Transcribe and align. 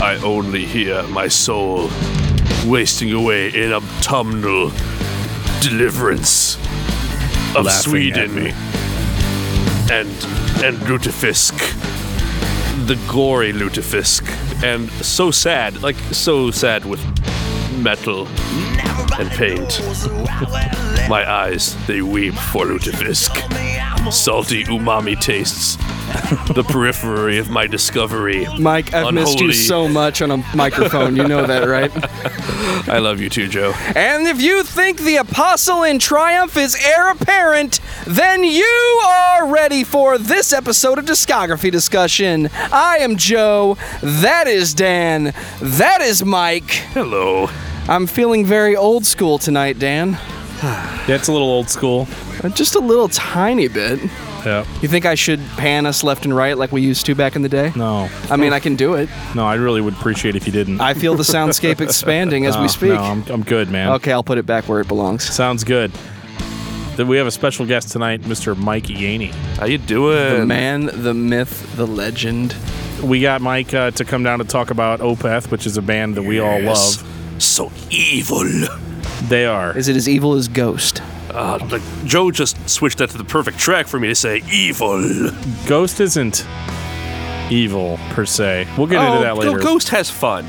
I 0.00 0.20
only 0.24 0.64
hear 0.64 1.04
my 1.04 1.28
soul 1.28 1.90
wasting 2.66 3.12
away 3.12 3.50
in 3.50 3.72
autumnal 3.72 4.72
deliverance 5.60 6.56
of 7.54 7.66
Laughing 7.66 7.90
Sweden 7.90 8.34
me. 8.34 8.50
and 9.92 10.08
and 10.64 10.76
lutefisk, 10.88 11.54
the 12.88 12.98
gory 13.08 13.52
lutefisk, 13.52 14.24
and 14.64 14.90
so 14.90 15.30
sad, 15.30 15.82
like 15.82 15.96
so 16.10 16.50
sad 16.50 16.84
with 16.84 17.00
metal 17.78 18.26
and 19.18 19.30
paint. 19.30 19.80
My 21.08 21.24
eyes 21.28 21.74
they 21.86 22.02
weep 22.02 22.34
for 22.34 22.66
lutefisk. 22.66 23.36
Salty 24.12 24.64
umami 24.64 25.20
tastes, 25.20 25.76
the 26.54 26.64
periphery 26.66 27.38
of 27.38 27.50
my 27.50 27.66
discovery. 27.66 28.46
Mike, 28.58 28.94
I've 28.94 29.12
missed 29.12 29.40
you 29.40 29.52
so 29.52 29.86
much 29.88 30.22
on 30.22 30.30
a 30.30 30.36
microphone. 30.54 31.16
You 31.16 31.28
know 31.28 31.46
that, 31.46 31.68
right? 31.68 31.90
I 32.88 32.98
love 32.98 33.20
you 33.20 33.28
too, 33.28 33.48
Joe. 33.48 33.74
And 33.94 34.26
if 34.26 34.40
you 34.40 34.62
think 34.62 35.00
the 35.00 35.16
apostle 35.16 35.82
in 35.82 35.98
triumph 35.98 36.56
is 36.56 36.74
heir 36.74 37.10
apparent, 37.10 37.80
then 38.06 38.44
you 38.44 39.00
are 39.04 39.46
ready 39.46 39.84
for 39.84 40.16
this 40.16 40.52
episode 40.52 40.98
of 40.98 41.04
Discography 41.04 41.70
Discussion. 41.70 42.48
I 42.54 42.98
am 42.98 43.16
Joe. 43.16 43.76
That 44.02 44.46
is 44.46 44.72
Dan. 44.72 45.34
That 45.60 46.00
is 46.00 46.24
Mike. 46.24 46.70
Hello. 46.94 47.50
I'm 47.88 48.06
feeling 48.06 48.44
very 48.44 48.76
old 48.76 49.06
school 49.06 49.38
tonight, 49.38 49.78
Dan. 49.78 50.18
Yeah, 50.62 51.06
it's 51.14 51.28
a 51.28 51.32
little 51.32 51.48
old 51.48 51.70
school. 51.70 52.06
Uh, 52.42 52.48
Just 52.50 52.74
a 52.74 52.80
little 52.80 53.08
tiny 53.08 53.68
bit. 53.68 54.00
Yeah. 54.44 54.64
You 54.82 54.88
think 54.88 55.06
I 55.06 55.14
should 55.14 55.40
pan 55.56 55.86
us 55.86 56.04
left 56.04 56.24
and 56.24 56.34
right 56.36 56.56
like 56.56 56.70
we 56.70 56.80
used 56.82 57.06
to 57.06 57.14
back 57.14 57.34
in 57.34 57.42
the 57.42 57.48
day? 57.48 57.72
No. 57.74 58.08
I 58.30 58.36
mean, 58.36 58.52
I 58.52 58.60
can 58.60 58.76
do 58.76 58.94
it. 58.94 59.08
No, 59.34 59.46
I 59.46 59.54
really 59.54 59.80
would 59.80 59.94
appreciate 59.94 60.36
if 60.36 60.46
you 60.46 60.52
didn't. 60.52 60.80
I 60.80 60.94
feel 60.94 61.14
the 61.14 61.22
soundscape 61.22 61.80
expanding 61.84 62.44
as 62.46 62.56
No, 62.56 62.62
we 62.62 62.68
speak. 62.68 62.90
No, 62.90 62.96
I'm, 63.02 63.24
I'm 63.28 63.42
good, 63.42 63.70
man. 63.70 63.92
Okay, 63.94 64.12
I'll 64.12 64.22
put 64.22 64.38
it 64.38 64.46
back 64.46 64.68
where 64.68 64.80
it 64.80 64.88
belongs. 64.88 65.24
Sounds 65.24 65.64
good. 65.64 65.90
Then 66.96 67.08
we 67.08 67.16
have 67.16 67.26
a 67.26 67.30
special 67.32 67.64
guest 67.64 67.90
tonight, 67.90 68.22
Mr. 68.22 68.56
Mike 68.56 68.84
Yaney. 68.84 69.30
How 69.56 69.66
you 69.66 69.78
doing? 69.78 70.40
The 70.40 70.46
man, 70.46 70.90
the 70.92 71.14
myth, 71.14 71.76
the 71.76 71.86
legend. 71.86 72.54
We 73.02 73.20
got 73.20 73.40
Mike 73.40 73.72
uh, 73.72 73.92
to 73.92 74.04
come 74.04 74.24
down 74.24 74.40
to 74.40 74.44
talk 74.44 74.70
about 74.70 75.00
Opeth, 75.00 75.50
which 75.50 75.64
is 75.66 75.76
a 75.76 75.82
band 75.82 76.16
that 76.16 76.22
we 76.22 76.40
all 76.40 76.60
Yes. 76.60 76.96
love. 77.02 77.17
So 77.38 77.70
evil. 77.90 78.44
They 79.28 79.46
are. 79.46 79.76
Is 79.76 79.88
it 79.88 79.96
as 79.96 80.08
evil 80.08 80.34
as 80.34 80.48
Ghost? 80.48 81.02
Uh, 81.30 81.58
like 81.70 81.82
Joe 82.04 82.30
just 82.30 82.68
switched 82.68 82.98
that 82.98 83.10
to 83.10 83.18
the 83.18 83.24
perfect 83.24 83.58
track 83.58 83.86
for 83.86 84.00
me 84.00 84.08
to 84.08 84.14
say 84.14 84.42
evil. 84.50 85.30
Ghost 85.66 86.00
isn't 86.00 86.46
evil 87.50 87.98
per 88.10 88.24
se. 88.24 88.66
We'll 88.76 88.86
get 88.86 89.00
oh, 89.00 89.12
into 89.12 89.24
that 89.24 89.36
later. 89.36 89.58
Ghost 89.58 89.90
has 89.90 90.10
fun. 90.10 90.46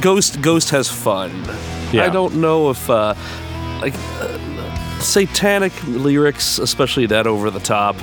Ghost 0.00 0.40
Ghost 0.42 0.70
has 0.70 0.90
fun. 0.90 1.30
Yeah. 1.92 2.04
I 2.04 2.08
don't 2.08 2.36
know 2.40 2.70
if 2.70 2.90
uh, 2.90 3.14
like 3.80 3.94
uh, 3.94 5.00
satanic 5.00 5.72
lyrics, 5.84 6.58
especially 6.58 7.06
that 7.06 7.26
over 7.26 7.50
the 7.50 7.60
top, 7.60 7.96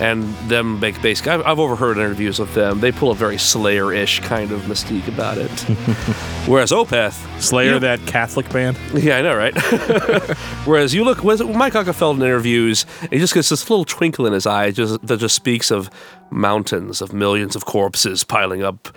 and 0.00 0.22
them 0.48 0.78
make 0.80 1.00
basic. 1.02 1.26
I've, 1.26 1.42
I've 1.44 1.58
overheard 1.58 1.96
interviews 1.98 2.38
with 2.38 2.54
them. 2.54 2.80
They 2.80 2.92
pull 2.92 3.10
a 3.10 3.14
very 3.14 3.36
Slayer-ish 3.38 4.20
kind 4.20 4.52
of 4.52 4.62
mystique 4.62 5.08
about 5.08 5.38
it. 5.38 5.50
Whereas 6.48 6.70
Opeth, 6.70 7.14
Slayer, 7.40 7.74
you- 7.74 7.78
that 7.80 8.04
Catholic 8.06 8.48
band. 8.50 8.76
Yeah, 8.94 9.18
I 9.18 9.22
know, 9.22 9.34
right? 9.36 9.56
Whereas 10.66 10.94
you 10.94 11.04
look, 11.04 11.18
it 11.40 11.48
Mike 11.56 11.72
Åkerfeldt 11.72 12.16
in 12.16 12.22
interviews, 12.22 12.86
he 13.10 13.18
just 13.18 13.34
gets 13.34 13.48
this 13.48 13.68
little 13.68 13.84
twinkle 13.84 14.26
in 14.26 14.32
his 14.32 14.46
eye 14.46 14.70
just, 14.70 15.04
that 15.06 15.18
just 15.18 15.34
speaks 15.34 15.70
of 15.70 15.90
mountains 16.30 17.00
of 17.02 17.12
millions 17.12 17.56
of 17.56 17.64
corpses 17.64 18.22
piling 18.24 18.62
up. 18.62 18.88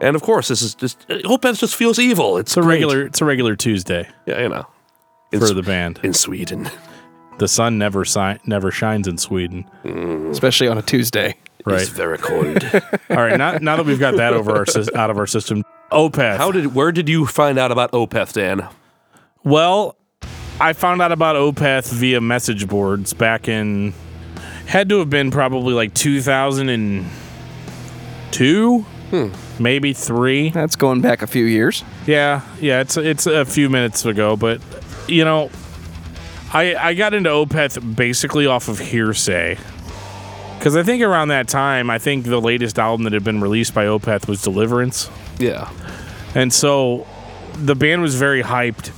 And 0.00 0.16
of 0.16 0.22
course, 0.22 0.48
this 0.48 0.60
is 0.60 0.74
just 0.74 1.06
Opeth 1.08 1.58
just 1.60 1.76
feels 1.76 1.98
evil. 2.00 2.36
It's 2.36 2.50
It's 2.50 2.56
a 2.56 2.60
great. 2.62 2.74
regular. 2.74 3.06
It's 3.06 3.20
a 3.20 3.24
regular 3.24 3.54
Tuesday 3.56 4.08
yeah, 4.26 4.40
you 4.42 4.48
know, 4.48 4.66
in, 5.32 5.38
for 5.40 5.54
the 5.54 5.62
band. 5.62 6.00
in 6.02 6.12
Sweden. 6.12 6.68
The 7.38 7.48
sun 7.48 7.78
never 7.78 8.04
si- 8.04 8.38
never 8.44 8.70
shines 8.70 9.08
in 9.08 9.18
Sweden. 9.18 9.68
Mm. 9.84 10.30
Especially 10.30 10.68
on 10.68 10.78
a 10.78 10.82
Tuesday. 10.82 11.36
Right. 11.66 11.80
It's 11.80 11.90
very 11.90 12.18
cold. 12.18 12.62
All 13.10 13.16
right. 13.16 13.38
Now, 13.38 13.56
now 13.58 13.76
that 13.76 13.86
we've 13.86 13.98
got 13.98 14.16
that 14.16 14.34
over 14.34 14.54
our 14.54 14.66
sys- 14.66 14.94
out 14.94 15.10
of 15.10 15.18
our 15.18 15.26
system, 15.26 15.64
Opeth. 15.90 16.36
How 16.36 16.52
did? 16.52 16.74
Where 16.74 16.92
did 16.92 17.08
you 17.08 17.26
find 17.26 17.58
out 17.58 17.72
about 17.72 17.92
Opeth, 17.92 18.34
Dan? 18.34 18.68
Well, 19.44 19.96
I 20.60 20.72
found 20.72 21.02
out 21.02 21.12
about 21.12 21.36
Opeth 21.36 21.92
via 21.92 22.20
message 22.20 22.68
boards 22.68 23.12
back 23.12 23.48
in 23.48 23.94
had 24.66 24.88
to 24.88 24.98
have 24.98 25.10
been 25.10 25.30
probably 25.30 25.74
like 25.74 25.94
2002, 25.94 28.80
hmm. 28.80 29.62
maybe 29.62 29.92
3. 29.92 30.50
That's 30.50 30.76
going 30.76 31.00
back 31.00 31.22
a 31.22 31.26
few 31.26 31.44
years. 31.44 31.84
Yeah, 32.06 32.42
yeah, 32.60 32.80
it's 32.80 32.96
it's 32.96 33.26
a 33.26 33.44
few 33.44 33.68
minutes 33.68 34.04
ago, 34.04 34.36
but 34.36 34.60
you 35.08 35.24
know, 35.24 35.50
I 36.54 36.74
I 36.76 36.94
got 36.94 37.12
into 37.12 37.28
Opeth 37.30 37.96
basically 37.96 38.46
off 38.46 38.68
of 38.68 38.78
hearsay. 38.78 39.58
Cuz 40.60 40.76
I 40.76 40.82
think 40.82 41.02
around 41.02 41.28
that 41.28 41.48
time, 41.48 41.90
I 41.90 41.98
think 41.98 42.24
the 42.24 42.40
latest 42.40 42.78
album 42.78 43.04
that 43.04 43.12
had 43.12 43.24
been 43.24 43.40
released 43.40 43.74
by 43.74 43.86
Opeth 43.86 44.28
was 44.28 44.40
Deliverance. 44.40 45.10
Yeah. 45.38 45.68
And 46.34 46.52
so 46.52 47.06
the 47.54 47.74
band 47.74 48.02
was 48.02 48.14
very 48.14 48.42
hyped 48.42 48.90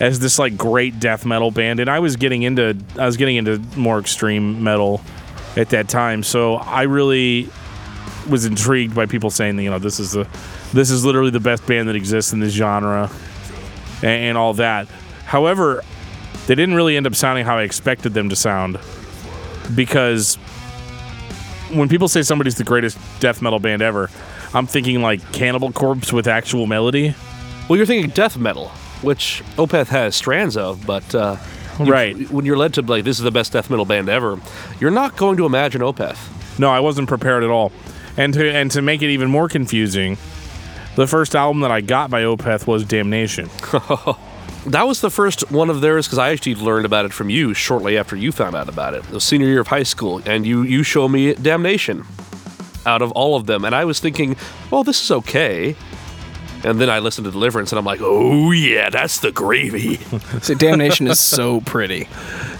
as 0.00 0.18
this 0.18 0.38
like 0.38 0.56
great 0.56 0.98
death 0.98 1.24
metal 1.24 1.52
band 1.52 1.78
and 1.78 1.88
I 1.88 2.00
was 2.00 2.16
getting 2.16 2.42
into 2.42 2.76
I 2.98 3.06
was 3.06 3.16
getting 3.16 3.36
into 3.36 3.60
more 3.76 4.00
extreme 4.00 4.62
metal 4.62 5.00
at 5.56 5.70
that 5.70 5.88
time. 5.88 6.24
So 6.24 6.56
I 6.56 6.82
really 6.82 7.48
was 8.28 8.44
intrigued 8.44 8.94
by 8.94 9.06
people 9.06 9.30
saying 9.30 9.58
you 9.60 9.70
know, 9.70 9.78
this 9.78 10.00
is 10.00 10.12
the 10.12 10.26
this 10.72 10.90
is 10.90 11.04
literally 11.04 11.30
the 11.30 11.40
best 11.40 11.64
band 11.66 11.88
that 11.88 11.94
exists 11.94 12.32
in 12.32 12.40
this 12.40 12.52
genre 12.52 13.08
and, 14.02 14.22
and 14.24 14.38
all 14.38 14.54
that. 14.54 14.88
However, 15.26 15.82
they 16.46 16.54
didn't 16.54 16.74
really 16.74 16.96
end 16.96 17.06
up 17.06 17.14
sounding 17.14 17.44
how 17.44 17.56
I 17.58 17.62
expected 17.62 18.14
them 18.14 18.28
to 18.28 18.36
sound 18.36 18.78
because 19.74 20.36
when 21.72 21.88
people 21.88 22.08
say 22.08 22.22
somebody's 22.22 22.56
the 22.56 22.64
greatest 22.64 22.98
death 23.20 23.40
metal 23.42 23.58
band 23.58 23.82
ever, 23.82 24.10
I'm 24.52 24.66
thinking 24.66 25.00
like 25.02 25.32
Cannibal 25.32 25.72
Corpse 25.72 26.12
with 26.12 26.26
actual 26.28 26.66
melody. 26.66 27.14
Well, 27.68 27.76
you're 27.76 27.86
thinking 27.86 28.10
death 28.10 28.36
metal, 28.36 28.68
which 29.02 29.42
Opeth 29.56 29.88
has 29.88 30.14
strands 30.14 30.56
of, 30.56 30.86
but 30.86 31.14
uh, 31.14 31.36
you- 31.80 31.86
Right. 31.90 32.30
when 32.30 32.44
you're 32.44 32.56
led 32.58 32.74
to 32.74 32.82
like 32.82 33.04
this 33.04 33.18
is 33.18 33.24
the 33.24 33.30
best 33.32 33.52
death 33.52 33.70
metal 33.70 33.84
band 33.86 34.08
ever, 34.08 34.38
you're 34.80 34.90
not 34.90 35.16
going 35.16 35.36
to 35.38 35.46
imagine 35.46 35.80
Opeth. 35.80 36.18
No, 36.58 36.70
I 36.70 36.80
wasn't 36.80 37.08
prepared 37.08 37.42
at 37.42 37.50
all. 37.50 37.72
And 38.16 38.32
to 38.34 38.48
and 38.52 38.70
to 38.72 38.82
make 38.82 39.02
it 39.02 39.08
even 39.10 39.28
more 39.28 39.48
confusing, 39.48 40.18
the 40.94 41.08
first 41.08 41.34
album 41.34 41.62
that 41.62 41.72
I 41.72 41.80
got 41.80 42.10
by 42.10 42.22
Opeth 42.22 42.66
was 42.66 42.84
Damnation. 42.84 43.48
That 44.66 44.86
was 44.86 45.00
the 45.00 45.10
first 45.10 45.50
one 45.50 45.68
of 45.68 45.80
theirs 45.82 46.06
because 46.06 46.18
I 46.18 46.30
actually 46.30 46.54
learned 46.54 46.86
about 46.86 47.04
it 47.04 47.12
from 47.12 47.28
you 47.28 47.52
shortly 47.52 47.98
after 47.98 48.16
you 48.16 48.32
found 48.32 48.56
out 48.56 48.68
about 48.68 48.94
it. 48.94 49.02
The 49.04 49.20
senior 49.20 49.46
year 49.46 49.60
of 49.60 49.68
high 49.68 49.82
school, 49.82 50.22
and 50.24 50.46
you 50.46 50.62
you 50.62 50.82
show 50.82 51.06
me 51.08 51.34
Damnation 51.34 52.04
out 52.86 53.02
of 53.02 53.12
all 53.12 53.36
of 53.36 53.46
them, 53.46 53.64
and 53.64 53.74
I 53.74 53.84
was 53.84 54.00
thinking, 54.00 54.36
well, 54.70 54.84
this 54.84 55.02
is 55.02 55.10
okay. 55.10 55.76
And 56.64 56.80
then 56.80 56.88
I 56.88 56.98
listened 57.00 57.26
to 57.26 57.30
Deliverance, 57.30 57.72
and 57.72 57.78
I'm 57.78 57.84
like, 57.84 58.00
oh 58.02 58.50
yeah, 58.52 58.88
that's 58.88 59.20
the 59.20 59.30
gravy. 59.32 59.98
So 60.42 60.54
Damnation 60.54 61.06
is 61.08 61.20
so 61.20 61.60
pretty. 61.60 62.08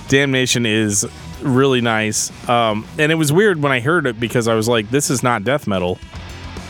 Damnation 0.09 0.67
is 0.67 1.07
really 1.41 1.81
nice. 1.81 2.31
Um, 2.49 2.87
and 2.99 3.11
it 3.13 3.15
was 3.15 3.33
weird 3.33 3.63
when 3.63 3.73
I 3.73 3.81
heard 3.81 4.07
it 4.07 4.21
because 4.21 4.47
I 4.47 4.55
was 4.55 4.69
like, 4.69 4.91
this 4.91 5.09
is 5.11 5.23
not 5.23 5.43
death 5.45 5.67
metal. 5.67 5.99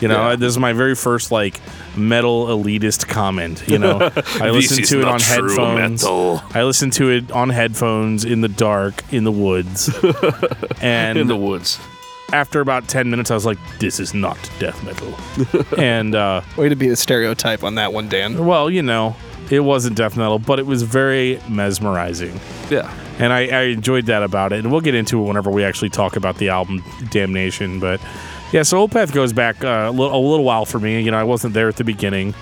You 0.01 0.07
know, 0.09 0.29
Yeah. 0.31 0.35
this 0.35 0.49
is 0.49 0.59
my 0.59 0.73
very 0.73 0.95
first 0.95 1.31
like 1.31 1.59
metal 1.95 2.47
elitist 2.47 3.07
comment. 3.07 3.63
You 3.67 3.79
know, 3.79 3.99
I 4.41 4.49
listened 4.49 4.85
to 4.87 4.99
it 4.99 5.05
on 5.05 5.19
headphones. 5.19 6.03
metal. 6.03 6.41
I 6.53 6.63
listened 6.63 6.93
to 6.93 7.09
it 7.09 7.31
on 7.31 7.49
headphones 7.49 8.25
in 8.25 8.41
the 8.41 8.49
dark 8.49 9.03
in 9.13 9.23
the 9.23 9.31
woods. 9.31 9.89
and 10.81 11.17
In 11.17 11.27
the 11.27 11.35
woods. 11.37 11.79
after 12.33 12.59
about 12.59 12.87
10 12.87 13.09
minutes, 13.09 13.31
I 13.31 13.35
was 13.35 13.45
like, 13.45 13.57
this 13.79 13.99
is 13.99 14.13
not 14.13 14.37
death 14.59 14.83
metal. 14.83 15.13
and, 15.77 16.15
uh, 16.15 16.41
Way 16.57 16.69
to 16.69 16.75
be 16.75 16.89
the 16.89 16.95
stereotype 16.95 17.63
on 17.63 17.75
that 17.75 17.93
one, 17.93 18.09
Dan. 18.09 18.45
well, 18.45 18.69
you 18.69 18.81
know, 18.81 19.15
it 19.49 19.59
wasn't 19.61 19.95
death 19.95 20.17
metal, 20.17 20.39
but 20.39 20.59
it 20.59 20.65
was 20.65 20.81
very 20.83 21.39
mesmerizing. 21.47 22.39
Yeah. 22.69 22.91
And 23.19 23.31
I, 23.31 23.47
I 23.47 23.61
enjoyed 23.67 24.07
that 24.07 24.23
about 24.23 24.51
it. 24.51 24.59
And 24.59 24.71
we'll 24.71 24.81
get 24.81 24.95
into 24.95 25.21
it 25.23 25.27
whenever 25.27 25.49
we 25.51 25.63
actually 25.63 25.89
talk 25.89 26.15
about 26.17 26.37
the 26.37 26.49
album 26.49 26.83
Damnation. 27.11 27.79
But 27.79 28.01
yeah, 28.55 28.63
so 28.63 28.87
Opeth 28.87 29.11
goes 29.13 29.33
back 29.33 29.65
uh, 29.65 29.87
a, 29.89 29.91
little, 29.91 30.17
a 30.17 30.21
little 30.29 30.45
while 30.45 30.63
for 30.65 30.79
me. 30.79 31.01
You 31.01 31.11
know, 31.11 31.17
I 31.17 31.23
wasn't 31.23 31.53
there 31.53 31.67
at 31.67 31.75
the 31.75 31.83
beginning. 31.83 32.33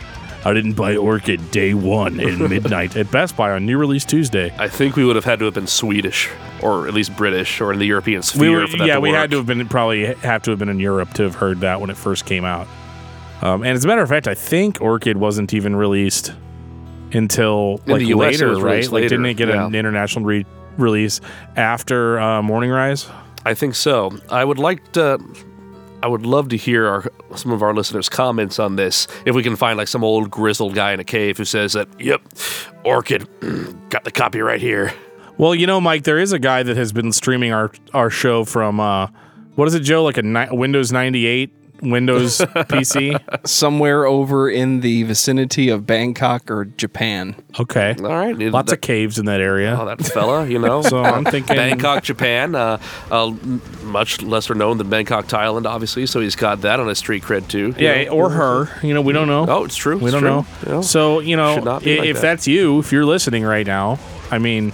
I 0.45 0.53
didn't 0.53 0.73
buy 0.73 0.95
Orchid 0.95 1.49
day 1.49 1.73
one 1.73 2.19
at 2.19 2.37
midnight 2.49 2.95
at 2.95 3.09
Best 3.09 3.35
Buy 3.35 3.51
on 3.51 3.65
New 3.65 3.79
Release 3.79 4.05
Tuesday. 4.05 4.53
I 4.59 4.67
think 4.67 4.95
we 4.95 5.05
would 5.05 5.15
have 5.15 5.25
had 5.25 5.39
to 5.39 5.45
have 5.45 5.55
been 5.55 5.65
Swedish, 5.65 6.29
or 6.61 6.87
at 6.87 6.93
least 6.93 7.15
British, 7.17 7.59
or 7.59 7.73
in 7.73 7.79
the 7.79 7.85
European 7.85 8.19
We 8.19 8.23
sphere 8.23 8.51
were, 8.59 8.67
for 8.67 8.77
that 8.77 8.85
yeah, 8.87 8.99
we 8.99 9.09
work. 9.09 9.17
had 9.17 9.31
to 9.31 9.37
have 9.37 9.47
been 9.47 9.67
probably 9.67 10.05
have 10.05 10.43
to 10.43 10.51
have 10.51 10.59
been 10.59 10.69
in 10.69 10.79
Europe 10.79 11.13
to 11.15 11.23
have 11.23 11.33
heard 11.33 11.61
that 11.61 11.81
when 11.81 11.89
it 11.89 11.97
first 11.97 12.27
came 12.27 12.45
out. 12.45 12.67
Um, 13.41 13.63
and 13.63 13.71
as 13.71 13.83
a 13.83 13.87
matter 13.87 14.03
of 14.03 14.09
fact, 14.09 14.27
I 14.27 14.35
think 14.35 14.81
Orchid 14.81 15.17
wasn't 15.17 15.51
even 15.53 15.75
released 15.75 16.31
until 17.11 17.81
In 17.87 17.91
like 17.93 17.99
the 18.01 18.07
US, 18.07 18.39
it 18.39 18.45
later, 18.45 18.55
right? 18.55 18.71
released 18.71 18.91
Like, 18.91 19.03
didn't 19.03 19.25
it 19.25 19.33
get 19.33 19.49
an 19.49 19.73
international 19.73 20.25
re- 20.25 20.45
release 20.77 21.21
after 21.55 22.19
uh, 22.19 22.41
Morning 22.43 22.69
Rise? 22.69 23.09
I 23.45 23.55
think 23.55 23.75
so. 23.75 24.15
I 24.29 24.45
would 24.45 24.59
like 24.59 24.91
to. 24.93 25.19
I 26.03 26.07
would 26.07 26.25
love 26.25 26.49
to 26.49 26.57
hear 26.57 26.85
our, 26.85 27.05
some 27.37 27.53
of 27.53 27.63
our 27.63 27.73
listeners' 27.73 28.09
comments 28.09 28.59
on 28.59 28.75
this. 28.75 29.07
If 29.25 29.35
we 29.35 29.41
can 29.41 29.55
find 29.55 29.77
like 29.77 29.87
some 29.87 30.03
old 30.03 30.29
grizzled 30.29 30.75
guy 30.75 30.91
in 30.91 30.99
a 30.99 31.05
cave 31.05 31.37
who 31.37 31.45
says 31.45 31.73
that, 31.73 31.87
"Yep, 31.97 32.21
Orchid 32.83 33.25
got 33.89 34.03
the 34.03 34.11
copyright 34.11 34.59
here." 34.59 34.93
Well, 35.37 35.55
you 35.55 35.65
know, 35.65 35.79
Mike, 35.79 36.03
there 36.03 36.19
is 36.19 36.33
a 36.33 36.39
guy 36.39 36.61
that 36.61 36.75
has 36.75 36.91
been 36.91 37.13
streaming 37.13 37.53
our 37.53 37.71
our 37.93 38.09
show 38.09 38.43
from 38.43 38.81
uh, 38.81 39.07
what 39.55 39.69
is 39.69 39.75
it, 39.75 39.79
Joe? 39.79 40.03
Like 40.03 40.17
a 40.17 40.23
ni- 40.23 40.49
Windows 40.51 40.91
ninety 40.91 41.25
eight 41.25 41.53
Windows 41.81 42.37
PC. 42.39 43.19
Somewhere 43.47 44.05
over 44.05 44.49
in 44.49 44.79
the 44.81 45.03
vicinity 45.03 45.69
of 45.69 45.85
Bangkok 45.85 46.49
or 46.49 46.65
Japan. 46.65 47.35
Okay, 47.59 47.95
All 47.99 48.05
right, 48.05 48.37
lots 48.37 48.69
that, 48.69 48.75
of 48.77 48.81
caves 48.81 49.19
in 49.19 49.25
that 49.25 49.41
area. 49.41 49.77
oh, 49.79 49.85
that 49.85 50.01
fella, 50.05 50.47
you 50.47 50.59
know. 50.59 50.81
So 50.93 51.03
I'm 51.03 51.25
thinking 51.25 51.55
Bangkok, 51.55 52.03
Japan, 52.03 52.55
uh, 52.55 52.77
uh, 53.11 53.31
much 53.83 54.21
lesser 54.21 54.53
known 54.55 54.77
than 54.77 54.89
Bangkok, 54.89 55.27
Thailand, 55.27 55.65
obviously. 55.65 56.05
So 56.05 56.19
he's 56.19 56.35
got 56.35 56.61
that 56.61 56.79
on 56.79 56.87
his 56.87 56.97
street 56.99 57.23
cred 57.23 57.47
too. 57.47 57.73
Yeah, 57.77 58.03
know. 58.05 58.11
or 58.11 58.29
her. 58.29 58.69
You 58.85 58.93
know, 58.93 59.01
we 59.01 59.13
don't 59.13 59.27
know. 59.27 59.45
Oh, 59.47 59.63
it's 59.65 59.75
true. 59.75 59.97
we 59.97 60.05
it's 60.05 60.11
don't 60.13 60.21
true. 60.21 60.29
know. 60.29 60.45
You 60.65 60.71
know? 60.77 60.81
So 60.81 61.19
you 61.19 61.35
know, 61.35 61.55
Should 61.55 61.63
not 61.65 61.83
be 61.83 61.95
i- 61.95 61.99
like 61.99 62.07
if 62.09 62.15
that. 62.17 62.21
that's 62.21 62.47
you, 62.47 62.79
if 62.79 62.91
you're 62.91 63.05
listening 63.05 63.43
right 63.43 63.65
now, 63.67 63.99
I 64.31 64.39
mean, 64.39 64.71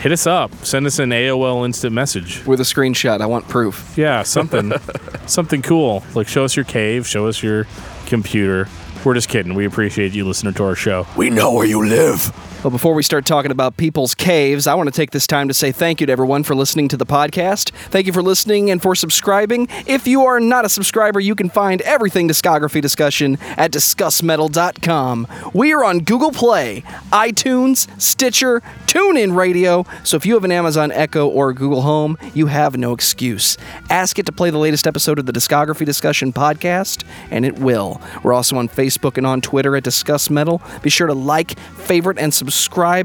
hit 0.00 0.12
us 0.12 0.26
up. 0.26 0.54
Send 0.64 0.86
us 0.86 0.98
an 0.98 1.10
AOL 1.10 1.64
instant 1.64 1.92
message. 1.92 2.44
With 2.46 2.60
a 2.60 2.64
screenshot. 2.64 3.20
I 3.20 3.26
want 3.26 3.48
proof. 3.48 3.94
Yeah, 3.96 4.22
something, 4.22 4.72
something 5.26 5.62
cool. 5.62 6.04
Like 6.14 6.28
show 6.28 6.44
us 6.44 6.56
your 6.56 6.64
cave, 6.64 7.06
show 7.06 7.26
us 7.26 7.42
your 7.42 7.66
computer. 8.06 8.68
We're 9.04 9.14
just 9.14 9.28
kidding. 9.28 9.54
We 9.54 9.64
appreciate 9.64 10.12
you 10.12 10.26
listening 10.26 10.54
to 10.54 10.64
our 10.64 10.74
show. 10.74 11.06
we 11.16 11.30
know 11.30 11.52
where 11.52 11.66
you 11.66 11.86
live. 11.86 12.32
Well, 12.64 12.72
before 12.72 12.94
we 12.94 13.04
start 13.04 13.24
talking 13.24 13.52
about 13.52 13.76
people's 13.76 14.16
caves, 14.16 14.66
I 14.66 14.74
want 14.74 14.88
to 14.88 14.92
take 14.92 15.12
this 15.12 15.28
time 15.28 15.46
to 15.46 15.54
say 15.54 15.70
thank 15.70 16.00
you 16.00 16.08
to 16.08 16.12
everyone 16.12 16.42
for 16.42 16.56
listening 16.56 16.88
to 16.88 16.96
the 16.96 17.06
podcast. 17.06 17.70
Thank 17.70 18.08
you 18.08 18.12
for 18.12 18.20
listening 18.20 18.68
and 18.68 18.82
for 18.82 18.96
subscribing. 18.96 19.68
If 19.86 20.08
you 20.08 20.24
are 20.24 20.40
not 20.40 20.64
a 20.64 20.68
subscriber, 20.68 21.20
you 21.20 21.36
can 21.36 21.50
find 21.50 21.80
everything 21.82 22.26
discography 22.26 22.82
discussion 22.82 23.38
at 23.56 23.70
discussmetal.com. 23.70 25.28
We 25.54 25.72
are 25.72 25.84
on 25.84 26.00
Google 26.00 26.32
Play, 26.32 26.82
iTunes, 27.12 27.88
Stitcher, 28.00 28.60
TuneIn 28.86 29.36
Radio. 29.36 29.86
So 30.02 30.16
if 30.16 30.26
you 30.26 30.34
have 30.34 30.42
an 30.42 30.50
Amazon 30.50 30.90
Echo 30.90 31.28
or 31.28 31.52
Google 31.52 31.82
Home, 31.82 32.18
you 32.34 32.46
have 32.46 32.76
no 32.76 32.92
excuse. 32.92 33.56
Ask 33.88 34.18
it 34.18 34.26
to 34.26 34.32
play 34.32 34.50
the 34.50 34.58
latest 34.58 34.88
episode 34.88 35.20
of 35.20 35.26
the 35.26 35.32
Discography 35.32 35.86
Discussion 35.86 36.32
podcast, 36.32 37.04
and 37.30 37.44
it 37.44 37.60
will. 37.60 38.00
We're 38.24 38.32
also 38.32 38.56
on 38.56 38.68
Facebook 38.68 39.16
and 39.16 39.24
on 39.24 39.42
Twitter 39.42 39.76
at 39.76 39.84
Discuss 39.84 40.28
Metal. 40.28 40.60
Be 40.82 40.90
sure 40.90 41.06
to 41.06 41.14
like, 41.14 41.56
favorite, 41.60 42.18
and 42.18 42.34
subscribe. 42.34 42.47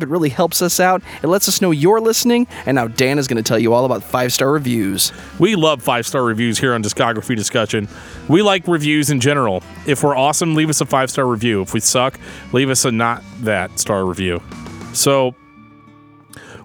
It 0.02 0.10
really 0.10 0.30
helps 0.30 0.62
us 0.62 0.80
out. 0.80 1.02
It 1.22 1.28
lets 1.28 1.48
us 1.48 1.62
know 1.62 1.72
you're 1.72 2.02
listening. 2.02 2.48
And 2.66 2.76
now 2.76 2.88
Dan 2.88 3.20
is 3.20 3.28
going 3.28 3.42
to 3.42 3.48
tell 3.48 3.60
you 3.60 3.74
all 3.74 3.86
about 3.86 4.04
five 4.04 4.34
star 4.34 4.52
reviews. 4.52 5.12
We 5.40 5.56
love 5.56 5.82
five 5.82 6.06
star 6.06 6.24
reviews 6.24 6.58
here 6.60 6.74
on 6.74 6.84
Discography 6.84 7.36
Discussion. 7.36 7.88
We 8.28 8.42
like 8.42 8.68
reviews 8.68 9.10
in 9.10 9.20
general. 9.20 9.64
If 9.88 10.04
we're 10.04 10.16
awesome, 10.16 10.56
leave 10.56 10.70
us 10.70 10.82
a 10.82 10.86
five 10.86 11.10
star 11.10 11.26
review. 11.26 11.62
If 11.62 11.74
we 11.74 11.80
suck, 11.80 12.20
leave 12.52 12.70
us 12.70 12.86
a 12.86 12.92
not 12.92 13.24
that 13.42 13.80
star 13.80 14.06
review. 14.06 14.42
So, 14.94 15.36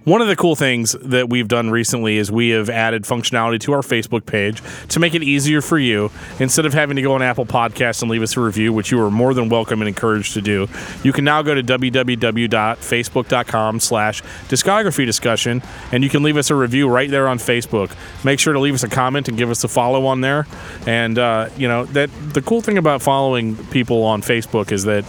one 0.05 0.23
of 0.23 0.29
the 0.29 0.37
cool 0.37 0.55
things 0.55 0.93
that 1.03 1.29
we've 1.29 1.49
done 1.49 1.71
recently 1.71 2.19
is 2.19 2.31
we 2.31 2.50
have 2.50 2.71
added 2.71 3.03
functionality 3.05 3.59
to 3.61 3.73
our 3.73 3.83
Facebook 3.83 4.27
page 4.27 4.62
to 4.89 5.00
make 5.00 5.15
it 5.15 5.23
easier 5.23 5.61
for 5.61 5.79
you. 5.79 6.11
Instead 6.39 6.67
of 6.67 6.73
having 6.73 6.97
to 6.97 7.03
go 7.03 7.15
on 7.15 7.23
Apple 7.23 7.47
Podcasts 7.47 8.03
and 8.03 8.11
leave 8.11 8.23
us 8.23 8.37
a 8.37 8.41
review, 8.41 8.73
which 8.73 8.91
you 8.91 9.00
are 9.03 9.11
more 9.11 9.35
than 9.35 9.49
welcome 9.49 9.83
and 9.83 9.89
encouraged 9.89 10.35
to 10.35 10.41
do, 10.41 10.69
you 11.03 11.12
can 11.12 11.25
now 11.25 11.43
go 11.43 11.55
to 11.55 11.62
www.facebook.com 11.62 13.81
slash 13.81 14.23
discography 14.49 15.05
discussion 15.05 15.62
and 15.93 16.05
you 16.05 16.11
can 16.11 16.23
leave 16.23 16.37
us 16.37 16.50
a 16.50 16.55
review 16.55 16.89
right 16.89 17.11
there 17.11 17.27
on 17.29 17.39
Facebook. 17.39 17.91
Make 18.25 18.41
sure 18.41 18.53
to 18.53 18.61
leave 18.61 18.75
us 18.75 18.85
a 18.85 18.89
comment 18.89 19.29
and 19.29 19.37
give 19.37 19.50
us 19.50 19.65
a 19.65 19.69
follow 19.69 20.06
on 20.06 20.21
there. 20.21 20.47
And 20.87 21.19
uh, 21.19 21.49
you 21.56 21.69
know 21.69 21.85
that 21.87 22.11
the 22.33 22.43
cool 22.43 22.61
thing 22.61 22.79
about 22.79 23.03
following 23.03 23.56
people 23.67 24.05
on 24.05 24.23
Facebook 24.23 24.73
is 24.73 24.85
that 24.85 25.05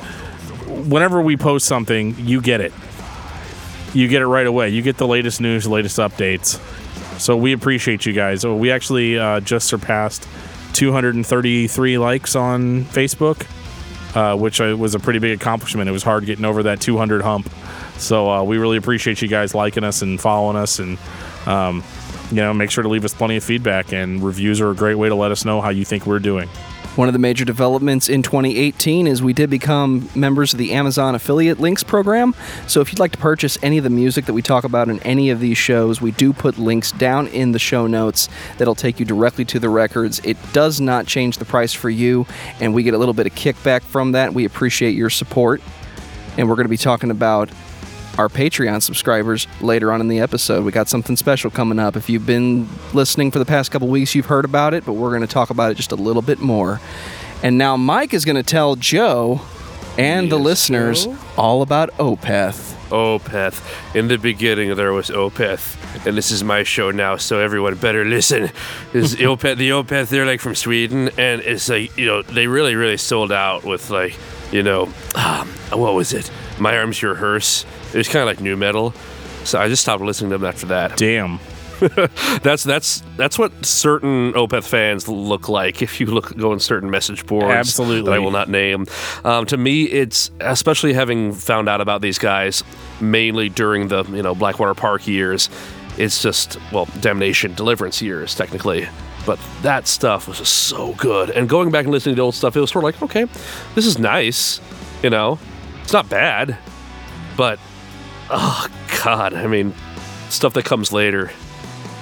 whenever 0.87 1.21
we 1.21 1.37
post 1.37 1.65
something, 1.65 2.15
you 2.17 2.41
get 2.41 2.61
it 2.61 2.73
you 3.93 4.07
get 4.07 4.21
it 4.21 4.27
right 4.27 4.47
away. 4.47 4.69
You 4.69 4.81
get 4.81 4.97
the 4.97 5.07
latest 5.07 5.41
news, 5.41 5.63
the 5.65 5.69
latest 5.71 5.97
updates. 5.97 6.59
So 7.19 7.35
we 7.35 7.53
appreciate 7.53 8.05
you 8.05 8.13
guys. 8.13 8.45
Oh, 8.45 8.55
We 8.55 8.71
actually 8.71 9.19
uh, 9.19 9.39
just 9.41 9.67
surpassed 9.67 10.27
233 10.73 11.97
likes 11.97 12.35
on 12.35 12.85
Facebook, 12.85 13.45
uh, 14.15 14.37
which 14.37 14.59
was 14.59 14.95
a 14.95 14.99
pretty 14.99 15.19
big 15.19 15.39
accomplishment. 15.39 15.89
It 15.89 15.91
was 15.91 16.03
hard 16.03 16.25
getting 16.25 16.45
over 16.45 16.63
that 16.63 16.79
200 16.79 17.21
hump. 17.21 17.49
So 17.97 18.29
uh, 18.31 18.43
we 18.43 18.57
really 18.57 18.77
appreciate 18.77 19.21
you 19.21 19.27
guys 19.27 19.53
liking 19.53 19.83
us 19.83 20.01
and 20.01 20.19
following 20.21 20.55
us, 20.55 20.79
and 20.79 20.97
um, 21.45 21.83
you 22.31 22.37
know, 22.37 22.53
make 22.53 22.71
sure 22.71 22.81
to 22.81 22.87
leave 22.89 23.03
us 23.03 23.13
plenty 23.13 23.35
of 23.35 23.43
feedback. 23.43 23.91
And 23.91 24.23
reviews 24.23 24.61
are 24.61 24.69
a 24.69 24.75
great 24.75 24.95
way 24.95 25.09
to 25.09 25.15
let 25.15 25.31
us 25.31 25.43
know 25.43 25.59
how 25.59 25.69
you 25.69 25.83
think 25.83 26.05
we're 26.05 26.19
doing. 26.19 26.47
One 26.95 27.07
of 27.07 27.13
the 27.13 27.19
major 27.19 27.45
developments 27.45 28.09
in 28.09 28.23
2018 28.23 29.07
is 29.07 29.23
we 29.23 29.31
did 29.31 29.49
become 29.49 30.09
members 30.15 30.53
of 30.53 30.59
the 30.59 30.73
Amazon 30.73 31.15
Affiliate 31.15 31.57
Links 31.59 31.81
program. 31.81 32.35
So 32.67 32.81
if 32.81 32.91
you'd 32.91 32.99
like 32.99 33.13
to 33.13 33.17
purchase 33.17 33.57
any 33.61 33.77
of 33.77 33.85
the 33.85 33.89
music 33.89 34.25
that 34.25 34.33
we 34.33 34.41
talk 34.41 34.65
about 34.65 34.89
in 34.89 34.99
any 35.03 35.29
of 35.29 35.39
these 35.39 35.57
shows, 35.57 36.01
we 36.01 36.11
do 36.11 36.33
put 36.33 36.57
links 36.57 36.91
down 36.91 37.27
in 37.27 37.53
the 37.53 37.59
show 37.59 37.87
notes 37.87 38.27
that'll 38.57 38.75
take 38.75 38.99
you 38.99 39.05
directly 39.05 39.45
to 39.45 39.59
the 39.59 39.69
records. 39.69 40.19
It 40.25 40.35
does 40.51 40.81
not 40.81 41.07
change 41.07 41.37
the 41.37 41.45
price 41.45 41.73
for 41.73 41.89
you, 41.89 42.25
and 42.59 42.73
we 42.73 42.83
get 42.83 42.93
a 42.93 42.97
little 42.97 43.13
bit 43.13 43.27
of 43.27 43.33
kickback 43.33 43.81
from 43.83 44.11
that. 44.11 44.33
We 44.33 44.43
appreciate 44.43 44.95
your 44.95 45.09
support. 45.09 45.61
And 46.37 46.49
we're 46.49 46.55
going 46.55 46.65
to 46.65 46.69
be 46.69 46.77
talking 46.77 47.11
about 47.11 47.49
our 48.19 48.27
Patreon 48.27 48.81
subscribers 48.81 49.47
later 49.61 49.93
on 49.93 50.01
in 50.01 50.09
the 50.09 50.19
episode. 50.19 50.65
We 50.65 50.73
got 50.73 50.89
something 50.89 51.15
special 51.15 51.49
coming 51.49 51.79
up. 51.79 51.95
If 51.95 52.09
you've 52.09 52.25
been 52.25 52.67
listening 52.93 53.31
for 53.31 53.39
the 53.39 53.45
past 53.45 53.71
couple 53.71 53.87
weeks, 53.87 54.13
you've 54.13 54.25
heard 54.25 54.43
about 54.43 54.73
it, 54.73 54.85
but 54.85 54.93
we're 54.93 55.11
going 55.11 55.21
to 55.21 55.27
talk 55.27 55.49
about 55.49 55.71
it 55.71 55.75
just 55.75 55.93
a 55.93 55.95
little 55.95 56.21
bit 56.21 56.39
more. 56.39 56.81
And 57.43 57.57
now 57.57 57.77
Mike 57.77 58.13
is 58.13 58.25
going 58.25 58.35
to 58.35 58.43
tell 58.43 58.75
Joe 58.75 59.39
and 59.97 60.29
the 60.29 60.37
listeners 60.37 61.05
Joe? 61.05 61.17
all 61.37 61.61
about 61.61 61.91
Opeth. 61.91 62.75
Opeth. 62.89 63.95
In 63.95 64.09
the 64.09 64.17
beginning, 64.17 64.75
there 64.75 64.91
was 64.91 65.09
Opeth, 65.09 65.77
and 66.05 66.17
this 66.17 66.29
is 66.29 66.43
my 66.43 66.63
show 66.63 66.91
now, 66.91 67.15
so 67.15 67.39
everyone 67.39 67.75
better 67.75 68.03
listen. 68.03 68.51
Is 68.91 69.15
Opeth, 69.15 69.55
the 69.55 69.69
Opeth, 69.69 70.09
they're 70.09 70.25
like 70.25 70.41
from 70.41 70.55
Sweden, 70.55 71.09
and 71.17 71.41
it's 71.41 71.69
like 71.69 71.95
you 71.97 72.05
know 72.05 72.21
they 72.21 72.47
really, 72.47 72.75
really 72.75 72.97
sold 72.97 73.31
out 73.31 73.63
with 73.63 73.89
like 73.89 74.17
you 74.51 74.61
know 74.61 74.89
um, 75.15 75.47
what 75.71 75.93
was 75.93 76.11
it? 76.11 76.29
My 76.59 76.77
arms, 76.77 77.01
your 77.01 77.15
hearse. 77.15 77.65
It 77.93 77.97
was 77.97 78.07
kind 78.07 78.21
of 78.21 78.27
like 78.27 78.41
new 78.41 78.57
metal, 78.57 78.93
so 79.43 79.59
I 79.59 79.67
just 79.67 79.81
stopped 79.81 80.03
listening 80.03 80.31
to 80.31 80.37
them 80.37 80.47
after 80.47 80.67
that. 80.67 80.97
Damn. 80.97 81.39
That's 82.43 82.63
that's 82.65 83.01
that's 83.15 83.39
what 83.39 83.65
certain 83.65 84.33
Opeth 84.33 84.67
fans 84.67 85.07
look 85.07 85.47
like 85.47 85.81
if 85.81 86.01
you 86.01 86.07
look 86.07 86.35
go 86.35 86.51
on 86.51 86.59
certain 86.59 86.89
message 86.89 87.25
boards. 87.25 87.53
Absolutely. 87.53 88.09
that 88.09 88.15
I 88.15 88.19
will 88.19 88.31
not 88.31 88.49
name. 88.49 88.85
Um, 89.23 89.45
to 89.45 89.55
me, 89.55 89.83
it's 89.85 90.29
especially 90.41 90.91
having 90.91 91.31
found 91.31 91.69
out 91.69 91.79
about 91.79 92.01
these 92.01 92.19
guys 92.19 92.65
mainly 92.99 93.47
during 93.47 93.87
the 93.87 94.03
you 94.05 94.21
know 94.21 94.35
Blackwater 94.35 94.73
Park 94.73 95.07
years. 95.07 95.49
It's 95.97 96.21
just 96.21 96.57
well, 96.73 96.85
Damnation, 96.99 97.53
Deliverance 97.53 98.01
years 98.01 98.35
technically. 98.35 98.89
But 99.25 99.39
that 99.61 99.87
stuff 99.87 100.27
was 100.27 100.39
just 100.39 100.53
so 100.53 100.93
good. 100.95 101.29
And 101.29 101.47
going 101.47 101.71
back 101.71 101.85
and 101.85 101.93
listening 101.93 102.15
to 102.15 102.21
old 102.23 102.35
stuff, 102.35 102.57
it 102.57 102.59
was 102.59 102.71
sort 102.71 102.83
of 102.83 103.01
like, 103.01 103.01
okay, 103.03 103.25
this 103.75 103.85
is 103.85 103.99
nice. 103.99 104.59
You 105.01 105.09
know, 105.11 105.39
it's 105.89 105.93
not 105.95 106.07
bad. 106.07 106.55
But, 107.35 107.57
oh, 108.29 108.67
God. 109.03 109.33
I 109.33 109.47
mean, 109.47 109.73
stuff 110.29 110.53
that 110.53 110.63
comes 110.63 110.91
later. 110.93 111.31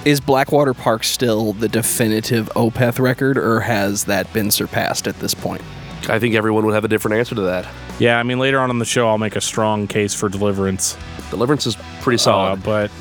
Is 0.03 0.19
Blackwater 0.19 0.73
Park 0.73 1.05
still 1.05 1.53
the 1.53 1.69
definitive 1.69 2.49
Opeth 2.53 2.99
record, 2.99 3.37
or 3.37 3.61
has 3.61 4.03
that 4.03 4.31
been 4.33 4.51
surpassed 4.51 5.07
at 5.07 5.17
this 5.19 5.33
point? 5.33 5.61
I 6.09 6.19
think 6.19 6.35
everyone 6.35 6.65
would 6.65 6.73
have 6.75 6.83
a 6.83 6.89
different 6.89 7.15
answer 7.15 7.33
to 7.35 7.41
that. 7.43 7.65
Yeah, 7.97 8.19
I 8.19 8.23
mean, 8.23 8.39
later 8.39 8.59
on 8.59 8.69
in 8.71 8.79
the 8.79 8.83
show, 8.85 9.07
I'll 9.07 9.17
make 9.17 9.37
a 9.37 9.41
strong 9.41 9.87
case 9.87 10.13
for 10.13 10.27
Deliverance. 10.27 10.97
Deliverance 11.29 11.65
is 11.65 11.77
pretty 12.01 12.15
Uh, 12.15 12.25
solid. 12.25 12.63
but 12.63 12.91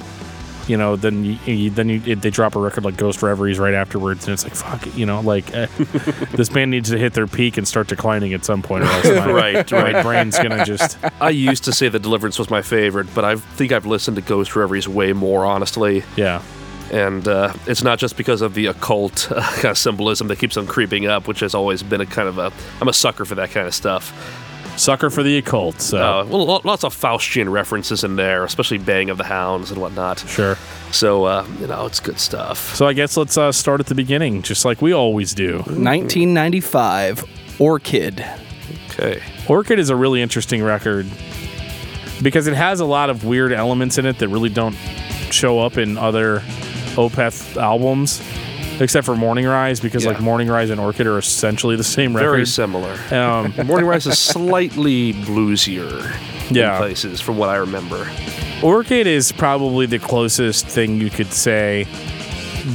you 0.68 0.76
know, 0.76 0.96
then 0.96 1.25
you, 1.25 1.70
then 1.70 1.88
you, 1.88 2.00
they 2.16 2.30
drop 2.30 2.56
a 2.56 2.61
record 2.61 2.85
like 2.85 2.96
Ghost 2.96 3.23
Reveries 3.23 3.58
right 3.58 3.75
afterwards, 3.75 4.26
and 4.26 4.35
it's 4.35 4.44
like 4.44 4.54
fuck, 4.54 4.87
it, 4.87 4.94
you 4.94 5.06
know, 5.06 5.20
like 5.20 5.54
uh, 5.54 5.66
this 6.32 6.49
band 6.49 6.70
needs 6.70 6.90
to 6.90 6.99
hit 6.99 7.14
their 7.14 7.26
peak 7.26 7.56
and 7.56 7.66
start 7.66 7.87
declining 7.88 8.35
at 8.35 8.44
some 8.44 8.62
point, 8.62 8.85
or 8.85 8.88
else 8.88 9.04
my, 9.04 9.32
Right, 9.32 9.73
my 9.73 9.92
right. 9.92 10.02
brain's 10.04 10.37
gonna 10.38 10.64
just 10.64 10.99
I 11.20 11.30
used 11.30 11.64
to 11.64 11.73
say 11.73 11.88
that 11.88 12.00
Deliverance 12.00 12.38
was 12.38 12.50
my 12.50 12.62
favorite, 12.62 13.06
but 13.14 13.25
I 13.25 13.37
think 13.37 13.73
I've 13.73 13.87
listened 13.87 14.16
to 14.16 14.23
Ghost 14.23 14.56
Reveries 14.56 14.88
way 14.88 15.12
more, 15.12 15.44
honestly. 15.44 16.02
yeah. 16.16 16.42
And 16.92 17.26
uh, 17.26 17.52
it's 17.66 17.82
not 17.82 17.99
just 17.99 18.16
because 18.16 18.42
of 18.42 18.54
the 18.54 18.66
occult 18.66 19.26
uh, 19.32 19.40
kind 19.54 19.64
of 19.66 19.78
symbolism 19.78 20.28
that 20.28 20.38
keeps 20.38 20.56
on 20.56 20.68
creeping 20.68 21.06
up, 21.06 21.26
which 21.26 21.40
has 21.40 21.52
always 21.52 21.82
been 21.82 22.00
a 22.00 22.06
kind 22.06 22.28
of 22.28 22.38
a. 22.38 22.52
I'm 22.80 22.87
a 22.87 22.92
sucker 22.92 23.25
for 23.25 23.35
that 23.35 23.50
kind 23.50 23.66
of 23.66 23.75
stuff. 23.75 24.12
Sucker 24.76 25.11
for 25.11 25.23
the 25.23 25.38
occult, 25.38 25.80
so 25.80 25.99
Uh, 25.99 26.25
well, 26.26 26.61
lots 26.64 26.85
of 26.85 26.95
Faustian 26.95 27.50
references 27.50 28.04
in 28.04 28.16
there, 28.16 28.45
especially 28.45 28.78
Baying 28.78 29.11
of 29.11 29.16
the 29.18 29.25
Hounds 29.25 29.71
and 29.71 29.80
whatnot. 29.80 30.21
sure. 30.28 30.56
So, 30.92 31.25
uh, 31.25 31.47
you 31.61 31.66
know, 31.66 31.87
it's 31.87 31.99
good 32.00 32.18
stuff. 32.21 32.75
So 32.75 32.87
I 32.87 32.92
guess 32.92 33.16
let's 33.16 33.37
uh, 33.37 33.52
start 33.52 33.80
at 33.80 33.87
the 33.87 33.95
beginning, 33.95 34.42
just 34.42 34.64
like 34.64 34.80
we 34.83 34.92
always 34.92 35.35
do. 35.35 35.62
1995, 35.66 37.25
Orchid. 37.59 38.25
Okay. 38.90 39.23
Orchid 39.49 39.78
is 39.78 39.90
a 39.90 39.97
really 39.97 40.23
interesting 40.23 40.62
record 40.62 41.06
because 42.23 42.47
it 42.47 42.54
has 42.54 42.80
a 42.80 42.85
lot 42.85 43.11
of 43.11 43.25
weird 43.25 43.52
elements 43.52 43.99
in 43.99 44.06
it 44.06 44.18
that 44.18 44.28
really 44.28 44.49
don't 44.49 44.76
show 45.30 45.59
up 45.61 45.76
in 45.76 45.99
other 45.99 46.40
Opeth 46.97 47.56
albums, 47.61 48.23
except 48.80 49.04
for 49.06 49.16
Morning 49.16 49.47
Rise, 49.47 49.80
because 49.80 50.04
Yeah. 50.04 50.11
like 50.12 50.21
Morning 50.21 50.49
Rise 50.49 50.71
and 50.71 50.80
Orchid 50.80 51.06
are 51.06 51.18
essentially 51.18 51.76
the 51.76 51.85
same 51.85 52.14
record. 52.14 52.30
Very 52.30 52.47
similar. 52.47 52.97
Um, 53.11 53.54
Morning 53.66 53.87
Rise 53.87 54.06
is 54.06 54.18
slightly 54.18 55.12
bluesier 55.14 56.14
Yeah. 56.50 56.73
in 56.73 56.78
places, 56.78 57.21
from 57.21 57.37
what 57.38 57.49
I 57.49 57.56
remember. 57.56 58.09
Orchid 58.62 59.06
is 59.06 59.33
probably 59.33 59.87
the 59.87 59.99
closest 59.99 60.66
thing 60.66 61.00
you 61.00 61.11
could 61.11 61.33
say 61.33 61.87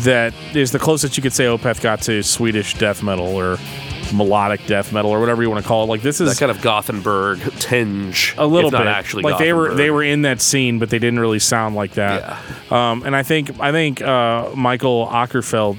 that 0.03 0.34
is 0.53 0.72
the 0.72 0.79
closest 0.79 1.17
you 1.17 1.24
could 1.24 1.34
say 1.34 1.46
Opeth 1.46 1.81
got 1.81 2.01
to 2.03 2.24
Swedish 2.24 2.75
death 2.75 3.03
metal 3.03 3.27
or 3.27 3.58
melodic 4.13 4.65
death 4.65 4.91
metal 4.93 5.10
or 5.12 5.20
whatever 5.20 5.41
you 5.41 5.50
want 5.50 5.62
to 5.63 5.67
call 5.67 5.84
it. 5.84 5.88
Like 5.88 6.01
this 6.01 6.22
is 6.22 6.27
That 6.27 6.31
is 6.34 6.39
kind 6.39 6.51
of 6.51 6.62
Gothenburg 6.62 7.39
tinge, 7.60 8.36
a 8.38 8.46
little 8.46 8.67
if 8.70 8.74
not 8.74 8.79
bit 8.84 8.88
actually 8.88 9.24
like 9.24 9.38
they 9.38 9.53
were 9.53 9.63
Gothenburg. 9.67 9.77
they 9.77 9.89
were 9.91 10.03
in 10.03 10.22
that 10.24 10.39
scene, 10.41 10.79
but 10.79 10.89
they 10.89 11.00
didn't 11.00 11.20
really 11.20 11.39
sound 11.39 11.75
like 11.75 11.93
that. 11.93 12.38
Um, 12.72 13.03
and 13.03 13.15
I 13.15 13.24
think 13.24 13.60
I 13.60 13.72
think 13.72 14.01
uh, 14.01 14.50
Michael 14.55 15.08
Åkerfeldt. 15.12 15.77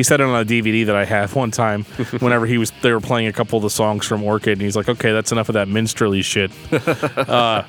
He 0.00 0.04
said 0.04 0.18
it 0.22 0.24
on 0.24 0.40
a 0.40 0.46
DVD 0.46 0.86
that 0.86 0.96
I 0.96 1.04
have 1.04 1.34
one 1.36 1.50
time. 1.50 1.84
Whenever 2.20 2.46
he 2.46 2.56
was, 2.56 2.72
they 2.80 2.90
were 2.90 3.00
playing 3.02 3.26
a 3.26 3.34
couple 3.34 3.58
of 3.58 3.62
the 3.62 3.68
songs 3.68 4.06
from 4.06 4.22
Orchid, 4.22 4.52
and 4.54 4.62
he's 4.62 4.74
like, 4.74 4.88
"Okay, 4.88 5.12
that's 5.12 5.30
enough 5.30 5.50
of 5.50 5.52
that 5.52 5.68
minstrelly 5.68 6.22
shit." 6.22 6.50
uh, 6.72 7.64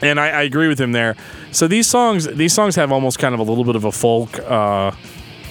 and 0.00 0.18
I, 0.18 0.28
I 0.30 0.42
agree 0.44 0.66
with 0.68 0.80
him 0.80 0.92
there. 0.92 1.14
So 1.50 1.68
these 1.68 1.86
songs, 1.86 2.24
these 2.26 2.54
songs 2.54 2.74
have 2.76 2.90
almost 2.90 3.18
kind 3.18 3.34
of 3.34 3.40
a 3.40 3.42
little 3.42 3.64
bit 3.64 3.76
of 3.76 3.84
a 3.84 3.92
folk 3.92 4.38
uh, 4.38 4.92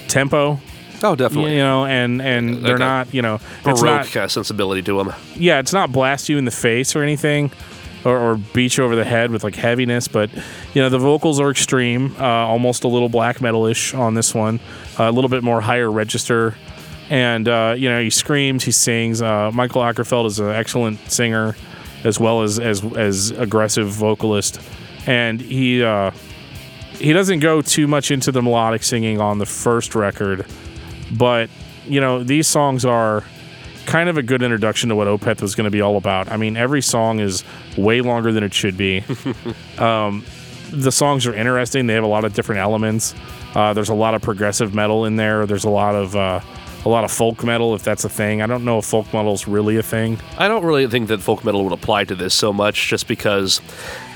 tempo, 0.08 0.58
Oh, 1.04 1.14
definitely. 1.14 1.52
you 1.52 1.58
know, 1.58 1.86
and 1.86 2.20
and 2.20 2.64
they're 2.64 2.72
Like 2.72 3.06
not, 3.08 3.14
you 3.14 3.22
know, 3.22 3.36
it's 3.64 3.80
Baroque 3.80 3.84
not 3.84 4.06
kind 4.06 4.24
of 4.24 4.32
sensibility 4.32 4.82
to 4.82 4.98
them. 5.04 5.12
yeah, 5.36 5.60
it's 5.60 5.72
not 5.72 5.92
blast 5.92 6.28
you 6.28 6.36
in 6.36 6.46
the 6.46 6.50
face 6.50 6.96
or 6.96 7.04
anything, 7.04 7.52
or, 8.04 8.18
or 8.18 8.36
beat 8.36 8.76
you 8.76 8.84
over 8.84 8.96
the 8.96 9.04
head 9.04 9.30
with 9.30 9.44
like 9.44 9.54
heaviness. 9.54 10.08
But 10.08 10.30
you 10.74 10.82
know, 10.82 10.88
the 10.88 10.98
vocals 10.98 11.40
are 11.40 11.50
extreme, 11.50 12.14
uh, 12.18 12.24
almost 12.24 12.84
a 12.84 12.88
little 12.88 13.08
black 13.08 13.40
metal-ish 13.40 13.94
on 13.94 14.14
this 14.14 14.34
one, 14.34 14.60
uh, 14.98 15.04
a 15.04 15.12
little 15.12 15.30
bit 15.30 15.42
more 15.42 15.60
higher 15.60 15.90
register. 15.90 16.56
And 17.10 17.48
uh, 17.48 17.74
you 17.76 17.88
know, 17.88 18.00
he 18.00 18.10
screams, 18.10 18.64
he 18.64 18.72
sings. 18.72 19.20
Uh, 19.20 19.50
Michael 19.52 19.82
Åkerfeldt 19.82 20.26
is 20.26 20.38
an 20.38 20.50
excellent 20.50 20.98
singer, 21.10 21.56
as 22.04 22.18
well 22.18 22.42
as 22.42 22.58
as 22.58 22.84
as 22.96 23.30
aggressive 23.32 23.88
vocalist, 23.88 24.60
and 25.06 25.40
he. 25.40 25.82
Uh, 25.82 26.10
he 26.92 27.12
doesn't 27.12 27.40
go 27.40 27.62
too 27.62 27.88
much 27.88 28.12
into 28.12 28.30
the 28.30 28.42
melodic 28.42 28.84
singing 28.84 29.20
on 29.20 29.38
the 29.38 29.46
first 29.46 29.96
record, 29.96 30.46
but 31.10 31.50
you 31.84 32.00
know 32.00 32.22
these 32.22 32.46
songs 32.46 32.84
are 32.84 33.24
kind 33.86 34.08
of 34.08 34.16
a 34.16 34.22
good 34.22 34.42
introduction 34.42 34.88
to 34.88 34.96
what 34.96 35.08
Opeth 35.08 35.40
was 35.40 35.54
going 35.54 35.64
to 35.64 35.70
be 35.70 35.80
all 35.80 35.96
about. 35.96 36.30
I 36.30 36.36
mean, 36.36 36.56
every 36.56 36.82
song 36.82 37.20
is 37.20 37.44
way 37.76 38.00
longer 38.00 38.32
than 38.32 38.44
it 38.44 38.54
should 38.54 38.76
be. 38.76 39.04
um, 39.78 40.24
the 40.70 40.92
songs 40.92 41.26
are 41.26 41.34
interesting. 41.34 41.86
They 41.86 41.94
have 41.94 42.04
a 42.04 42.08
lot 42.08 42.24
of 42.24 42.34
different 42.34 42.60
elements. 42.60 43.14
Uh, 43.54 43.74
there's 43.74 43.90
a 43.90 43.94
lot 43.94 44.14
of 44.14 44.22
progressive 44.22 44.74
metal 44.74 45.04
in 45.04 45.16
there. 45.16 45.46
There's 45.46 45.64
a 45.64 45.70
lot 45.70 45.94
of 45.94 46.16
uh, 46.16 46.40
a 46.84 46.88
lot 46.88 47.04
of 47.04 47.12
folk 47.12 47.44
metal, 47.44 47.74
if 47.74 47.82
that's 47.82 48.04
a 48.04 48.08
thing. 48.08 48.42
I 48.42 48.46
don't 48.46 48.64
know 48.64 48.78
if 48.78 48.86
folk 48.86 49.12
metal 49.12 49.34
is 49.34 49.46
really 49.46 49.76
a 49.76 49.82
thing. 49.82 50.18
I 50.38 50.48
don't 50.48 50.64
really 50.64 50.86
think 50.88 51.08
that 51.08 51.20
folk 51.20 51.44
metal 51.44 51.62
would 51.64 51.72
apply 51.72 52.04
to 52.04 52.14
this 52.14 52.34
so 52.34 52.52
much, 52.52 52.88
just 52.88 53.06
because 53.06 53.60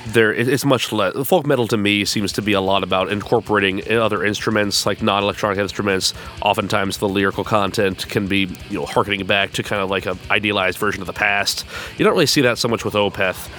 there 0.06 0.32
it's 0.32 0.64
much 0.64 0.92
less. 0.92 1.14
Folk 1.26 1.46
metal 1.46 1.66
to 1.68 1.76
me 1.76 2.04
seems 2.04 2.32
to 2.32 2.42
be 2.42 2.52
a 2.52 2.60
lot 2.60 2.82
about 2.82 3.10
incorporating 3.10 3.86
other 3.90 4.24
instruments, 4.24 4.86
like 4.86 5.02
non-electronic 5.02 5.58
instruments. 5.58 6.14
Oftentimes, 6.42 6.98
the 6.98 7.08
lyrical 7.08 7.44
content 7.44 8.08
can 8.08 8.26
be 8.26 8.48
you 8.70 8.78
know 8.78 8.86
harkening 8.86 9.24
back 9.26 9.52
to 9.52 9.62
kind 9.62 9.82
of 9.82 9.90
like 9.90 10.06
a 10.06 10.16
idealized 10.30 10.78
version 10.78 11.00
of 11.00 11.06
the 11.06 11.12
past. 11.12 11.64
You 11.98 12.04
don't 12.04 12.14
really 12.14 12.26
see 12.26 12.42
that 12.42 12.58
so 12.58 12.68
much 12.68 12.84
with 12.84 12.94
Opeth. 12.94 13.50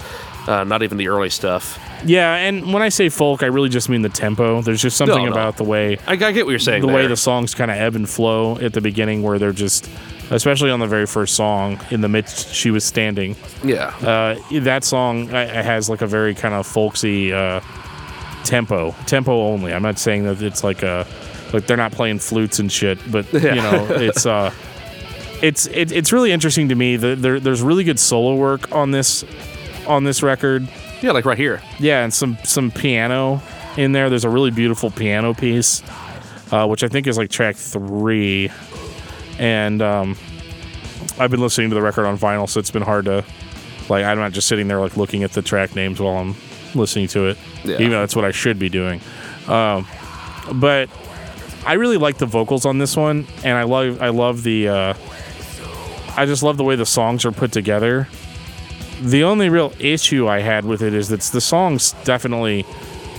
Uh, 0.48 0.64
not 0.64 0.82
even 0.82 0.98
the 0.98 1.10
early 1.10 1.30
stuff. 1.30 1.78
Yeah, 2.06 2.36
and 2.36 2.72
when 2.72 2.82
I 2.82 2.88
say 2.88 3.10
folk, 3.10 3.44
I 3.44 3.48
really 3.48 3.68
just 3.68 3.90
mean 3.90 4.02
the 4.02 4.10
tempo. 4.10 4.62
There's 4.62 4.82
just 4.82 4.96
something 4.96 5.26
no. 5.26 5.32
about 5.32 5.58
the 5.58 5.66
way 5.66 5.98
I, 6.08 6.14
I 6.14 6.16
get 6.16 6.46
what 6.46 6.52
you're 6.52 6.60
saying. 6.60 6.86
the 6.86 6.88
way 6.88 7.06
the 7.06 7.18
songs 7.18 7.54
kind 7.54 7.70
of 7.70 7.76
ebb 7.76 7.96
and 7.96 8.10
flow 8.10 8.58
at 8.60 8.72
the 8.72 8.80
beginning, 8.80 9.24
where 9.24 9.40
they're 9.40 9.52
just, 9.52 9.90
especially 10.32 10.70
on 10.72 10.80
the 10.80 10.88
very 10.88 11.06
first 11.06 11.36
song, 11.36 11.80
in 11.92 12.02
the 12.02 12.10
mist 12.10 12.54
she 12.54 12.72
was 12.72 12.84
standing. 12.84 13.36
yeah, 13.64 13.88
Uh, 14.02 14.60
that 14.60 14.84
song 14.84 15.28
has 15.28 15.90
like 15.90 16.02
a 16.02 16.08
very 16.08 16.34
kind 16.36 16.54
of 16.54 16.66
folksy 16.68 17.32
uh, 17.34 17.62
tempo, 18.44 18.96
tempo 19.06 19.32
only. 19.48 19.74
I'm 19.74 19.82
not 19.84 20.00
saying 20.00 20.24
that 20.26 20.42
it's 20.42 20.64
like 20.64 20.84
a 20.84 21.06
like 21.54 21.66
they're 21.66 21.78
not 21.78 21.92
playing 21.94 22.20
flutes 22.20 22.60
and 22.60 22.72
shit, 22.72 23.00
but 23.12 23.32
you 23.34 23.40
know, 23.56 23.88
it's 23.92 24.26
uh, 24.26 24.54
it's 25.42 25.68
it, 25.68 25.92
it's 25.92 26.12
really 26.12 26.32
interesting 26.32 26.70
to 26.70 26.76
me. 26.76 26.96
that 26.98 27.22
there, 27.22 27.40
there's 27.40 27.62
really 27.62 27.84
good 27.84 28.00
solo 28.00 28.36
work 28.36 28.72
on 28.72 28.92
this 28.92 29.24
on 29.88 30.04
this 30.04 30.22
record. 30.24 30.68
yeah, 31.02 31.12
like 31.12 31.26
right 31.26 31.38
here. 31.38 31.62
Yeah, 31.80 32.04
and 32.04 32.14
some 32.14 32.38
some 32.44 32.72
piano 32.72 33.42
in 33.78 33.92
there. 33.94 34.10
There's 34.10 34.26
a 34.26 34.30
really 34.30 34.52
beautiful 34.52 34.92
piano 34.92 35.34
piece, 35.34 35.84
uh, 36.52 36.66
which 36.68 36.84
I 36.84 36.88
think 36.90 37.08
is 37.08 37.18
like 37.18 37.30
track 37.30 37.56
three, 37.56 38.50
and 39.40 39.82
um, 39.82 40.16
I've 41.20 41.32
been 41.32 41.40
listening 41.42 41.70
to 41.70 41.76
the 41.76 41.82
record 41.82 42.06
on 42.06 42.18
vinyl, 42.18 42.48
so 42.50 42.60
it's 42.60 42.72
been 42.72 42.82
hard 42.84 43.06
to 43.06 43.24
like. 43.90 44.06
I'm 44.06 44.18
not 44.18 44.32
just 44.34 44.48
sitting 44.48 44.68
there 44.68 44.80
like 44.80 44.98
looking 44.98 45.24
at 45.24 45.32
the 45.34 45.42
track 45.42 45.76
names 45.76 46.00
while 46.00 46.18
I'm 46.18 46.36
listening 46.76 47.08
to 47.10 47.28
it, 47.28 47.38
Yeah. 47.64 47.76
even 47.76 47.92
though 47.92 48.00
that's 48.02 48.16
what 48.16 48.26
I 48.26 48.32
should 48.32 48.60
be 48.60 48.70
doing. 48.70 49.02
Um, 49.48 49.88
but 50.54 50.90
I 51.66 51.74
really 51.74 51.98
like 51.98 52.18
the 52.18 52.26
vocals 52.26 52.66
on 52.66 52.78
this 52.78 52.96
one, 52.98 53.28
and 53.44 53.58
I 53.58 53.64
love 53.64 54.02
I 54.02 54.10
love 54.10 54.44
the. 54.44 54.68
Uh, 54.70 54.94
I 56.16 56.26
just 56.26 56.42
love 56.42 56.58
the 56.58 56.64
way 56.64 56.76
the 56.76 56.86
songs 56.86 57.26
are 57.26 57.32
put 57.32 57.52
together 57.52 58.08
the 59.00 59.24
only 59.24 59.48
real 59.48 59.72
issue 59.80 60.28
I 60.28 60.40
had 60.40 60.66
with 60.66 60.82
it 60.82 60.92
is 60.92 61.10
that 61.10 61.22
the 61.22 61.40
songs 61.42 61.94
definitely. 62.04 62.66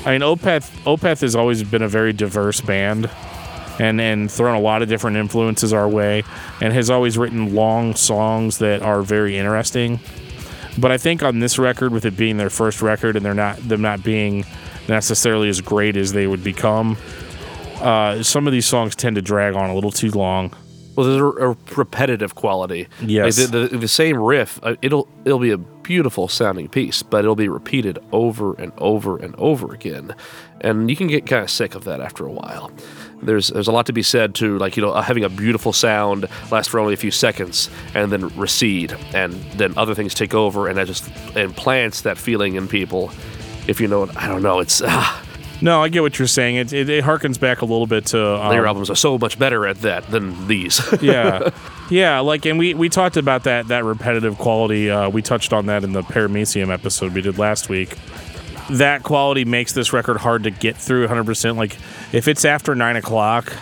I 0.04 0.10
mean, 0.10 0.22
Opeth 0.22 0.68
Opeth 0.82 1.20
has 1.20 1.36
always 1.36 1.62
been 1.62 1.82
a 1.82 1.88
very 1.88 2.12
diverse 2.12 2.60
band, 2.60 3.08
and 3.78 4.00
and 4.00 4.30
thrown 4.30 4.54
a 4.54 4.60
lot 4.60 4.82
of 4.82 4.88
different 4.88 5.16
influences 5.16 5.72
our 5.72 5.88
way, 5.88 6.24
and 6.60 6.72
has 6.72 6.90
always 6.90 7.16
written 7.16 7.54
long 7.54 7.94
songs 7.94 8.58
that 8.58 8.82
are 8.82 9.02
very 9.02 9.38
interesting. 9.38 10.00
But 10.78 10.92
I 10.92 10.98
think 10.98 11.22
on 11.22 11.40
this 11.40 11.58
record, 11.58 11.92
with 11.92 12.04
it 12.04 12.16
being 12.16 12.36
their 12.36 12.50
first 12.50 12.82
record, 12.82 13.16
and 13.16 13.24
they're 13.24 13.34
not 13.34 13.56
them 13.68 13.82
not 13.82 14.02
being 14.02 14.44
necessarily 14.88 15.48
as 15.48 15.60
great 15.60 15.96
as 15.96 16.12
they 16.12 16.26
would 16.26 16.44
become, 16.44 16.96
uh, 17.80 18.22
some 18.22 18.46
of 18.46 18.52
these 18.52 18.66
songs 18.66 18.94
tend 18.94 19.16
to 19.16 19.22
drag 19.22 19.54
on 19.54 19.70
a 19.70 19.74
little 19.74 19.90
too 19.90 20.10
long. 20.10 20.54
Well, 20.96 21.06
there's 21.06 21.20
a, 21.20 21.50
a 21.50 21.56
repetitive 21.76 22.34
quality. 22.34 22.88
Yes. 23.00 23.38
Like 23.38 23.50
the, 23.50 23.68
the, 23.68 23.78
the 23.78 23.88
same 23.88 24.16
riff. 24.16 24.58
Uh, 24.62 24.74
it'll 24.82 25.08
it'll 25.24 25.38
be 25.38 25.52
a 25.52 25.58
beautiful 25.58 26.28
sounding 26.28 26.68
piece, 26.68 27.02
but 27.02 27.20
it'll 27.24 27.36
be 27.36 27.48
repeated 27.48 27.98
over 28.12 28.54
and 28.54 28.72
over 28.78 29.16
and 29.16 29.34
over 29.36 29.72
again, 29.72 30.14
and 30.60 30.90
you 30.90 30.96
can 30.96 31.06
get 31.06 31.26
kind 31.26 31.42
of 31.42 31.50
sick 31.50 31.74
of 31.74 31.84
that 31.84 32.00
after 32.00 32.26
a 32.26 32.32
while. 32.32 32.70
There's 33.22 33.48
there's 33.48 33.68
a 33.68 33.72
lot 33.72 33.86
to 33.86 33.92
be 33.92 34.02
said 34.02 34.34
to 34.36 34.58
like 34.58 34.76
you 34.76 34.82
know 34.82 34.92
uh, 34.92 35.02
having 35.02 35.24
a 35.24 35.28
beautiful 35.28 35.72
sound 35.72 36.28
last 36.50 36.70
for 36.70 36.78
only 36.78 36.94
a 36.94 36.96
few 36.96 37.10
seconds 37.10 37.68
and 37.94 38.12
then 38.12 38.28
recede, 38.36 38.96
and 39.12 39.34
then 39.52 39.76
other 39.76 39.94
things 39.94 40.14
take 40.14 40.34
over, 40.34 40.68
and 40.68 40.78
that 40.78 40.86
just 40.86 41.10
implants 41.36 42.02
that 42.02 42.18
feeling 42.18 42.54
in 42.54 42.68
people. 42.68 43.10
If 43.66 43.80
you 43.80 43.88
know, 43.88 44.08
I 44.16 44.28
don't 44.28 44.42
know. 44.42 44.60
It's 44.60 44.80
ah, 44.84 45.24
No, 45.60 45.82
I 45.82 45.88
get 45.88 46.02
what 46.02 46.18
you're 46.18 46.28
saying. 46.28 46.56
It 46.56 46.72
it, 46.72 46.88
it 46.88 47.04
harkens 47.04 47.40
back 47.40 47.60
a 47.60 47.64
little 47.64 47.86
bit 47.86 48.06
to 48.06 48.36
um, 48.40 48.50
later 48.50 48.66
albums 48.66 48.88
are 48.90 48.96
so 48.96 49.18
much 49.18 49.38
better 49.38 49.66
at 49.66 49.78
that 49.82 50.08
than 50.10 50.46
these. 50.46 50.80
yeah 51.02 51.50
yeah 51.90 52.20
like 52.20 52.44
and 52.44 52.58
we 52.58 52.74
we 52.74 52.88
talked 52.88 53.16
about 53.16 53.44
that 53.44 53.68
that 53.68 53.84
repetitive 53.84 54.36
quality 54.38 54.90
uh, 54.90 55.08
we 55.08 55.22
touched 55.22 55.52
on 55.52 55.66
that 55.66 55.84
in 55.84 55.92
the 55.92 56.02
paramecium 56.02 56.72
episode 56.72 57.14
we 57.14 57.22
did 57.22 57.38
last 57.38 57.68
week 57.68 57.96
that 58.70 59.02
quality 59.02 59.44
makes 59.44 59.72
this 59.72 59.92
record 59.92 60.18
hard 60.18 60.44
to 60.44 60.50
get 60.50 60.76
through 60.76 61.06
100% 61.06 61.56
like 61.56 61.76
if 62.12 62.28
it's 62.28 62.44
after 62.44 62.74
9 62.74 62.96
o'clock 62.96 63.52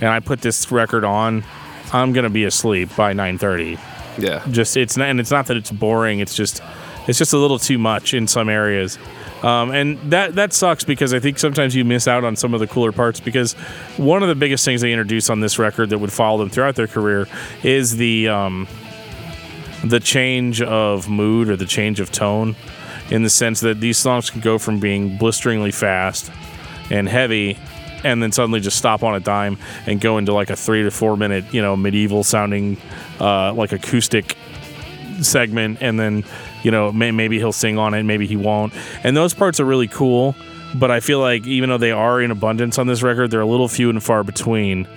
and 0.00 0.08
i 0.08 0.20
put 0.20 0.40
this 0.40 0.70
record 0.72 1.04
on 1.04 1.44
i'm 1.92 2.12
gonna 2.12 2.30
be 2.30 2.44
asleep 2.44 2.88
by 2.96 3.12
9.30 3.12 3.78
yeah. 4.18 4.44
just 4.50 4.76
it's 4.76 4.96
not 4.96 5.08
and 5.08 5.20
it's 5.20 5.30
not 5.30 5.46
that 5.46 5.56
it's 5.56 5.70
boring 5.70 6.20
it's 6.20 6.34
just 6.34 6.62
it's 7.06 7.18
just 7.18 7.32
a 7.32 7.38
little 7.38 7.58
too 7.58 7.78
much 7.78 8.14
in 8.14 8.26
some 8.26 8.48
areas. 8.48 8.98
Um, 9.42 9.72
and 9.72 9.98
that 10.10 10.36
that 10.36 10.52
sucks 10.52 10.84
because 10.84 11.12
I 11.12 11.20
think 11.20 11.38
sometimes 11.38 11.74
you 11.74 11.84
miss 11.84 12.08
out 12.08 12.24
on 12.24 12.34
some 12.34 12.54
of 12.54 12.60
the 12.60 12.66
cooler 12.66 12.92
parts 12.92 13.20
because 13.20 13.52
one 13.98 14.22
of 14.22 14.28
the 14.28 14.34
biggest 14.34 14.64
things 14.64 14.80
they 14.80 14.92
introduced 14.92 15.28
on 15.28 15.40
this 15.40 15.58
record 15.58 15.90
that 15.90 15.98
would 15.98 16.12
follow 16.12 16.38
them 16.38 16.48
throughout 16.48 16.76
their 16.76 16.86
career 16.86 17.26
is 17.62 17.96
the 17.96 18.28
um, 18.28 18.66
the 19.84 20.00
change 20.00 20.62
of 20.62 21.10
mood 21.10 21.50
or 21.50 21.56
the 21.56 21.66
change 21.66 22.00
of 22.00 22.10
tone 22.10 22.56
in 23.10 23.22
the 23.22 23.30
sense 23.30 23.60
that 23.60 23.80
these 23.80 23.98
songs 23.98 24.30
can 24.30 24.40
go 24.40 24.58
from 24.58 24.80
being 24.80 25.16
blisteringly 25.18 25.70
fast 25.70 26.30
and 26.90 27.08
heavy 27.08 27.58
and 28.02 28.22
then 28.22 28.30
suddenly 28.32 28.60
just 28.60 28.76
stop 28.76 29.02
on 29.02 29.14
a 29.14 29.20
dime 29.20 29.56
and 29.86 30.00
go 30.00 30.18
into 30.18 30.32
like 30.32 30.50
a 30.50 30.56
three 30.56 30.82
to 30.82 30.90
four 30.90 31.16
minute 31.16 31.44
you 31.52 31.62
know 31.62 31.76
medieval 31.76 32.22
sounding 32.22 32.76
uh, 33.20 33.52
like 33.54 33.72
acoustic 33.72 34.36
segment 35.20 35.78
and 35.80 35.98
then 35.98 36.24
you 36.62 36.70
know 36.70 36.92
may, 36.92 37.10
maybe 37.10 37.38
he'll 37.38 37.52
sing 37.52 37.78
on 37.78 37.94
it 37.94 38.02
maybe 38.02 38.26
he 38.26 38.36
won't. 38.36 38.72
And 39.02 39.16
those 39.16 39.34
parts 39.34 39.60
are 39.60 39.64
really 39.64 39.88
cool 39.88 40.34
but 40.74 40.90
i 40.90 41.00
feel 41.00 41.20
like 41.20 41.46
even 41.46 41.70
though 41.70 41.78
they 41.78 41.92
are 41.92 42.20
in 42.20 42.30
abundance 42.30 42.78
on 42.78 42.86
this 42.86 43.02
record 43.02 43.30
they're 43.30 43.40
a 43.40 43.46
little 43.46 43.68
few 43.68 43.90
and 43.90 44.02
far 44.02 44.24
between 44.24 44.88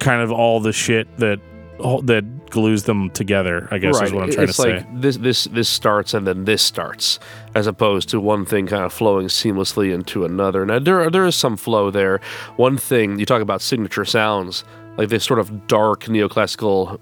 kind 0.00 0.20
of 0.22 0.30
all 0.30 0.60
the 0.60 0.72
shit 0.72 1.08
that 1.16 1.40
that 1.78 2.24
glues 2.50 2.84
them 2.84 3.10
together. 3.10 3.68
I 3.70 3.78
guess 3.78 4.00
is 4.00 4.12
what 4.12 4.24
I'm 4.24 4.30
trying 4.30 4.48
it's 4.48 4.56
to 4.56 4.62
like 4.62 4.80
say. 4.80 4.86
this 4.94 5.16
this 5.16 5.44
this 5.44 5.68
starts 5.68 6.14
and 6.14 6.26
then 6.26 6.44
this 6.44 6.62
starts, 6.62 7.18
as 7.54 7.66
opposed 7.66 8.08
to 8.10 8.20
one 8.20 8.44
thing 8.44 8.66
kind 8.66 8.84
of 8.84 8.92
flowing 8.92 9.28
seamlessly 9.28 9.92
into 9.92 10.24
another. 10.24 10.64
Now 10.66 10.78
there 10.78 11.10
there 11.10 11.26
is 11.26 11.36
some 11.36 11.56
flow 11.56 11.90
there. 11.90 12.20
One 12.56 12.76
thing 12.76 13.18
you 13.18 13.26
talk 13.26 13.42
about 13.42 13.62
signature 13.62 14.04
sounds, 14.04 14.64
like 14.96 15.08
this 15.08 15.24
sort 15.24 15.40
of 15.40 15.66
dark 15.66 16.04
neoclassical, 16.04 16.98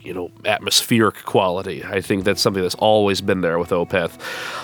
you 0.00 0.14
know, 0.14 0.30
atmospheric 0.44 1.24
quality. 1.24 1.84
I 1.84 2.00
think 2.00 2.24
that's 2.24 2.40
something 2.40 2.62
that's 2.62 2.76
always 2.76 3.20
been 3.20 3.40
there 3.40 3.58
with 3.58 3.70
Opeth. 3.70 4.18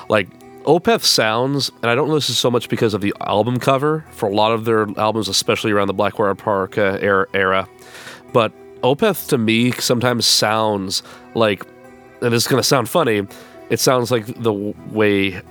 Like 0.08 0.28
Opeth 0.64 1.02
sounds, 1.02 1.70
and 1.82 1.90
I 1.90 1.94
don't 1.94 2.08
know 2.08 2.14
this 2.14 2.28
is 2.28 2.38
so 2.38 2.50
much 2.50 2.68
because 2.68 2.92
of 2.92 3.00
the 3.00 3.14
album 3.20 3.58
cover 3.58 4.04
for 4.10 4.28
a 4.28 4.34
lot 4.34 4.52
of 4.52 4.66
their 4.66 4.86
albums, 4.98 5.28
especially 5.28 5.72
around 5.72 5.86
the 5.86 5.94
Blackwater 5.94 6.34
Park 6.34 6.76
uh, 6.76 6.98
era, 7.00 7.26
era, 7.32 7.68
but 8.34 8.52
Opeth 8.82 9.28
to 9.28 9.38
me 9.38 9.72
sometimes 9.72 10.26
sounds 10.26 11.02
like, 11.34 11.64
and 12.22 12.32
this 12.32 12.44
is 12.44 12.48
going 12.48 12.60
to 12.62 12.66
sound 12.66 12.88
funny, 12.88 13.26
it 13.70 13.80
sounds 13.80 14.10
like 14.10 14.26
the 14.26 14.52
way 14.52 15.42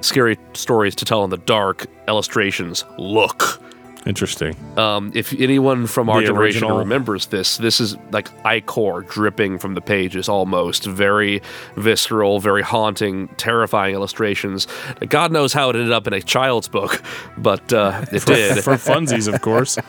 scary 0.00 0.38
stories 0.52 0.94
to 0.96 1.04
tell 1.04 1.24
in 1.24 1.30
the 1.30 1.38
dark 1.38 1.86
illustrations 2.08 2.84
look. 2.98 3.60
Interesting. 4.06 4.54
Um, 4.78 5.12
if 5.14 5.32
anyone 5.40 5.86
from 5.86 6.10
our 6.10 6.20
The 6.20 6.26
generation 6.26 6.62
original- 6.64 6.78
remembers 6.78 7.26
this, 7.26 7.56
this 7.56 7.80
is 7.80 7.96
like 8.12 8.28
ichor 8.44 9.00
dripping 9.08 9.58
from 9.58 9.74
the 9.74 9.80
pages 9.80 10.28
almost. 10.28 10.84
Very 10.84 11.40
visceral, 11.76 12.38
very 12.38 12.60
haunting, 12.62 13.28
terrifying 13.38 13.94
illustrations. 13.94 14.66
God 15.08 15.32
knows 15.32 15.54
how 15.54 15.70
it 15.70 15.76
ended 15.76 15.92
up 15.92 16.06
in 16.06 16.12
a 16.12 16.20
child's 16.20 16.68
book, 16.68 17.02
but 17.38 17.72
uh, 17.72 18.04
it 18.12 18.26
did. 18.26 18.62
For 18.62 18.74
funsies, 18.74 19.32
of 19.32 19.40
course. 19.40 19.78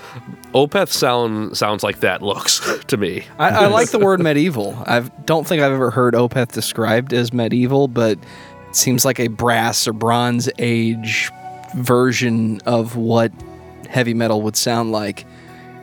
Opeth 0.53 0.87
sound 0.89 1.57
sounds 1.57 1.83
like 1.83 1.99
that 1.99 2.21
looks 2.21 2.61
to 2.87 2.95
me. 2.95 3.25
I, 3.37 3.49
I 3.49 3.65
like 3.67 3.91
the 3.91 3.99
word 3.99 4.21
medieval. 4.21 4.81
I 4.87 5.01
don't 5.25 5.45
think 5.45 5.61
I've 5.61 5.73
ever 5.73 5.91
heard 5.91 6.13
Opeth 6.13 6.53
described 6.53 7.11
as 7.11 7.33
medieval, 7.33 7.89
but 7.89 8.17
it 8.69 8.75
seems 8.77 9.03
like 9.03 9.19
a 9.19 9.27
brass 9.27 9.85
or 9.85 9.91
bronze 9.93 10.49
age 10.57 11.29
version 11.75 12.61
of 12.65 12.95
what 12.95 13.33
heavy 13.95 14.13
metal 14.13 14.41
would 14.41 14.57
sound 14.57 14.91
like. 14.91 15.25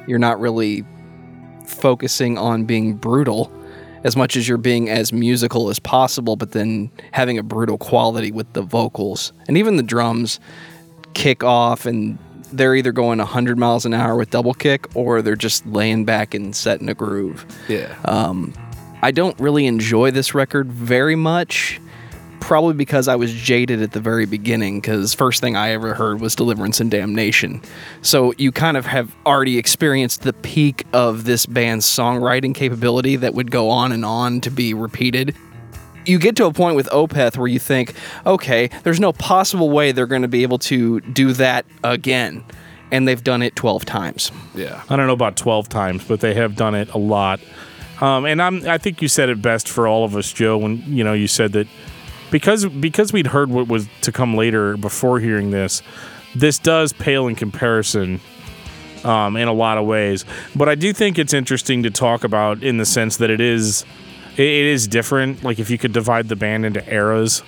You're 0.06 0.18
not 0.18 0.38
really 0.38 0.84
focusing 1.66 2.36
on 2.36 2.64
being 2.64 2.94
brutal 2.94 3.50
as 4.04 4.16
much 4.16 4.36
as 4.36 4.46
you're 4.46 4.58
being 4.58 4.90
as 4.90 5.14
musical 5.14 5.70
as 5.70 5.78
possible, 5.78 6.36
but 6.36 6.52
then 6.52 6.90
having 7.12 7.38
a 7.38 7.42
brutal 7.42 7.78
quality 7.78 8.30
with 8.30 8.52
the 8.52 8.60
vocals. 8.60 9.32
And 9.48 9.56
even 9.56 9.76
the 9.76 9.82
drums 9.82 10.40
kick 11.14 11.42
off 11.42 11.86
and 11.86 12.18
they're 12.52 12.74
either 12.74 12.92
going 12.92 13.18
100 13.18 13.56
miles 13.56 13.86
an 13.86 13.94
hour 13.94 14.14
with 14.14 14.28
double 14.28 14.52
kick 14.52 14.94
or 14.94 15.22
they're 15.22 15.34
just 15.34 15.64
laying 15.64 16.04
back 16.04 16.34
and 16.34 16.54
setting 16.54 16.90
a 16.90 16.94
groove. 16.94 17.46
Yeah. 17.66 17.96
Um, 18.04 18.52
I 19.00 19.10
don't 19.10 19.38
really 19.40 19.64
enjoy 19.64 20.10
this 20.10 20.34
record 20.34 20.70
very 20.70 21.16
much. 21.16 21.80
Probably 22.42 22.74
because 22.74 23.06
I 23.06 23.14
was 23.14 23.32
jaded 23.32 23.80
at 23.80 23.92
the 23.92 24.00
very 24.00 24.26
beginning, 24.26 24.80
because 24.80 25.14
first 25.14 25.40
thing 25.40 25.56
I 25.56 25.70
ever 25.70 25.94
heard 25.94 26.20
was 26.20 26.34
Deliverance 26.34 26.80
and 26.80 26.90
Damnation. 26.90 27.62
So 28.02 28.34
you 28.36 28.50
kind 28.50 28.76
of 28.76 28.84
have 28.84 29.14
already 29.24 29.58
experienced 29.58 30.22
the 30.22 30.32
peak 30.32 30.84
of 30.92 31.24
this 31.24 31.46
band's 31.46 31.86
songwriting 31.86 32.52
capability 32.54 33.14
that 33.16 33.34
would 33.34 33.50
go 33.50 33.70
on 33.70 33.92
and 33.92 34.04
on 34.04 34.40
to 34.42 34.50
be 34.50 34.74
repeated. 34.74 35.36
You 36.04 36.18
get 36.18 36.34
to 36.36 36.46
a 36.46 36.52
point 36.52 36.74
with 36.74 36.88
Opeth 36.88 37.36
where 37.36 37.46
you 37.46 37.60
think, 37.60 37.94
okay, 38.26 38.70
there's 38.82 38.98
no 38.98 39.12
possible 39.12 39.70
way 39.70 39.92
they're 39.92 40.06
going 40.06 40.22
to 40.22 40.28
be 40.28 40.42
able 40.42 40.58
to 40.58 41.00
do 41.00 41.32
that 41.34 41.64
again. 41.84 42.44
And 42.90 43.06
they've 43.06 43.22
done 43.22 43.40
it 43.40 43.54
12 43.54 43.84
times. 43.84 44.32
yeah. 44.54 44.82
I 44.90 44.96
don't 44.96 45.06
know 45.06 45.12
about 45.12 45.36
12 45.36 45.68
times, 45.68 46.04
but 46.04 46.20
they 46.20 46.34
have 46.34 46.56
done 46.56 46.74
it 46.74 46.90
a 46.90 46.98
lot. 46.98 47.40
Um, 48.02 48.24
and 48.24 48.42
I'm, 48.42 48.68
I 48.68 48.78
think 48.78 49.00
you 49.00 49.06
said 49.06 49.28
it 49.28 49.40
best 49.40 49.68
for 49.68 49.86
all 49.86 50.04
of 50.04 50.16
us, 50.16 50.32
Joe, 50.32 50.58
when 50.58 50.82
you 50.92 51.04
know 51.04 51.12
you 51.12 51.28
said 51.28 51.52
that 51.52 51.68
because 52.32 52.64
because 52.66 53.12
we'd 53.12 53.28
heard 53.28 53.50
what 53.50 53.68
was 53.68 53.86
to 54.00 54.10
come 54.10 54.34
later 54.34 54.76
before 54.76 55.20
hearing 55.20 55.52
this, 55.52 55.82
this 56.34 56.58
does 56.58 56.92
pale 56.92 57.28
in 57.28 57.36
comparison 57.36 58.20
um, 59.04 59.36
in 59.36 59.46
a 59.46 59.52
lot 59.52 59.78
of 59.78 59.86
ways. 59.86 60.24
But 60.56 60.68
I 60.68 60.74
do 60.74 60.92
think 60.92 61.18
it's 61.18 61.34
interesting 61.34 61.84
to 61.84 61.90
talk 61.90 62.24
about 62.24 62.64
in 62.64 62.78
the 62.78 62.84
sense 62.84 63.18
that 63.18 63.30
it 63.30 63.40
is 63.40 63.84
it, 64.36 64.46
it 64.46 64.66
is 64.66 64.88
different. 64.88 65.44
Like 65.44 65.60
if 65.60 65.70
you 65.70 65.78
could 65.78 65.92
divide 65.92 66.28
the 66.28 66.36
band 66.36 66.66
into 66.66 66.92
eras, 66.92 67.44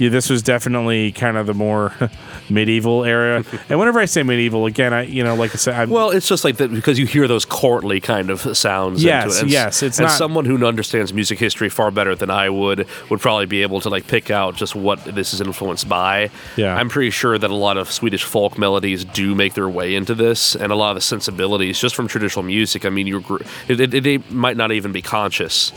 yeah, 0.00 0.08
this 0.08 0.28
was 0.30 0.42
definitely 0.42 1.12
kind 1.12 1.36
of 1.36 1.46
the 1.46 1.54
more 1.54 1.92
medieval 2.50 3.04
era. 3.04 3.44
and 3.68 3.78
whenever 3.78 4.00
I 4.00 4.06
say 4.06 4.22
medieval, 4.22 4.66
again, 4.66 4.92
I 4.92 5.02
you 5.02 5.22
know, 5.22 5.34
like 5.34 5.52
I 5.52 5.58
said, 5.58 5.74
I'm, 5.74 5.90
Well, 5.90 6.10
it's 6.10 6.26
just 6.28 6.42
like 6.44 6.56
that 6.56 6.72
because 6.72 6.98
you 6.98 7.06
hear 7.06 7.28
those 7.28 7.44
courtly 7.44 8.00
kind 8.00 8.30
of 8.30 8.56
sounds. 8.56 9.02
Yes, 9.04 9.24
into 9.24 9.36
it. 9.36 9.42
And, 9.42 9.50
yes, 9.50 9.82
it's 9.82 9.98
and 9.98 10.06
not- 10.08 10.16
someone 10.16 10.44
who 10.44 10.64
understands 10.66 11.12
music 11.12 11.38
history 11.38 11.68
far 11.68 11.90
better 11.90 12.14
than 12.14 12.30
I 12.30 12.48
would 12.50 12.86
would 13.10 13.20
probably 13.20 13.46
be 13.46 13.62
able 13.62 13.80
to 13.82 13.88
like 13.88 14.06
pick 14.06 14.30
out 14.30 14.56
just 14.56 14.74
what 14.74 15.04
this 15.04 15.32
is 15.34 15.40
influenced 15.40 15.88
by. 15.88 16.30
Yeah. 16.56 16.74
I'm 16.74 16.88
pretty 16.88 17.10
sure 17.10 17.38
that 17.38 17.50
a 17.50 17.54
lot 17.54 17.76
of 17.76 17.90
Swedish 17.92 18.24
folk 18.24 18.58
melodies 18.58 19.04
do 19.04 19.34
make 19.34 19.54
their 19.54 19.68
way 19.68 19.94
into 19.94 20.14
this, 20.14 20.56
and 20.56 20.72
a 20.72 20.74
lot 20.74 20.90
of 20.90 20.94
the 20.96 21.00
sensibilities 21.02 21.78
just 21.78 21.94
from 21.94 22.08
traditional 22.08 22.42
music. 22.42 22.84
I 22.84 22.88
mean, 22.90 23.06
you 23.06 23.20
gr- 23.20 23.42
it, 23.68 23.80
it, 23.94 24.02
they 24.02 24.18
might 24.30 24.56
not 24.56 24.72
even 24.72 24.92
be 24.92 25.02
conscious. 25.02 25.72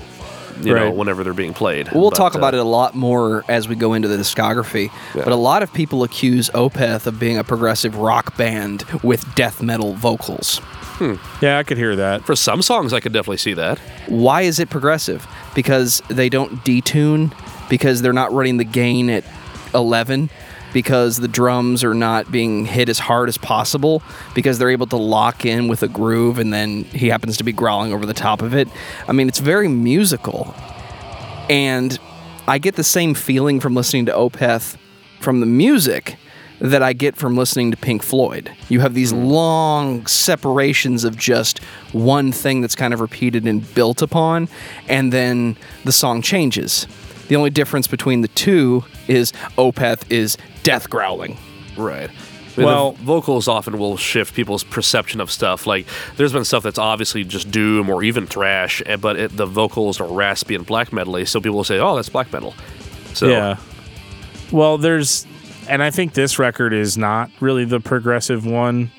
You 0.62 0.74
know, 0.76 0.92
whenever 0.92 1.24
they're 1.24 1.34
being 1.34 1.54
played. 1.54 1.90
We'll 1.94 2.10
But, 2.10 2.18
talk 2.18 2.36
uh, 2.36 2.38
about 2.38 2.54
it 2.54 2.60
a 2.60 2.64
lot 2.66 2.96
more 2.96 3.44
as 3.48 3.68
we 3.68 3.76
go 3.76 3.94
into 3.94 4.08
the 4.08 4.18
discography. 4.18 4.92
But 5.14 5.28
a 5.30 5.36
lot 5.36 5.64
of 5.64 5.74
people 5.74 6.04
accuse 6.04 6.50
Opeth 6.52 7.06
of 7.08 7.20
being 7.20 7.38
a 7.38 7.44
progressive 7.44 7.96
rock 7.98 8.38
band 8.38 8.84
with 9.04 9.24
death 9.36 9.62
metal 9.62 9.94
vocals. 9.94 10.62
yeah, 11.42 11.58
I 11.58 11.64
could 11.64 11.78
hear 11.78 11.96
that. 11.96 12.24
For 12.24 12.36
some 12.36 12.62
songs, 12.62 12.94
I 12.94 13.00
could 13.00 13.14
definitely 13.14 13.38
see 13.38 13.54
that. 13.56 13.80
Why 14.08 14.42
is 14.44 14.60
it 14.60 14.70
progressive? 14.70 15.28
Because 15.56 16.02
they 16.08 16.30
don't 16.30 16.64
detune, 16.64 17.34
because 17.70 18.02
they're 18.02 18.14
not 18.14 18.32
running 18.32 18.58
the 18.58 18.64
gain 18.64 19.10
at 19.10 19.24
11, 19.74 20.30
because 20.74 21.18
the 21.18 21.28
drums 21.28 21.84
are 21.84 21.94
not 21.94 22.32
being 22.32 22.66
hit 22.66 22.90
as 22.90 23.00
hard 23.00 23.30
as 23.30 23.38
possible, 23.38 24.02
because 24.34 24.58
they're 24.58 24.72
able 24.72 24.88
to 24.88 24.98
lock 24.98 25.46
in 25.46 25.68
with 25.68 25.84
a 25.84 25.88
groove 25.88 26.40
and 26.40 26.52
then 26.52 26.84
he 26.86 27.10
happens 27.10 27.38
to 27.38 27.44
be 27.44 27.54
growling 27.54 27.94
over 27.94 28.06
the 28.06 28.14
top 28.14 28.42
of 28.42 28.54
it. 28.54 28.68
I 29.08 29.12
mean, 29.12 29.28
it's 29.28 29.40
very 29.40 29.68
musical. 29.68 30.54
And 31.50 31.98
I 32.48 32.58
get 32.58 32.76
the 32.76 32.84
same 32.84 33.14
feeling 33.14 33.60
from 33.60 33.76
listening 33.76 34.06
to 34.08 34.12
Opeth 34.12 34.78
from 35.20 35.40
the 35.40 35.46
music 35.46 36.18
that 36.60 36.82
I 36.82 36.94
get 36.94 37.16
from 37.16 37.36
listening 37.36 37.72
to 37.72 37.78
Pink 37.78 38.04
Floyd. 38.04 38.52
You 38.70 38.80
have 38.80 38.94
these 38.94 39.12
mm. 39.12 39.26
long 39.28 40.06
separations 40.06 41.04
of 41.04 41.18
just 41.18 41.60
one 41.92 42.32
thing 42.32 42.62
that's 42.62 42.76
kind 42.76 42.94
of 42.94 43.02
repeated 43.02 43.46
and 43.46 43.74
built 43.76 44.02
upon, 44.02 44.48
and 44.88 45.12
then 45.12 45.58
the 45.84 45.92
song 45.92 46.22
changes. 46.22 46.88
The 47.28 47.36
only 47.36 47.50
difference 47.50 47.88
between 47.88 48.22
the 48.22 48.28
two 48.30 48.84
is 49.08 49.32
Opeth 49.58 50.04
is 50.12 50.38
death 50.64 50.90
growling. 50.90 51.38
Right. 51.78 52.10
I 52.56 52.60
mean, 52.60 52.66
Well- 52.68 52.92
vocals 52.94 53.48
often 53.48 53.80
will 53.80 53.98
shift 53.98 54.36
people's 54.36 54.64
perception 54.64 55.20
of 55.22 55.32
stuff. 55.32 55.66
Like, 55.66 55.88
there's 56.18 56.34
been 56.34 56.46
stuff 56.46 56.62
that's 56.64 56.78
obviously 56.78 57.24
just 57.24 57.50
doom 57.50 57.90
or 57.90 58.04
even 58.04 58.28
thrash, 58.28 58.82
eh, 58.86 58.96
but 58.96 59.18
it, 59.18 59.36
the 59.36 59.48
vocals 59.48 60.00
are 60.00 60.08
raspy 60.08 60.54
and 60.54 60.64
black 60.66 60.92
metally, 60.92 61.28
so 61.28 61.40
people 61.42 61.56
will 61.58 61.64
say, 61.64 61.80
"Oh, 61.80 61.96
that's 61.96 62.10
black 62.10 62.32
metal." 62.32 62.54
So, 63.14 63.28
Yeah. 63.28 63.56
Well, 64.52 64.78
there's, 64.78 65.26
and 65.68 65.82
I 65.82 65.90
think 65.90 66.14
this 66.14 66.38
record 66.38 66.74
is 66.74 66.96
not 66.96 67.32
really 67.40 67.66
the 67.66 67.80
progressive 67.80 68.46
one 68.46 68.92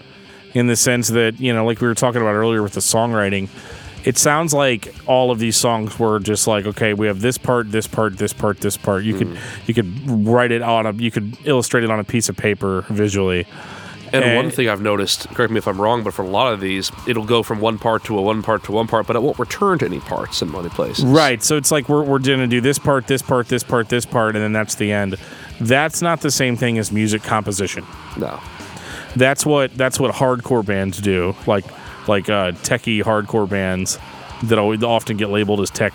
in 0.53 0.67
the 0.67 0.75
sense 0.77 1.09
that, 1.09 1.39
you 1.39 1.53
know, 1.53 1.65
like 1.65 1.81
we 1.81 1.87
were 1.87 1.95
talking 1.95 2.21
about 2.21 2.35
earlier 2.35 2.61
with 2.63 2.73
the 2.73 2.81
songwriting, 2.81 3.49
it 4.05 4.19
sounds 4.19 4.53
like 4.53 4.95
all 5.07 5.31
of 5.31 5.39
these 5.39 5.57
songs 5.57 5.99
were 5.99 6.19
just 6.19 6.47
like, 6.47 6.67
okay, 6.67 6.93
we 6.93 7.07
have 7.07 7.21
this 7.21 7.39
part, 7.39 7.71
this 7.73 7.87
part, 7.87 8.19
this 8.19 8.33
part, 8.33 8.61
this 8.61 8.77
part. 8.77 9.03
You 9.03 9.17
could, 9.17 9.29
mm. 9.29 9.39
you 9.67 9.75
could 9.75 10.27
write 10.27 10.53
it 10.53 10.63
on 10.63 10.87
a, 10.87 10.93
you 10.93 11.11
could 11.11 11.37
illustrate 11.45 11.85
it 11.85 11.91
on 11.91 11.99
a 11.99 12.05
piece 12.05 12.29
of 12.29 12.37
paper 12.37 12.83
visually. 12.91 13.47
And 14.13 14.23
And- 14.23 14.37
one 14.37 14.51
thing 14.51 14.69
I've 14.69 14.83
noticed, 14.83 15.29
correct 15.31 15.51
me 15.51 15.59
if 15.59 15.67
I'm 15.67 15.81
wrong, 15.81 16.05
but 16.05 16.13
for 16.13 16.23
a 16.23 16.29
lot 16.29 16.53
of 16.53 16.61
these, 16.61 16.93
it'll 17.09 17.25
go 17.25 17.43
from 17.43 17.61
one 17.61 17.79
part 17.79 18.05
to 18.05 18.19
a 18.19 18.23
one 18.23 18.43
part 18.43 18.63
to 18.65 18.73
one 18.73 18.87
part, 18.87 19.07
but 19.07 19.17
it 19.17 19.23
won't 19.23 19.39
return 19.39 19.79
to 19.79 19.87
any 19.87 20.01
parts 20.01 20.43
in 20.43 20.53
many 20.53 20.69
places. 20.69 21.05
Right. 21.05 21.43
So 21.43 21.57
it's 21.57 21.73
like 21.73 21.89
we're, 21.89 22.05
we're 22.05 22.19
to 22.19 22.47
do 22.47 22.61
this 22.61 22.79
part, 22.79 23.07
this 23.07 23.23
part, 23.23 23.49
this 23.49 23.65
part, 23.65 23.89
this 23.89 24.05
part, 24.07 24.37
and 24.37 24.45
then 24.45 24.53
that's 24.53 24.77
the 24.77 24.93
end. 24.93 25.17
That's 25.61 26.03
not 26.03 26.21
the 26.21 26.31
same 26.31 26.57
thing 26.57 26.79
as 26.79 26.93
music 26.93 27.23
composition. 27.23 27.85
No. 28.19 28.39
that's 29.17 29.47
what 29.47 29.73
that's 29.77 29.99
what 29.99 30.13
hardcore 30.13 30.65
bands 30.65 31.01
do 31.01 31.37
like 31.47 31.65
like 32.09 32.29
uh 32.29 32.53
techie 32.53 33.03
hardcore 33.03 33.49
bands 33.49 33.99
that 34.45 34.59
often 34.59 35.17
get 35.17 35.31
labeled 35.31 35.61
as 35.61 35.71
tech 35.71 35.93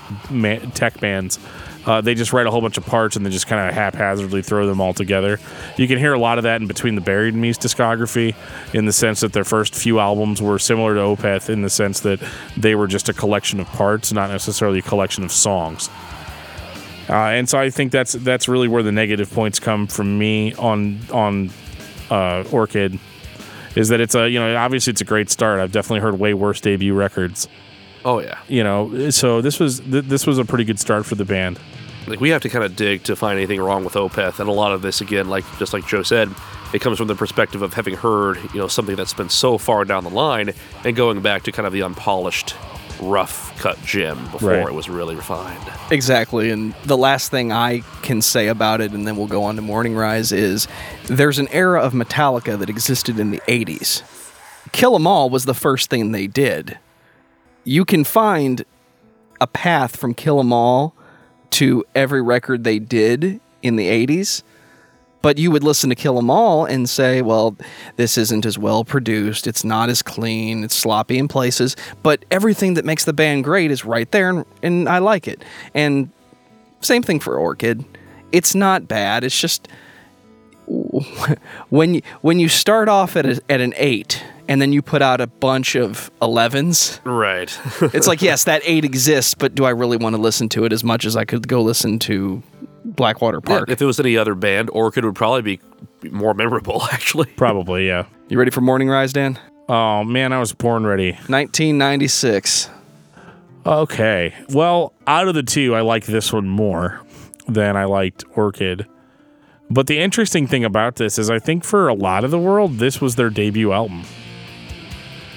tech 0.73 0.99
bands 0.99 1.39
uh, 1.85 2.01
they 2.01 2.13
just 2.13 2.33
write 2.33 2.45
a 2.45 2.51
whole 2.51 2.61
bunch 2.61 2.77
of 2.77 2.85
parts 2.85 3.15
and 3.15 3.25
then 3.25 3.31
just 3.31 3.47
kind 3.47 3.67
of 3.67 3.73
haphazardly 3.73 4.41
throw 4.41 4.67
them 4.67 4.81
all 4.81 4.93
together. 4.93 5.39
You 5.77 5.87
can 5.87 5.97
hear 5.97 6.13
a 6.13 6.19
lot 6.19 6.37
of 6.37 6.43
that 6.43 6.61
in 6.61 6.67
between 6.67 6.95
the 6.95 7.01
Buried 7.01 7.33
Me's 7.33 7.57
discography, 7.57 8.35
in 8.75 8.85
the 8.85 8.91
sense 8.91 9.21
that 9.21 9.33
their 9.33 9.43
first 9.43 9.73
few 9.73 9.99
albums 9.99 10.41
were 10.41 10.59
similar 10.59 10.93
to 10.93 10.99
Opeth, 10.99 11.49
in 11.49 11.61
the 11.61 11.69
sense 11.69 12.01
that 12.01 12.21
they 12.57 12.75
were 12.75 12.87
just 12.87 13.09
a 13.09 13.13
collection 13.13 13.59
of 13.59 13.67
parts, 13.67 14.11
not 14.11 14.29
necessarily 14.29 14.79
a 14.79 14.83
collection 14.83 15.23
of 15.23 15.31
songs. 15.31 15.89
Uh, 17.09 17.13
and 17.13 17.49
so 17.49 17.57
I 17.57 17.71
think 17.71 17.91
that's 17.91 18.13
that's 18.13 18.47
really 18.47 18.67
where 18.67 18.83
the 18.83 18.91
negative 18.91 19.31
points 19.31 19.59
come 19.59 19.87
from 19.87 20.19
me 20.19 20.53
on 20.53 20.99
on 21.11 21.49
uh, 22.11 22.43
Orchid 22.51 22.99
is 23.79 23.89
that 23.89 23.99
it's 23.99 24.15
a 24.15 24.29
you 24.29 24.39
know 24.39 24.55
obviously 24.55 24.91
it's 24.91 25.01
a 25.01 25.05
great 25.05 25.29
start. 25.29 25.59
I've 25.59 25.71
definitely 25.71 26.01
heard 26.01 26.19
way 26.19 26.33
worse 26.33 26.61
debut 26.61 26.93
records, 26.93 27.47
Oh 28.05 28.19
yeah. 28.19 28.39
You 28.47 28.63
know, 28.63 29.09
so 29.09 29.41
this 29.41 29.59
was 29.59 29.79
th- 29.81 30.05
this 30.05 30.25
was 30.25 30.37
a 30.37 30.45
pretty 30.45 30.63
good 30.63 30.79
start 30.79 31.05
for 31.05 31.15
the 31.15 31.25
band. 31.25 31.59
Like 32.07 32.19
we 32.19 32.29
have 32.29 32.41
to 32.41 32.49
kind 32.49 32.63
of 32.63 32.75
dig 32.75 33.03
to 33.03 33.15
find 33.15 33.37
anything 33.37 33.59
wrong 33.61 33.83
with 33.83 33.93
Opeth, 33.93 34.39
and 34.39 34.49
a 34.49 34.53
lot 34.53 34.71
of 34.71 34.81
this, 34.81 35.01
again, 35.01 35.29
like 35.29 35.45
just 35.57 35.73
like 35.73 35.85
Joe 35.85 36.01
said, 36.01 36.29
it 36.73 36.79
comes 36.81 36.97
from 36.97 37.07
the 37.07 37.15
perspective 37.15 37.61
of 37.61 37.73
having 37.73 37.95
heard, 37.95 38.37
you 38.53 38.59
know, 38.59 38.67
something 38.67 38.95
that's 38.95 39.13
been 39.13 39.29
so 39.29 39.57
far 39.57 39.85
down 39.85 40.03
the 40.03 40.09
line, 40.09 40.53
and 40.83 40.95
going 40.95 41.21
back 41.21 41.43
to 41.43 41.51
kind 41.51 41.67
of 41.67 41.73
the 41.73 41.83
unpolished, 41.83 42.55
rough 42.99 43.57
cut 43.59 43.81
gem 43.85 44.17
before 44.31 44.49
Right. 44.51 44.67
it 44.67 44.73
was 44.73 44.89
really 44.89 45.15
refined. 45.15 45.61
Exactly. 45.91 46.49
And 46.49 46.73
the 46.85 46.97
last 46.97 47.31
thing 47.31 47.51
I 47.51 47.79
can 48.01 48.21
say 48.21 48.47
about 48.47 48.81
it, 48.81 48.91
and 48.91 49.07
then 49.07 49.15
we'll 49.15 49.27
go 49.27 49.43
on 49.43 49.55
to 49.55 49.61
Morning 49.61 49.95
Rise, 49.95 50.31
is 50.31 50.67
there's 51.05 51.39
an 51.39 51.47
era 51.51 51.81
of 51.81 51.93
Metallica 51.93 52.57
that 52.59 52.69
existed 52.69 53.19
in 53.19 53.31
the 53.31 53.41
80s. 53.47 54.03
Kill 54.71 54.95
'Em 54.95 55.07
All 55.07 55.29
was 55.29 55.45
the 55.45 55.53
first 55.53 55.89
thing 55.89 56.11
they 56.11 56.27
did. 56.27 56.77
You 57.63 57.85
can 57.85 58.03
find 58.03 58.63
a 59.41 59.47
path 59.47 59.95
from 59.95 60.13
Kill 60.13 60.39
'Em 60.39 60.51
All 60.53 60.93
to 61.51 61.83
every 61.95 62.21
record 62.21 62.63
they 62.63 62.79
did 62.79 63.39
in 63.63 63.75
the 63.75 63.87
80s. 63.87 64.43
But 65.21 65.37
you 65.37 65.51
would 65.51 65.63
listen 65.63 65.89
to 65.89 65.95
Kill 65.95 66.17
'Em 66.17 66.29
All 66.29 66.63
and 66.65 66.89
say, 66.89 67.21
well, 67.21 67.55
this 67.97 68.17
isn't 68.17 68.45
as 68.45 68.57
well 68.57 68.85
produced. 68.85 69.47
It's 69.47 69.63
not 69.65 69.89
as 69.89 70.01
clean. 70.01 70.63
It's 70.63 70.75
sloppy 70.75 71.17
in 71.17 71.27
places. 71.27 71.75
But 72.03 72.23
everything 72.31 72.75
that 72.75 72.85
makes 72.85 73.03
the 73.03 73.11
band 73.13 73.43
great 73.43 73.69
is 73.69 73.83
right 73.83 74.09
there, 74.11 74.29
and, 74.29 74.45
and 74.63 74.87
I 74.87 74.99
like 74.99 75.27
it. 75.27 75.43
And 75.73 76.09
same 76.81 77.03
thing 77.03 77.19
for 77.19 77.37
Orchid. 77.37 77.83
It's 78.31 78.55
not 78.55 78.87
bad. 78.87 79.23
It's 79.25 79.39
just 79.39 79.67
when 81.69 81.95
you, 81.95 82.01
when 82.21 82.39
you 82.39 82.47
start 82.47 82.87
off 82.87 83.15
at, 83.15 83.25
a, 83.25 83.41
at 83.49 83.59
an 83.59 83.73
eight 83.77 84.23
and 84.47 84.61
then 84.61 84.71
you 84.71 84.81
put 84.81 85.01
out 85.01 85.19
a 85.21 85.27
bunch 85.27 85.75
of 85.75 86.11
11s, 86.21 86.99
Right. 87.03 87.55
it's 87.93 88.07
like, 88.07 88.21
yes, 88.21 88.45
that 88.45 88.61
eight 88.65 88.85
exists, 88.85 89.33
but 89.33 89.53
do 89.55 89.65
I 89.65 89.71
really 89.71 89.97
want 89.97 90.15
to 90.15 90.21
listen 90.21 90.47
to 90.49 90.65
it 90.65 90.73
as 90.73 90.83
much 90.83 91.05
as 91.05 91.15
I 91.15 91.25
could 91.25 91.47
go 91.47 91.61
listen 91.61 91.99
to 91.99 92.41
Blackwater 92.99 93.39
Park? 93.39 93.69
if 93.69 93.81
it 93.81 93.85
was 93.85 93.97
any 93.99 94.17
other 94.17 94.35
band, 94.35 94.69
Orchid 94.71 95.05
would 95.05 95.15
probably 95.15 95.41
be 95.41 95.59
be 96.01 96.09
more 96.09 96.33
memorable, 96.33 96.83
actually. 96.91 97.27
Probably, 97.37 97.87
yeah. 97.87 98.05
You 98.27 98.37
ready 98.37 98.51
for 98.51 98.61
Morning 98.61 98.89
Rise, 98.89 99.13
Dan? 99.13 99.39
Oh 99.69 100.03
man, 100.03 100.33
I 100.33 100.39
was 100.39 100.51
born 100.53 100.85
ready. 100.85 101.13
1996. 101.27 102.69
Okay. 103.65 104.33
Well, 104.49 104.93
out 105.07 105.27
of 105.27 105.33
the 105.33 105.43
two, 105.43 105.75
I 105.75 105.81
like 105.81 106.05
this 106.05 106.33
one 106.33 106.47
more 106.49 107.01
than 107.47 107.77
I 107.77 107.85
liked 107.85 108.23
Orchid. 108.35 108.85
But 109.69 109.87
the 109.87 109.99
interesting 109.99 110.47
thing 110.47 110.65
about 110.65 110.95
this 110.97 111.17
is 111.17 111.29
I 111.29 111.39
think 111.39 111.63
for 111.63 111.87
a 111.87 111.93
lot 111.93 112.23
of 112.23 112.31
the 112.31 112.39
world, 112.39 112.79
this 112.79 112.99
was 112.99 113.15
their 113.15 113.29
debut 113.29 113.71
album. 113.71 114.03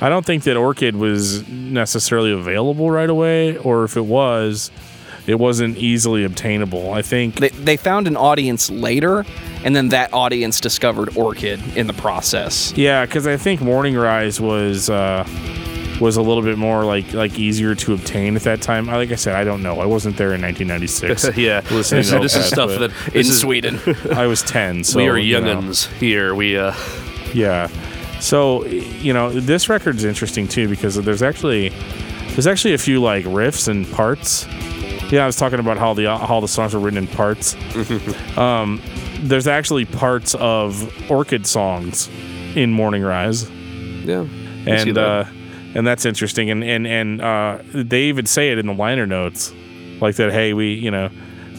I 0.00 0.08
don't 0.08 0.26
think 0.26 0.42
that 0.44 0.56
Orchid 0.56 0.96
was 0.96 1.46
necessarily 1.48 2.32
available 2.32 2.90
right 2.90 3.10
away, 3.10 3.56
or 3.58 3.84
if 3.84 3.96
it 3.96 4.06
was, 4.06 4.72
it 5.26 5.36
wasn't 5.38 5.76
easily 5.78 6.24
obtainable. 6.24 6.92
I 6.92 7.02
think 7.02 7.36
They, 7.36 7.48
they 7.50 7.76
found 7.76 8.06
an 8.08 8.16
audience 8.16 8.70
later, 8.70 9.24
and 9.64 9.74
then 9.76 9.88
that 9.90 10.12
audience 10.12 10.60
discovered 10.60 11.16
Orchid 11.16 11.60
in 11.76 11.86
the 11.86 11.92
process. 11.92 12.72
Yeah, 12.76 13.04
because 13.06 13.26
I 13.26 13.36
think 13.36 13.60
Morning 13.60 13.94
Rise 13.96 14.40
was 14.40 14.90
uh, 14.90 15.24
was 16.00 16.16
a 16.16 16.22
little 16.22 16.42
bit 16.42 16.58
more 16.58 16.84
like 16.84 17.12
like 17.12 17.38
easier 17.38 17.74
to 17.76 17.94
obtain 17.94 18.34
at 18.34 18.42
that 18.42 18.60
time. 18.62 18.86
Like 18.86 19.12
I 19.12 19.14
said, 19.16 19.34
I 19.36 19.44
don't 19.44 19.62
know. 19.62 19.78
I 19.80 19.86
wasn't 19.86 20.16
there 20.16 20.34
in 20.34 20.42
1996. 20.42 21.36
yeah. 21.36 21.60
Listening 21.70 22.00
This, 22.00 22.10
to 22.10 22.18
this 22.18 22.36
is 22.36 22.46
stuff 22.46 22.70
but 22.76 22.90
that 22.90 23.14
In 23.14 23.20
is- 23.20 23.38
Sweden. 23.40 23.78
I 24.12 24.26
was 24.26 24.42
10, 24.42 24.82
so 24.84 24.98
we 24.98 25.08
are 25.08 25.16
you 25.18 25.40
know. 25.40 25.70
here. 26.00 26.34
We 26.34 26.56
uh, 26.58 26.74
Yeah. 27.32 27.68
So 28.20 28.64
you 28.66 29.12
know 29.12 29.30
this 29.30 29.68
record's 29.68 30.04
interesting 30.04 30.48
too 30.48 30.68
because 30.68 30.96
there's 30.96 31.22
actually 31.22 31.68
there's 32.30 32.46
actually 32.46 32.74
a 32.74 32.78
few 32.78 33.00
like 33.00 33.24
riffs 33.24 33.68
and 33.68 33.88
parts. 33.92 34.46
Yeah, 35.12 35.24
I 35.24 35.26
was 35.26 35.36
talking 35.36 35.58
about 35.58 35.76
how 35.76 35.92
the 35.92 36.06
how 36.16 36.40
the 36.40 36.48
songs 36.48 36.72
were 36.72 36.80
written 36.80 36.96
in 36.96 37.06
parts. 37.06 37.54
um, 38.38 38.80
there's 39.20 39.46
actually 39.46 39.84
parts 39.84 40.34
of 40.36 40.90
Orchid 41.10 41.46
songs 41.46 42.08
in 42.56 42.72
Morning 42.72 43.02
Rise. 43.02 43.48
yeah. 43.50 44.26
And 44.64 44.96
that. 44.96 44.98
uh, 44.98 45.24
and 45.74 45.86
that's 45.86 46.06
interesting. 46.06 46.50
And 46.50 46.64
and 46.64 46.86
and 46.86 47.20
uh, 47.20 47.58
they 47.74 48.04
even 48.04 48.24
say 48.24 48.52
it 48.52 48.58
in 48.58 48.66
the 48.66 48.72
liner 48.72 49.06
notes, 49.06 49.52
like 50.00 50.16
that. 50.16 50.32
Hey, 50.32 50.54
we 50.54 50.72
you 50.72 50.90
know 50.90 51.10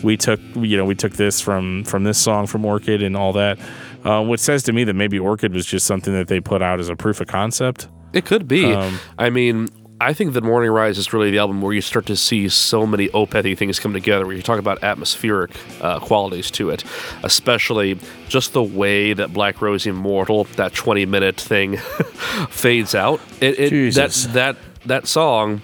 we 0.03 0.17
took 0.17 0.39
you 0.55 0.75
know 0.75 0.85
we 0.85 0.95
took 0.95 1.13
this 1.13 1.39
from 1.39 1.83
from 1.83 2.05
this 2.05 2.17
song 2.17 2.47
from 2.47 2.65
Orchid 2.65 3.03
and 3.03 3.15
all 3.15 3.33
that. 3.33 3.59
Uh, 4.03 4.23
which 4.23 4.41
says 4.41 4.63
to 4.63 4.73
me 4.73 4.83
that 4.83 4.95
maybe 4.95 5.19
Orchid 5.19 5.53
was 5.53 5.67
just 5.67 5.85
something 5.85 6.11
that 6.13 6.27
they 6.27 6.41
put 6.41 6.63
out 6.63 6.79
as 6.79 6.89
a 6.89 6.95
proof 6.95 7.21
of 7.21 7.27
concept. 7.27 7.87
It 8.13 8.25
could 8.25 8.47
be. 8.47 8.73
Um, 8.73 8.99
I 9.19 9.29
mean, 9.29 9.69
I 10.03 10.13
think 10.13 10.33
that 10.33 10.43
Morning 10.43 10.69
Rise 10.69 10.97
is 10.97 11.13
really 11.13 11.31
the 11.31 11.37
album 11.37 11.61
where 11.61 11.73
you 11.73 11.79
start 11.79 12.05
to 12.07 12.17
see 12.17 12.49
so 12.49 12.85
many 12.85 13.07
Opethy 13.09 13.57
things 13.57 13.79
come 13.79 13.93
together. 13.93 14.25
Where 14.25 14.35
you 14.35 14.41
talk 14.41 14.59
about 14.59 14.83
atmospheric 14.83 15.51
uh, 15.81 15.99
qualities 15.99 16.51
to 16.51 16.69
it, 16.71 16.83
especially 17.23 17.97
just 18.27 18.51
the 18.51 18.63
way 18.63 19.13
that 19.13 19.31
Black 19.31 19.61
Rose 19.61 19.85
Immortal, 19.85 20.43
that 20.55 20.73
twenty-minute 20.73 21.39
thing, 21.39 21.77
fades 22.49 22.93
out. 22.93 23.21
It, 23.39 23.57
it 23.57 23.93
that 23.95 24.11
that 24.33 24.57
that 24.85 25.07
song. 25.07 25.61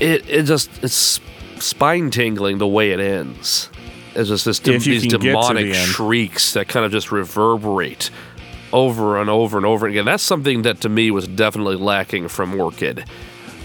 It 0.00 0.28
it 0.28 0.44
just 0.44 0.70
it's 0.82 1.20
spine 1.58 2.10
tingling 2.10 2.56
the 2.58 2.66
way 2.66 2.92
it 2.92 3.00
ends. 3.00 3.68
It's 4.14 4.28
just 4.28 4.44
this 4.46 4.64
you 4.66 4.78
these 4.78 5.02
to 5.08 5.18
the 5.18 5.26
demonic 5.26 5.74
shrieks 5.74 6.54
that 6.54 6.68
kind 6.68 6.86
of 6.86 6.92
just 6.92 7.12
reverberate 7.12 8.10
over 8.74 9.18
and 9.18 9.30
over 9.30 9.56
and 9.56 9.64
over 9.64 9.86
again. 9.86 10.04
That's 10.04 10.22
something 10.22 10.62
that 10.62 10.80
to 10.82 10.88
me 10.90 11.10
was 11.10 11.26
definitely 11.26 11.76
lacking 11.76 12.28
from 12.28 12.58
Orchid. 12.60 13.04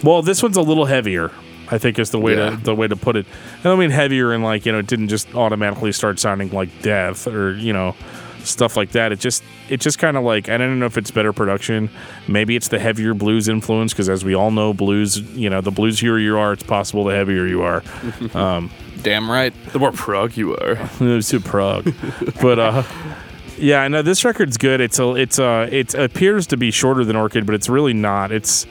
Well, 0.03 0.21
this 0.21 0.41
one's 0.41 0.55
a 0.55 0.61
little 0.61 0.85
heavier. 0.85 1.31
I 1.71 1.77
think 1.77 1.99
is 1.99 2.09
the 2.11 2.19
way 2.19 2.35
Yeah. 2.35 2.51
to 2.51 2.55
the 2.57 2.73
way 2.75 2.87
to 2.87 2.95
put 2.95 3.15
it. 3.15 3.25
I 3.59 3.63
don't 3.63 3.77
mean 3.79 3.91
heavier 3.91 4.31
and 4.31 4.43
like 4.43 4.65
you 4.65 4.71
know 4.71 4.79
it 4.79 4.87
didn't 4.87 5.09
just 5.09 5.35
automatically 5.35 5.91
start 5.91 6.17
sounding 6.19 6.49
like 6.51 6.69
death 6.81 7.27
or 7.27 7.53
you 7.53 7.73
know 7.73 7.95
stuff 8.43 8.75
like 8.77 8.91
that. 8.93 9.11
It 9.11 9.19
just 9.19 9.43
it 9.69 9.79
just 9.79 9.99
kind 9.99 10.17
of 10.17 10.23
like 10.23 10.49
I 10.49 10.57
don't 10.57 10.79
know 10.79 10.87
if 10.87 10.97
it's 10.97 11.11
better 11.11 11.31
production. 11.33 11.89
Maybe 12.27 12.55
it's 12.55 12.69
the 12.69 12.79
heavier 12.79 13.13
blues 13.13 13.47
influence 13.47 13.93
because 13.93 14.09
as 14.09 14.23
we 14.25 14.33
all 14.33 14.49
know, 14.49 14.73
blues 14.73 15.19
you 15.35 15.49
know 15.49 15.61
the 15.61 15.71
bluesier 15.71 16.19
you 16.19 16.37
are, 16.39 16.53
it's 16.53 16.63
possible 16.63 17.03
the 17.03 17.13
heavier 17.13 17.45
you 17.45 17.61
are. 17.61 17.83
Damn 19.03 19.29
right. 19.31 19.53
The 19.71 19.79
more 19.79 19.91
prog 19.91 20.35
you 20.37 20.55
are. 20.57 20.89
It's 21.01 21.29
to 21.29 21.39
Prague, 21.39 21.93
but 22.41 22.57
uh. 22.59 22.83
Yeah, 23.59 23.87
no, 23.87 24.01
this 24.01 24.23
record's 24.25 24.57
good. 24.57 24.81
It's 24.81 24.99
a, 24.99 25.11
it's 25.15 25.39
a, 25.39 25.67
it 25.71 25.93
appears 25.93 26.47
to 26.47 26.57
be 26.57 26.71
shorter 26.71 27.03
than 27.05 27.15
Orchid, 27.15 27.45
but 27.45 27.55
it's 27.55 27.69
really 27.69 27.93
not. 27.93 28.31
It's, 28.31 28.65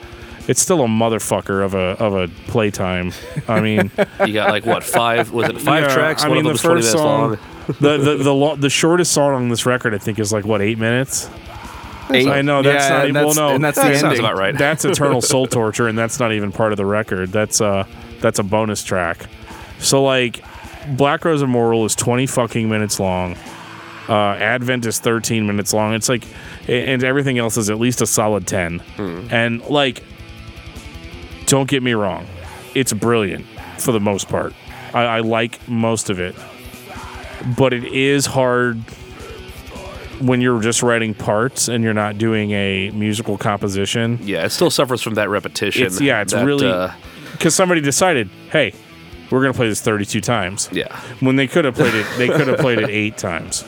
it's 0.47 0.61
still 0.61 0.83
a 0.83 0.87
motherfucker 0.87 1.63
of 1.63 1.75
a 1.75 1.79
of 2.03 2.15
a 2.15 2.27
playtime. 2.47 3.13
I 3.47 3.59
mean, 3.61 3.91
You 4.25 4.33
got 4.33 4.49
like 4.49 4.65
what 4.65 4.83
five? 4.83 5.31
Was 5.31 5.47
it 5.49 5.61
five 5.61 5.83
Yeah, 5.83 5.93
tracks? 5.93 6.23
I 6.23 6.27
One 6.27 6.37
mean, 6.37 6.45
of 6.47 6.59
them 6.61 6.71
the 6.71 6.79
was 6.79 6.91
twenty 6.93 7.01
first 7.31 7.37
minutes 7.37 7.77
song, 7.77 7.77
the 7.79 7.97
the 8.17 8.23
the, 8.23 8.33
lo- 8.33 8.55
the 8.55 8.69
shortest 8.69 9.11
song 9.11 9.33
on 9.35 9.49
this 9.49 9.65
record, 9.67 9.93
I 9.93 9.99
think, 9.99 10.17
is 10.17 10.33
like 10.33 10.45
what 10.45 10.61
eight 10.61 10.79
minutes. 10.79 11.29
Eight. 12.11 12.27
I 12.27 12.41
know, 12.41 12.63
that's 12.63 12.85
Yeah, 12.85 12.89
not 12.89 12.99
and 13.01 13.09
even- 13.09 13.13
well, 13.25 13.33
that's- 13.33 13.37
no, 13.37 13.49
and 13.55 13.63
that's 13.63 13.77
that 13.77 13.87
the 13.89 13.93
sounds 13.99 14.03
ending. 14.17 14.19
about 14.25 14.37
right. 14.39 14.57
That's 14.57 14.83
Eternal 14.85 15.21
Soul 15.21 15.45
Torture, 15.45 15.87
and 15.87 15.95
that's 15.95 16.19
not 16.19 16.33
even 16.33 16.51
part 16.51 16.71
of 16.73 16.77
the 16.77 16.85
record. 16.87 17.31
That's 17.31 17.61
uh 17.61 17.85
that's 18.19 18.39
a 18.39 18.43
bonus 18.43 18.83
track. 18.83 19.27
So 19.77 20.03
like, 20.03 20.43
Black 20.97 21.23
Rose 21.23 21.43
Immortal 21.43 21.85
is 21.85 21.93
twenty 21.95 22.25
fucking 22.25 22.67
minutes 22.67 22.99
long. 22.99 23.35
Uh, 24.09 24.35
Advent 24.39 24.87
is 24.87 24.99
thirteen 24.99 25.45
minutes 25.45 25.71
long. 25.71 25.93
It's 25.93 26.09
like, 26.09 26.23
and 26.67 27.03
everything 27.03 27.37
else 27.37 27.57
is 27.57 27.69
at 27.69 27.79
least 27.79 28.01
a 28.01 28.07
solid 28.07 28.47
ten. 28.47 28.81
And 28.97 29.61
like, 29.65 30.03
don't 31.45 31.69
get 31.69 31.83
me 31.83 31.93
wrong, 31.93 32.25
it's 32.73 32.91
brilliant 32.91 33.45
for 33.77 33.91
the 33.91 33.99
most 33.99 34.27
part. 34.27 34.53
I, 34.95 35.03
I 35.03 35.19
like 35.19 35.67
most 35.69 36.09
of 36.09 36.19
it, 36.19 36.35
but 37.55 37.71
it 37.71 37.83
is 37.83 38.25
hard 38.25 38.77
when 40.19 40.41
you're 40.41 40.61
just 40.61 40.81
writing 40.83 41.13
parts 41.13 41.67
and 41.67 41.83
you're 41.83 41.93
not 41.93 42.17
doing 42.17 42.51
a 42.51 42.89
musical 42.91 43.37
composition. 43.37 44.17
Yeah, 44.23 44.45
it 44.45 44.49
still 44.49 44.71
suffers 44.71 45.01
from 45.03 45.13
that 45.15 45.29
repetition. 45.29 45.85
It's 45.85 46.01
yeah, 46.01 46.21
it's 46.21 46.33
that, 46.33 46.45
really 46.45 46.67
uh, 46.67 46.91
because 47.33 47.53
somebody 47.53 47.79
decided, 47.81 48.29
hey, 48.51 48.73
we're 49.29 49.41
gonna 49.41 49.53
play 49.53 49.69
this 49.69 49.81
32 49.81 50.19
times. 50.21 50.67
yeah, 50.71 50.99
When 51.19 51.35
they 51.35 51.47
could 51.47 51.65
have 51.65 51.75
played 51.75 51.93
it, 51.93 52.07
they 52.17 52.27
could 52.27 52.47
have 52.47 52.59
played 52.59 52.79
it 52.79 52.89
eight 52.89 53.17
times 53.17 53.63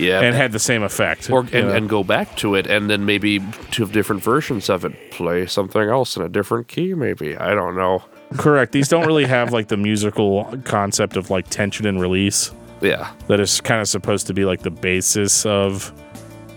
yeah. 0.00 0.20
and 0.20 0.34
had 0.34 0.52
the 0.52 0.58
same 0.58 0.82
effect. 0.82 1.30
or 1.30 1.40
and, 1.40 1.52
know? 1.52 1.68
and 1.70 1.88
go 1.88 2.02
back 2.02 2.36
to 2.36 2.54
it, 2.54 2.66
and 2.66 2.90
then 2.90 3.04
maybe 3.04 3.40
two 3.70 3.86
different 3.86 4.22
versions 4.22 4.68
of 4.68 4.84
it. 4.84 5.10
Play 5.10 5.46
something 5.46 5.82
else 5.82 6.16
in 6.16 6.22
a 6.22 6.28
different 6.28 6.68
key, 6.68 6.94
maybe. 6.94 7.36
I 7.36 7.54
don't 7.54 7.76
know. 7.76 8.02
correct. 8.36 8.72
These 8.72 8.88
don't 8.88 9.06
really 9.06 9.26
have 9.26 9.52
like 9.52 9.68
the 9.68 9.76
musical 9.90 10.52
concept 10.64 11.16
of 11.16 11.30
like 11.30 11.48
tension 11.48 11.86
and 11.86 12.00
release 12.00 12.50
Yeah, 12.80 13.12
that 13.28 13.40
is 13.40 13.60
kind 13.60 13.80
of 13.80 13.88
supposed 13.88 14.26
to 14.28 14.34
be 14.34 14.44
like 14.44 14.62
the 14.62 14.70
basis 14.70 15.44
of 15.46 15.92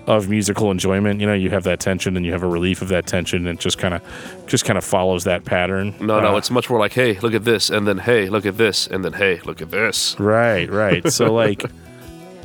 of 0.08 0.30
musical 0.30 0.72
enjoyment. 0.72 1.22
You 1.22 1.28
know, 1.28 1.34
you 1.34 1.50
have 1.52 1.64
that 1.64 1.80
tension 1.80 2.18
and 2.18 2.26
you 2.26 2.32
have 2.34 2.44
a 2.44 2.48
relief 2.48 2.82
of 2.82 2.90
that 2.90 3.06
tension, 3.06 3.48
and 3.48 3.58
it 3.58 3.62
just 3.62 3.78
kind 3.78 3.94
of 3.94 4.02
just 4.48 4.66
kind 4.66 4.78
of 4.78 4.84
follows 4.84 5.24
that 5.24 5.46
pattern. 5.46 5.96
no, 6.00 6.20
no. 6.20 6.34
Uh, 6.34 6.38
It's 6.38 6.52
much 6.52 6.70
more 6.70 6.80
like, 6.80 6.94
hey, 6.94 7.20
look 7.20 7.34
at 7.34 7.46
this, 7.46 7.70
and 7.70 7.88
then 7.88 8.00
hey, 8.00 8.30
look 8.30 8.46
at 8.46 8.58
this, 8.58 8.88
and 8.88 9.04
then 9.04 9.14
hey, 9.14 9.40
look 9.46 9.62
at 9.62 9.72
this. 9.72 10.20
Right, 10.20 10.70
right. 10.70 11.12
So 11.12 11.34
like 11.34 11.64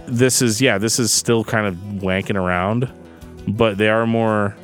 this 0.08 0.42
is 0.42 0.60
yeah, 0.60 0.78
this 0.78 0.98
is 0.98 1.12
still 1.12 1.44
kind 1.44 1.66
of 1.66 1.74
wanking 2.02 2.36
around, 2.36 2.90
but 3.46 3.78
they 3.78 3.88
are 3.88 4.06
more 4.06 4.56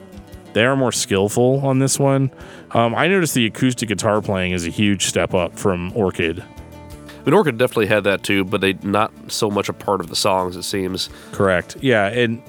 They 0.54 0.64
are 0.64 0.76
more 0.76 0.92
skillful 0.92 1.60
on 1.66 1.80
this 1.80 1.98
one. 1.98 2.30
Um, 2.70 2.94
I 2.94 3.08
noticed 3.08 3.34
the 3.34 3.46
acoustic 3.46 3.88
guitar 3.88 4.22
playing 4.22 4.52
is 4.52 4.66
a 4.66 4.70
huge 4.70 5.06
step 5.06 5.34
up 5.34 5.58
from 5.58 5.92
Orchid. 5.96 6.40
I 6.40 7.24
mean, 7.24 7.34
Orchid 7.34 7.58
definitely 7.58 7.86
had 7.86 8.04
that 8.04 8.22
too, 8.22 8.44
but 8.44 8.60
they 8.60 8.74
not 8.82 9.10
so 9.28 9.50
much 9.50 9.68
a 9.68 9.72
part 9.72 10.00
of 10.00 10.08
the 10.10 10.16
songs. 10.16 10.56
It 10.56 10.62
seems. 10.62 11.08
Correct. 11.32 11.76
Yeah, 11.80 12.06
and 12.06 12.40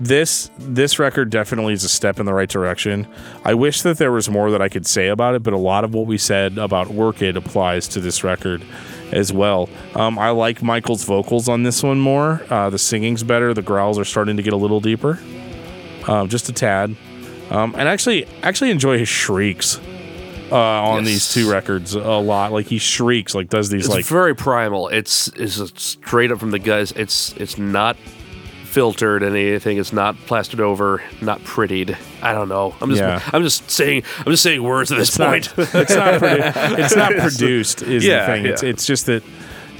this 0.00 0.50
this 0.58 0.98
record 0.98 1.30
definitely 1.30 1.72
is 1.72 1.84
a 1.84 1.88
step 1.88 2.18
in 2.18 2.26
the 2.26 2.34
right 2.34 2.48
direction. 2.48 3.06
I 3.44 3.54
wish 3.54 3.82
that 3.82 3.98
there 3.98 4.10
was 4.10 4.28
more 4.28 4.50
that 4.50 4.60
I 4.60 4.68
could 4.68 4.86
say 4.86 5.08
about 5.08 5.34
it, 5.34 5.42
but 5.42 5.52
a 5.52 5.58
lot 5.58 5.84
of 5.84 5.94
what 5.94 6.06
we 6.06 6.18
said 6.18 6.58
about 6.58 6.90
Orchid 6.90 7.36
applies 7.36 7.86
to 7.88 8.00
this 8.00 8.24
record 8.24 8.62
as 9.12 9.32
well. 9.32 9.68
Um, 9.94 10.18
I 10.18 10.30
like 10.30 10.62
Michael's 10.62 11.04
vocals 11.04 11.48
on 11.48 11.62
this 11.62 11.82
one 11.82 11.98
more. 12.00 12.42
Uh, 12.50 12.70
the 12.70 12.78
singing's 12.78 13.22
better. 13.22 13.54
The 13.54 13.62
growls 13.62 13.98
are 13.98 14.04
starting 14.04 14.36
to 14.36 14.42
get 14.42 14.52
a 14.52 14.56
little 14.56 14.80
deeper, 14.80 15.18
um, 16.08 16.28
just 16.28 16.48
a 16.48 16.52
tad. 16.52 16.96
Um, 17.50 17.74
and 17.78 17.88
actually, 17.88 18.26
actually 18.42 18.70
enjoy 18.70 18.98
his 18.98 19.08
shrieks 19.08 19.78
uh, 20.50 20.56
on 20.56 21.04
Yes. 21.04 21.06
these 21.06 21.32
two 21.34 21.50
records 21.50 21.94
a 21.94 22.00
lot. 22.00 22.50
Like 22.52 22.66
he 22.66 22.78
shrieks, 22.78 23.34
like 23.34 23.48
does 23.48 23.68
these 23.70 23.86
It's 23.86 23.94
like 23.94 24.04
very 24.04 24.34
primal. 24.34 24.88
It's 24.88 25.28
it's 25.36 25.60
straight 25.80 26.32
up 26.32 26.38
from 26.40 26.50
the 26.50 26.58
guys. 26.58 26.90
It's 26.92 27.32
it's 27.36 27.56
not 27.58 27.96
filtered 28.76 29.22
and 29.22 29.34
anything. 29.34 29.78
It's 29.78 29.90
not 29.94 30.14
plastered 30.26 30.60
over, 30.60 31.02
not 31.22 31.40
prettied. 31.44 31.96
I 32.20 32.34
don't 32.34 32.50
know. 32.50 32.74
I'm 32.82 32.90
just 32.90 33.00
Yeah. 33.00 33.22
I'm 33.32 33.42
just 33.42 33.70
saying 33.70 34.02
I'm 34.18 34.26
just 34.26 34.42
saying 34.42 34.62
words 34.62 34.92
at 34.92 34.98
this 34.98 35.08
it's 35.08 35.18
not, 35.18 35.28
point. 35.30 35.46
it's 35.56 35.94
not 35.94 36.14
produ- 36.20 36.78
it's 36.78 36.94
not 36.94 37.12
produced 37.12 37.80
is 37.80 38.04
Yeah, 38.04 38.26
the 38.26 38.32
thing. 38.34 38.44
It's 38.44 38.62
it's 38.62 38.86
just 38.86 39.06
that 39.06 39.22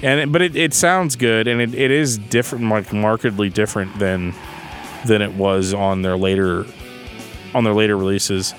and 0.02 0.20
it, 0.20 0.32
but 0.32 0.40
it, 0.40 0.56
it 0.56 0.72
sounds 0.72 1.14
good 1.14 1.46
and 1.46 1.60
it, 1.60 1.74
it 1.74 1.90
is 1.90 2.16
different 2.16 2.70
like 2.70 2.90
markedly 2.90 3.50
different 3.50 3.98
than 3.98 4.32
than 5.04 5.20
it 5.20 5.34
was 5.34 5.74
on 5.74 6.00
their 6.00 6.16
later 6.16 6.64
on 7.54 7.64
their 7.64 7.74
later 7.74 7.98
releases. 7.98 8.54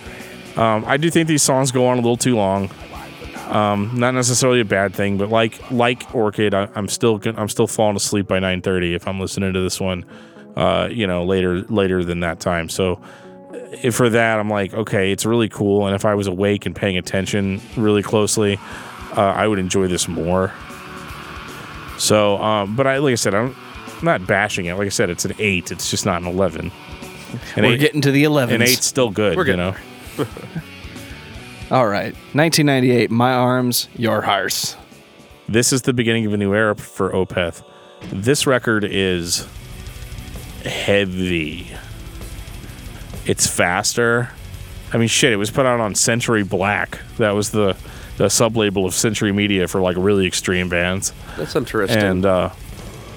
Um, 0.56 0.84
I 0.86 0.98
do 0.98 1.10
think 1.10 1.28
these 1.28 1.42
songs 1.42 1.72
go 1.72 1.88
on 1.88 1.98
a 1.98 2.02
little 2.02 2.16
too 2.16 2.36
long. 2.36 2.70
Um, 3.48 3.92
not 3.98 4.14
necessarily 4.14 4.60
a 4.60 4.66
bad 4.66 4.94
thing, 4.94 5.18
but 5.18 5.30
like 5.30 5.72
like 5.72 6.14
Orchid, 6.14 6.54
I, 6.54 6.68
I'm 6.76 6.88
still 6.88 7.22
I'm 7.26 7.50
still 7.50 7.68
falling 7.68 7.96
asleep 7.96 8.28
by 8.28 8.40
9:30 8.40 8.96
if 8.96 9.08
I'm 9.08 9.20
listening 9.20 9.54
to 9.54 9.62
this 9.62 9.80
one. 9.80 10.06
Uh, 10.56 10.90
you 10.92 11.06
know, 11.06 11.24
later 11.24 11.62
later 11.64 12.04
than 12.04 12.22
that 12.22 12.40
time. 12.40 12.68
So 12.68 13.00
if 13.84 13.96
for 13.96 14.10
that, 14.10 14.40
I'm 14.40 14.50
like, 14.50 14.74
okay, 14.74 15.12
it's 15.12 15.26
really 15.26 15.50
cool. 15.50 15.86
And 15.86 15.96
if 15.96 16.04
I 16.04 16.16
was 16.16 16.28
awake 16.28 16.66
and 16.66 16.76
paying 16.76 16.98
attention 16.98 17.62
really 17.76 18.02
closely, 18.02 18.58
uh, 19.16 19.22
I 19.22 19.48
would 19.48 19.60
enjoy 19.60 19.88
this 19.88 20.08
more. 20.08 20.52
So, 21.98 22.38
um, 22.38 22.76
but 22.76 22.88
I 22.88 22.98
like 22.98 23.14
I 23.14 23.16
said, 23.16 23.34
I'm 23.34 23.56
not 24.02 24.28
bashing 24.28 24.66
it. 24.66 24.74
Like 24.76 24.88
I 24.88 24.90
said, 24.90 25.10
it's 25.10 25.26
an 25.26 25.34
eight. 25.40 25.72
It's 25.72 25.90
just 25.90 26.06
not 26.06 26.22
an 26.22 26.28
eleven. 26.28 26.72
An 27.56 27.64
We're 27.64 27.74
eight, 27.74 27.80
getting 27.80 28.02
to 28.02 28.12
the 28.12 28.24
eleven. 28.24 28.56
an 28.56 28.62
eight's 28.62 28.86
still 28.86 29.10
good. 29.10 29.36
We're 29.38 29.46
you 29.46 29.56
getting 29.56 29.76
know. 30.18 30.28
All 31.70 31.88
right. 31.88 32.14
1998, 32.34 33.12
My 33.12 33.34
Arms, 33.34 33.90
Your 33.96 34.22
Hearse. 34.22 34.78
This 35.50 35.74
is 35.74 35.82
the 35.82 35.94
beginning 35.94 36.26
of 36.26 36.34
a 36.34 36.38
new 36.38 36.54
era 36.54 36.76
for 36.76 37.12
Opeth. 37.12 37.64
This 38.12 38.48
record 38.48 38.86
is 38.86 39.46
heavy. 40.64 41.68
It's 43.26 43.48
faster. 43.48 44.30
I 44.94 44.98
mean, 44.98 45.10
shit, 45.10 45.34
it 45.34 45.36
was 45.36 45.52
put 45.52 45.66
out 45.66 45.82
on 45.82 45.96
Century 45.96 46.44
Black. 46.44 47.00
That 47.18 47.32
was 47.32 47.52
the 47.52 47.76
the 48.16 48.30
sub 48.30 48.58
label 48.58 48.86
of 48.86 48.94
Century 48.94 49.32
Media 49.32 49.68
for 49.68 49.80
like 49.82 49.96
really 49.98 50.26
extreme 50.26 50.70
bands. 50.70 51.14
That's 51.38 51.56
interesting. 51.56 52.00
And 52.02 52.26
uh, 52.26 52.50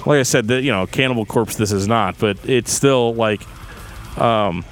like 0.04 0.18
I 0.18 0.24
said, 0.24 0.48
the, 0.48 0.60
you 0.60 0.72
know, 0.72 0.86
Cannibal 0.86 1.24
Corpse. 1.24 1.56
This 1.56 1.72
is 1.72 1.86
not, 1.86 2.18
but 2.18 2.36
it's 2.48 2.72
still 2.72 3.14
like 3.14 3.42
um, 4.18 4.64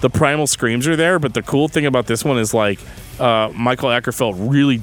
the 0.00 0.10
primal 0.10 0.46
screams 0.46 0.86
are 0.86 0.96
there. 0.96 1.18
But 1.18 1.34
the 1.34 1.42
cool 1.42 1.68
thing 1.68 1.86
about 1.86 2.06
this 2.06 2.24
one 2.24 2.38
is 2.38 2.54
like 2.54 2.80
uh, 3.18 3.50
Michael 3.54 3.90
Åkerfeldt 3.90 4.36
really, 4.38 4.82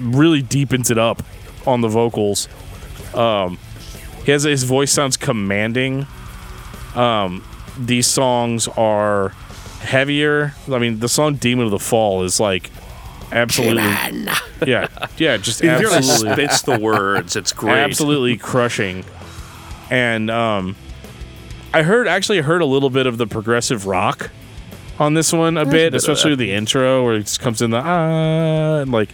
really 0.00 0.42
deepens 0.42 0.90
it 0.90 0.98
up 0.98 1.22
on 1.66 1.80
the 1.80 1.88
vocals. 1.88 2.48
Um, 3.14 3.58
he 4.24 4.30
has 4.32 4.44
his 4.44 4.64
voice 4.64 4.92
sounds 4.92 5.16
commanding. 5.16 6.06
Um, 6.94 7.44
these 7.78 8.06
songs 8.06 8.68
are 8.68 9.30
heavier. 9.80 10.54
I 10.70 10.78
mean, 10.78 11.00
the 11.00 11.08
song 11.08 11.36
"Demon 11.36 11.66
of 11.66 11.70
the 11.70 11.78
Fall" 11.78 12.22
is 12.22 12.38
like 12.38 12.70
absolutely, 13.32 13.82
yeah, 14.66 14.88
yeah, 15.16 15.36
just 15.38 15.62
absolutely 15.64 16.32
spits 16.32 16.62
the 16.62 16.78
words. 16.78 17.36
It's 17.36 17.52
great. 17.52 17.78
absolutely 17.78 18.36
crushing. 18.36 19.04
And 19.90 20.30
um, 20.30 20.76
I 21.74 21.82
heard 21.82 22.06
actually 22.06 22.40
heard 22.40 22.62
a 22.62 22.66
little 22.66 22.90
bit 22.90 23.06
of 23.06 23.18
the 23.18 23.26
progressive 23.26 23.86
rock 23.86 24.30
on 25.02 25.14
this 25.14 25.32
one 25.32 25.56
a 25.56 25.64
bit, 25.64 25.92
bit 25.92 25.94
especially 25.94 26.36
the 26.36 26.52
intro 26.52 27.04
where 27.04 27.14
it 27.14 27.22
just 27.22 27.40
comes 27.40 27.60
in 27.60 27.70
the 27.70 27.80
ah, 27.84 28.80
and 28.80 28.92
like 28.92 29.10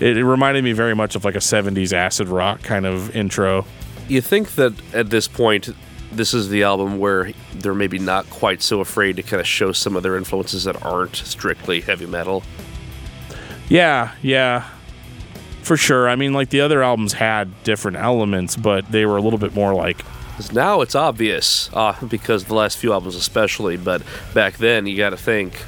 it, 0.00 0.16
it 0.16 0.24
reminded 0.24 0.64
me 0.64 0.72
very 0.72 0.94
much 0.94 1.14
of 1.14 1.24
like 1.24 1.34
a 1.34 1.40
'70s 1.40 1.92
acid 1.92 2.28
rock 2.28 2.62
kind 2.62 2.86
of 2.86 3.14
intro. 3.14 3.66
You 4.08 4.20
think 4.20 4.54
that 4.54 4.72
at 4.94 5.10
this 5.10 5.28
point, 5.28 5.68
this 6.12 6.32
is 6.32 6.48
the 6.48 6.62
album 6.62 6.98
where 6.98 7.32
they're 7.54 7.74
maybe 7.74 7.98
not 7.98 8.28
quite 8.30 8.62
so 8.62 8.80
afraid 8.80 9.16
to 9.16 9.22
kind 9.22 9.40
of 9.40 9.46
show 9.46 9.72
some 9.72 9.96
of 9.96 10.02
their 10.02 10.16
influences 10.16 10.64
that 10.64 10.82
aren't 10.84 11.16
strictly 11.16 11.80
heavy 11.80 12.06
metal. 12.06 12.42
Yeah, 13.68 14.12
yeah. 14.22 14.68
For 15.62 15.76
sure. 15.76 16.08
I 16.08 16.14
mean, 16.14 16.32
like 16.32 16.50
the 16.50 16.60
other 16.60 16.82
albums 16.82 17.12
had 17.12 17.64
different 17.64 17.96
elements, 17.96 18.54
but 18.54 18.90
they 18.92 19.04
were 19.04 19.16
a 19.16 19.20
little 19.20 19.40
bit 19.40 19.54
more 19.54 19.74
like 19.74 19.98
'Cause 20.36 20.52
now 20.52 20.82
it's 20.82 20.94
obvious, 20.94 21.70
uh, 21.72 21.94
because 22.06 22.44
the 22.44 22.54
last 22.54 22.76
few 22.76 22.92
albums 22.92 23.16
especially, 23.16 23.78
but 23.78 24.02
back 24.34 24.58
then 24.58 24.86
you 24.86 24.94
got 24.96 25.10
to 25.10 25.16
think, 25.16 25.64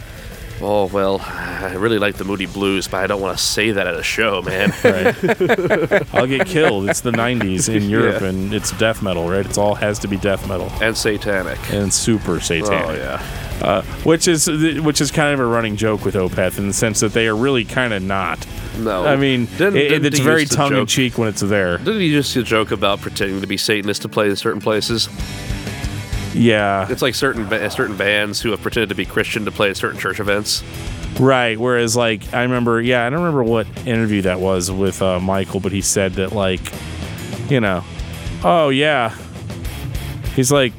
oh, 0.60 0.86
well, 0.86 1.20
I 1.20 1.74
really 1.74 1.98
like 1.98 2.16
the 2.16 2.24
Moody 2.24 2.46
Blues, 2.46 2.88
but 2.88 2.98
I 2.98 3.06
don't 3.06 3.20
want 3.20 3.36
to 3.38 3.42
say 3.42 3.70
that 3.72 3.86
at 3.86 3.94
a 3.94 4.02
show, 4.02 4.42
man. 4.42 4.70
right. 4.84 6.14
I'll 6.14 6.26
get 6.26 6.46
killed. 6.46 6.88
It's 6.88 7.00
the 7.00 7.10
90s 7.12 7.74
in 7.74 7.88
Europe 7.90 8.20
Yeah. 8.22 8.28
and 8.28 8.52
it's 8.54 8.72
death 8.78 9.02
metal, 9.02 9.28
right? 9.28 9.44
It's 9.44 9.58
all 9.58 9.74
has 9.74 9.98
to 10.00 10.08
be 10.08 10.16
death 10.16 10.46
metal 10.48 10.70
and 10.82 10.96
satanic. 10.96 11.58
and 11.72 11.92
super 11.92 12.40
satanic. 12.40 12.88
Oh, 12.88 12.94
yeah. 12.94 13.66
uh, 13.66 13.82
which 14.04 14.28
is 14.28 14.46
which 14.48 15.00
is 15.00 15.10
kind 15.10 15.34
of 15.34 15.40
a 15.40 15.46
running 15.46 15.76
joke 15.76 16.04
with 16.04 16.14
Opeth 16.14 16.58
in 16.58 16.68
the 16.68 16.72
sense 16.74 17.00
that 17.00 17.12
they 17.12 17.26
are 17.28 17.36
really 17.36 17.64
kind 17.64 17.92
of 17.92 18.02
not. 18.02 18.46
No. 18.78 19.04
I 19.04 19.16
mean, 19.16 19.46
Didn't- 19.46 19.76
it- 19.76 19.88
didn't 19.88 20.06
it's 20.06 20.18
very 20.20 20.44
tongue 20.44 20.76
in 20.76 20.86
cheek 20.86 21.18
when 21.18 21.28
it's 21.28 21.40
there. 21.40 21.78
Didn't 21.78 22.00
he 22.00 22.10
just 22.10 22.34
joke 22.46 22.70
about 22.70 23.00
pretending 23.00 23.40
to 23.40 23.46
be 23.46 23.56
Satanist 23.56 24.02
to 24.02 24.08
play 24.08 24.28
in 24.30 24.36
certain 24.36 24.60
places? 24.60 25.08
Yeah, 26.38 26.86
It's 26.90 27.02
like 27.02 27.14
certain 27.14 27.48
ba- 27.48 27.68
certain 27.70 27.96
bands 27.96 28.40
who 28.40 28.50
have 28.52 28.62
pretended 28.62 28.88
to 28.90 28.94
be 28.94 29.04
Christian 29.04 29.44
to 29.46 29.50
play 29.50 29.70
at 29.70 29.76
certain 29.76 29.98
church 29.98 30.20
events. 30.20 30.62
right. 31.18 31.58
Whereas, 31.58 31.96
like, 31.96 32.32
I 32.32 32.42
remember, 32.42 32.80
yeah, 32.80 33.04
I 33.04 33.10
don't 33.10 33.20
remember 33.20 33.42
what 33.42 33.66
interview 33.86 34.22
that 34.22 34.38
was 34.40 34.70
with 34.70 35.02
uh, 35.02 35.18
Michael, 35.18 35.58
but 35.60 35.72
he 35.72 35.80
said 35.80 36.12
that, 36.14 36.32
like, 36.32 36.60
you 37.50 37.60
know, 37.60 37.82
oh 38.44 38.68
yeah. 38.68 39.14
He's 40.36 40.52
like, 40.52 40.72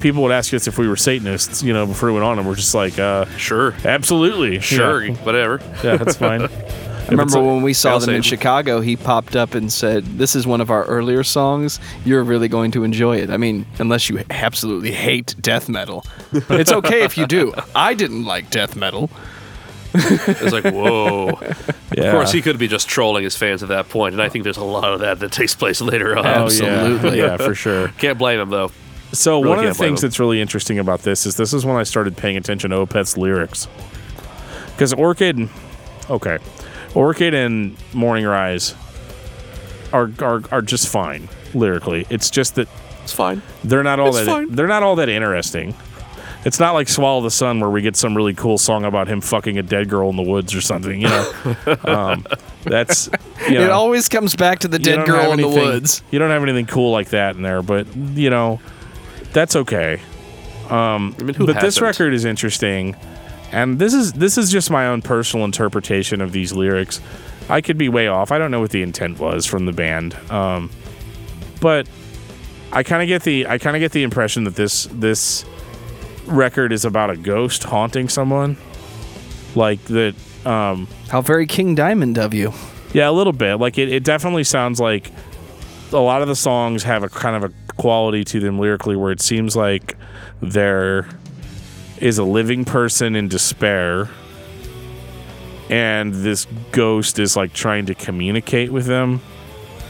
people 0.00 0.22
would 0.22 0.32
ask 0.32 0.54
us 0.54 0.66
if 0.66 0.78
we 0.78 0.88
were 0.88 0.96
Satanists, 0.96 1.62
you 1.62 1.74
know, 1.74 1.84
before 1.86 2.08
we 2.08 2.14
went 2.14 2.24
on, 2.24 2.38
and 2.38 2.48
we're 2.48 2.54
just 2.54 2.74
like, 2.74 2.98
uh, 2.98 3.26
Sure. 3.36 3.74
absolutely, 3.84 4.60
Sure. 4.60 5.04
yeah, 5.04 5.14
Whatever. 5.16 5.60
yeah 5.84 5.98
that's 5.98 6.16
fine. 6.16 6.48
I 7.08 7.10
remember 7.10 7.42
when 7.42 7.62
we 7.62 7.72
saw 7.72 7.90
Hail 7.90 8.00
them 8.00 8.14
in 8.14 8.22
Chicago, 8.22 8.80
he 8.80 8.96
popped 8.96 9.34
up 9.36 9.54
and 9.54 9.72
said, 9.72 10.04
This 10.04 10.34
is 10.36 10.46
one 10.46 10.60
of 10.60 10.70
our 10.70 10.84
earlier 10.84 11.24
songs. 11.24 11.80
You're 12.04 12.22
really 12.22 12.48
going 12.48 12.70
to 12.72 12.84
enjoy 12.84 13.18
it. 13.18 13.28
I 13.30 13.36
mean, 13.36 13.66
unless 13.78 14.08
you 14.08 14.22
absolutely 14.30 14.92
hate 14.92 15.34
death 15.40 15.68
metal. 15.68 16.04
But 16.48 16.60
it's 16.60 16.72
okay 16.72 17.02
if 17.02 17.18
you 17.18 17.26
do. 17.26 17.52
I 17.74 17.94
didn't 17.94 18.24
like 18.24 18.50
death 18.50 18.76
metal. 18.76 19.10
It's 19.94 20.52
like, 20.52 20.64
whoa. 20.72 21.38
Yeah. 21.94 22.04
Of 22.04 22.12
course, 22.12 22.32
he 22.32 22.40
could 22.40 22.58
be 22.58 22.68
just 22.68 22.88
trolling 22.88 23.24
his 23.24 23.36
fans 23.36 23.62
at 23.62 23.68
that 23.68 23.88
point, 23.88 24.14
and 24.14 24.22
I 24.22 24.28
think 24.28 24.44
there's 24.44 24.56
a 24.56 24.64
lot 24.64 24.92
of 24.92 25.00
that 25.00 25.18
that 25.20 25.32
takes 25.32 25.54
place 25.54 25.80
later 25.80 26.16
on. 26.16 26.24
Oh, 26.24 26.30
yeah. 26.30 26.42
Absolutely. 26.44 27.18
yeah, 27.18 27.36
for 27.36 27.54
sure. 27.54 27.88
Can't 27.98 28.16
blame 28.18 28.40
him 28.40 28.48
though. 28.50 28.70
So 29.12 29.42
Really 29.42 29.48
one 29.56 29.58
of 29.58 29.64
the 29.66 29.74
things 29.74 30.02
him. 30.02 30.08
that's 30.08 30.18
really 30.18 30.40
interesting 30.40 30.78
about 30.78 31.00
this 31.02 31.26
is 31.26 31.36
this 31.36 31.52
is 31.52 31.66
when 31.66 31.76
I 31.76 31.82
started 31.82 32.16
paying 32.16 32.36
attention 32.38 32.70
to 32.70 32.76
Opeth's 32.76 33.18
lyrics. 33.18 33.68
Because 34.72 34.94
Orchid, 34.94 35.50
okay, 36.08 36.38
Orchid 36.94 37.34
and 37.34 37.76
Morning 37.94 38.24
Rise 38.26 38.74
are, 39.92 40.10
are 40.20 40.42
are 40.50 40.62
just 40.62 40.88
fine 40.88 41.28
lyrically. 41.54 42.06
It's 42.10 42.30
just 42.30 42.54
that 42.56 42.68
It's 43.02 43.12
fine. 43.12 43.42
they're 43.64 43.82
not 43.82 44.00
all 44.00 44.08
It's 44.08 44.18
that 44.18 44.26
fine. 44.26 44.50
they're 44.54 44.66
not 44.66 44.82
all 44.82 44.96
that 44.96 45.08
interesting. 45.08 45.74
It's 46.44 46.58
not 46.58 46.72
like 46.74 46.88
Swallow 46.88 47.20
the 47.20 47.30
Sun 47.30 47.60
where 47.60 47.70
we 47.70 47.82
get 47.82 47.94
some 47.94 48.16
really 48.16 48.34
cool 48.34 48.58
song 48.58 48.84
about 48.84 49.06
him 49.06 49.20
fucking 49.20 49.58
a 49.58 49.62
dead 49.62 49.88
girl 49.88 50.10
in 50.10 50.16
the 50.16 50.22
woods 50.24 50.54
or 50.56 50.60
something. 50.60 51.00
You 51.00 51.08
know, 51.08 51.32
um, 51.84 52.26
that's 52.64 53.08
you 53.48 53.54
know, 53.54 53.64
It 53.64 53.70
always 53.70 54.08
comes 54.08 54.34
back 54.34 54.58
to 54.60 54.68
the 54.68 54.78
dead 54.80 55.06
girl 55.06 55.30
have 55.30 55.38
in 55.38 55.40
the 55.40 55.48
woods. 55.48 56.02
You 56.10 56.18
don't 56.18 56.30
have 56.30 56.42
anything 56.42 56.66
cool 56.66 56.90
like 56.90 57.10
that 57.10 57.36
in 57.36 57.42
there, 57.42 57.62
but 57.62 57.86
you 57.96 58.28
know, 58.28 58.60
that's 59.32 59.54
okay. 59.54 60.00
I 60.68 60.98
mean, 60.98 61.34
who 61.34 61.46
but 61.46 61.54
this 61.56 61.78
hasn't? 61.78 61.82
record 61.86 62.12
is 62.14 62.24
interesting, 62.24 62.96
and 63.52 63.78
this 63.78 63.94
is 63.94 64.12
this 64.14 64.38
is 64.38 64.50
just 64.50 64.70
my 64.70 64.86
own 64.86 65.02
personal 65.02 65.44
interpretation 65.44 66.20
of 66.20 66.32
these 66.32 66.52
lyrics. 66.52 67.00
I 67.48 67.60
could 67.60 67.76
be 67.76 67.88
way 67.88 68.08
off. 68.08 68.32
I 68.32 68.38
don't 68.38 68.50
know 68.50 68.60
what 68.60 68.70
the 68.70 68.82
intent 68.82 69.18
was 69.18 69.46
from 69.46 69.66
the 69.66 69.72
band, 69.72 70.14
um, 70.30 70.70
but 71.60 71.88
I 72.72 72.82
kind 72.82 73.02
of 73.02 73.08
get 73.08 73.22
the 73.22 73.46
I 73.46 73.58
kind 73.58 73.76
of 73.76 73.80
get 73.80 73.92
the 73.92 74.02
impression 74.02 74.44
that 74.44 74.56
this 74.56 74.88
this 74.92 75.44
record 76.26 76.72
is 76.72 76.84
about 76.84 77.10
a 77.10 77.16
ghost 77.16 77.64
haunting 77.64 78.08
someone. 78.08 78.56
Like 79.54 79.82
that 79.84 80.14
um 80.46 80.88
How 81.08 81.20
very 81.20 81.46
King 81.46 81.74
Diamond 81.74 82.18
of 82.18 82.32
you. 82.32 82.52
yeah, 82.94 83.10
a 83.10 83.12
little 83.12 83.34
bit. 83.34 83.56
Like 83.56 83.76
it, 83.76 83.90
it 83.90 84.04
definitely 84.04 84.44
sounds 84.44 84.80
like 84.80 85.10
a 85.92 85.98
lot 85.98 86.22
of 86.22 86.28
the 86.28 86.36
songs 86.36 86.84
have 86.84 87.02
a 87.02 87.08
kind 87.08 87.36
of 87.36 87.50
a 87.50 87.54
quality 87.76 88.24
to 88.24 88.40
them 88.40 88.58
lyrically 88.58 88.96
where 88.96 89.12
it 89.12 89.20
seems 89.20 89.54
like 89.54 89.96
there 90.40 91.06
is 92.02 92.18
a 92.18 92.24
living 92.24 92.64
person 92.64 93.14
in 93.16 93.28
despair 93.28 94.10
and 95.70 96.12
this 96.12 96.46
ghost 96.72 97.18
is 97.18 97.36
like 97.36 97.52
trying 97.54 97.86
to 97.86 97.94
communicate 97.94 98.70
with 98.70 98.84
them. 98.86 99.20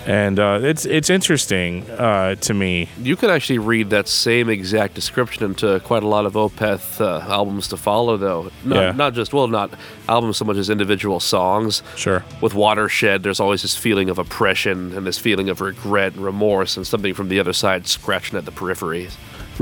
And 0.04 0.38
uh, 0.40 0.58
it's 0.62 0.84
it's 0.84 1.10
interesting 1.10 1.88
uh, 1.90 2.34
to 2.34 2.54
me. 2.54 2.88
You 3.00 3.14
could 3.14 3.30
actually 3.30 3.58
read 3.60 3.90
that 3.90 4.08
same 4.08 4.48
exact 4.50 4.94
description 4.94 5.44
into 5.44 5.78
quite 5.80 6.02
a 6.02 6.08
lot 6.08 6.26
of 6.26 6.32
Opeth 6.34 7.00
uh, 7.00 7.20
albums 7.30 7.68
to 7.68 7.76
follow, 7.76 8.16
though. 8.16 8.50
Not, 8.64 8.80
Yeah. 8.80 8.92
not 8.92 9.14
just, 9.14 9.32
well, 9.32 9.46
not 9.46 9.70
albums 10.08 10.38
so 10.38 10.44
much 10.44 10.56
as 10.56 10.68
individual 10.70 11.20
songs. 11.20 11.84
Sure. 11.96 12.24
With 12.40 12.52
Watershed, 12.52 13.22
there's 13.22 13.38
always 13.38 13.62
this 13.62 13.76
feeling 13.76 14.10
of 14.10 14.18
oppression 14.18 14.92
and 14.96 15.06
this 15.06 15.18
feeling 15.18 15.48
of 15.48 15.60
regret 15.60 16.14
and 16.14 16.24
remorse 16.24 16.76
and 16.76 16.84
something 16.84 17.14
from 17.14 17.28
the 17.28 17.38
other 17.38 17.52
side 17.52 17.86
scratching 17.86 18.36
at 18.36 18.44
the 18.44 18.52
periphery. 18.52 19.08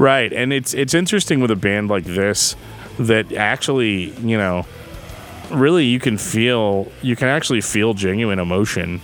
Right, 0.00 0.32
and 0.32 0.50
it's 0.50 0.72
it's 0.72 0.94
interesting 0.94 1.40
with 1.40 1.50
a 1.50 1.56
band 1.56 1.90
like 1.90 2.04
this 2.04 2.56
that 2.98 3.32
actually, 3.34 4.10
you 4.20 4.38
know, 4.38 4.64
really 5.50 5.84
you 5.84 6.00
can 6.00 6.16
feel 6.16 6.90
you 7.02 7.16
can 7.16 7.28
actually 7.28 7.60
feel 7.60 7.92
genuine 7.92 8.38
emotion 8.38 9.02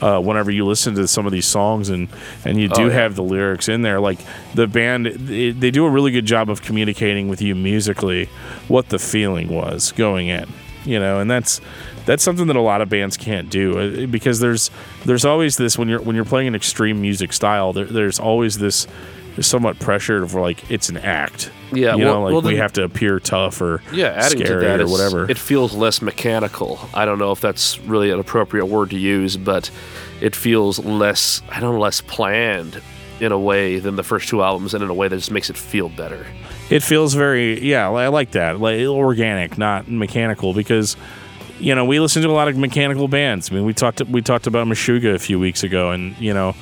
uh, 0.00 0.20
whenever 0.20 0.50
you 0.50 0.64
listen 0.66 0.94
to 0.94 1.06
some 1.06 1.26
of 1.26 1.32
these 1.32 1.46
songs 1.46 1.90
and 1.90 2.08
and 2.46 2.58
you 2.58 2.68
do 2.68 2.84
Oh, 2.84 2.86
yeah. 2.86 2.92
have 2.94 3.16
the 3.16 3.22
lyrics 3.22 3.68
in 3.68 3.82
there. 3.82 4.00
Like 4.00 4.18
the 4.54 4.66
band, 4.66 5.06
they, 5.06 5.50
they 5.50 5.70
do 5.70 5.84
a 5.84 5.90
really 5.90 6.10
good 6.10 6.24
job 6.26 6.48
of 6.48 6.62
communicating 6.62 7.28
with 7.28 7.42
you 7.42 7.54
musically 7.54 8.30
what 8.66 8.88
the 8.88 8.98
feeling 8.98 9.48
was 9.48 9.92
going 9.92 10.28
in. 10.28 10.46
You 10.86 11.00
know, 11.00 11.20
and 11.20 11.30
that's 11.30 11.60
that's 12.06 12.22
something 12.22 12.46
that 12.46 12.56
a 12.56 12.60
lot 12.62 12.80
of 12.80 12.88
bands 12.88 13.18
can't 13.18 13.50
do 13.50 13.78
uh, 13.78 14.06
because 14.06 14.40
there's 14.40 14.70
there's 15.04 15.26
always 15.26 15.58
this 15.58 15.76
when 15.76 15.88
you're 15.90 16.00
when 16.00 16.16
you're 16.16 16.24
playing 16.24 16.48
an 16.48 16.54
extreme 16.54 17.02
music 17.02 17.32
style. 17.34 17.74
There, 17.74 17.84
there's 17.84 18.18
always 18.18 18.56
this 18.58 18.86
somewhat 19.40 19.78
pressured 19.78 20.30
for 20.30 20.40
like 20.40 20.70
it's 20.70 20.88
an 20.88 20.96
act. 20.98 21.50
Yeah, 21.72 21.96
you 21.96 22.04
well- 22.04 22.14
know, 22.14 22.22
like 22.24 22.32
well, 22.32 22.42
we 22.42 22.52
then- 22.52 22.62
have 22.62 22.72
to 22.74 22.84
appear 22.84 23.18
tough 23.18 23.60
or 23.60 23.82
Yeah, 23.92 24.08
adding 24.08 24.38
scary 24.44 24.60
to 24.62 24.66
that, 24.68 24.80
or 24.80 24.86
whatever. 24.88 25.28
it 25.30 25.38
feels 25.38 25.74
less 25.74 26.00
mechanical. 26.02 26.78
I 26.94 27.04
don't 27.04 27.18
know 27.18 27.32
if 27.32 27.40
that's 27.40 27.78
really 27.80 28.10
an 28.10 28.20
appropriate 28.20 28.66
word 28.66 28.90
to 28.90 28.98
use, 28.98 29.36
but 29.36 29.70
it 30.20 30.36
feels 30.36 30.78
less, 30.78 31.42
I 31.50 31.60
don't 31.60 31.74
know, 31.74 31.80
less 31.80 32.00
planned 32.00 32.80
in 33.20 33.32
a 33.32 33.38
way 33.38 33.78
than 33.78 33.96
the 33.96 34.02
first 34.02 34.28
two 34.28 34.42
albums, 34.42 34.74
and 34.74 34.82
in 34.84 34.90
a 34.90 34.94
way 34.94 35.08
that 35.08 35.16
just 35.16 35.30
makes 35.30 35.50
it 35.50 35.56
feel 35.56 35.88
better. 35.88 36.26
It 36.70 36.82
feels 36.82 37.14
very 37.14 37.60
yeah, 37.62 37.90
I 37.90 38.08
like 38.08 38.32
that. 38.32 38.60
Like 38.60 38.80
organic, 38.86 39.58
not 39.58 39.88
mechanical 39.88 40.54
because 40.54 40.96
you 41.60 41.72
know, 41.74 41.84
we 41.84 42.00
listen 42.00 42.20
to 42.22 42.28
a 42.28 42.32
lot 42.32 42.48
of 42.48 42.56
mechanical 42.56 43.06
bands. 43.06 43.50
I 43.50 43.54
mean, 43.54 43.64
we 43.64 43.72
talked 43.72 44.00
we 44.02 44.22
talked 44.22 44.46
about 44.46 44.66
Meshuggah 44.66 45.14
a 45.14 45.18
few 45.18 45.38
weeks 45.38 45.62
ago 45.62 45.90
and, 45.92 46.16
you 46.18 46.34
know, 46.34 46.54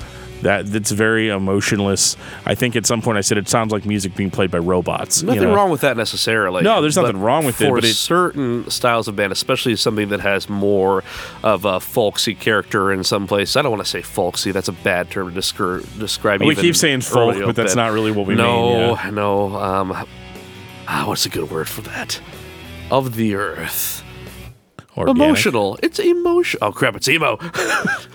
that 0.43 0.67
that's 0.67 0.91
very 0.91 1.29
emotionless. 1.29 2.17
I 2.47 2.55
think 2.55 2.77
at 2.77 2.87
some 2.87 3.01
point 3.03 3.19
I 3.19 3.21
said 3.23 3.39
it 3.39 3.49
sounds 3.49 3.73
like 3.73 3.85
music 3.87 4.15
being 4.15 4.31
played 4.31 4.51
by 4.51 4.59
robots. 4.59 5.23
you 5.23 5.27
Nothing 5.29 5.43
know? 5.45 5.55
wrong 5.55 5.71
with 5.71 5.81
that 5.81 5.97
necessarily. 5.97 6.63
No, 6.63 6.81
there's 6.81 6.97
nothing 6.97 7.19
wrong 7.21 7.45
with 7.47 7.61
it, 7.61 7.67
for 7.69 7.77
but 7.77 7.85
it- 7.85 7.95
certain 7.95 8.69
styles 8.71 9.09
of 9.09 9.17
band, 9.17 9.33
especially 9.33 9.75
something 9.77 10.09
that 10.11 10.21
has 10.21 10.49
more 10.49 11.03
of 11.43 11.65
a 11.65 11.81
folksy 11.81 12.35
character 12.35 12.93
in 12.93 13.03
some 13.05 13.27
place. 13.27 13.57
I 13.57 13.63
don't 13.63 13.71
want 13.73 13.83
to 13.85 13.89
say 13.91 14.03
folksy; 14.03 14.53
that's 14.53 14.69
a 14.69 14.73
bad 14.73 15.11
term 15.11 15.33
to 15.33 15.39
descri- 15.41 15.99
describe. 15.99 16.43
We 16.43 16.55
keep 16.55 16.77
saying 16.77 17.01
folk, 17.03 17.37
but 17.45 17.57
that's 17.57 17.75
not 17.77 17.93
really 17.93 18.11
what 18.13 18.27
we 18.27 18.35
no, 18.35 18.97
mean, 18.97 19.15
No, 19.15 19.55
Um, 19.57 19.93
ah, 20.89 21.05
what's 21.07 21.27
a 21.27 21.29
good 21.29 21.51
word 21.51 21.69
for 21.69 21.83
that? 21.83 22.21
Of 22.91 23.15
the 23.17 23.35
earth. 23.37 24.02
Organic. 24.95 25.17
Emotional. 25.23 25.79
It's 25.83 25.99
emotional. 25.99 26.69
Oh 26.69 26.73
crap! 26.73 26.95
It's 26.97 27.09
emo. 27.09 27.39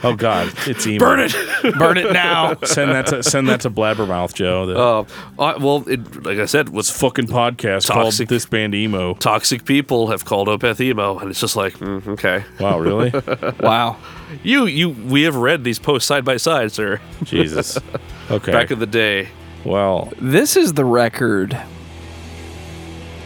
Oh 0.03 0.15
god, 0.15 0.53
it's 0.67 0.85
emo. 0.85 0.99
Burn 0.99 1.19
it. 1.21 1.33
Burn 1.79 1.97
it 1.97 2.13
now. 2.13 2.55
Send 2.63 2.91
that 2.91 3.07
to 3.07 3.23
send 3.23 3.49
that 3.49 3.61
to 3.61 3.71
Blabbermouth 3.71 4.35
Joe. 4.35 4.67
The 4.67 4.77
Uh, 4.77 5.05
uh, 5.39 5.57
well, 5.59 5.83
it, 5.89 6.23
like 6.23 6.37
I 6.37 6.45
said, 6.45 6.69
was 6.69 6.91
fucking 6.91 7.25
podcast 7.25 7.89
called 7.89 8.13
This 8.13 8.45
Band 8.45 8.75
Emo. 8.75 9.15
toxic 9.15 9.65
people 9.65 10.07
have 10.11 10.23
called 10.23 10.49
Opeth 10.49 10.79
emo, 10.79 11.17
and 11.17 11.31
it's 11.31 11.39
just 11.39 11.55
like, 11.55 11.73
mm, 11.79 12.05
okay. 12.09 12.43
Wow, 12.59 12.77
really? 12.77 13.11
Wow. 13.59 13.97
You, 14.43 14.67
you, 14.67 14.89
we 14.91 15.23
have 15.23 15.35
read 15.35 15.63
these 15.63 15.79
posts 15.79 16.07
side 16.07 16.23
by 16.23 16.37
side, 16.37 16.71
sir. 16.71 17.01
Jesus. 17.23 17.79
Okay. 18.29 18.51
Back 18.51 18.69
in 18.69 18.77
the 18.77 18.85
day. 18.85 19.29
well, 19.65 20.13
This 20.21 20.55
is 20.55 20.73
the 20.73 20.85
record. 20.85 21.59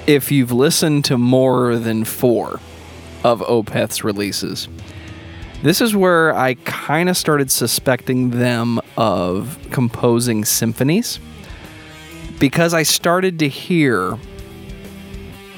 If 0.07 0.31
you've 0.31 0.51
listened 0.53 1.03
to 1.05 1.17
more 1.17 1.75
than 1.75 2.05
four 2.05 2.59
of 3.23 3.41
Opeth's 3.41 4.03
releases, 4.03 4.67
this 5.63 5.79
is 5.79 5.95
where 5.95 6.35
I 6.35 6.55
kind 6.55 7.07
of 7.09 7.15
started 7.15 7.51
suspecting 7.51 8.31
them 8.31 8.79
of 8.97 9.59
composing 9.71 10.43
symphonies 10.43 11.19
because 12.39 12.73
I 12.73 12.81
started 12.81 13.37
to 13.39 13.47
hear, 13.47 14.17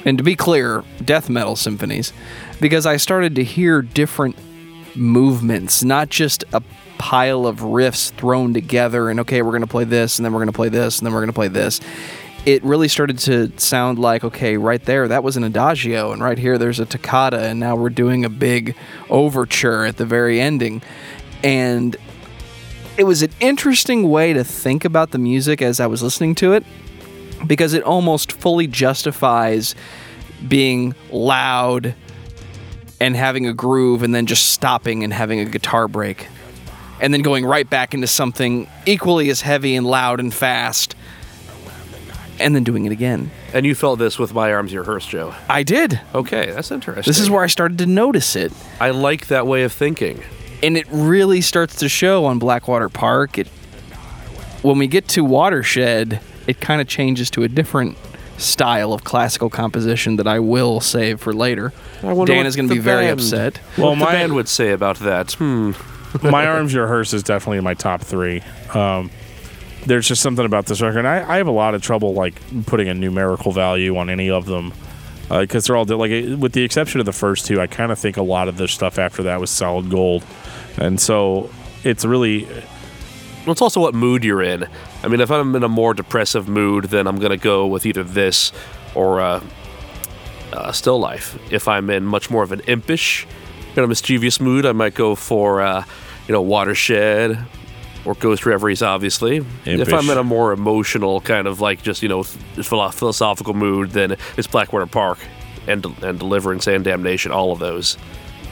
and 0.04 0.18
to 0.18 0.24
be 0.24 0.36
clear, 0.36 0.84
death 1.02 1.30
metal 1.30 1.56
symphonies, 1.56 2.12
because 2.60 2.84
I 2.84 2.98
started 2.98 3.34
to 3.36 3.44
hear 3.44 3.80
different 3.80 4.36
movements, 4.94 5.82
not 5.82 6.10
just 6.10 6.44
a 6.52 6.62
pile 6.98 7.46
of 7.46 7.60
riffs 7.60 8.12
thrown 8.12 8.54
together 8.54 9.10
and 9.10 9.20
okay, 9.20 9.42
we're 9.42 9.50
going 9.50 9.62
to 9.62 9.66
play 9.66 9.84
this 9.84 10.18
and 10.18 10.24
then 10.24 10.32
we're 10.32 10.38
going 10.38 10.46
to 10.48 10.52
play 10.52 10.68
this 10.68 10.98
and 10.98 11.06
then 11.06 11.12
we're 11.12 11.20
going 11.20 11.28
to 11.28 11.32
play 11.32 11.48
this. 11.48 11.80
It 12.46 12.62
really 12.62 12.88
started 12.88 13.18
to 13.20 13.52
sound 13.58 13.98
like 13.98 14.22
okay, 14.22 14.56
right 14.56 14.84
there 14.84 15.08
that 15.08 15.22
was 15.22 15.36
an 15.36 15.44
adagio 15.44 16.12
and 16.12 16.22
right 16.22 16.36
here 16.36 16.58
there's 16.58 16.78
a 16.78 16.84
toccata 16.84 17.40
and 17.40 17.58
now 17.58 17.74
we're 17.74 17.88
doing 17.88 18.24
a 18.24 18.28
big 18.28 18.76
overture 19.08 19.84
at 19.84 19.96
the 19.96 20.04
very 20.04 20.40
ending. 20.40 20.82
And 21.42 21.96
it 22.96 23.04
was 23.04 23.22
an 23.22 23.30
interesting 23.40 24.08
way 24.10 24.32
to 24.32 24.44
think 24.44 24.84
about 24.84 25.10
the 25.10 25.18
music 25.18 25.62
as 25.62 25.80
I 25.80 25.86
was 25.86 26.02
listening 26.02 26.34
to 26.36 26.52
it 26.52 26.64
because 27.46 27.72
it 27.72 27.82
almost 27.82 28.32
fully 28.32 28.66
justifies 28.66 29.74
being 30.46 30.94
loud 31.10 31.94
and 33.00 33.16
having 33.16 33.46
a 33.46 33.52
groove 33.52 34.02
and 34.02 34.14
then 34.14 34.26
just 34.26 34.50
stopping 34.50 35.02
and 35.02 35.12
having 35.12 35.40
a 35.40 35.44
guitar 35.44 35.88
break 35.88 36.28
and 37.00 37.12
then 37.12 37.22
going 37.22 37.44
right 37.44 37.68
back 37.68 37.92
into 37.92 38.06
something 38.06 38.68
equally 38.86 39.28
as 39.28 39.40
heavy 39.40 39.74
and 39.74 39.86
loud 39.86 40.20
and 40.20 40.32
fast 40.32 40.94
and 42.44 42.54
then 42.54 42.62
doing 42.62 42.84
it 42.84 42.92
again. 42.92 43.30
And 43.52 43.64
you 43.66 43.74
felt 43.74 43.98
this 43.98 44.18
with 44.18 44.32
My 44.34 44.52
Arms 44.52 44.72
Your 44.72 44.84
Hearse, 44.84 45.06
Joe. 45.06 45.34
I 45.48 45.62
did. 45.64 46.00
Okay, 46.14 46.50
that's 46.52 46.70
interesting. 46.70 47.08
This 47.10 47.18
is 47.18 47.28
where 47.30 47.42
I 47.42 47.48
started 47.48 47.78
to 47.78 47.86
notice 47.86 48.36
it. 48.36 48.52
I 48.80 48.90
like 48.90 49.26
that 49.28 49.46
way 49.46 49.64
of 49.64 49.72
thinking. 49.72 50.22
and 50.62 50.76
it 50.76 50.86
really 50.90 51.40
starts 51.40 51.76
to 51.76 51.88
show 51.88 52.24
on 52.26 52.38
Blackwater 52.38 52.88
Park. 52.88 53.38
It 53.38 53.48
when 54.62 54.78
we 54.78 54.86
get 54.86 55.08
to 55.08 55.24
Watershed, 55.24 56.20
it 56.46 56.60
kind 56.60 56.80
of 56.80 56.88
changes 56.88 57.30
to 57.30 57.42
a 57.42 57.48
different 57.48 57.96
style 58.38 58.92
of 58.92 59.04
classical 59.04 59.48
composition 59.50 60.16
that 60.16 60.26
I 60.26 60.38
will 60.40 60.80
save 60.80 61.20
for 61.20 61.32
later. 61.32 61.72
I 62.02 62.12
wonder 62.12 62.32
Dan 62.32 62.38
what 62.40 62.46
is 62.46 62.56
going 62.56 62.68
to 62.68 62.74
the 62.74 62.80
be 62.80 62.84
very 62.84 63.06
band- 63.06 63.20
upset. 63.20 63.60
well, 63.78 63.90
what 63.90 63.98
the 63.98 64.04
my 64.04 64.12
band 64.12 64.34
would 64.34 64.48
say 64.48 64.72
about 64.72 64.98
that. 65.00 65.32
Hmm. 65.34 65.72
my 66.22 66.46
arms, 66.46 66.72
your 66.72 66.86
hearse 66.86 67.12
is 67.12 67.22
definitely 67.22 67.58
in 67.58 67.64
my 67.64 67.74
top 67.74 68.00
three. 68.00 68.42
Um, 68.72 69.10
there's 69.86 70.08
just 70.08 70.22
something 70.22 70.44
about 70.44 70.66
this 70.66 70.80
record. 70.80 71.04
I, 71.06 71.34
I 71.34 71.36
have 71.36 71.46
a 71.46 71.52
lot 71.52 71.74
of 71.74 71.82
trouble 71.82 72.14
like 72.14 72.34
putting 72.66 72.88
a 72.88 72.94
numerical 72.94 73.52
value 73.52 73.96
on 73.96 74.08
any 74.10 74.30
of 74.30 74.46
them 74.46 74.72
because 75.28 75.66
they're 75.66 75.76
all 75.76 75.84
like, 75.84 76.10
with 76.38 76.52
the 76.52 76.62
exception 76.62 77.00
of 77.00 77.06
the 77.06 77.12
first 77.12 77.46
two. 77.46 77.60
I 77.60 77.66
kind 77.66 77.90
of 77.90 77.98
think 77.98 78.16
a 78.16 78.22
lot 78.22 78.48
of 78.48 78.56
the 78.56 78.68
stuff 78.68 78.98
after 78.98 79.22
that 79.24 79.40
was 79.40 79.50
solid 79.50 79.90
gold, 79.90 80.24
and 80.78 81.00
so 81.00 81.50
it's 81.82 82.04
really 82.04 82.46
Well, 83.44 83.52
it's 83.52 83.60
also 83.60 83.80
what 83.80 83.94
mood 83.94 84.24
you're 84.24 84.42
in. 84.42 84.66
I 85.02 85.08
mean, 85.08 85.20
if 85.20 85.30
I'm 85.30 85.54
in 85.54 85.62
a 85.62 85.68
more 85.68 85.92
depressive 85.92 86.48
mood, 86.48 86.84
then 86.84 87.06
I'm 87.06 87.18
to 87.20 87.36
go 87.36 87.66
with 87.66 87.84
either 87.84 88.02
this 88.02 88.52
or 88.94 89.20
uh, 89.20 89.42
uh, 90.52 90.72
Still 90.72 90.98
Life. 90.98 91.38
If 91.52 91.68
I'm 91.68 91.90
in 91.90 92.04
much 92.04 92.30
more 92.30 92.42
of 92.42 92.52
an 92.52 92.60
impish, 92.60 93.26
kind 93.74 93.80
of 93.80 93.90
mischievous 93.90 94.40
mood, 94.40 94.64
I 94.64 94.72
might 94.72 94.94
go 94.94 95.14
for, 95.14 95.60
uh, 95.60 95.84
you 96.26 96.32
know, 96.32 96.40
Watershed 96.40 97.44
or 98.04 98.14
Ghost 98.14 98.46
Reveries, 98.46 98.82
obviously. 98.82 99.44
If 99.64 99.92
I'm 99.92 100.08
in 100.10 100.18
a 100.18 100.24
more 100.24 100.52
emotional, 100.52 101.20
kind 101.20 101.46
of 101.46 101.60
like 101.60 101.82
just, 101.82 102.02
you 102.02 102.08
know, 102.08 102.22
philosophical 102.22 103.54
mood, 103.54 103.90
then 103.90 104.16
it's 104.36 104.46
Blackwater 104.46 104.86
Park 104.86 105.18
and, 105.66 105.84
and 106.02 106.18
Deliverance 106.18 106.66
and 106.66 106.84
Damnation, 106.84 107.32
all 107.32 107.52
of 107.52 107.58
those. 107.58 107.96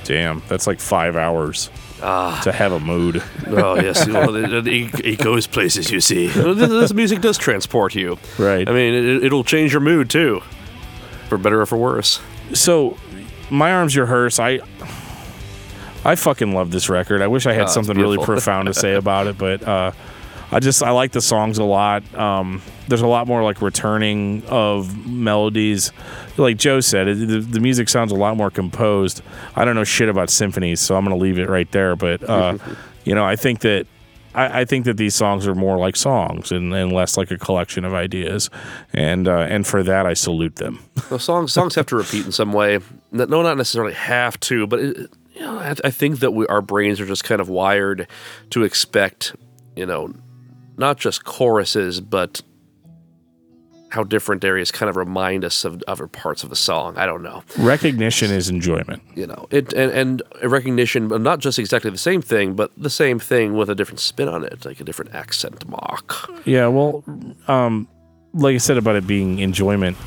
damn. 0.04 0.42
That's 0.48 0.66
like 0.66 0.80
five 0.80 1.16
hours 1.16 1.70
ah. 2.02 2.40
to 2.44 2.52
have 2.52 2.72
a 2.72 2.80
mood. 2.80 3.22
Oh 3.54 3.74
yes, 3.76 4.06
well, 4.08 4.34
it, 4.34 4.66
it, 4.66 5.04
it 5.04 5.18
goes 5.18 5.46
places. 5.46 5.90
You 5.90 6.00
see, 6.00 6.28
this, 6.28 6.92
music 6.94 7.20
does 7.20 7.36
transport 7.36 7.94
you. 7.94 8.16
Right. 8.38 8.66
I 8.66 8.72
mean, 8.72 8.94
it, 8.94 9.24
it'll 9.24 9.44
change 9.44 9.72
your 9.72 9.82
mood 9.82 10.08
too, 10.08 10.40
for 11.28 11.36
better 11.36 11.60
or 11.60 11.66
for 11.66 11.76
worse. 11.76 12.18
so 12.54 12.96
my 13.50 13.70
arms 13.72 13.94
your 13.94 14.06
hearse 14.06 14.38
i 14.38 14.58
i 16.04 16.14
fucking 16.14 16.52
love 16.52 16.70
this 16.70 16.88
record 16.88 17.22
i 17.22 17.26
wish 17.26 17.46
i 17.46 17.52
had 17.52 17.64
Oh, 17.64 17.68
something 17.68 17.96
really 17.96 18.18
profound 18.18 18.66
to 18.66 18.74
say 18.74 18.94
about 19.02 19.26
it 19.26 19.38
but 19.38 19.62
uh 19.66 19.92
I 20.52 20.60
just 20.60 20.82
I 20.82 20.90
like 20.90 21.12
the 21.12 21.22
songs 21.22 21.56
a 21.56 21.64
lot. 21.64 22.14
Um, 22.14 22.60
there's 22.86 23.00
a 23.00 23.06
lot 23.06 23.26
more 23.26 23.42
like 23.42 23.62
returning 23.62 24.42
of 24.48 25.06
melodies. 25.06 25.92
Like 26.36 26.58
Joe 26.58 26.80
said, 26.80 27.08
it, 27.08 27.26
the, 27.26 27.40
the 27.40 27.58
music 27.58 27.88
sounds 27.88 28.12
a 28.12 28.16
lot 28.16 28.36
more 28.36 28.50
composed. 28.50 29.22
I 29.56 29.64
don't 29.64 29.74
know 29.74 29.84
shit 29.84 30.10
about 30.10 30.28
symphonies, 30.28 30.78
so 30.78 30.94
I'm 30.94 31.06
going 31.06 31.16
to 31.16 31.22
leave 31.22 31.38
it 31.38 31.48
right 31.48 31.70
there. 31.72 31.96
But 31.96 32.28
uh, 32.28 32.58
you 33.04 33.14
know, 33.14 33.24
I 33.24 33.34
think 33.34 33.60
that 33.60 33.86
I, 34.34 34.60
I, 34.60 34.64
think 34.66 34.84
that 34.84 34.98
these 34.98 35.14
songs 35.14 35.46
are 35.46 35.54
more 35.54 35.78
like 35.78 35.96
songs 35.96 36.52
and, 36.52 36.74
and 36.74 36.92
less 36.92 37.16
like 37.16 37.30
a 37.30 37.38
collection 37.38 37.86
of 37.86 37.94
ideas, 37.94 38.50
and 38.92 39.28
uh, 39.28 39.46
and 39.48 39.66
for 39.66 39.82
that 39.82 40.04
I 40.04 40.12
salute 40.12 40.56
them. 40.56 40.80
Well, 41.08 41.18
songs 41.18 41.54
songs 41.54 41.76
have 41.76 41.86
to 41.86 41.96
repeat 41.96 42.26
in 42.26 42.32
some 42.32 42.52
way. 42.52 42.78
No, 43.10 43.24
not 43.24 43.56
necessarily 43.56 43.94
have 43.94 44.38
to, 44.40 44.66
but 44.66 44.80
it, 44.80 45.10
you 45.34 45.40
know, 45.40 45.58
I, 45.58 45.74
I 45.84 45.90
think 45.90 46.20
that 46.20 46.32
we, 46.32 46.46
our 46.46 46.62
brains 46.62 47.00
are 47.00 47.06
just 47.06 47.24
kind 47.24 47.40
of 47.40 47.48
wired 47.48 48.06
to 48.50 48.64
expect, 48.64 49.34
you 49.76 49.86
know, 49.86 50.14
not 50.76 50.98
just 50.98 51.24
choruses, 51.24 52.00
but 52.00 52.42
how 53.90 54.02
different 54.02 54.42
areas 54.42 54.72
kind 54.72 54.88
of 54.88 54.96
remind 54.96 55.44
us 55.44 55.66
of 55.66 55.82
other 55.86 56.06
parts 56.06 56.42
of 56.42 56.50
a 56.50 56.56
song. 56.56 56.96
I 56.96 57.04
don't 57.04 57.22
know. 57.22 57.42
Recognition 57.58 58.30
is 58.30 58.48
enjoyment. 58.48 59.02
You 59.14 59.26
know, 59.26 59.46
it 59.50 59.74
and, 59.74 59.92
and 59.92 60.22
recognition, 60.50 61.08
but 61.08 61.20
not 61.20 61.40
just 61.40 61.58
exactly 61.58 61.90
the 61.90 61.98
same 61.98 62.22
thing, 62.22 62.54
but 62.54 62.72
the 62.74 62.88
same 62.88 63.18
thing 63.18 63.54
with 63.54 63.68
a 63.68 63.74
different 63.74 64.00
spin 64.00 64.28
on 64.28 64.44
it, 64.44 64.64
like 64.64 64.80
a 64.80 64.84
different 64.84 65.14
accent 65.14 65.68
mark. 65.68 66.14
Yeah, 66.46 66.68
well, 66.68 67.04
um, 67.48 67.86
like 68.32 68.54
I 68.54 68.58
said 68.58 68.78
about 68.78 68.96
it 68.96 69.06
being 69.06 69.40
enjoyment, 69.40 69.98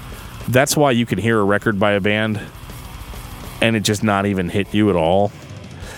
that's 0.47 0.75
why 0.75 0.89
you 0.89 1.05
can 1.05 1.19
hear 1.19 1.39
a 1.39 1.43
record 1.43 1.79
by 1.79 1.91
a 1.91 2.01
band 2.01 2.41
and 3.65 3.75
it 3.75 3.81
just 3.81 4.03
not 4.03 4.25
even 4.25 4.49
hit 4.49 4.73
you 4.73 4.89
at 4.91 4.95
all 4.95 5.31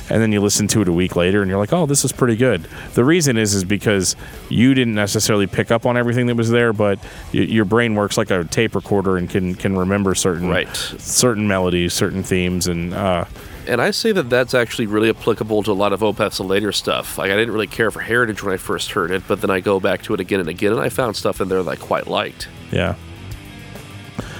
and 0.09 0.21
then 0.21 0.31
you 0.31 0.39
listen 0.39 0.67
to 0.69 0.81
it 0.81 0.87
a 0.87 0.93
week 0.93 1.15
later 1.15 1.41
and 1.41 1.49
you're 1.49 1.59
like, 1.59 1.73
"Oh, 1.73 1.85
this 1.85 2.05
is 2.05 2.11
pretty 2.13 2.35
good." 2.35 2.65
The 2.93 3.03
reason 3.03 3.37
is 3.37 3.53
is 3.53 3.65
because 3.65 4.15
you 4.47 4.73
didn't 4.73 4.95
necessarily 4.95 5.47
pick 5.47 5.69
up 5.69 5.85
on 5.85 5.97
everything 5.97 6.27
that 6.27 6.35
was 6.35 6.49
there, 6.49 6.71
but 6.71 6.99
y- 7.33 7.41
your 7.41 7.65
brain 7.65 7.95
works 7.95 8.17
like 8.17 8.31
a 8.31 8.45
tape 8.45 8.75
recorder 8.75 9.17
and 9.17 9.29
can 9.29 9.55
can 9.55 9.77
remember 9.77 10.15
certain 10.15 10.49
right. 10.49 10.73
certain 10.73 11.47
melodies, 11.47 11.93
certain 11.93 12.23
themes, 12.23 12.67
and 12.67 12.93
uh, 12.93 13.25
and 13.67 13.81
I 13.81 13.91
say 13.91 14.13
that 14.13 14.29
that's 14.29 14.53
actually 14.53 14.87
really 14.87 15.09
applicable 15.09 15.63
to 15.63 15.71
a 15.71 15.73
lot 15.73 15.91
of 15.91 16.01
Opeth's 16.01 16.39
later 16.39 16.71
stuff. 16.71 17.17
Like 17.17 17.31
I 17.31 17.35
didn't 17.35 17.53
really 17.53 17.67
care 17.67 17.91
for 17.91 17.99
Heritage 17.99 18.41
when 18.43 18.53
I 18.53 18.57
first 18.57 18.91
heard 18.91 19.11
it, 19.11 19.23
but 19.27 19.41
then 19.41 19.49
I 19.49 19.59
go 19.59 19.79
back 19.79 20.03
to 20.03 20.13
it 20.13 20.21
again 20.21 20.39
and 20.39 20.49
again, 20.49 20.71
and 20.71 20.81
I 20.81 20.89
found 20.89 21.15
stuff 21.15 21.41
in 21.41 21.49
there 21.49 21.61
that 21.61 21.69
I 21.69 21.75
quite 21.75 22.07
liked. 22.07 22.47
Yeah. 22.71 22.95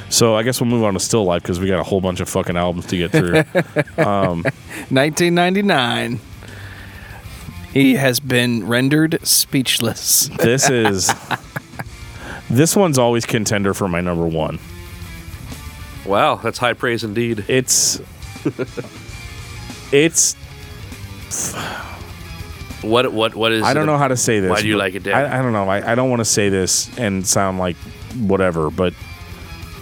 So 0.10 0.36
I 0.36 0.44
guess 0.44 0.62
we'll 0.62 0.70
move 0.70 0.84
on 0.84 0.94
to 0.94 1.00
Still 1.00 1.26
Life 1.26 1.44
because 1.44 1.60
we 1.60 1.68
got 1.68 1.80
a 1.80 1.84
whole 1.84 2.02
bunch 2.02 2.20
of 2.20 2.30
fucking 2.30 2.56
albums 2.56 2.86
to 2.88 2.98
get 2.98 3.12
through. 3.12 3.40
um, 4.04 4.44
1999. 4.90 6.20
He 7.74 7.96
has 7.96 8.20
been 8.20 8.66
rendered 8.66 9.20
speechless. 9.28 10.30
This 10.40 10.70
is. 10.70 11.14
this 12.50 12.76
one's 12.76 12.98
always 12.98 13.26
contender 13.26 13.74
for 13.74 13.88
my 13.88 14.02
number 14.02 14.26
one. 14.26 14.60
Wow, 16.06 16.36
that's 16.36 16.58
high 16.58 16.74
praise 16.74 17.04
indeed. 17.04 17.46
It's. 17.48 18.02
it's. 19.92 20.36
What 22.82 23.12
what 23.12 23.36
what 23.36 23.52
is? 23.52 23.64
I 23.64 23.74
don't 23.74 23.86
know 23.86 23.98
how 23.98 24.08
to 24.08 24.16
say 24.16 24.40
this. 24.40 24.50
Why 24.50 24.62
do 24.62 24.68
you 24.68 24.78
like 24.78 24.96
it, 24.96 25.04
Dan? 25.04 25.14
I, 25.14 25.40
I 25.40 25.42
don't 25.42 25.52
know. 25.52 25.68
I, 25.68 25.92
I 25.92 25.96
don't 25.96 26.10
want 26.10 26.22
to 26.22 26.26
say 26.26 26.48
this 26.50 26.96
and 26.98 27.28
sound 27.28 27.60
like 27.60 27.76
whatever, 28.16 28.72
but 28.72 28.94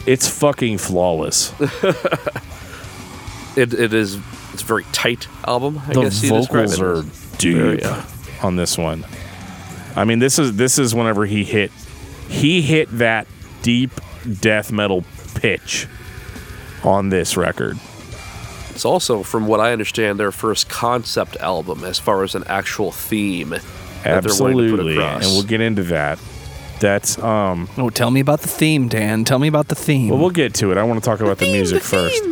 it's 0.06 0.28
fucking 0.28 0.78
flawless. 0.78 1.54
it, 3.58 3.74
it 3.74 3.94
is. 3.94 4.20
It's 4.54 4.62
a 4.62 4.66
very 4.66 4.86
tight 4.92 5.28
album. 5.46 5.82
I 5.88 5.94
the 5.94 6.02
guess 6.02 6.24
vocals 6.24 6.80
are 6.80 7.04
deep 7.38 7.82
yeah. 7.82 8.06
on 8.42 8.56
this 8.56 8.78
one. 8.78 9.06
I 9.96 10.04
mean, 10.06 10.20
this 10.20 10.40
is 10.40 10.56
this 10.56 10.78
is 10.78 10.94
whenever 10.94 11.26
he 11.26 11.44
hit 11.44 11.72
he 12.30 12.62
hit 12.62 12.90
that 12.98 13.28
deep 13.62 13.92
death 14.42 14.72
metal 14.72 15.04
pitch 15.36 15.88
on 16.84 17.10
this 17.10 17.38
record. 17.38 17.78
It's 18.72 18.86
also, 18.86 19.24
from 19.24 19.48
what 19.48 19.62
I 19.62 19.72
understand, 19.72 20.20
their 20.20 20.34
first 20.34 20.68
concept 20.68 21.38
album 21.38 21.86
as 21.86 21.98
far 21.98 22.24
as 22.24 22.36
an 22.36 22.44
actual 22.48 22.92
theme. 22.92 23.56
Absolutely, 24.04 24.98
and 25.02 25.22
we'll 25.22 25.44
get 25.44 25.62
into 25.62 25.84
that. 25.84 26.20
That's 26.86 27.18
um. 27.18 27.68
Oh, 27.80 27.90
tell 27.90 28.12
me 28.12 28.20
about 28.20 28.42
the 28.42 28.48
theme, 28.48 28.88
Dan. 28.88 29.24
Tell 29.24 29.40
me 29.40 29.48
about 29.48 29.70
the 29.70 29.76
theme. 29.76 30.10
Well, 30.10 30.20
we'll 30.20 30.30
get 30.30 30.54
to 30.56 30.72
it. 30.72 30.78
I 30.78 30.84
want 30.84 31.04
to 31.04 31.10
talk 31.10 31.18
the 31.18 31.26
about 31.26 31.40
theme, 31.40 31.52
the 31.52 31.58
music 31.58 31.82
the 31.82 31.88
first. 31.88 32.24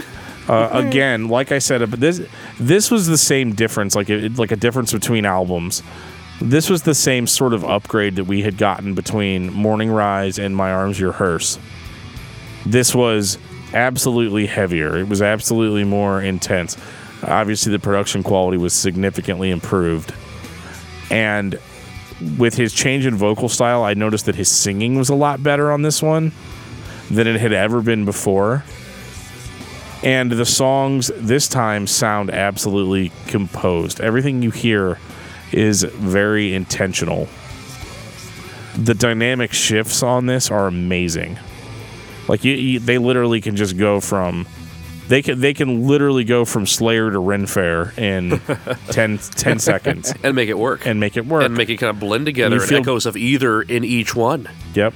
Uh, 0.47 0.69
again, 0.73 1.27
like 1.27 1.51
I 1.51 1.57
said, 1.57 1.79
but 1.89 1.99
this 1.99 2.21
this 2.59 2.91
was 2.91 3.07
the 3.07 3.17
same 3.17 3.53
difference, 3.55 3.95
like 3.95 4.11
it, 4.11 4.37
like 4.37 4.51
a 4.51 4.55
difference 4.55 4.93
between 4.93 5.25
albums. 5.25 5.81
This 6.39 6.69
was 6.69 6.83
the 6.83 6.93
same 6.93 7.25
sort 7.25 7.55
of 7.55 7.65
upgrade 7.65 8.17
that 8.17 8.25
we 8.25 8.43
had 8.43 8.59
gotten 8.59 8.93
between 8.93 9.51
Morningrise 9.51 10.37
and 10.37 10.55
My 10.55 10.71
Arms 10.71 10.99
Your 10.99 11.13
Hearse. 11.13 11.57
This 12.63 12.93
was 12.93 13.39
absolutely 13.73 14.45
heavier. 14.45 14.97
It 14.97 15.09
was 15.09 15.23
absolutely 15.23 15.83
more 15.83 16.21
intense. 16.21 16.77
Obviously, 17.23 17.71
the 17.71 17.79
production 17.79 18.21
quality 18.21 18.59
was 18.59 18.73
significantly 18.73 19.49
improved, 19.49 20.13
and 21.09 21.57
with 22.38 22.55
his 22.55 22.74
change 22.74 23.05
in 23.05 23.15
vocal 23.15 23.49
style, 23.49 23.84
I 23.84 23.93
noticed 23.93 24.26
that 24.26 24.36
his 24.36 24.49
singing 24.49 24.97
was 24.97 25.09
a 25.09 25.15
lot 25.15 25.43
better 25.43 25.71
on 25.71 25.82
this 25.82 26.01
one 26.01 26.32
than 27.09 27.28
it 27.28 27.39
had 27.39 27.53
ever 27.53 27.82
been 27.82 28.05
before. 28.05 28.63
And 30.03 30.32
the 30.32 30.45
songs 30.45 31.11
this 31.15 31.47
time 31.47 31.88
sound 31.88 32.30
absolutely 32.30 33.11
composed. 33.28 34.01
Everything 34.01 34.41
you 34.41 34.51
hear 34.51 34.99
is 35.51 35.84
very 35.84 36.53
intentional. 36.53 37.30
The 38.76 38.95
dynamic 38.95 39.53
shifts 39.53 40.03
on 40.03 40.26
this 40.26 40.51
are 40.51 40.67
amazing. 40.67 41.38
Like 42.28 42.43
you, 42.43 42.53
you, 42.53 42.80
they 42.80 42.97
literally 42.97 43.39
can 43.39 43.55
just 43.55 43.78
go 43.78 43.99
from 43.99 44.47
they 45.07 45.21
can 45.21 45.39
they 45.39 45.53
can 45.53 45.87
literally 45.87 46.23
go 46.23 46.45
from 46.45 46.65
Slayer 46.65 47.11
to 47.11 47.19
Ren 47.19 47.45
Fair 47.45 47.93
in 47.97 48.39
10, 48.89 49.17
10 49.17 49.59
seconds 49.59 50.13
and 50.23 50.35
make 50.35 50.49
it 50.49 50.57
work 50.57 50.85
and 50.85 50.99
make 50.99 51.17
it 51.17 51.25
work 51.25 51.43
and 51.43 51.55
make 51.55 51.69
it 51.69 51.77
kind 51.77 51.89
of 51.89 51.99
blend 51.99 52.25
together 52.25 52.57
and, 52.57 52.65
feel, 52.65 52.79
echoes 52.79 53.05
of 53.05 53.17
either 53.17 53.61
in 53.61 53.83
each 53.83 54.15
one. 54.15 54.49
Yep. 54.73 54.93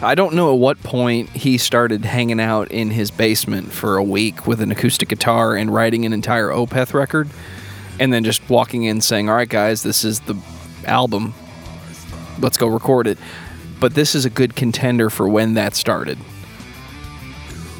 I 0.00 0.16
don't 0.16 0.34
know 0.34 0.52
at 0.52 0.58
what 0.58 0.82
point 0.82 1.28
he 1.30 1.58
started 1.58 2.04
hanging 2.04 2.40
out 2.40 2.70
in 2.72 2.90
his 2.90 3.10
basement 3.12 3.72
for 3.72 3.96
a 3.96 4.02
week 4.02 4.46
with 4.46 4.60
an 4.60 4.72
acoustic 4.72 5.08
guitar 5.08 5.54
and 5.54 5.72
writing 5.72 6.04
an 6.04 6.12
entire 6.12 6.48
Opeth 6.48 6.92
record, 6.92 7.28
and 8.00 8.12
then 8.12 8.24
just 8.24 8.48
walking 8.48 8.82
in 8.82 9.00
saying, 9.00 9.28
"All 9.28 9.36
right, 9.36 9.48
guys, 9.48 9.84
this 9.84 10.04
is 10.04 10.18
the 10.20 10.34
album. 10.86 11.34
Let's 12.40 12.56
go 12.56 12.66
record 12.66 13.06
it." 13.06 13.18
But 13.78 13.94
this 13.94 14.14
is 14.14 14.24
a 14.24 14.30
good 14.30 14.56
contender 14.56 15.10
for 15.10 15.28
when 15.28 15.54
that 15.54 15.74
started 15.74 16.18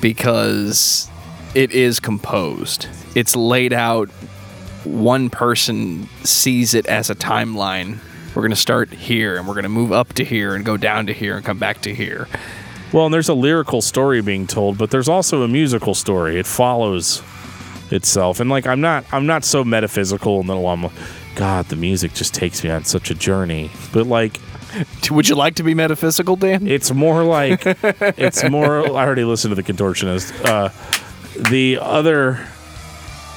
because 0.00 1.08
it 1.54 1.70
is 1.72 2.00
composed. 2.00 2.88
It's 3.14 3.36
laid 3.36 3.72
out. 3.72 4.08
One 4.84 5.30
person 5.30 6.08
sees 6.24 6.74
it 6.74 6.86
as 6.86 7.10
a 7.10 7.14
timeline. 7.14 7.98
We're 8.34 8.42
going 8.42 8.50
to 8.50 8.56
start 8.56 8.90
here 8.90 9.36
and 9.36 9.46
we're 9.46 9.54
going 9.54 9.64
to 9.64 9.68
move 9.68 9.92
up 9.92 10.14
to 10.14 10.24
here 10.24 10.54
and 10.54 10.64
go 10.64 10.76
down 10.76 11.06
to 11.06 11.12
here 11.12 11.36
and 11.36 11.44
come 11.44 11.58
back 11.58 11.82
to 11.82 11.94
here. 11.94 12.26
Well, 12.92 13.06
and 13.06 13.14
there's 13.14 13.28
a 13.28 13.34
lyrical 13.34 13.80
story 13.80 14.20
being 14.22 14.46
told, 14.46 14.78
but 14.78 14.90
there's 14.90 15.08
also 15.08 15.42
a 15.42 15.48
musical 15.48 15.94
story. 15.94 16.38
It 16.38 16.46
follows 16.46 17.22
itself. 17.90 18.40
And 18.40 18.48
like 18.50 18.66
I'm 18.66 18.80
not 18.80 19.04
I'm 19.12 19.26
not 19.26 19.44
so 19.44 19.64
metaphysical 19.64 20.40
and 20.40 20.48
then 20.48 20.56
I'm 20.64 20.82
like, 20.82 20.92
God, 21.34 21.66
the 21.66 21.76
music 21.76 22.14
just 22.14 22.34
takes 22.34 22.64
me 22.64 22.70
on 22.70 22.84
such 22.84 23.10
a 23.10 23.14
journey. 23.14 23.70
But 23.92 24.06
like 24.06 24.40
would 25.10 25.28
you 25.28 25.34
like 25.34 25.56
to 25.56 25.62
be 25.62 25.74
metaphysical, 25.74 26.36
Dan? 26.36 26.66
It's 26.66 26.90
more 26.92 27.24
like 27.24 27.62
it's 28.18 28.48
more. 28.48 28.86
I 28.86 29.04
already 29.04 29.24
listened 29.24 29.54
to 29.54 29.62
the 29.62 29.72
contortionist. 29.72 30.44
Uh, 30.44 30.70
the 31.36 31.78
other, 31.80 32.46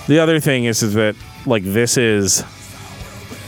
the 0.07 0.19
other 0.19 0.39
thing 0.39 0.65
is, 0.65 0.83
is 0.83 0.93
that 0.93 1.15
like 1.45 1.63
this 1.63 1.97
is 1.97 2.43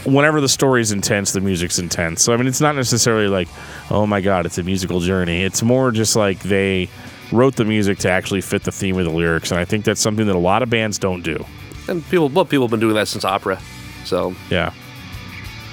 whenever 0.04 0.40
the 0.40 0.48
story's 0.48 0.92
intense, 0.92 1.32
the 1.32 1.40
music's 1.40 1.78
intense. 1.78 2.22
So 2.22 2.32
I 2.32 2.36
mean, 2.36 2.46
it's 2.46 2.60
not 2.60 2.74
necessarily 2.74 3.28
like, 3.28 3.48
oh 3.90 4.06
my 4.06 4.20
god, 4.20 4.46
it's 4.46 4.58
a 4.58 4.62
musical 4.62 5.00
journey. 5.00 5.42
It's 5.42 5.62
more 5.62 5.90
just 5.90 6.16
like 6.16 6.40
they 6.40 6.88
wrote 7.32 7.56
the 7.56 7.64
music 7.64 7.98
to 7.98 8.10
actually 8.10 8.40
fit 8.40 8.64
the 8.64 8.72
theme 8.72 8.96
of 8.98 9.04
the 9.04 9.10
lyrics, 9.10 9.50
and 9.50 9.60
I 9.60 9.64
think 9.64 9.84
that's 9.84 10.00
something 10.00 10.26
that 10.26 10.36
a 10.36 10.38
lot 10.38 10.62
of 10.62 10.70
bands 10.70 10.98
don't 10.98 11.22
do. 11.22 11.44
And 11.88 12.04
people, 12.08 12.28
well, 12.28 12.44
people 12.44 12.64
have 12.66 12.70
been 12.70 12.80
doing 12.80 12.94
that 12.94 13.08
since 13.08 13.24
opera. 13.24 13.60
So 14.04 14.34
yeah. 14.50 14.72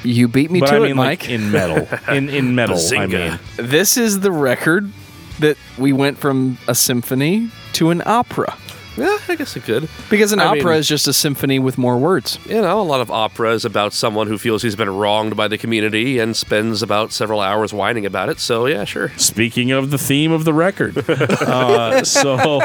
You 0.03 0.28
beat 0.28 0.51
me 0.51 0.59
but 0.59 0.67
to 0.67 0.76
I 0.76 0.80
mean, 0.80 0.91
it, 0.91 0.95
Mike. 0.95 1.21
Like 1.21 1.30
in 1.30 1.51
metal, 1.51 1.88
in 2.13 2.30
in 2.30 2.53
metal, 2.55 2.80
I 2.95 3.07
mean, 3.07 3.39
this 3.57 3.97
is 3.97 4.19
the 4.19 4.32
record 4.32 4.91
that 5.39 5.57
we 5.77 5.93
went 5.93 6.17
from 6.17 6.57
a 6.67 6.75
symphony 6.75 7.49
to 7.73 7.89
an 7.89 8.01
opera. 8.05 8.57
Yeah, 8.97 9.17
I 9.27 9.36
guess 9.36 9.57
it 9.57 9.63
could. 9.63 9.89
Because 10.09 10.31
an 10.31 10.39
I 10.39 10.45
opera 10.45 10.71
mean, 10.71 10.79
is 10.79 10.88
just 10.88 11.07
a 11.07 11.13
symphony 11.13 11.59
with 11.59 11.77
more 11.77 11.97
words. 11.97 12.39
You 12.45 12.61
know, 12.61 12.79
a 12.79 12.83
lot 12.83 13.01
of 13.01 13.11
opera 13.11 13.51
is 13.51 13.65
about 13.65 13.91
someone 13.91 14.27
who 14.27 14.38
feels 14.38 14.61
he's 14.61 14.75
been 14.75 14.89
wronged 14.89 15.36
by 15.36 15.49
the 15.49 15.57
community 15.57 16.17
and 16.19 16.36
spends 16.36 16.81
about 16.81 17.11
several 17.11 17.41
hours 17.41 17.73
whining 17.73 18.05
about 18.05 18.29
it. 18.29 18.39
So, 18.39 18.67
yeah, 18.67 18.86
sure. 18.86 19.09
Speaking 19.17 19.71
of 19.71 19.91
the 19.91 19.97
theme 19.97 20.31
of 20.31 20.45
the 20.45 20.53
record, 20.53 20.97
uh, 21.09 22.05
so 22.05 22.61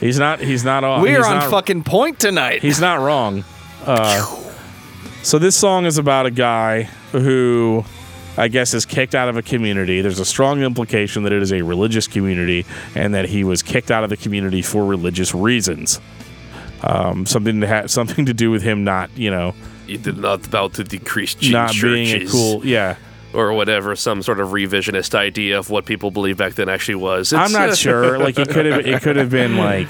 he's 0.00 0.18
not 0.18 0.40
he's 0.40 0.64
not 0.64 0.82
off. 0.82 1.02
We're 1.02 1.24
on 1.24 1.38
not, 1.40 1.50
fucking 1.50 1.84
point 1.84 2.18
tonight. 2.18 2.62
He's 2.62 2.80
not 2.80 3.00
wrong. 3.00 3.44
Uh, 3.84 4.24
so 5.22 5.38
this 5.38 5.56
song 5.56 5.84
is 5.84 5.98
about 5.98 6.24
a 6.24 6.30
guy 6.30 6.84
who 7.12 7.84
I 8.36 8.48
guess, 8.48 8.74
is 8.74 8.84
kicked 8.84 9.14
out 9.14 9.28
of 9.28 9.36
a 9.36 9.42
community. 9.42 10.00
There's 10.00 10.18
a 10.18 10.24
strong 10.24 10.62
implication 10.62 11.22
that 11.22 11.32
it 11.32 11.42
is 11.42 11.52
a 11.52 11.62
religious 11.62 12.08
community 12.08 12.66
and 12.94 13.14
that 13.14 13.26
he 13.26 13.44
was 13.44 13.62
kicked 13.62 13.90
out 13.90 14.04
of 14.04 14.10
the 14.10 14.16
community 14.16 14.62
for 14.62 14.84
religious 14.84 15.34
reasons. 15.34 16.00
Um, 16.82 17.26
something 17.26 17.60
to 17.60 17.66
have 17.66 17.90
something 17.90 18.26
to 18.26 18.34
do 18.34 18.50
with 18.50 18.62
him 18.62 18.84
not, 18.84 19.16
you 19.16 19.30
know, 19.30 19.54
did 19.86 20.16
not 20.16 20.46
about 20.46 20.74
to 20.74 20.84
decrease 20.84 21.40
not 21.42 21.70
churches 21.72 22.12
being 22.12 22.22
a 22.22 22.30
cool. 22.30 22.66
Yeah, 22.66 22.96
or 23.34 23.52
whatever, 23.52 23.96
some 23.96 24.22
sort 24.22 24.40
of 24.40 24.50
revisionist 24.50 25.14
idea 25.14 25.58
of 25.58 25.68
what 25.68 25.84
people 25.84 26.10
believe 26.10 26.36
back 26.36 26.54
then 26.54 26.68
actually 26.68 26.94
was. 26.96 27.32
I'm 27.32 27.52
not 27.52 27.76
sure. 27.76 28.18
Like 28.24 28.38
it 28.38 28.48
could 28.48 28.66
have, 28.66 28.86
it 28.86 29.02
could 29.02 29.16
have 29.16 29.30
been 29.30 29.56
like, 29.56 29.88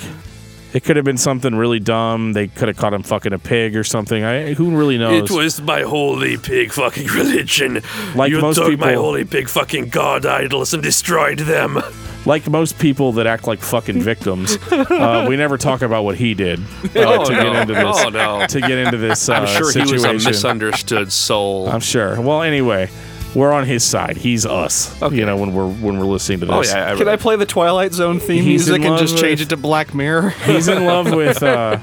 it 0.74 0.82
could 0.82 0.96
have 0.96 1.04
been 1.04 1.16
something 1.16 1.54
really 1.54 1.78
dumb. 1.78 2.32
They 2.32 2.48
could 2.48 2.66
have 2.68 2.76
caught 2.76 2.92
him 2.92 3.04
fucking 3.04 3.32
a 3.32 3.38
pig 3.38 3.76
or 3.76 3.84
something. 3.84 4.24
I, 4.24 4.54
who 4.54 4.76
really 4.76 4.98
knows? 4.98 5.30
It 5.30 5.34
was 5.34 5.62
my 5.62 5.82
holy 5.82 6.36
pig 6.36 6.72
fucking 6.72 7.06
religion. 7.14 7.80
Like 8.16 8.30
you 8.30 8.40
most 8.40 8.56
took 8.56 8.78
my 8.78 8.94
holy 8.94 9.24
pig 9.24 9.48
fucking 9.48 9.90
god 9.90 10.26
idols 10.26 10.74
and 10.74 10.82
destroyed 10.82 11.38
them. 11.38 11.78
like 12.26 12.48
most 12.50 12.76
people 12.78 13.12
that 13.12 13.26
act 13.28 13.46
like 13.46 13.60
fucking 13.60 14.00
victims. 14.02 14.56
uh, 14.72 15.26
we 15.28 15.36
never 15.36 15.56
talk 15.56 15.82
about 15.82 16.02
what 16.02 16.16
he 16.16 16.34
did 16.34 16.58
uh, 16.58 16.64
Oh, 16.96 17.24
to 17.24 17.32
no. 17.32 17.42
get 17.44 17.56
into 17.62 17.74
this. 17.74 18.04
Oh, 18.04 18.08
no. 18.08 18.46
To 18.46 18.60
get 18.60 18.72
into 18.72 18.98
this 18.98 19.28
uh, 19.28 19.34
I'm 19.34 19.46
sure 19.46 19.70
situation. 19.70 19.98
he 19.98 20.12
was 20.12 20.24
a 20.26 20.28
misunderstood 20.30 21.12
soul. 21.12 21.68
I'm 21.68 21.80
sure. 21.80 22.20
Well, 22.20 22.42
anyway, 22.42 22.90
we're 23.34 23.52
on 23.52 23.64
his 23.66 23.82
side. 23.84 24.16
He's 24.16 24.46
us. 24.46 24.94
You 25.12 25.24
know, 25.26 25.36
when 25.36 25.52
we're 25.54 25.68
when 25.68 25.98
we're 25.98 26.06
listening 26.06 26.40
to 26.40 26.46
this. 26.46 26.54
oh 26.54 26.60
this. 26.62 26.72
yeah, 26.72 26.92
I, 26.92 26.96
Can 26.96 27.08
I 27.08 27.16
play 27.16 27.36
the 27.36 27.46
Twilight 27.46 27.92
Zone 27.92 28.20
theme 28.20 28.44
He's 28.44 28.68
in 28.68 28.74
music 28.74 28.82
and 28.82 28.90
love 28.92 29.00
just 29.00 29.18
change 29.18 29.40
it 29.40 29.48
to 29.50 29.56
Black 29.56 29.94
Mirror? 29.94 30.30
he's 30.44 30.68
in 30.68 30.84
love 30.84 31.12
with 31.14 31.42
uh, 31.42 31.78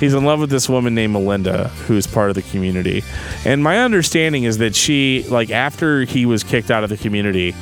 he's 0.00 0.14
in 0.14 0.24
love 0.24 0.40
with 0.40 0.50
this 0.50 0.68
woman 0.68 0.94
named 0.94 1.12
Melinda 1.12 1.68
who's 1.86 2.06
part 2.06 2.30
of 2.30 2.34
the 2.34 2.42
community. 2.42 3.02
And 3.44 3.62
my 3.62 3.78
understanding 3.80 4.44
is 4.44 4.58
that 4.58 4.74
she 4.74 5.24
like 5.28 5.50
after 5.50 6.02
he 6.04 6.26
was 6.26 6.42
kicked 6.42 6.70
out 6.70 6.84
of 6.84 6.90
the 6.90 6.96
community, 6.96 7.54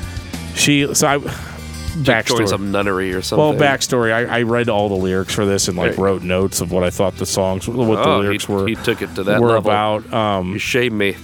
she 0.55 0.93
so 0.95 1.07
I 1.09 1.19
joined 1.19 2.07
backstory. 2.07 2.49
some 2.49 2.71
nunnery 2.73 3.13
or 3.13 3.21
something. 3.21 3.45
Well, 3.45 3.55
backstory. 3.55 4.13
I, 4.15 4.39
I 4.39 4.43
read 4.43 4.69
all 4.71 4.89
the 4.89 4.95
lyrics 4.97 5.35
for 5.35 5.45
this 5.45 5.69
and 5.69 5.77
like 5.77 5.91
Right. 5.91 5.99
wrote 5.99 6.23
notes 6.23 6.61
of 6.63 6.73
what 6.73 6.85
I 6.85 6.91
thought 6.91 7.17
the 7.17 7.27
songs, 7.27 7.69
what 7.69 7.77
the 7.77 8.09
Oh, 8.09 8.21
lyrics 8.21 8.47
he, 8.47 8.53
were 8.53 8.67
he 8.67 8.77
took 8.77 9.03
it 9.03 9.15
to 9.17 9.25
that 9.25 9.41
were 9.43 9.49
level. 9.49 9.71
about. 9.71 10.13
Um, 10.13 10.53
You 10.53 10.59
shame 10.59 10.97
me. 10.97 11.17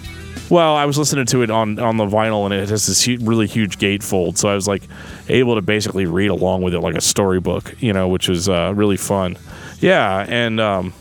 Well, 0.50 0.76
I 0.76 0.86
was 0.86 0.96
listening 0.96 1.26
to 1.26 1.42
it 1.42 1.50
on 1.50 1.78
on 1.78 1.98
the 1.98 2.06
vinyl, 2.06 2.46
and 2.46 2.54
it 2.54 2.70
has 2.70 2.86
this 2.86 3.06
really 3.22 3.46
huge 3.46 3.78
gatefold, 3.78 4.38
so 4.38 4.48
I 4.48 4.54
was 4.54 4.66
like 4.66 4.82
able 5.28 5.56
to 5.56 5.62
basically 5.62 6.06
read 6.06 6.28
along 6.28 6.62
with 6.62 6.74
it 6.74 6.80
like 6.80 6.94
a 6.94 7.02
storybook, 7.02 7.74
you 7.80 7.92
know, 7.92 8.08
which 8.08 8.28
was 8.28 8.48
uh, 8.48 8.72
really 8.74 8.96
fun. 8.96 9.36
Yeah, 9.80 10.24
and 10.26 10.58
um, 10.58 10.94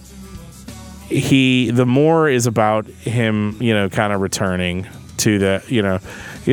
he 1.08 1.72
The 1.72 1.86
Moor 1.86 2.28
is 2.28 2.46
about 2.46 2.88
him, 2.88 3.58
you 3.62 3.74
know, 3.74 3.88
kind 3.88 4.12
of 4.12 4.20
returning 4.20 4.86
to 5.18 5.40
the, 5.40 5.64
you 5.68 5.82
know, 5.82 6.00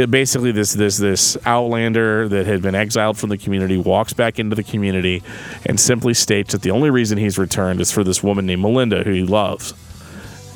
basically 0.06 0.52
this 0.52 0.72
this 0.72 0.96
this 0.96 1.36
outlander 1.44 2.28
that 2.28 2.46
had 2.46 2.62
been 2.62 2.76
exiled 2.76 3.18
from 3.18 3.28
the 3.28 3.38
community 3.38 3.76
walks 3.76 4.12
back 4.12 4.38
into 4.38 4.54
the 4.54 4.62
community 4.62 5.22
and 5.66 5.80
simply 5.80 6.14
states 6.14 6.52
that 6.52 6.62
the 6.62 6.70
only 6.70 6.90
reason 6.90 7.18
he's 7.18 7.38
returned 7.38 7.80
is 7.80 7.90
for 7.90 8.04
this 8.04 8.22
woman 8.22 8.46
named 8.46 8.62
Melinda 8.62 9.02
who 9.02 9.10
he 9.10 9.24
loves 9.24 9.74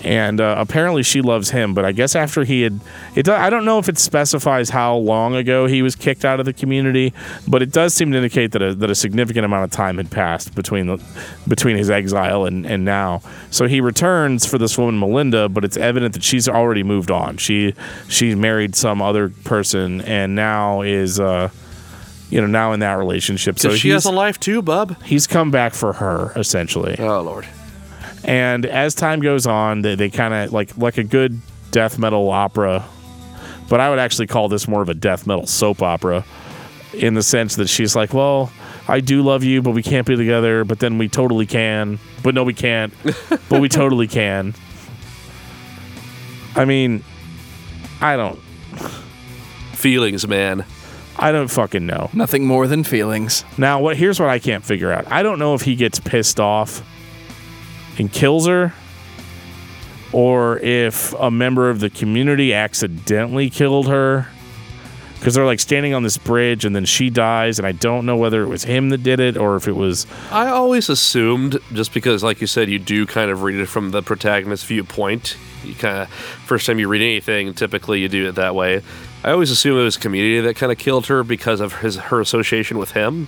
and 0.05 0.41
uh, 0.41 0.55
apparently 0.59 1.03
she 1.03 1.21
loves 1.21 1.51
him. 1.51 1.75
But 1.75 1.85
I 1.85 1.93
guess 1.93 2.15
after 2.15 2.45
he 2.45 2.63
had, 2.63 2.81
it 3.15 3.29
I 3.29 3.51
don't 3.51 3.65
know 3.65 3.79
if 3.79 3.89
it 3.89 3.99
specifies 3.99 4.71
how 4.71 4.97
long 4.97 5.35
ago 5.35 5.67
he 5.67 5.83
was 5.83 5.97
kicked 5.97 6.25
out 6.25 6.41
of 6.41 6.47
the 6.47 6.53
community, 6.53 7.13
but 7.47 7.63
it 7.63 7.73
does 7.73 7.95
seem 7.95 8.11
to 8.13 8.17
indicate 8.17 8.53
that 8.53 8.63
a, 8.63 8.75
that 8.75 8.91
a 8.91 8.95
significant 8.95 9.45
amount 9.45 9.65
of 9.65 9.71
time 9.71 9.97
had 9.97 10.11
passed 10.11 10.55
between 10.55 10.87
the 10.87 11.05
between 11.47 11.77
his 11.77 11.91
exile 11.91 12.45
and, 12.45 12.67
and 12.67 12.85
now. 12.85 13.23
So 13.51 13.67
he 13.67 13.81
returns 13.81 14.47
for 14.47 14.59
this 14.59 14.79
woman 14.79 14.99
Melinda, 14.99 15.49
but 15.49 15.65
it's 15.65 15.77
evident 15.77 16.15
that 16.15 16.23
she's 16.23 16.49
already 16.49 16.83
moved 16.83 17.11
on. 17.11 17.37
She 17.37 17.75
she 18.09 18.35
married 18.35 18.75
some 18.75 19.03
other 19.03 19.31
person 19.45 20.01
and 20.03 20.35
now 20.35 20.83
is. 20.83 21.21
Uh, 21.21 21.51
you 22.31 22.43
know, 22.43 22.47
now 22.47 22.75
in 22.75 22.81
that 22.81 22.99
relationship, 22.99 23.59
so 23.59 23.75
she 23.75 23.89
has 23.89 24.05
a 24.05 24.11
life 24.11 24.39
too, 24.39 24.61
bub. 24.61 25.03
he's 25.03 25.27
come 25.27 25.51
back 25.51 25.73
for 25.73 25.95
her 25.95 26.33
essentially. 26.37 26.95
Oh 26.99 27.23
lord. 27.23 27.47
And 28.25 28.67
as 28.67 28.95
time 28.95 29.21
goes 29.21 29.47
on, 29.47 29.83
they, 29.83 29.95
they 29.95 30.11
kind 30.11 30.35
of 30.35 30.53
like 30.53 30.77
like 30.77 30.99
a 30.99 31.05
good 31.05 31.41
death 31.71 31.99
metal 31.99 32.29
opera, 32.31 32.85
but 33.69 33.81
I 33.81 33.91
would 33.91 33.99
actually 33.99 34.27
call 34.27 34.49
this 34.49 34.67
more 34.67 34.83
of 34.83 34.89
a 34.89 34.95
death 34.95 35.27
metal 35.27 35.47
soap 35.47 35.83
opera, 35.83 36.25
in 36.95 37.15
the 37.15 37.23
sense 37.23 37.57
that 37.57 37.69
she's 37.69 37.95
like, 37.95 38.15
well, 38.15 38.51
I 38.89 39.01
do 39.01 39.23
love 39.23 39.45
you, 39.45 39.61
but 39.61 39.73
we 39.73 39.83
can't 39.83 40.07
be 40.07 40.17
together. 40.17 40.65
But 40.65 40.79
then 40.79 40.99
we 40.99 41.09
totally 41.09 41.47
can. 41.47 41.99
But 42.23 42.35
no, 42.35 42.45
we 42.45 42.55
can't. 42.55 42.93
but 43.49 43.61
we 43.61 43.69
totally 43.69 44.09
can. 44.09 44.55
I 46.57 46.65
mean, 46.65 47.05
I 48.01 48.17
don't. 48.17 48.39
Feelings, 49.75 50.27
man. 50.27 50.65
I 51.19 51.33
don't 51.33 51.49
fucking 51.49 51.85
know. 51.85 52.11
Nothing 52.13 52.47
more 52.47 52.67
than 52.67 52.85
feelings. 52.85 53.45
Now, 53.59 53.81
what? 53.81 53.97
Here's 53.97 54.19
what 54.19 54.29
I 54.29 54.39
can't 54.39 54.65
figure 54.65 54.91
out. 54.91 55.11
I 55.11 55.23
don't 55.23 55.39
know 55.39 55.55
if 55.55 55.63
he 55.63 55.77
gets 55.77 56.01
pissed 56.01 56.41
off 56.41 56.83
and 57.99 58.13
kills 58.13 58.47
her, 58.47 58.73
or 60.13 60.59
if 60.61 61.13
a 61.15 61.31
member 61.31 61.69
of 61.69 61.81
the 61.81 61.91
community 61.91 62.55
accidentally 62.55 63.51
killed 63.51 63.89
her. 63.89 64.29
Because 65.19 65.35
they're 65.35 65.45
like 65.45 65.59
standing 65.59 65.95
on 65.95 66.05
this 66.05 66.17
bridge, 66.17 66.65
and 66.65 66.77
then 66.77 66.85
she 66.85 67.11
dies, 67.11 67.59
and 67.59 67.67
I 67.67 67.73
don't 67.73 68.07
know 68.07 68.17
whether 68.17 68.45
it 68.45 68.47
was 68.47 68.63
him 68.63 68.91
that 68.91 69.03
did 69.03 69.19
it 69.19 69.37
or 69.37 69.57
if 69.57 69.67
it 69.67 69.73
was. 69.73 70.07
I 70.31 70.47
always 70.47 70.89
assumed, 70.89 71.59
just 71.73 71.93
because, 71.93 72.23
like 72.23 72.41
you 72.41 72.47
said, 72.47 72.69
you 72.69 72.79
do 72.79 73.05
kind 73.05 73.29
of 73.29 73.43
read 73.43 73.59
it 73.59 73.67
from 73.67 73.91
the 73.91 74.01
protagonist's 74.01 74.65
viewpoint. 74.65 75.37
You 75.65 75.75
kind 75.75 76.03
of, 76.03 76.09
first 76.09 76.67
time 76.67 76.79
you 76.79 76.87
read 76.87 77.03
anything, 77.03 77.53
typically 77.53 78.01
you 78.01 78.09
do 78.09 78.29
it 78.29 78.37
that 78.37 78.55
way. 78.55 78.81
I 79.25 79.33
always 79.33 79.51
assume 79.51 79.77
it 79.77 79.83
was 79.83 79.97
community 79.97 80.41
that 80.41 80.55
kind 80.55 80.71
of 80.71 80.79
killed 80.79 81.07
her 81.09 81.25
because 81.25 81.59
of 81.59 81.81
his 81.81 81.97
her 81.97 82.21
association 82.21 82.79
with 82.79 82.93
him. 82.93 83.27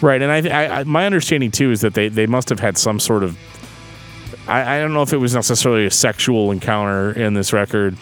Right, 0.00 0.22
and 0.22 0.32
I, 0.32 0.48
I, 0.48 0.80
I 0.80 0.84
my 0.84 1.04
understanding 1.04 1.50
too 1.50 1.70
is 1.70 1.82
that 1.82 1.92
they, 1.92 2.08
they 2.08 2.26
must 2.26 2.48
have 2.48 2.60
had 2.60 2.78
some 2.78 2.98
sort 2.98 3.22
of. 3.22 3.36
I, 4.48 4.76
I 4.76 4.80
don't 4.80 4.92
know 4.94 5.02
if 5.02 5.12
it 5.12 5.18
was 5.18 5.34
necessarily 5.34 5.86
a 5.86 5.90
sexual 5.90 6.50
encounter 6.50 7.12
in 7.12 7.34
this 7.34 7.52
record. 7.52 7.96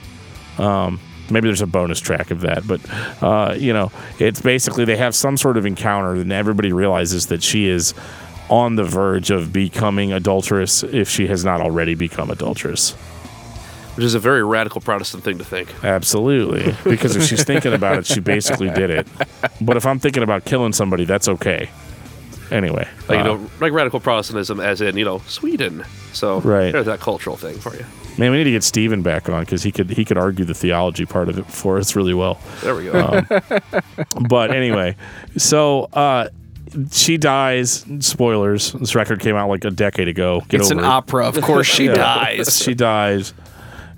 Um, 0.59 1.01
maybe 1.31 1.49
there's 1.49 1.61
a 1.61 1.67
bonus 1.67 2.01
track 2.01 2.31
of 2.31 2.43
that, 2.43 2.67
but 2.67 2.81
uh, 3.23 3.55
you 3.59 3.73
know, 3.73 3.91
it's 4.19 4.41
basically 4.41 4.85
they 4.85 4.97
have 4.97 5.15
some 5.15 5.37
sort 5.37 5.57
of 5.57 5.67
encounter, 5.67 6.13
and 6.13 6.33
everybody 6.33 6.73
realizes 6.73 7.27
that 7.27 7.43
she 7.43 7.67
is 7.69 7.95
on 8.49 8.77
the 8.77 8.85
verge 8.85 9.31
of 9.31 9.53
becoming 9.53 10.13
adulterous 10.13 10.83
if 10.85 11.09
she 11.09 11.27
has 11.27 11.45
not 11.45 11.61
already 11.61 11.95
become 11.95 12.31
adulterous. 12.31 12.93
Which 13.97 14.05
is 14.05 14.15
a 14.15 14.21
very 14.21 14.45
radical 14.45 14.83
Protestant 14.83 15.25
thing 15.25 15.39
to 15.39 15.45
think. 15.45 15.73
Absolutely, 15.83 16.77
because 16.91 17.17
if 17.17 17.25
she's 17.25 17.45
thinking 17.45 17.73
about 17.73 17.99
it, 17.99 18.07
she 18.07 18.21
basically 18.21 18.71
did 18.71 18.91
it. 18.91 19.09
But 19.61 19.77
if 19.77 19.87
I'm 19.87 19.99
thinking 19.99 20.23
about 20.23 20.45
killing 20.45 20.73
somebody, 20.73 21.05
that's 21.05 21.29
okay. 21.29 21.71
Anyway, 22.51 22.87
Like, 23.09 23.19
uh, 23.19 23.23
you 23.23 23.25
know, 23.39 23.51
like 23.61 23.73
radical 23.73 23.99
Protestantism, 24.01 24.61
as 24.61 24.81
in, 24.81 24.97
you 24.97 25.05
know, 25.05 25.19
Sweden. 25.27 25.85
So 26.13 26.41
Right. 26.41 26.73
there's 26.73 26.87
that 26.87 27.01
cultural 27.01 27.37
thing 27.37 27.59
for 27.59 27.75
you. 27.75 27.85
Man, 28.19 28.31
we 28.31 28.39
need 28.39 28.45
to 28.45 28.51
get 28.53 28.63
Steven 28.63 29.03
back 29.03 29.29
on 29.29 29.41
because 29.41 29.63
he 29.63 29.71
could 29.73 29.91
he 29.91 30.05
could 30.05 30.17
argue 30.17 30.45
the 30.47 30.55
theology 30.55 31.05
part 31.05 31.29
of 31.29 31.39
it 31.39 31.47
for 31.47 31.77
us 31.79 31.95
really 31.97 32.15
well. 32.15 32.39
There 32.63 32.75
we 32.75 32.85
go. 32.85 33.21
But 34.29 34.53
anyway, 34.55 34.97
so 35.37 35.85
uh, 35.93 36.29
she 36.91 37.19
dies. 37.19 37.85
Spoilers. 38.01 38.73
This 38.73 38.95
record 38.95 39.21
came 39.21 39.37
out 39.37 39.49
like 39.51 39.65
a 39.65 39.71
decade 39.71 40.09
ago. 40.09 40.43
Get 40.49 40.61
it's 40.61 40.71
an 40.71 40.79
it. 40.79 40.85
opera. 40.85 41.27
Of 41.27 41.41
course 41.43 41.67
she 41.67 41.85
Yeah. 41.89 41.95
dies. 41.95 42.59
She 42.63 42.73
dies, 42.75 43.35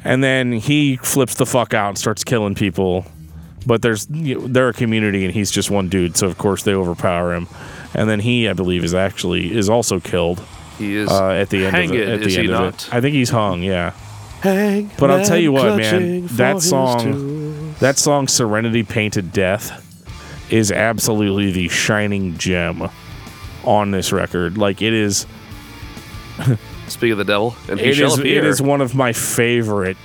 and 0.05 0.23
then 0.25 0.53
he 0.53 0.97
flips 0.97 1.35
the 1.35 1.47
fuck 1.47 1.73
out 1.75 1.91
and 1.91 1.99
starts 1.99 2.25
killing 2.25 2.55
people. 2.57 3.05
But 3.67 3.83
there's 3.83 4.09
you 4.11 4.41
know, 4.41 4.47
they're 4.49 4.69
a 4.71 4.73
community, 4.73 5.25
and 5.25 5.33
he's 5.35 5.51
just 5.51 5.71
one 5.71 5.89
dude, 5.89 6.17
so 6.17 6.27
of 6.27 6.39
course 6.39 6.63
they 6.65 6.75
overpower 6.75 7.35
him. 7.35 7.47
And 7.99 8.09
then 8.09 8.21
he, 8.21 8.49
I 8.49 8.53
believe, 8.53 8.85
is 8.85 8.95
actually 8.95 9.57
is 9.57 9.69
also 9.69 9.99
killed 9.99 10.41
he 10.79 10.95
is 10.95 11.11
uh, 11.11 11.31
at 11.31 11.51
the 11.51 11.67
end 11.67 11.77
of 11.91 11.97
it. 11.97 12.09
At 12.09 12.21
is 12.23 12.27
the 12.27 12.31
he 12.43 12.47
end 12.47 12.55
of 12.55 12.61
not? 12.61 12.87
it, 12.87 12.95
I 12.95 13.01
think 13.01 13.15
he's 13.15 13.31
hung. 13.31 13.63
Yeah. 13.63 13.91
Hang 14.43 14.89
But 14.99 15.11
I'll 15.11 15.25
tell 15.25 15.37
you 15.39 15.51
what, 15.51 15.77
man, 15.77 16.27
that 16.29 16.61
song- 16.63 17.03
tools. 17.03 17.79
That 17.81 17.99
song, 17.99 18.29
Serenity 18.29 18.85
Painted 18.85 19.33
Death, 19.33 19.85
is 20.53 20.71
absolutely 20.71 21.51
the 21.51 21.69
shining 21.69 22.37
gem 22.39 22.89
on 23.65 23.91
this 23.91 24.13
record. 24.13 24.57
Like, 24.59 24.81
it 24.83 24.93
is. 24.93 25.27
Speak 26.89 27.13
of 27.13 27.19
the 27.19 27.25
devil, 27.25 27.55
and 27.69 27.79
he 27.81 27.87
It 27.91 27.95
shall 27.95 28.13
is, 28.13 28.19
appear. 28.19 28.39
it 28.39 28.45
is 28.47 28.63
one 28.63 28.81
of 28.81 28.95
my 28.95 29.13
favorite 29.13 29.97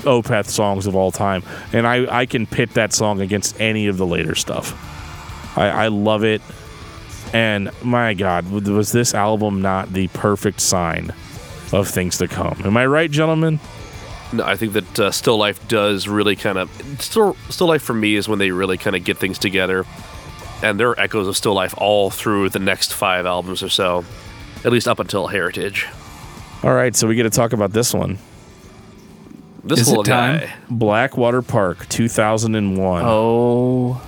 Opeth 0.00 0.46
songs 0.46 0.86
of 0.86 0.94
all 0.94 1.10
time. 1.12 1.42
And 1.72 1.86
I, 1.86 2.20
I 2.20 2.26
can 2.26 2.46
pit 2.46 2.70
that 2.74 2.92
song 2.92 3.20
against 3.20 3.58
any 3.60 3.86
of 3.86 3.96
the 3.96 4.06
later 4.06 4.34
stuff. 4.34 4.74
I, 5.56 5.68
I 5.68 5.88
love 5.88 6.24
it. 6.24 6.42
And 7.32 7.70
my 7.82 8.14
God, 8.14 8.50
was 8.50 8.92
this 8.92 9.14
album 9.14 9.60
not 9.60 9.92
the 9.92 10.08
perfect 10.08 10.60
sign 10.60 11.12
of 11.72 11.88
things 11.88 12.18
to 12.18 12.28
come? 12.28 12.60
Am 12.64 12.76
I 12.76 12.86
right, 12.86 13.10
gentlemen? 13.10 13.60
No, 14.32 14.44
I 14.44 14.56
think 14.56 14.72
that 14.72 14.98
uh, 15.00 15.10
Still 15.10 15.36
Life 15.36 15.66
does 15.68 16.08
really 16.08 16.36
kind 16.36 16.58
of 16.58 16.70
Still 17.00 17.36
Still 17.48 17.68
Life 17.68 17.82
for 17.82 17.94
me 17.94 18.16
is 18.16 18.28
when 18.28 18.38
they 18.38 18.50
really 18.50 18.76
kind 18.78 18.96
of 18.96 19.04
get 19.04 19.18
things 19.18 19.38
together, 19.38 19.84
and 20.62 20.80
there 20.80 20.88
are 20.90 20.98
echoes 21.00 21.28
of 21.28 21.36
Still 21.36 21.54
Life 21.54 21.74
all 21.78 22.10
through 22.10 22.48
the 22.50 22.58
next 22.58 22.92
five 22.92 23.26
albums 23.26 23.62
or 23.62 23.68
so, 23.68 24.04
at 24.64 24.72
least 24.72 24.88
up 24.88 24.98
until 24.98 25.26
Heritage. 25.28 25.86
All 26.62 26.74
right, 26.74 26.94
so 26.96 27.06
we 27.06 27.14
get 27.14 27.22
to 27.24 27.30
talk 27.30 27.52
about 27.52 27.72
this 27.72 27.94
one. 27.94 28.18
This 29.62 29.80
Is 29.80 29.88
it 29.88 29.90
little 29.90 30.04
time? 30.04 30.40
guy. 30.40 30.54
Blackwater 30.70 31.42
Park, 31.42 31.88
2001. 31.88 33.02
Oh 33.04 34.00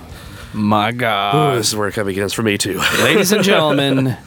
my 0.53 0.89
Ooh, 0.89 0.93
God. 0.93 1.57
this 1.57 1.69
is 1.69 1.75
where 1.75 1.87
it 1.87 1.93
kind 1.93 2.01
of 2.01 2.07
begins 2.07 2.33
for 2.33 2.43
me 2.43 2.57
too. 2.57 2.79
Ladies 3.03 3.31
and 3.31 3.43
gentlemen, 3.43 4.17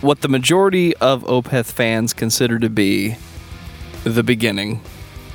what 0.00 0.20
the 0.20 0.28
majority 0.28 0.96
of 0.96 1.22
Opeth 1.24 1.66
fans 1.66 2.12
consider 2.12 2.58
to 2.58 2.68
be 2.68 3.16
the 4.04 4.22
beginning. 4.22 4.82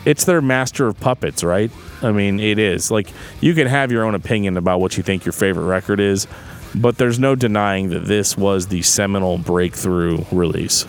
It's 0.05 0.25
their 0.25 0.41
master 0.41 0.87
of 0.87 0.99
puppets, 0.99 1.43
right? 1.43 1.71
I 2.01 2.11
mean, 2.11 2.39
it 2.39 2.57
is. 2.57 2.89
Like, 2.89 3.09
you 3.41 3.53
can 3.53 3.67
have 3.67 3.91
your 3.91 4.05
own 4.05 4.15
opinion 4.15 4.57
about 4.57 4.79
what 4.79 4.95
you 4.95 5.03
think 5.03 5.25
your 5.25 5.33
favorite 5.33 5.65
record 5.65 5.99
is, 5.99 6.27
but 6.73 6.97
there's 6.97 7.19
no 7.19 7.35
denying 7.35 7.89
that 7.89 8.05
this 8.05 8.37
was 8.37 8.67
the 8.67 8.81
seminal 8.81 9.37
breakthrough 9.37 10.23
release. 10.31 10.85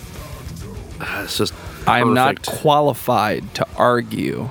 Ah, 1.01 1.25
it's 1.25 1.39
just. 1.39 1.55
I 1.87 2.01
am 2.01 2.15
not 2.15 2.45
qualified 2.45 3.55
to 3.55 3.67
argue 3.77 4.49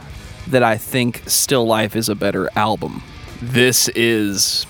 that 0.47 0.63
I 0.63 0.77
think 0.77 1.23
Still 1.27 1.65
Life 1.65 1.95
is 1.95 2.09
a 2.09 2.15
better 2.15 2.49
album. 2.55 3.03
This 3.41 3.87
is 3.89 4.65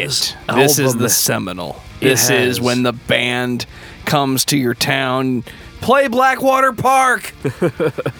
it. 0.00 0.36
This 0.54 0.78
is 0.78 0.96
the 0.96 1.08
seminal. 1.10 1.80
It 2.00 2.08
This 2.08 2.30
is 2.30 2.60
when 2.60 2.82
the 2.82 2.92
band 2.92 3.66
comes 4.04 4.44
to 4.46 4.58
your 4.58 4.74
town, 4.74 5.44
play 5.80 6.08
Blackwater 6.08 6.72
Park. 6.72 7.32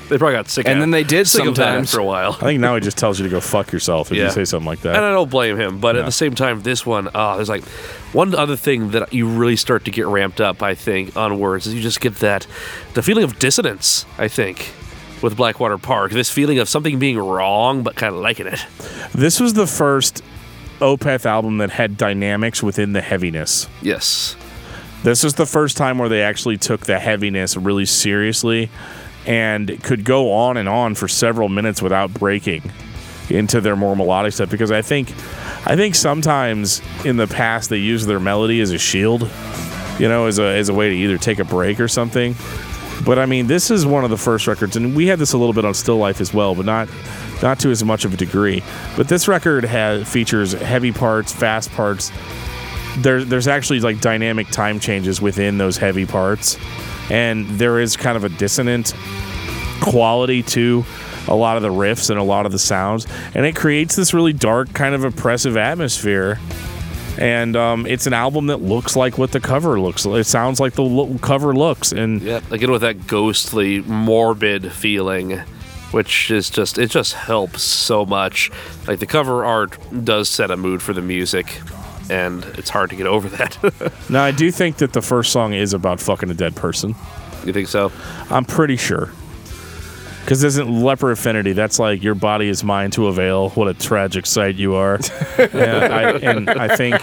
They 0.09 0.19
probably 0.19 0.35
got 0.37 0.49
sick. 0.49 0.67
And 0.69 0.75
of- 0.79 0.83
then 0.83 0.91
they 0.93 1.03
did 1.03 1.27
sick 1.27 1.41
of 1.45 1.57
that 1.57 1.63
sometimes. 1.65 1.89
after 1.89 1.99
a 2.01 2.05
while. 2.05 2.33
I 2.35 2.45
think 2.45 2.61
now 2.61 2.77
he 2.77 2.81
just 2.81 2.97
tells 2.97 3.19
you 3.19 3.25
to 3.25 3.31
go 3.31 3.41
fuck 3.41 3.73
yourself 3.73 4.13
if 4.13 4.17
Yeah. 4.17 4.25
you 4.27 4.31
say 4.31 4.45
something 4.45 4.67
like 4.67 4.81
that. 4.83 4.95
And 4.95 5.05
I 5.05 5.11
don't 5.11 5.29
blame 5.29 5.59
him, 5.59 5.79
but 5.81 5.97
Yeah. 5.97 6.03
at 6.03 6.05
the 6.07 6.13
same 6.13 6.35
time, 6.37 6.63
this 6.63 6.87
one, 6.87 7.09
uh, 7.13 7.35
there's 7.37 7.49
like 7.49 7.65
one 8.13 8.35
other 8.37 8.55
thing 8.57 8.93
that 8.93 9.13
you 9.13 9.27
really 9.29 9.57
start 9.57 9.85
to 9.87 9.91
get 9.91 10.07
ramped 10.07 10.41
up. 10.41 10.63
I 10.63 10.75
think 10.77 11.17
on 11.17 11.41
words 11.41 11.67
is 11.67 11.75
you 11.75 11.83
just 11.83 12.01
get 12.01 12.17
that 12.21 12.47
the 12.95 13.03
feeling 13.03 13.25
of 13.25 13.39
dissonance. 13.41 14.07
I 14.17 14.29
think 14.29 14.73
with 15.23 15.37
Blackwater 15.37 15.77
Park, 15.77 16.13
this 16.13 16.31
feeling 16.31 16.61
of 16.61 16.69
something 16.69 17.01
being 17.01 17.19
wrong, 17.19 17.83
but 17.83 17.97
kind 17.97 18.15
of 18.15 18.21
liking 18.21 18.47
it. 18.47 18.65
This 19.13 19.41
was 19.41 19.55
the 19.55 19.67
first 19.67 20.23
Opeth 20.81 21.27
album 21.27 21.59
that 21.59 21.71
had 21.71 21.97
dynamics 21.97 22.63
within 22.63 22.93
the 22.93 23.01
heaviness. 23.01 23.69
Yes, 23.83 24.37
This 25.03 25.23
was 25.23 25.35
the 25.35 25.47
first 25.47 25.77
time 25.77 25.99
where 25.99 26.09
they 26.09 26.23
actually 26.23 26.57
took 26.57 26.87
the 26.87 26.99
heaviness 26.99 27.57
really 27.57 27.87
seriously 27.87 28.71
and 29.27 29.83
could 29.83 30.05
go 30.05 30.33
on 30.33 30.57
and 30.57 30.69
on 30.69 30.95
for 30.95 31.09
several 31.09 31.49
minutes 31.49 31.81
without 31.83 32.13
breaking 32.15 32.63
into 33.29 33.61
their 33.61 33.75
more 33.77 33.97
melodic 33.97 34.33
stuff 34.33 34.51
because 34.51 34.71
I 34.71 34.83
think 34.83 35.11
I 35.67 35.75
think 35.75 35.97
sometimes 35.97 36.81
in 37.05 37.17
the 37.17 37.27
past 37.27 37.71
they 37.71 37.79
used 37.79 38.07
their 38.07 38.21
melody 38.21 38.61
as 38.61 38.71
a 38.71 38.79
shield, 38.79 39.29
you 39.99 40.09
know, 40.09 40.27
as 40.27 40.39
a 40.39 40.45
as 40.45 40.69
a 40.69 40.75
way 40.75 40.91
to 40.91 40.95
either 40.95 41.19
take 41.19 41.39
a 41.41 41.45
break 41.45 41.81
or 41.81 41.89
something. 41.89 42.35
But 43.05 43.19
I 43.19 43.27
mean, 43.27 43.47
this 43.47 43.71
is 43.71 43.85
one 43.87 44.05
of 44.05 44.11
the 44.11 44.17
first 44.17 44.47
records, 44.47 44.77
and 44.77 44.97
we 44.97 45.07
had 45.07 45.19
this 45.19 45.33
a 45.33 45.39
little 45.39 45.53
bit 45.53 45.65
on 45.65 45.75
Still 45.75 45.99
Life 45.99 46.21
as 46.21 46.33
well, 46.33 46.55
but 46.55 46.65
not 46.65 46.89
not 47.43 47.59
to 47.61 47.71
as 47.71 47.85
much 47.85 48.05
of 48.05 48.15
a 48.15 48.17
degree. 48.17 48.63
But 48.97 49.09
this 49.09 49.29
record 49.29 49.65
has 49.65 50.11
features 50.11 50.53
heavy 50.53 50.93
parts, 50.93 51.33
fast 51.33 51.71
parts. 51.73 52.11
There, 52.99 53.25
there's 53.25 53.47
actually 53.47 53.81
like 53.81 54.01
dynamic 54.01 54.49
time 54.49 54.81
changes 54.81 55.21
within 55.21 55.59
those 55.59 55.77
heavy 55.77 56.07
parts, 56.07 56.59
and 57.11 57.47
there 57.59 57.79
is 57.79 57.97
kind 57.97 58.17
of 58.17 58.25
a 58.25 58.31
dissonant 58.31 58.95
quality 59.83 60.43
to 60.43 60.85
a 61.29 61.35
lot 61.35 61.57
of 61.57 61.63
the 61.63 61.69
riffs 61.69 62.09
and 62.09 62.19
a 62.19 62.23
lot 62.23 62.47
of 62.47 62.53
the 62.53 62.59
sounds, 62.59 63.07
and 63.35 63.45
it 63.45 63.55
creates 63.55 63.97
this 63.97 64.15
really 64.15 64.33
dark, 64.33 64.73
kind 64.73 64.95
of 64.95 65.05
oppressive 65.05 65.57
atmosphere. 65.57 66.39
And 67.19 67.57
um, 67.57 67.87
it's 67.87 68.07
an 68.07 68.13
album 68.13 68.49
that 68.49 68.61
looks 68.61 68.95
like 68.97 69.17
what 69.19 69.33
the 69.33 69.41
cover 69.41 69.81
looks. 69.81 70.05
like. 70.05 70.21
It 70.21 70.25
sounds 70.25 70.61
like 70.61 70.75
the 70.75 70.83
lo- 70.83 71.17
cover 71.23 71.55
looks, 71.55 71.93
and 71.93 72.21
yeah, 72.23 72.41
again 72.51 72.71
with 72.71 72.83
that 72.83 73.07
ghostly, 73.07 73.81
morbid 73.83 74.73
feeling. 74.73 75.41
Which 75.93 76.31
is 76.31 76.51
just 76.51 76.79
it 76.79 76.91
just 76.91 77.15
helps 77.15 77.63
so 77.63 78.05
much. 78.05 78.51
Like 78.87 78.99
the 78.99 79.07
cover 79.07 79.45
art 79.45 79.79
does 80.05 80.29
set 80.29 80.51
a 80.51 80.57
mood 80.57 80.83
for 80.83 80.93
the 80.93 81.01
music, 81.01 81.61
and 82.11 82.45
it's 82.59 82.69
hard 82.69 82.91
to 82.91 82.97
get 82.97 83.07
over 83.07 83.29
that. 83.31 83.57
Now, 84.11 84.25
I 84.25 84.31
do 84.33 84.51
think 84.51 84.77
that 84.79 84.93
the 84.93 85.01
first 85.01 85.33
song 85.33 85.55
is 85.55 85.73
about 85.73 86.01
fucking 86.01 86.29
a 86.31 86.35
dead 86.35 86.55
person. 86.57 86.95
you 87.47 87.53
think 87.53 87.69
so? 87.69 87.93
I'm 88.31 88.45
pretty 88.45 88.77
sure. 88.77 89.11
Because 90.27 90.43
isn't 90.43 90.83
Leper 90.83 91.13
Affinity? 91.13 91.53
That's 91.53 91.79
like 91.79 92.03
your 92.03 92.17
body 92.17 92.49
is 92.49 92.65
mine 92.65 92.91
to 92.91 93.07
avail. 93.07 93.51
What 93.51 93.69
a 93.69 93.75
tragic 93.75 94.27
sight 94.27 94.57
you 94.57 94.75
are. 94.75 94.97
and, 95.39 95.55
I, 95.55 96.11
and 96.15 96.51
I 96.51 96.75
think, 96.75 97.01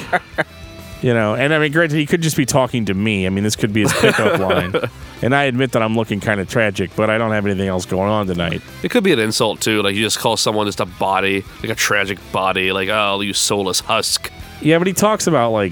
you 1.02 1.14
know, 1.14 1.34
and 1.34 1.54
I 1.54 1.60
mean, 1.60 1.72
granted, 1.72 1.96
he 1.96 2.06
could 2.06 2.22
just 2.22 2.36
be 2.36 2.46
talking 2.46 2.84
to 2.84 2.94
me. 2.94 3.26
I 3.26 3.30
mean, 3.30 3.46
this 3.46 3.56
could 3.56 3.72
be 3.72 3.84
his 3.84 3.94
pickup 3.94 4.40
line. 4.42 4.76
And 5.22 5.34
I 5.34 5.44
admit 5.46 5.72
that 5.72 5.82
I'm 5.82 5.96
looking 5.96 6.20
kind 6.20 6.42
of 6.42 6.50
tragic, 6.50 6.94
but 6.98 7.10
I 7.10 7.18
don't 7.18 7.32
have 7.32 7.46
anything 7.46 7.70
else 7.70 7.86
going 7.86 8.10
on 8.10 8.28
tonight. 8.28 8.62
It 8.84 8.92
could 8.92 9.06
be 9.06 9.14
an 9.14 9.20
insult 9.20 9.62
too. 9.62 9.82
Like 9.82 9.96
you 9.96 10.02
just 10.02 10.20
call 10.20 10.36
someone 10.36 10.66
just 10.66 10.82
a 10.82 10.86
body, 10.86 11.46
like 11.62 11.72
a 11.72 11.76
tragic 11.76 12.20
body, 12.34 12.74
like 12.74 12.90
oh 12.90 13.22
you 13.22 13.32
soulless 13.32 13.80
husk. 13.80 14.34
Yeah, 14.62 14.80
but 14.80 14.88
he 14.88 14.92
talks 14.92 15.28
about 15.28 15.52
like, 15.52 15.72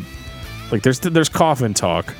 like 0.71 0.83
there's 0.83 1.01
there's 1.01 1.27
coffin 1.27 1.73
talk. 1.73 2.15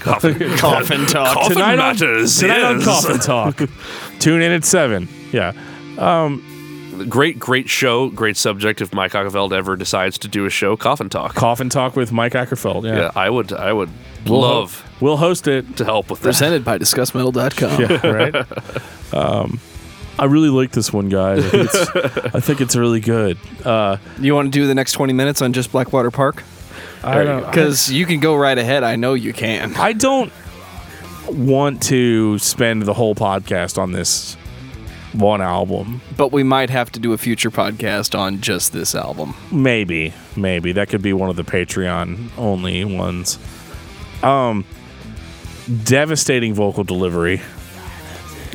Coffin, 0.00 0.38
Coffin 0.56 1.06
talk. 1.06 1.34
Coffin 1.34 1.52
tonight 1.56 1.76
matters. 1.76 2.42
on 2.42 2.48
tonight 2.48 2.62
on 2.64 2.82
coffin 2.82 3.18
talk. 3.18 3.56
Tune 4.18 4.42
in 4.42 4.52
at 4.52 4.64
seven. 4.64 5.08
Yeah. 5.32 5.52
Great, 7.08 7.38
great 7.38 7.68
show, 7.68 8.10
great 8.10 8.36
subject. 8.36 8.82
If 8.82 8.92
Mike 8.92 9.12
Åkerfeldt 9.12 9.52
ever 9.52 9.74
decides 9.74 10.18
to 10.18 10.28
do 10.28 10.44
a 10.44 10.50
show, 10.50 10.76
Coffin 10.76 11.08
Talk. 11.08 11.34
Coffin 11.34 11.70
talk 11.70 11.96
with 11.96 12.12
Mike 12.12 12.32
Åkerfeldt. 12.34 12.84
Yeah. 12.84 12.96
yeah, 12.98 13.10
I 13.16 13.30
would, 13.30 13.52
I 13.54 13.72
would 13.72 13.88
We'll 14.26 14.42
ho- 14.42 14.58
love 14.60 14.90
We'll 15.00 15.16
host 15.16 15.48
it. 15.48 15.78
to 15.78 15.84
help 15.86 16.10
with 16.10 16.20
that. 16.20 16.26
Presented 16.28 16.62
by 16.62 16.78
DiscussMetal.com. 16.78 17.80
Yeah, 17.80 18.06
right. 19.14 19.14
um, 19.14 19.60
I 20.18 20.26
really 20.26 20.50
like 20.50 20.72
this 20.72 20.92
one, 20.92 21.08
guys. 21.08 21.42
I 21.46 21.48
think 21.48 21.64
it's, 21.72 22.34
I 22.34 22.40
think 22.40 22.60
it's 22.60 22.76
really 22.76 23.00
good. 23.00 23.38
Uh, 23.64 23.96
You 24.18 24.34
want 24.34 24.52
to 24.52 24.58
do 24.58 24.66
the 24.66 24.74
next 24.74 24.92
20 24.92 25.14
minutes 25.14 25.40
on 25.40 25.54
just 25.54 25.72
Blackwater 25.72 26.10
Park? 26.10 26.42
I 27.02 27.24
don't. 27.24 27.46
Because 27.46 27.90
you 27.90 28.06
can 28.06 28.20
go 28.20 28.36
right 28.36 28.56
ahead. 28.56 28.82
I 28.82 28.96
know 28.96 29.14
you 29.14 29.32
can. 29.32 29.74
I 29.76 29.92
don't 29.92 30.32
want 31.28 31.82
to 31.84 32.38
spend 32.38 32.82
the 32.82 32.94
whole 32.94 33.14
podcast 33.14 33.78
on 33.78 33.92
this 33.92 34.34
one 35.12 35.40
album. 35.40 36.00
But 36.16 36.32
we 36.32 36.42
might 36.42 36.70
have 36.70 36.90
to 36.92 37.00
do 37.00 37.12
a 37.12 37.18
future 37.18 37.50
podcast 37.50 38.18
on 38.18 38.40
just 38.40 38.72
this 38.72 38.94
album. 38.94 39.34
Maybe, 39.50 40.12
maybe 40.36 40.72
that 40.72 40.88
could 40.88 41.02
be 41.02 41.12
one 41.12 41.30
of 41.30 41.36
the 41.36 41.44
Patreon 41.44 42.30
only 42.36 42.84
ones. 42.84 43.38
Um, 44.22 44.64
devastating 45.84 46.54
vocal 46.54 46.84
delivery. 46.84 47.40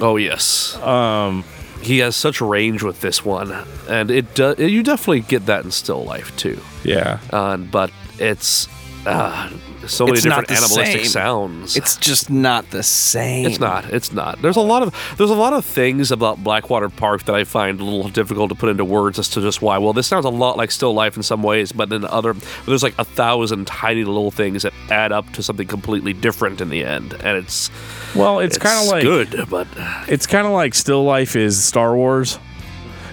Oh 0.01 0.17
yes. 0.17 0.75
Um, 0.77 1.43
he 1.81 1.99
has 1.99 2.15
such 2.15 2.41
range 2.41 2.83
with 2.83 3.01
this 3.01 3.23
one, 3.23 3.51
and 3.87 4.09
it 4.09 4.33
do, 4.33 4.55
you 4.57 4.81
definitely 4.83 5.21
get 5.21 5.45
that 5.45 5.65
in 5.65 5.71
Still 5.71 6.03
Life 6.03 6.35
too. 6.35 6.59
Yeah. 6.83 7.19
Uh, 7.31 7.57
but 7.57 7.91
it's 8.19 8.67
uh, 9.05 9.49
so 9.85 10.05
many 10.05 10.15
It's 10.17 10.23
different 10.23 10.49
animalistic 10.49 11.01
same. 11.01 11.05
sounds. 11.05 11.77
It's 11.77 11.95
just 11.97 12.29
not 12.31 12.71
the 12.71 12.81
same. 12.81 13.45
It's 13.45 13.59
not. 13.59 13.85
It's 13.93 14.11
not. 14.11 14.41
There's 14.41 14.55
a 14.55 14.61
lot 14.61 14.81
of 14.81 14.95
there's 15.17 15.29
a 15.29 15.35
lot 15.35 15.53
of 15.53 15.63
things 15.63 16.11
about 16.11 16.43
Blackwater 16.43 16.89
Park 16.89 17.23
that 17.25 17.35
I 17.35 17.43
find 17.43 17.79
a 17.79 17.83
little 17.83 18.09
difficult 18.09 18.49
to 18.49 18.55
put 18.55 18.69
into 18.69 18.83
words 18.83 19.19
as 19.19 19.29
to 19.29 19.41
just 19.41 19.61
why. 19.61 19.77
Well, 19.77 19.93
this 19.93 20.07
sounds 20.07 20.25
a 20.25 20.29
lot 20.29 20.57
like 20.57 20.71
Still 20.71 20.93
Life 20.93 21.17
in 21.17 21.23
some 21.23 21.43
ways, 21.43 21.71
but 21.71 21.93
in 21.93 22.03
other 22.05 22.33
there's 22.65 22.81
like 22.81 22.95
a 22.97 23.05
thousand 23.05 23.67
tiny 23.67 24.03
little 24.03 24.31
things 24.31 24.63
that 24.63 24.73
add 24.89 25.11
up 25.11 25.31
to 25.33 25.43
something 25.43 25.67
completely 25.67 26.13
different 26.13 26.59
in 26.61 26.69
the 26.69 26.83
end, 26.83 27.13
and 27.23 27.37
it's 27.37 27.69
Well, 28.15 28.39
it's, 28.39 28.57
kind 28.57 28.81
of 28.83 28.91
like 28.91 29.03
good, 29.03 29.47
but 29.51 29.67
it's 30.07 30.25
kind 30.25 30.47
of 30.47 30.53
like 30.53 30.73
Still 30.73 31.03
Life 31.03 31.35
is 31.35 31.63
Star 31.63 31.95
Wars. 31.95 32.39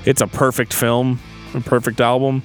It's 0.07 0.23
a 0.23 0.27
perfect 0.27 0.73
film, 0.73 1.21
a 1.55 1.61
perfect 1.61 2.01
album. 2.01 2.43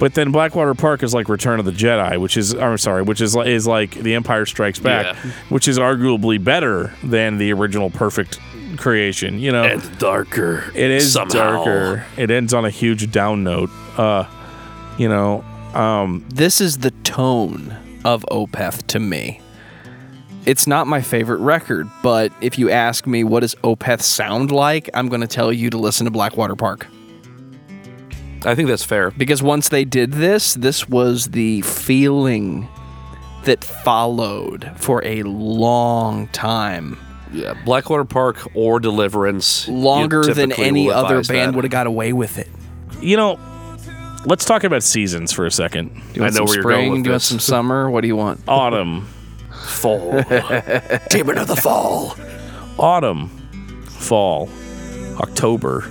But 0.00 0.14
then 0.14 0.32
Blackwater 0.32 0.74
Park 0.74 1.02
is 1.04 1.14
like 1.14 1.28
Return 1.28 1.60
of 1.60 1.66
the 1.66 1.70
Jedi, 1.72 2.18
which 2.18 2.36
is 2.36 2.54
I'm 2.54 2.76
sorry, 2.78 3.02
which 3.02 3.20
is 3.20 3.36
is 3.36 3.66
like 3.68 3.92
The 3.92 4.14
Empire 4.14 4.46
Strikes 4.46 4.78
Back, 4.80 5.14
Yeah. 5.14 5.30
which 5.50 5.68
is 5.68 5.78
arguably 5.78 6.42
better 6.42 6.92
than 7.04 7.36
the 7.38 7.52
original 7.52 7.90
perfect 7.90 8.40
creation. 8.78 9.38
You 9.38 9.52
know, 9.52 9.62
and 9.64 9.98
darker. 9.98 10.64
it 10.74 10.90
is 10.90 11.12
somehow. 11.12 11.64
darker. 11.64 12.06
It 12.16 12.30
ends 12.30 12.52
on 12.54 12.64
a 12.64 12.70
huge 12.70 13.12
down 13.12 13.44
note. 13.44 13.70
Uh, 13.98 14.24
you 14.98 15.08
know, 15.08 15.44
um, 15.74 16.24
This 16.30 16.60
is 16.62 16.78
the 16.78 16.90
tone 17.04 17.76
of 18.04 18.24
Opeth 18.30 18.86
to 18.88 18.98
me. 18.98 19.40
It's 20.46 20.66
not 20.66 20.86
my 20.86 21.02
favorite 21.02 21.40
record, 21.40 21.86
but 22.02 22.32
if 22.40 22.58
you 22.58 22.70
ask 22.70 23.06
me 23.06 23.22
what 23.24 23.40
does 23.40 23.54
Opeth 23.56 24.00
sound 24.00 24.50
like, 24.50 24.88
I'm 24.94 25.08
going 25.10 25.20
to 25.20 25.26
tell 25.26 25.52
you 25.52 25.68
to 25.68 25.76
listen 25.76 26.06
to 26.06 26.10
Blackwater 26.10 26.56
Park. 26.56 26.86
I 28.44 28.54
think 28.54 28.68
that's 28.68 28.84
fair. 28.84 29.10
Because 29.10 29.42
once 29.42 29.68
they 29.68 29.84
did 29.84 30.12
this, 30.12 30.54
this 30.54 30.88
was 30.88 31.26
the 31.26 31.60
feeling 31.62 32.68
that 33.44 33.64
followed 33.64 34.70
for 34.76 35.04
a 35.04 35.22
long 35.24 36.28
time. 36.28 36.98
Yeah, 37.32 37.54
Blackwater 37.64 38.04
Park 38.04 38.38
or 38.54 38.80
Deliverance. 38.80 39.68
Longer 39.68 40.22
than 40.24 40.52
any 40.52 40.90
other 40.90 41.22
band 41.22 41.54
would 41.54 41.64
have 41.64 41.70
got 41.70 41.86
away 41.86 42.12
with 42.12 42.38
it. 42.38 42.48
you 43.00 43.16
know, 43.16 43.38
let's 44.26 44.44
talk 44.44 44.64
about 44.64 44.82
seasons 44.82 45.32
for 45.32 45.46
a 45.46 45.50
second. 45.50 45.88
Do 45.94 46.00
you 46.14 46.22
want 46.22 46.34
I 46.34 46.38
know 46.38 46.44
some 46.44 46.44
where 46.46 46.54
you're 46.54 46.62
spring? 46.62 46.78
going 46.88 46.90
with 46.92 47.02
Do 47.04 47.08
you 47.08 47.12
want 47.12 47.20
this. 47.22 47.28
some 47.28 47.38
summer? 47.40 47.90
What 47.90 48.00
do 48.02 48.08
you 48.08 48.16
want? 48.16 48.40
Autumn, 48.48 49.06
fall. 49.52 50.10
Demon 51.10 51.38
of 51.38 51.46
the 51.46 51.56
Fall. 51.62 52.16
autumn, 52.78 53.28
fall. 53.86 54.48
October. 55.20 55.88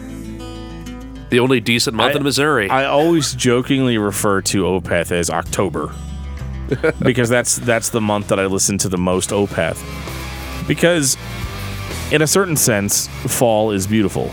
The 1.30 1.40
only 1.40 1.60
decent 1.60 1.96
month 1.96 2.16
I- 2.16 2.18
in 2.18 2.24
Missouri. 2.24 2.70
I 2.70 2.86
always 2.86 3.34
jokingly 3.34 3.98
refer 3.98 4.42
to 4.42 4.64
Opeth 4.64 5.12
as 5.12 5.30
October 5.30 5.94
because 7.00 7.30
that's 7.30 7.58
that's 7.58 7.90
the 7.90 8.02
month 8.02 8.28
that 8.30 8.40
I 8.40 8.46
listen 8.46 8.78
to 8.80 8.90
the 8.90 8.98
most 8.98 9.30
Opeth. 9.30 9.78
Because 10.68 11.18
in 12.12 12.22
a 12.22 12.28
certain 12.28 12.56
sense, 12.56 13.08
fall 13.08 13.72
is 13.72 13.88
beautiful. 13.88 14.32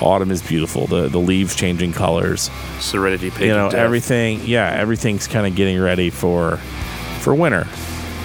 Autumn 0.00 0.30
is 0.30 0.42
beautiful. 0.42 0.86
The 0.86 1.08
the 1.08 1.18
leaves 1.18 1.54
changing 1.54 1.92
colors. 1.92 2.50
Serenity 2.80 3.30
Pink. 3.30 3.42
you 3.42 3.48
know, 3.48 3.70
Death. 3.70 3.80
everything 3.80 4.40
yeah, 4.44 4.70
everything's 4.70 5.26
kind 5.26 5.46
of 5.46 5.54
getting 5.54 5.80
ready 5.80 6.10
for 6.10 6.56
for 7.20 7.34
winter. 7.34 7.66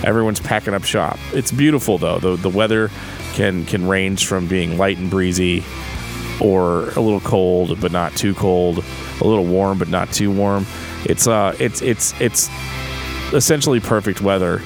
Everyone's 0.03 0.39
packing 0.39 0.73
up 0.73 0.83
shop. 0.83 1.17
It's 1.33 1.51
beautiful 1.51 1.97
though. 1.97 2.19
The 2.19 2.35
the 2.35 2.49
weather 2.49 2.89
can 3.33 3.65
can 3.65 3.87
range 3.87 4.25
from 4.25 4.47
being 4.47 4.77
light 4.77 4.97
and 4.97 5.09
breezy 5.09 5.63
or 6.41 6.89
a 6.91 7.01
little 7.01 7.19
cold 7.19 7.79
but 7.81 7.91
not 7.91 8.15
too 8.15 8.33
cold, 8.33 8.83
a 9.21 9.27
little 9.27 9.45
warm 9.45 9.77
but 9.77 9.87
not 9.89 10.11
too 10.11 10.31
warm. 10.31 10.65
It's 11.05 11.27
uh 11.27 11.55
it's 11.59 11.81
it's 11.81 12.19
it's 12.19 12.49
essentially 13.33 13.79
perfect 13.79 14.21
weather 14.21 14.59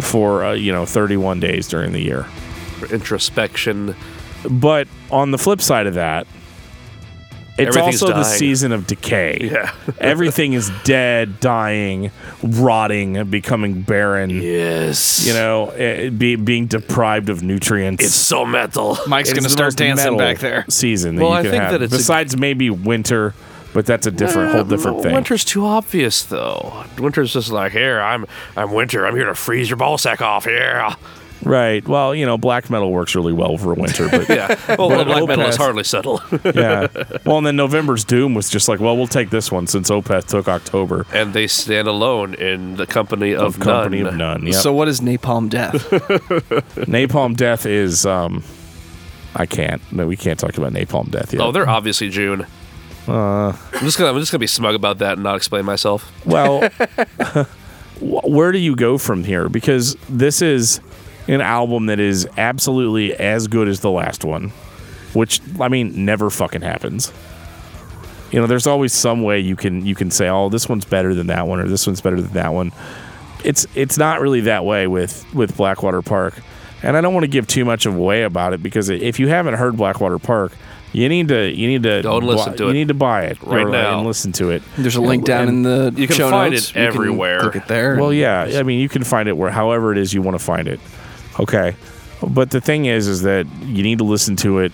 for 0.00 0.44
uh, 0.44 0.52
you 0.52 0.72
know 0.72 0.86
31 0.86 1.40
days 1.40 1.68
during 1.68 1.92
the 1.92 2.02
year. 2.02 2.24
For 2.78 2.92
introspection. 2.92 3.96
But 4.50 4.86
on 5.10 5.30
the 5.30 5.38
flip 5.38 5.60
side 5.60 5.86
of 5.86 5.94
that, 5.94 6.26
it's 7.58 7.74
Everything's 7.76 8.02
also 8.02 8.14
the 8.14 8.24
season 8.24 8.72
of 8.72 8.86
decay. 8.86 9.38
Yeah. 9.56 9.72
Everything 9.98 10.52
is 10.52 10.70
dead, 10.84 11.40
dying, 11.40 12.10
rotting, 12.42 13.24
becoming 13.30 13.82
barren. 13.82 14.30
Yes. 14.30 15.26
You 15.26 15.32
know, 15.34 15.70
eh, 15.70 16.10
be, 16.10 16.36
being 16.36 16.66
deprived 16.66 17.28
of 17.28 17.42
nutrients. 17.42 18.04
it's 18.04 18.14
so 18.14 18.44
metal. 18.44 18.98
Mike's 19.06 19.32
gonna 19.32 19.48
start 19.48 19.76
dancing 19.76 20.04
metal 20.16 20.18
back 20.18 20.38
there. 20.38 20.64
Season 20.68 21.16
that 21.16 21.22
Well, 21.22 21.32
you 21.32 21.48
I 21.48 21.50
think 21.50 21.62
have. 21.62 21.72
that 21.72 21.82
it's 21.82 21.94
a- 21.94 21.96
Besides 21.96 22.36
maybe 22.36 22.68
winter, 22.70 23.34
but 23.72 23.86
that's 23.86 24.06
a 24.06 24.10
different, 24.10 24.52
whole 24.52 24.64
different 24.64 25.02
thing. 25.02 25.14
Winter's 25.14 25.44
too 25.44 25.64
obvious, 25.64 26.22
though. 26.24 26.84
Winter's 26.98 27.32
just 27.32 27.50
like, 27.50 27.72
here, 27.72 28.00
I'm, 28.00 28.26
I'm 28.56 28.72
winter. 28.72 29.06
I'm 29.06 29.14
here 29.14 29.26
to 29.26 29.34
freeze 29.34 29.68
your 29.70 29.78
ballsack 29.78 30.20
off. 30.20 30.46
Yeah. 30.46 30.94
Right. 31.46 31.86
Well, 31.86 32.12
you 32.14 32.26
know, 32.26 32.36
black 32.36 32.68
metal 32.70 32.90
works 32.90 33.14
really 33.14 33.32
well 33.32 33.56
for 33.56 33.72
winter, 33.74 34.08
but 34.10 34.28
Yeah. 34.28 34.48
Well, 34.76 34.88
But 34.88 35.04
black 35.06 35.26
metal 35.28 35.46
is 35.46 35.56
hardly 35.56 35.84
subtle. 35.84 36.20
yeah. 36.44 36.88
Well, 37.24 37.38
and 37.38 37.46
then 37.46 37.54
November's 37.56 38.04
Doom 38.04 38.34
was 38.34 38.50
just 38.50 38.68
like, 38.68 38.80
well, 38.80 38.96
we'll 38.96 39.06
take 39.06 39.30
this 39.30 39.52
one 39.52 39.66
since 39.68 39.88
Opeth 39.90 40.24
took 40.26 40.48
October. 40.48 41.06
and 41.12 41.32
they 41.34 41.46
stand 41.46 41.86
alone 41.86 42.34
in 42.34 42.76
the 42.76 42.86
company 42.86 43.32
of, 43.32 43.54
Of 43.56 43.60
Company 43.60 44.02
none. 44.02 44.12
of 44.14 44.18
None. 44.18 44.46
Yep. 44.46 44.54
So 44.56 44.72
what 44.72 44.88
is 44.88 45.00
Napalm 45.00 45.48
Death? 45.48 45.74
Napalm 46.86 47.36
Death 47.36 47.64
is 47.64 48.04
um 48.06 48.42
I 49.34 49.46
can't. 49.46 49.80
No, 49.92 50.06
we 50.06 50.16
can't 50.16 50.40
talk 50.40 50.56
about 50.58 50.72
Napalm 50.72 51.10
Death 51.10 51.32
yet. 51.32 51.42
Oh, 51.42 51.52
they're 51.52 51.68
obviously 51.68 52.08
June. 52.10 52.46
Uh. 53.06 53.50
I'm 53.72 53.80
just 53.80 53.98
gonna 53.98 54.10
I'm 54.12 54.18
just 54.18 54.32
gonna 54.32 54.40
be 54.40 54.46
smug 54.48 54.74
about 54.74 54.98
that 54.98 55.12
and 55.12 55.22
not 55.22 55.36
explain 55.36 55.64
myself. 55.64 56.10
well, 56.26 56.68
where 58.00 58.52
do 58.52 58.58
you 58.58 58.74
go 58.76 58.98
from 58.98 59.24
here? 59.24 59.48
Because 59.48 59.94
this 60.08 60.42
is 60.42 60.80
an 61.28 61.40
album 61.40 61.86
that 61.86 61.98
is 62.00 62.28
absolutely 62.36 63.14
as 63.14 63.46
good 63.48 63.68
as 63.68 63.80
the 63.80 63.90
last 63.90 64.24
one, 64.24 64.50
which 65.12 65.40
I 65.60 65.68
mean 65.68 66.04
never 66.04 66.30
fucking 66.30 66.62
happens. 66.62 67.12
You 68.32 68.40
know, 68.40 68.46
there's 68.46 68.66
always 68.66 68.92
some 68.92 69.22
way 69.22 69.38
you 69.40 69.56
can 69.56 69.86
you 69.86 69.94
can 69.94 70.10
say, 70.10 70.28
"Oh, 70.28 70.48
this 70.48 70.68
one's 70.68 70.84
better 70.84 71.14
than 71.14 71.28
that 71.28 71.46
one," 71.46 71.60
or 71.60 71.68
"This 71.68 71.86
one's 71.86 72.00
better 72.00 72.20
than 72.20 72.32
that 72.32 72.52
one." 72.52 72.72
It's 73.44 73.66
it's 73.74 73.96
not 73.98 74.20
really 74.20 74.40
that 74.42 74.64
way 74.64 74.86
with 74.86 75.24
with 75.34 75.56
Blackwater 75.56 76.02
Park, 76.02 76.34
and 76.82 76.96
I 76.96 77.00
don't 77.00 77.14
want 77.14 77.24
to 77.24 77.28
give 77.28 77.46
too 77.46 77.64
much 77.64 77.86
away 77.86 78.22
about 78.24 78.52
it 78.52 78.62
because 78.62 78.88
if 78.88 79.20
you 79.20 79.28
haven't 79.28 79.54
heard 79.54 79.76
Blackwater 79.76 80.18
Park, 80.18 80.52
you 80.92 81.08
need 81.08 81.28
to 81.28 81.48
you 81.52 81.68
need 81.68 81.84
to 81.84 82.02
Go 82.02 82.16
and 82.18 82.26
listen 82.26 82.52
buy- 82.52 82.56
to 82.56 82.64
you 82.64 82.70
it 82.70 82.72
need 82.72 82.88
to 82.88 82.94
buy 82.94 83.22
it 83.26 83.38
right 83.44 83.68
now. 83.68 83.98
and 83.98 84.06
listen 84.06 84.32
to 84.32 84.50
it. 84.50 84.62
There's 84.76 84.96
a 84.96 85.00
link 85.00 85.24
down 85.24 85.46
in 85.48 85.62
the 85.62 85.92
You 85.96 86.08
can 86.08 86.16
show 86.16 86.30
find 86.30 86.52
notes. 86.52 86.70
it 86.70 86.80
You 86.80 86.86
can 86.86 86.86
everywhere. 86.96 87.40
Click 87.42 87.56
it 87.56 87.68
there. 87.68 87.96
Well, 87.96 88.12
yeah. 88.12 88.50
I 88.58 88.64
mean, 88.64 88.80
you 88.80 88.88
can 88.88 89.04
find 89.04 89.28
it 89.28 89.36
where, 89.36 89.50
however 89.50 89.92
it 89.92 89.98
is 89.98 90.12
you 90.12 90.20
want 90.22 90.36
to 90.36 90.44
find 90.44 90.66
it. 90.66 90.80
Okay, 91.38 91.76
but 92.22 92.50
the 92.50 92.60
thing 92.60 92.86
is, 92.86 93.06
is 93.08 93.22
that 93.22 93.46
you 93.62 93.82
need 93.82 93.98
to 93.98 94.04
listen 94.04 94.36
to 94.36 94.60
it 94.60 94.72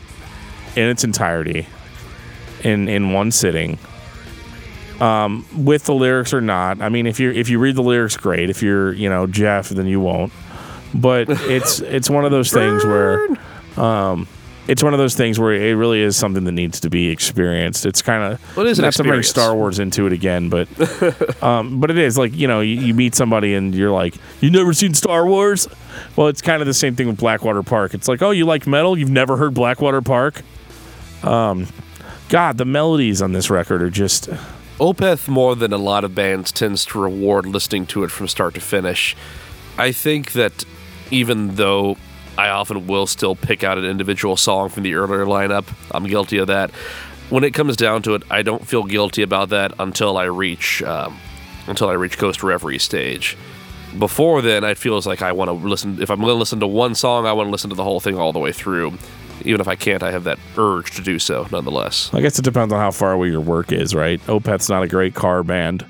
in 0.77 0.89
its 0.89 1.05
entirety, 1.05 1.67
in 2.63 2.89
in 2.89 3.13
one 3.13 3.33
sitting, 3.33 3.79
um, 5.01 5.45
with 5.57 5.85
the 5.85 5.95
lyrics 5.95 6.33
or 6.33 6.41
not. 6.41 6.81
I 6.81 6.89
mean, 6.89 7.07
if 7.07 7.19
you 7.19 7.31
if 7.31 7.49
you 7.49 7.59
read 7.59 7.77
the 7.77 7.83
lyrics, 7.83 8.17
great. 8.17 8.51
If 8.51 8.63
you're 8.63 8.93
you 8.93 9.09
know 9.09 9.27
Jeff, 9.27 9.69
then 9.71 9.87
you 9.87 10.01
won't. 10.01 10.33
But 10.95 11.29
it's 11.51 11.81
it's 11.81 12.09
one 12.09 12.25
of 12.25 12.31
those 12.31 12.53
things 12.53 12.85
where. 12.85 13.27
Um, 13.77 14.29
it's 14.69 14.83
one 14.83 14.93
of 14.95 14.99
those 14.99 15.15
things 15.15 15.41
where 15.41 15.53
it 15.53 15.73
really 15.73 16.01
is 16.01 16.17
something 16.17 16.45
that 16.45 16.53
needs 16.53 16.81
to 16.81 16.91
be 16.91 17.09
experienced. 17.09 17.85
It's 17.85 18.03
kind 18.03 18.33
of 18.33 18.57
Well, 18.57 18.67
it 18.67 18.71
is 18.71 18.79
not 18.79 18.93
to 18.95 19.03
bring. 19.03 19.23
Star 19.23 19.55
Wars 19.55 19.79
into 19.79 20.07
it 20.07 20.13
again, 20.13 20.49
but 20.49 20.69
um, 21.43 21.81
but 21.81 21.91
it 21.91 21.99
is 21.99 22.17
like 22.17 22.35
you 22.35 22.47
know 22.47 22.61
you, 22.61 22.81
you 22.81 22.95
meet 22.95 23.15
somebody 23.15 23.55
and 23.55 23.75
you're 23.75 23.91
like 23.91 24.15
you 24.41 24.51
never 24.51 24.73
seen 24.73 24.95
Star 24.95 25.27
Wars. 25.27 25.69
Well, 26.17 26.29
it's 26.29 26.43
kind 26.43 26.63
of 26.63 26.67
the 26.67 26.75
same 26.75 26.95
thing 26.95 27.07
with 27.09 27.19
Blackwater 27.19 27.63
Park. 27.63 27.95
It's 27.95 28.09
like 28.09 28.23
oh 28.23 28.31
you 28.31 28.45
like 28.45 28.67
metal, 28.67 28.99
you've 28.99 29.11
never 29.11 29.37
heard 29.37 29.55
Blackwater 29.55 30.03
Park. 30.03 30.43
Um, 31.23 31.69
God, 32.29 32.59
the 32.59 32.65
melodies 32.65 33.21
on 33.21 33.33
this 33.33 33.51
record 33.51 33.83
are 33.83 33.91
just 33.91 34.29
Opeth, 34.79 35.29
more 35.29 35.55
than 35.55 35.73
a 35.73 35.79
lot 35.79 36.03
of 36.03 36.15
bands, 36.15 36.51
tends 36.51 36.85
to 36.87 37.01
reward 37.01 37.47
listening 37.47 37.87
to 37.87 38.03
it 38.05 38.11
from 38.11 38.27
start 38.27 38.55
to 38.55 38.61
finish. 38.61 39.15
I 39.79 39.93
think 39.93 40.33
that 40.33 40.65
even 41.11 41.57
though 41.57 41.97
I 42.39 42.49
often 42.49 42.87
will 42.87 43.07
still 43.07 43.35
pick 43.35 43.63
out 43.63 43.79
an 43.79 43.85
individual 43.85 44.37
song 44.37 44.69
from 44.69 44.83
the 44.83 44.95
earlier 44.95 45.27
lineup, 45.27 45.67
I'm 45.91 46.05
guilty 46.07 46.39
of 46.39 46.47
that. 46.47 46.71
When 47.31 47.45
it 47.45 47.53
comes 47.53 47.77
down 47.77 48.03
to 48.03 48.15
it, 48.15 48.23
I 48.31 48.43
don't 48.43 48.67
feel 48.67 48.85
guilty 48.85 49.23
about 49.23 49.51
that 49.51 49.73
until 49.79 50.17
I 50.19 50.25
reach 50.25 50.83
um, 50.83 51.19
until 51.67 51.89
I 51.89 51.95
reach 51.95 52.19
Ghost 52.19 52.43
Reverie 52.43 52.79
stage. 52.79 53.37
Before 53.99 54.43
then, 54.43 54.65
I 54.65 54.75
feel 54.75 54.97
as 54.97 55.07
like 55.07 55.23
I 55.23 55.33
want 55.33 55.49
to 55.49 55.53
listen. 55.53 56.01
If 56.03 56.11
I'm 56.11 56.19
going 56.19 56.29
to 56.29 56.35
listen 56.35 56.61
to 56.61 56.67
one 56.67 56.95
song, 56.95 57.27
I 57.27 57.33
want 57.33 57.47
to 57.47 57.51
listen 57.51 57.71
to 57.71 57.77
the 57.77 57.85
whole 57.85 58.01
thing 58.01 58.19
all 58.19 58.33
the 58.33 58.39
way 58.39 58.53
through. 58.53 58.95
Even 59.45 59.61
if 59.61 59.69
I 59.69 59.77
can't, 59.77 60.03
I 60.03 60.11
have 60.13 60.25
that 60.25 60.39
urge 60.57 60.93
to 60.93 61.03
do 61.03 61.19
so, 61.19 61.47
nonetheless. 61.51 62.11
I 62.13 62.21
guess 62.21 62.39
it 62.39 62.45
depends 62.45 62.73
on 62.73 62.81
how 62.81 62.91
far 62.91 63.13
away 63.13 63.29
your 63.29 63.41
work 63.41 63.73
is, 63.73 63.95
right? 63.95 64.21
Opeth's 64.29 64.69
not 64.69 64.83
a 64.83 64.89
great 64.89 65.15
car 65.15 65.43
band. 65.43 65.85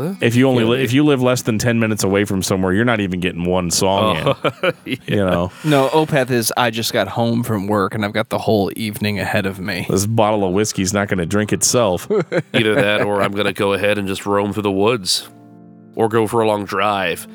Well, 0.00 0.16
If 0.20 0.34
you 0.36 0.48
only 0.48 0.64
Yeah, 0.64 0.70
li- 0.70 0.82
if 0.82 0.92
you 0.92 1.04
live 1.04 1.20
less 1.22 1.42
than 1.42 1.58
ten 1.58 1.78
minutes 1.78 2.02
away 2.04 2.24
from 2.24 2.42
somewhere, 2.42 2.72
you're 2.72 2.84
not 2.84 3.00
even 3.00 3.20
getting 3.20 3.44
one 3.44 3.70
song 3.70 4.16
Oh. 4.24 4.72
in. 4.86 4.96
You 5.06 5.16
know, 5.16 5.52
no, 5.64 5.88
Opeth 5.88 6.30
is 6.30 6.52
I 6.56 6.70
just 6.70 6.92
got 6.92 7.08
home 7.08 7.42
from 7.42 7.66
work 7.66 7.94
and 7.94 8.04
I've 8.04 8.12
got 8.12 8.28
the 8.30 8.38
whole 8.38 8.70
evening 8.76 9.18
ahead 9.18 9.46
of 9.46 9.58
me. 9.60 9.86
this 9.90 10.06
bottle 10.06 10.44
of 10.44 10.52
whiskey's 10.54 10.92
not 10.92 11.08
going 11.08 11.18
to 11.18 11.26
drink 11.26 11.52
itself. 11.52 12.10
Either 12.54 12.74
that 12.74 13.02
or 13.02 13.20
I'm 13.22 13.32
going 13.32 13.46
to 13.46 13.52
go 13.52 13.72
ahead 13.74 13.98
and 13.98 14.06
just 14.08 14.24
roam 14.26 14.52
through 14.52 14.62
the 14.64 14.70
woods 14.72 15.28
or 15.96 16.08
go 16.08 16.26
for 16.26 16.40
a 16.40 16.46
long 16.46 16.64
drive. 16.64 17.26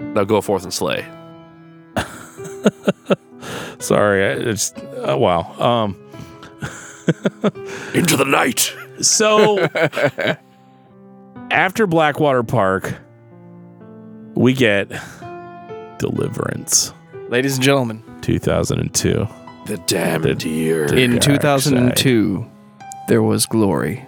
Now 0.00 0.24
go 0.24 0.40
forth 0.40 0.64
and 0.64 0.72
slay. 0.74 1.06
Sorry, 3.78 4.24
I- 4.24 4.50
it's 4.50 4.72
uh, 5.06 5.16
wow. 5.18 5.40
Um, 5.60 5.96
Into 7.94 8.16
the 8.16 8.24
night. 8.26 8.72
so 9.00 9.58
after 11.50 11.86
Blackwater 11.86 12.42
Park, 12.42 12.94
we 14.34 14.52
get 14.54 14.88
Deliverance, 15.98 16.92
Ladies 17.28 17.56
and 17.56 17.64
gentlemen, 17.64 18.02
2002. 18.22 19.26
The 19.66 19.76
damned 19.86 20.42
year. 20.42 20.92
in 20.92 21.12
dark 21.12 21.22
2002, 21.22 22.44
there 23.08 23.22
was 23.22 23.46
glory, 23.46 24.04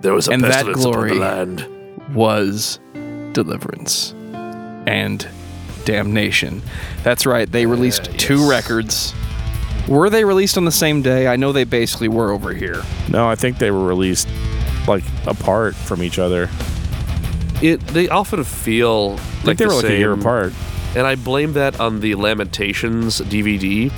There 0.00 0.14
was 0.14 0.28
a 0.28 0.32
and 0.32 0.42
that 0.44 0.52
pestilence 0.66 0.80
upon 0.84 0.92
glory- 0.92 1.10
the 1.14 1.20
land. 1.20 1.66
was 2.14 2.78
deliverance, 3.32 4.14
and 4.86 5.26
damnation. 5.84 6.62
That's 7.02 7.26
right. 7.26 7.50
They 7.50 7.66
released 7.66 8.04
two 8.18 8.38
yes. 8.40 8.48
records. 8.48 9.14
Were 9.86 10.08
they 10.08 10.24
released 10.24 10.56
on 10.56 10.64
the 10.64 10.72
same 10.72 11.02
day? 11.02 11.26
I 11.26 11.36
know 11.36 11.52
they 11.52 11.64
basically 11.64 12.08
were 12.08 12.30
over 12.32 12.54
here. 12.54 12.82
No, 13.10 13.28
I 13.28 13.34
think 13.34 13.58
they 13.58 13.70
were 13.70 13.84
released 13.84 14.26
like 14.86 15.04
apart 15.26 15.74
from 15.74 16.02
each 16.02 16.18
other. 16.18 16.48
It 17.62 17.80
they 17.88 18.08
often 18.08 18.44
feel 18.44 19.16
think 19.16 19.46
like 19.46 19.56
they 19.58 19.64
the 19.64 19.68
were 19.68 19.76
like 19.76 19.84
a 19.84 19.98
year 19.98 20.12
apart. 20.12 20.52
and 20.96 21.06
I 21.06 21.14
blame 21.14 21.52
that 21.54 21.80
on 21.80 22.00
the 22.00 22.14
Lamentations 22.14 23.20
DVD, 23.20 23.90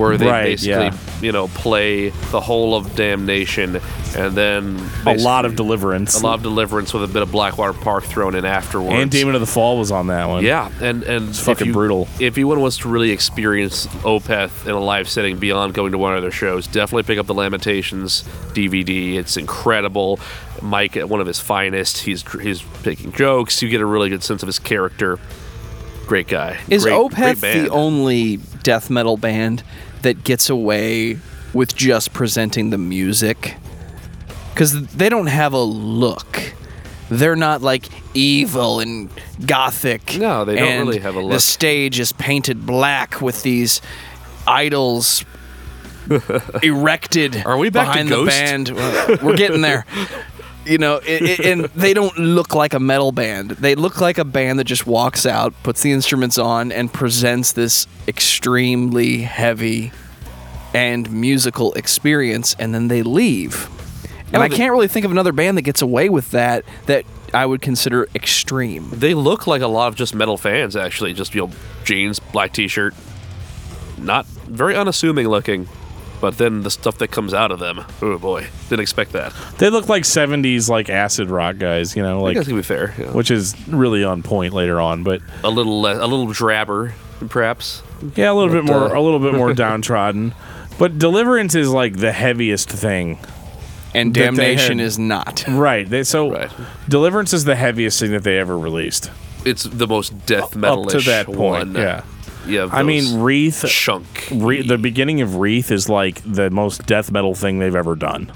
where 0.00 0.16
they 0.16 0.26
Right, 0.26 0.44
basically 0.44 0.70
yeah. 0.86 0.94
you 1.20 1.30
know 1.32 1.48
play 1.48 2.08
the 2.30 2.40
whole 2.40 2.74
of 2.74 2.96
Damnation 2.96 3.80
and 4.16 4.34
then 4.34 4.80
A 5.06 5.14
lot 5.14 5.44
of 5.44 5.54
deliverance. 5.54 6.20
a 6.20 6.24
lot 6.26 6.34
of 6.34 6.42
Deliverance 6.42 6.92
with 6.92 7.04
a 7.04 7.06
bit 7.08 7.22
of 7.22 7.30
Blackwater 7.30 7.72
Park 7.72 8.02
thrown 8.04 8.34
in 8.34 8.44
afterwards. 8.44 8.94
and 8.94 9.10
Demon 9.10 9.34
of 9.36 9.40
the 9.40 9.46
Fall 9.46 9.78
was 9.78 9.92
on 9.92 10.08
that 10.08 10.28
one. 10.28 10.42
Yeah, 10.44 10.68
and 10.80 11.02
and 11.04 11.28
It's 11.28 11.38
fucking 11.38 11.68
you- 11.68 11.72
brutal. 11.72 12.08
If 12.18 12.36
anyone 12.36 12.60
wants 12.60 12.78
to 12.78 12.88
really 12.88 13.10
experience 13.10 13.86
Opeth 14.02 14.66
in 14.66 14.72
a 14.72 14.80
live 14.80 15.08
setting 15.08 15.36
beyond 15.38 15.74
going 15.74 15.92
to 15.92 15.98
one 15.98 16.16
of 16.16 16.22
their 16.22 16.30
shows, 16.32 16.66
definitely 16.66 17.04
pick 17.04 17.18
up 17.18 17.26
the 17.26 17.34
Lamentations 17.34 18.24
DVD. 18.54 19.16
It's 19.16 19.36
incredible. 19.36 20.18
Mike, 20.62 20.96
at 20.96 21.08
one 21.08 21.20
of 21.20 21.26
his 21.26 21.38
finest. 21.38 21.98
He's 21.98 22.24
he's 22.42 22.62
picking 22.82 23.12
jokes. 23.12 23.62
You 23.62 23.68
get 23.68 23.80
a 23.80 23.86
really 23.86 24.08
good 24.10 24.22
sense 24.22 24.42
of 24.42 24.46
his 24.46 24.58
character. 24.58 25.18
Great 26.06 26.26
guy. 26.26 26.58
Is 26.68 26.82
Great- 26.84 26.94
Opeth 26.94 27.40
great 27.40 27.52
the 27.62 27.68
only 27.70 28.38
death 28.64 28.90
metal 28.90 29.16
band 29.16 29.62
that 30.02 30.24
gets 30.24 30.48
away 30.50 31.18
with 31.52 31.74
just 31.74 32.12
presenting 32.12 32.70
the 32.70 32.78
music 32.78 33.56
because 34.54 34.86
they 34.88 35.08
don't 35.08 35.26
have 35.26 35.52
a 35.52 35.62
look. 35.62 36.54
They're 37.08 37.36
not 37.36 37.60
like 37.60 37.86
evil 38.14 38.78
and 38.80 39.10
gothic. 39.44 40.16
No, 40.16 40.44
they 40.44 40.56
don't 40.56 40.86
really 40.86 41.00
have 41.00 41.16
a 41.16 41.20
look. 41.20 41.32
The 41.32 41.40
stage 41.40 41.98
is 41.98 42.12
painted 42.12 42.66
black 42.66 43.20
with 43.20 43.42
these 43.42 43.80
idols 44.46 45.24
erected 46.62 47.42
Are 47.44 47.56
we 47.58 47.70
back 47.70 47.86
to 47.96 48.04
behind 48.04 48.08
Ghost? 48.08 48.26
the 48.26 48.74
band. 49.10 49.22
We're 49.22 49.36
getting 49.36 49.60
there. 49.60 49.86
You 50.66 50.78
know, 50.78 50.96
it, 50.96 51.22
it, 51.22 51.40
and 51.40 51.64
they 51.74 51.94
don't 51.94 52.16
look 52.18 52.54
like 52.54 52.74
a 52.74 52.80
metal 52.80 53.12
band. 53.12 53.52
They 53.52 53.74
look 53.74 54.00
like 54.00 54.18
a 54.18 54.24
band 54.24 54.58
that 54.58 54.64
just 54.64 54.86
walks 54.86 55.24
out, 55.26 55.54
puts 55.62 55.82
the 55.82 55.92
instruments 55.92 56.38
on, 56.38 56.70
and 56.72 56.92
presents 56.92 57.52
this 57.52 57.86
extremely 58.06 59.22
heavy 59.22 59.92
and 60.74 61.10
musical 61.10 61.72
experience, 61.74 62.54
and 62.58 62.74
then 62.74 62.88
they 62.88 63.02
leave. 63.02 63.68
And 64.26 64.34
No, 64.34 64.40
I 64.42 64.48
can't 64.48 64.70
really 64.70 64.88
think 64.88 65.04
of 65.04 65.10
another 65.10 65.32
band 65.32 65.56
that 65.58 65.62
gets 65.62 65.82
away 65.82 66.08
with 66.08 66.30
that 66.30 66.64
that 66.86 67.04
I 67.34 67.46
would 67.46 67.62
consider 67.62 68.08
extreme. 68.14 68.88
They 68.92 69.14
look 69.14 69.46
like 69.46 69.62
a 69.62 69.66
lot 69.66 69.88
of 69.88 69.96
just 69.96 70.14
metal 70.14 70.36
fans, 70.36 70.76
actually. 70.76 71.14
Just, 71.14 71.34
you 71.34 71.46
know, 71.46 71.52
jeans, 71.84 72.20
black 72.20 72.52
t 72.52 72.68
shirt. 72.68 72.94
Not 73.98 74.26
very 74.26 74.76
unassuming 74.76 75.28
looking. 75.28 75.68
But 76.20 76.36
then 76.36 76.62
the 76.62 76.70
stuff 76.70 76.98
that 76.98 77.10
comes 77.10 77.32
out 77.32 77.50
of 77.50 77.60
them, 77.60 77.82
oh 78.02 78.18
boy, 78.18 78.46
didn't 78.68 78.80
expect 78.82 79.12
that. 79.12 79.32
They 79.58 79.70
look 79.70 79.88
like 79.88 80.02
'70s 80.02 80.68
like 80.68 80.90
acid 80.90 81.30
rock 81.30 81.56
guys, 81.58 81.96
you 81.96 82.02
know, 82.02 82.18
I 82.18 82.22
like 82.22 82.34
guess 82.36 82.46
to 82.46 82.54
be 82.54 82.62
fair, 82.62 82.94
yeah. 82.98 83.12
which 83.12 83.30
is 83.30 83.54
really 83.68 84.04
on 84.04 84.22
point 84.22 84.52
later 84.52 84.80
on. 84.80 85.02
But 85.02 85.22
a 85.42 85.48
little 85.50 85.80
le- 85.80 85.96
a 85.98 86.06
little 86.06 86.26
drabber, 86.26 86.92
perhaps. 87.30 87.82
yeah, 88.16 88.30
a 88.30 88.34
little 88.34 88.52
bit 88.52 88.64
more, 88.64 88.94
uh, 88.94 88.98
a 88.98 89.00
little 89.00 89.18
bit 89.18 89.32
more 89.34 89.54
downtrodden. 89.54 90.34
But 90.78 90.98
Deliverance 90.98 91.54
is 91.54 91.70
like 91.70 91.96
the 91.96 92.12
heaviest 92.12 92.68
thing, 92.70 93.18
And 93.94 94.12
Damnation 94.14 94.78
had- 94.78 94.86
is 94.86 94.98
not. 94.98 95.44
right? 95.48 95.88
They, 95.88 96.04
so 96.04 96.32
Right. 96.32 96.50
Deliverance 96.88 97.32
is 97.32 97.44
the 97.44 97.56
heaviest 97.56 97.98
thing 98.00 98.12
that 98.12 98.24
they 98.24 98.38
ever 98.38 98.58
released 98.58 99.10
It's 99.44 99.62
the 99.64 99.86
most 99.86 100.26
death 100.26 100.54
metal 100.56 100.84
up 100.84 100.90
to 100.90 101.00
that 101.00 101.26
point. 101.26 101.38
one. 101.38 101.74
Yeah, 101.74 102.02
yeah. 102.50 102.68
I 102.70 102.82
mean 102.82 103.20
Wreath. 103.20 103.64
chunk. 103.68 104.28
Re- 104.32 104.62
the 104.62 104.78
beginning 104.78 105.20
of 105.20 105.36
Wreath 105.36 105.70
is 105.70 105.88
like 105.88 106.20
the 106.24 106.50
most 106.50 106.86
death 106.86 107.10
metal 107.10 107.34
thing 107.34 107.58
they've 107.58 107.74
ever 107.74 107.94
done. 107.94 108.32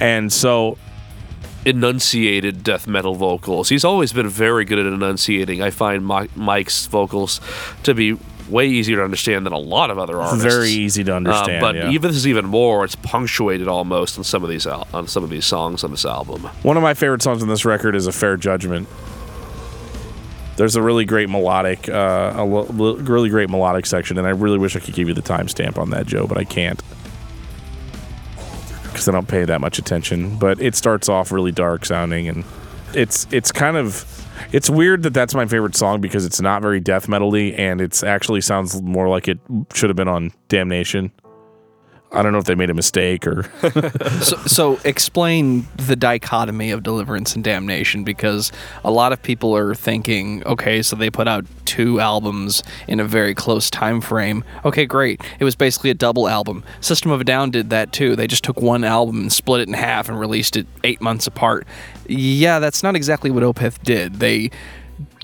And 0.00 0.32
so 0.32 0.78
enunciated 1.66 2.64
death 2.64 2.86
metal 2.86 3.14
vocals. 3.14 3.68
He's 3.68 3.84
always 3.84 4.12
been 4.12 4.28
very 4.28 4.64
good 4.64 4.78
at 4.78 4.86
enunciating. 4.86 5.60
I 5.62 5.70
find 5.70 6.04
Mike's 6.34 6.86
vocals 6.86 7.40
to 7.82 7.92
be 7.94 8.16
way 8.48 8.66
easier 8.66 8.96
to 8.96 9.04
understand 9.04 9.46
than 9.46 9.52
a 9.52 9.58
lot 9.58 9.90
of 9.90 9.98
other 9.98 10.20
artists. 10.20 10.42
very 10.42 10.70
easy 10.70 11.04
to 11.04 11.12
Uh, 11.12 11.16
understand. 11.16 11.60
but 11.60 11.74
yeah. 11.76 11.90
even 11.90 12.08
this 12.10 12.16
is 12.16 12.26
even 12.26 12.46
more. 12.46 12.84
It's 12.84 12.96
punctuated 12.96 13.68
almost 13.68 14.18
on 14.18 14.24
some 14.24 14.42
of 14.42 14.50
these 14.50 14.66
al- 14.66 14.88
on 14.92 15.06
some 15.06 15.22
of 15.22 15.30
these 15.30 15.44
songs 15.44 15.84
on 15.84 15.90
this 15.92 16.04
album. 16.04 16.42
One 16.62 16.76
of 16.76 16.82
my 16.82 16.94
favorite 16.94 17.22
songs 17.22 17.42
on 17.42 17.48
this 17.48 17.64
record 17.64 17.94
is 17.94 18.06
"A 18.06 18.12
Fair 18.12 18.36
Judgment." 18.36 18.88
There's 20.60 20.76
a 20.76 20.82
really 20.82 21.06
great 21.06 21.30
melodic, 21.30 21.88
uh, 21.88 22.34
really 22.68 23.30
great 23.30 23.48
melodic 23.48 23.86
section, 23.86 24.18
and 24.18 24.26
I 24.26 24.30
really 24.32 24.58
wish 24.58 24.76
I 24.76 24.80
could 24.80 24.92
give 24.92 25.08
you 25.08 25.14
the 25.14 25.22
timestamp 25.22 25.78
on 25.78 25.88
that, 25.88 26.04
Joe, 26.04 26.26
but 26.26 26.36
I 26.36 26.44
can't 26.44 26.82
because 28.82 29.08
I 29.08 29.12
don't 29.12 29.26
pay 29.26 29.46
that 29.46 29.62
much 29.62 29.78
attention. 29.78 30.36
But 30.36 30.60
it 30.60 30.74
starts 30.74 31.08
off 31.08 31.32
really 31.32 31.50
dark 31.50 31.86
sounding, 31.86 32.28
and 32.28 32.44
it's 32.92 33.26
it's 33.30 33.50
kind 33.50 33.78
of 33.78 34.04
it's 34.52 34.68
weird 34.68 35.02
that 35.04 35.14
that's 35.14 35.34
my 35.34 35.46
favorite 35.46 35.76
song 35.76 36.02
because 36.02 36.26
it's 36.26 36.42
not 36.42 36.60
very 36.60 36.78
death 36.78 37.06
metally, 37.06 37.58
and 37.58 37.80
it's 37.80 38.02
actually 38.02 38.42
sounds 38.42 38.82
more 38.82 39.08
like 39.08 39.28
it 39.28 39.38
should 39.72 39.88
have 39.88 39.96
been 39.96 40.08
on 40.08 40.30
Damnation. 40.48 41.10
I 42.12 42.22
don't 42.22 42.32
know 42.32 42.38
if 42.38 42.44
they 42.44 42.56
made 42.56 42.70
a 42.70 42.74
mistake 42.74 43.26
or 43.26 43.44
so, 44.22 44.36
so 44.38 44.80
explain 44.84 45.66
the 45.76 45.94
dichotomy 45.94 46.72
of 46.72 46.82
deliverance 46.82 47.36
and 47.36 47.44
damnation 47.44 48.02
because 48.02 48.50
a 48.82 48.90
lot 48.90 49.12
of 49.12 49.22
people 49.22 49.56
are 49.56 49.74
thinking 49.74 50.44
okay 50.44 50.82
so 50.82 50.96
they 50.96 51.08
put 51.08 51.28
out 51.28 51.44
two 51.66 52.00
albums 52.00 52.64
in 52.88 52.98
a 52.98 53.04
very 53.04 53.32
close 53.32 53.70
time 53.70 54.00
frame. 54.00 54.42
Okay 54.64 54.86
great. 54.86 55.20
It 55.38 55.44
was 55.44 55.54
basically 55.54 55.90
a 55.90 55.94
double 55.94 56.28
album. 56.28 56.64
System 56.80 57.12
of 57.12 57.20
a 57.20 57.24
down 57.24 57.52
did 57.52 57.70
that 57.70 57.92
too. 57.92 58.16
They 58.16 58.26
just 58.26 58.42
took 58.42 58.60
one 58.60 58.82
album 58.82 59.20
and 59.20 59.32
split 59.32 59.60
it 59.60 59.68
in 59.68 59.74
half 59.74 60.08
and 60.08 60.18
released 60.18 60.56
it 60.56 60.66
eight 60.82 61.00
months 61.00 61.28
apart. 61.28 61.66
Yeah 62.08 62.58
that's 62.58 62.82
not 62.82 62.96
exactly 62.96 63.30
what 63.30 63.44
opeth 63.44 63.82
did. 63.84 64.14
They 64.14 64.50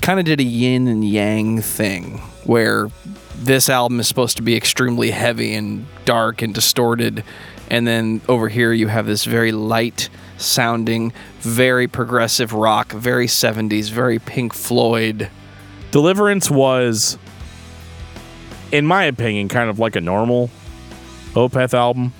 kind 0.02 0.20
of 0.20 0.24
did 0.24 0.38
a 0.38 0.44
yin 0.44 0.86
and 0.86 1.04
yang 1.04 1.60
thing 1.60 2.18
where 2.44 2.90
this 3.38 3.68
album 3.68 4.00
is 4.00 4.08
supposed 4.08 4.36
to 4.36 4.42
be 4.42 4.56
extremely 4.56 5.10
heavy 5.10 5.54
and 5.54 5.86
dark 6.04 6.42
and 6.42 6.54
distorted 6.54 7.22
and 7.70 7.86
then 7.86 8.20
over 8.28 8.48
here 8.48 8.72
you 8.72 8.88
have 8.88 9.06
this 9.06 9.24
very 9.24 9.52
light 9.52 10.08
sounding 10.38 11.12
very 11.40 11.86
progressive 11.86 12.52
rock 12.52 12.92
very 12.92 13.26
70s 13.26 13.90
very 13.90 14.18
pink 14.18 14.52
floyd 14.52 15.30
Deliverance 15.96 16.50
was, 16.50 17.16
in 18.70 18.86
my 18.86 19.04
opinion, 19.04 19.48
kind 19.48 19.70
of 19.70 19.78
like 19.78 19.96
a 19.96 20.00
normal 20.02 20.50
Opeth 21.32 21.72
album. 21.72 22.12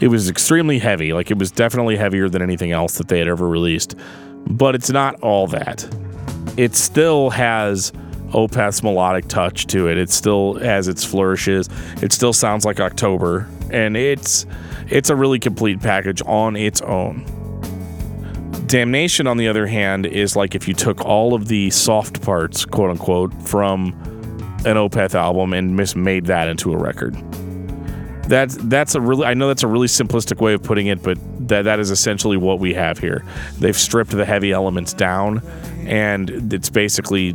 It 0.00 0.08
was 0.08 0.28
extremely 0.28 0.78
heavy, 0.78 1.14
like 1.14 1.30
it 1.30 1.38
was 1.38 1.50
definitely 1.50 1.96
heavier 1.96 2.28
than 2.28 2.42
anything 2.42 2.72
else 2.72 2.98
that 2.98 3.08
they 3.08 3.18
had 3.18 3.28
ever 3.28 3.48
released. 3.48 3.94
But 4.46 4.74
it's 4.74 4.90
not 4.90 5.14
all 5.22 5.46
that. 5.48 5.88
It 6.58 6.74
still 6.74 7.30
has 7.30 7.92
Opeth's 8.32 8.82
melodic 8.82 9.28
touch 9.28 9.66
to 9.68 9.88
it. 9.88 9.98
It 9.98 10.10
still 10.10 10.54
has 10.54 10.88
its 10.88 11.04
flourishes. 11.04 11.68
It 12.02 12.12
still 12.12 12.32
sounds 12.32 12.64
like 12.64 12.80
October, 12.80 13.48
and 13.70 13.96
it's 13.96 14.46
it's 14.88 15.10
a 15.10 15.16
really 15.16 15.38
complete 15.38 15.80
package 15.80 16.22
on 16.26 16.56
its 16.56 16.80
own. 16.82 17.24
Damnation, 18.66 19.26
on 19.26 19.36
the 19.36 19.48
other 19.48 19.66
hand, 19.66 20.06
is 20.06 20.36
like 20.36 20.54
if 20.54 20.68
you 20.68 20.74
took 20.74 21.04
all 21.04 21.34
of 21.34 21.48
the 21.48 21.70
soft 21.70 22.22
parts, 22.22 22.64
quote 22.64 22.90
unquote, 22.90 23.32
from 23.42 23.92
an 24.64 24.76
Opeth 24.76 25.14
album 25.14 25.52
and 25.52 25.74
mis- 25.76 25.96
made 25.96 26.26
that 26.26 26.48
into 26.48 26.72
a 26.72 26.76
record. 26.76 27.16
That's 28.28 28.56
that's 28.60 28.94
a 28.94 29.00
really 29.00 29.26
I 29.26 29.34
know 29.34 29.48
that's 29.48 29.64
a 29.64 29.68
really 29.68 29.88
simplistic 29.88 30.40
way 30.40 30.54
of 30.54 30.62
putting 30.62 30.86
it, 30.86 31.02
but 31.02 31.18
that 31.48 31.62
that 31.62 31.80
is 31.80 31.90
essentially 31.90 32.36
what 32.36 32.60
we 32.60 32.74
have 32.74 32.98
here. 32.98 33.24
They've 33.58 33.76
stripped 33.76 34.12
the 34.12 34.24
heavy 34.24 34.52
elements 34.52 34.92
down, 34.92 35.42
and 35.80 36.52
it's 36.52 36.70
basically 36.70 37.34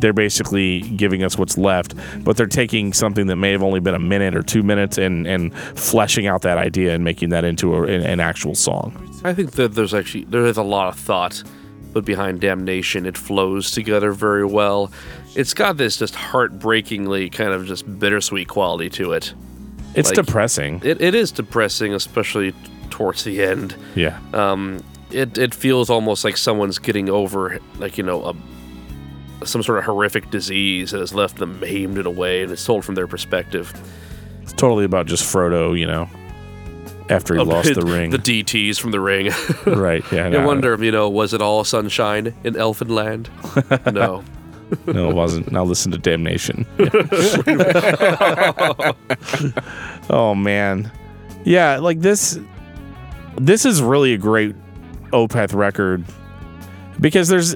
they're 0.00 0.12
basically 0.12 0.80
giving 0.80 1.22
us 1.22 1.38
what's 1.38 1.58
left, 1.58 1.94
but 2.24 2.36
they're 2.36 2.46
taking 2.46 2.92
something 2.92 3.26
that 3.26 3.36
may 3.36 3.52
have 3.52 3.62
only 3.62 3.80
been 3.80 3.94
a 3.94 3.98
minute 3.98 4.34
or 4.34 4.42
two 4.42 4.62
minutes 4.62 4.98
and 4.98 5.26
and 5.26 5.54
fleshing 5.54 6.26
out 6.26 6.42
that 6.42 6.58
idea 6.58 6.94
and 6.94 7.04
making 7.04 7.30
that 7.30 7.44
into 7.44 7.74
a, 7.74 7.82
an, 7.84 8.20
actual 8.20 8.54
song. 8.54 8.92
I 9.24 9.34
think 9.34 9.52
that 9.52 9.74
there's 9.74 9.94
actually 9.94 10.24
there 10.24 10.46
is 10.46 10.56
a 10.56 10.62
lot 10.62 10.88
of 10.88 10.98
thought 10.98 11.42
but 11.92 12.04
behind 12.04 12.40
Damnation. 12.40 13.06
It 13.06 13.16
flows 13.16 13.70
together 13.70 14.12
very 14.12 14.44
well. 14.44 14.90
It's 15.36 15.54
got 15.54 15.76
this 15.76 15.96
just 15.96 16.14
heartbreakingly 16.14 17.30
kind 17.30 17.52
of 17.52 17.66
just 17.66 17.98
bittersweet 17.98 18.48
quality 18.48 18.90
to 18.90 19.12
it. 19.12 19.32
It's 19.94 20.08
Like- 20.08 20.26
depressing. 20.26 20.80
It, 20.84 21.00
it 21.00 21.14
is 21.14 21.30
depressing, 21.30 21.94
especially 21.94 22.52
towards 22.90 23.24
the 23.24 23.42
end. 23.42 23.76
Yeah. 23.94 24.18
Um, 24.32 24.82
it 25.10 25.38
it 25.38 25.54
feels 25.54 25.88
almost 25.88 26.24
like 26.24 26.36
someone's 26.36 26.78
getting 26.78 27.08
over 27.08 27.60
like 27.78 27.96
you 27.96 28.04
know 28.04 28.24
a 28.24 28.34
some 29.44 29.62
sort 29.62 29.78
of 29.78 29.84
horrific 29.84 30.30
disease 30.30 30.90
that 30.90 31.00
has 31.00 31.14
left 31.14 31.36
them 31.36 31.60
maimed 31.60 31.98
in 31.98 32.06
a 32.06 32.10
way, 32.10 32.42
and 32.42 32.52
it's 32.52 32.64
told 32.64 32.84
from 32.84 32.94
their 32.94 33.06
perspective. 33.06 33.72
It's 34.42 34.52
totally 34.52 34.84
about 34.84 35.06
just 35.06 35.24
Frodo, 35.24 35.78
you 35.78 35.86
know, 35.86 36.08
after 37.08 37.34
he 37.34 37.42
lost 37.42 37.74
the 37.74 37.82
ring. 37.82 38.10
the 38.10 38.18
DTS 38.18 38.80
from 38.80 38.90
the 38.90 39.00
ring. 39.00 39.30
right. 39.66 40.04
Yeah. 40.12 40.26
I 40.26 40.30
no, 40.30 40.46
wonder, 40.46 40.82
you 40.82 40.90
know, 40.90 41.08
was 41.08 41.34
it 41.34 41.42
all 41.42 41.64
sunshine 41.64 42.34
in 42.44 42.54
Elfinland? 42.54 43.28
no. 43.92 44.24
No, 44.86 45.10
it 45.10 45.14
wasn't. 45.14 45.52
Now 45.52 45.64
listen 45.64 45.92
to 45.92 45.98
Damnation. 45.98 46.66
oh 50.10 50.34
man. 50.34 50.90
Yeah, 51.44 51.78
like 51.78 52.00
this 52.00 52.38
this 53.36 53.64
is 53.64 53.82
really 53.82 54.14
a 54.14 54.18
great 54.18 54.54
Opeth 55.12 55.54
record 55.54 56.04
because 57.00 57.28
there's 57.28 57.54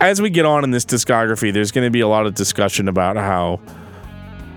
as 0.00 0.20
we 0.20 0.30
get 0.30 0.44
on 0.44 0.64
in 0.64 0.70
this 0.70 0.84
discography, 0.84 1.52
there's 1.52 1.72
going 1.72 1.86
to 1.86 1.90
be 1.90 2.00
a 2.00 2.08
lot 2.08 2.26
of 2.26 2.34
discussion 2.34 2.88
about 2.88 3.16
how 3.16 3.60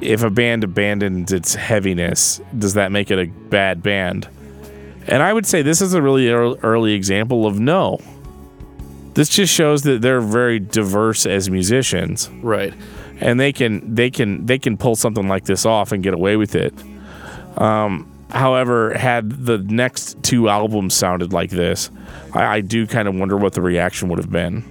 if 0.02 0.24
a 0.24 0.30
band 0.30 0.64
abandons 0.64 1.32
its 1.32 1.56
heaviness, 1.56 2.42
does 2.58 2.74
that 2.76 2.92
make 2.92 3.12
it 3.12 3.20
a 3.20 3.26
bad 3.50 3.82
band? 3.84 4.28
And 5.08 5.24
I 5.24 5.34
would 5.34 5.46
say 5.46 5.62
this 5.62 5.82
is 5.82 5.94
a 5.94 6.02
really 6.02 6.30
early 6.30 6.94
example 6.94 7.46
of 7.46 7.60
no. 7.60 8.00
This 9.14 9.30
just 9.30 9.54
shows 9.54 9.82
that 9.84 10.02
they're 10.02 10.22
very 10.22 10.60
diverse 10.60 11.26
as 11.26 11.50
musicians 11.50 12.30
Right. 12.42 12.74
and 13.20 13.40
they 13.40 13.52
can 13.52 13.96
they 13.96 14.10
can 14.10 14.46
they 14.46 14.58
can 14.60 14.78
pull 14.78 14.96
something 14.96 15.28
like 15.28 15.46
this 15.46 15.66
off 15.66 15.92
and 15.92 16.02
get 16.04 16.14
away 16.14 16.38
with 16.38 16.56
it. 16.56 16.74
Um, 17.58 18.10
however, 18.30 18.94
had 18.94 19.46
the 19.46 19.58
next 19.58 20.22
two 20.24 20.48
albums 20.48 20.94
sounded 20.94 21.34
like 21.34 21.50
this, 21.50 21.90
I, 22.34 22.46
I 22.58 22.62
do 22.62 22.86
kind 22.88 23.08
of 23.08 23.16
wonder 23.16 23.36
what 23.36 23.54
the 23.54 23.62
reaction 23.62 24.08
would 24.10 24.20
have 24.20 24.32
been. 24.32 24.64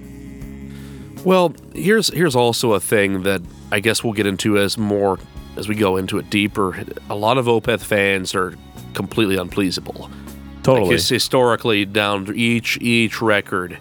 Well, 1.25 1.53
here's 1.73 2.13
here's 2.13 2.35
also 2.35 2.73
a 2.73 2.79
thing 2.79 3.23
that 3.23 3.41
I 3.71 3.79
guess 3.79 4.03
we'll 4.03 4.13
get 4.13 4.25
into 4.25 4.57
as 4.57 4.77
more 4.77 5.19
as 5.57 5.67
we 5.67 5.75
go 5.75 5.97
into 5.97 6.17
it 6.17 6.29
deeper, 6.29 6.83
a 7.09 7.15
lot 7.15 7.37
of 7.37 7.45
Opeth 7.45 7.81
fans 7.81 8.33
are 8.33 8.53
completely 8.93 9.35
unpleasable. 9.35 10.09
Totally. 10.63 10.87
Like 10.87 10.91
his- 10.93 11.09
historically 11.09 11.85
down 11.85 12.25
to 12.25 12.33
each 12.33 12.77
each 12.81 13.21
record. 13.21 13.77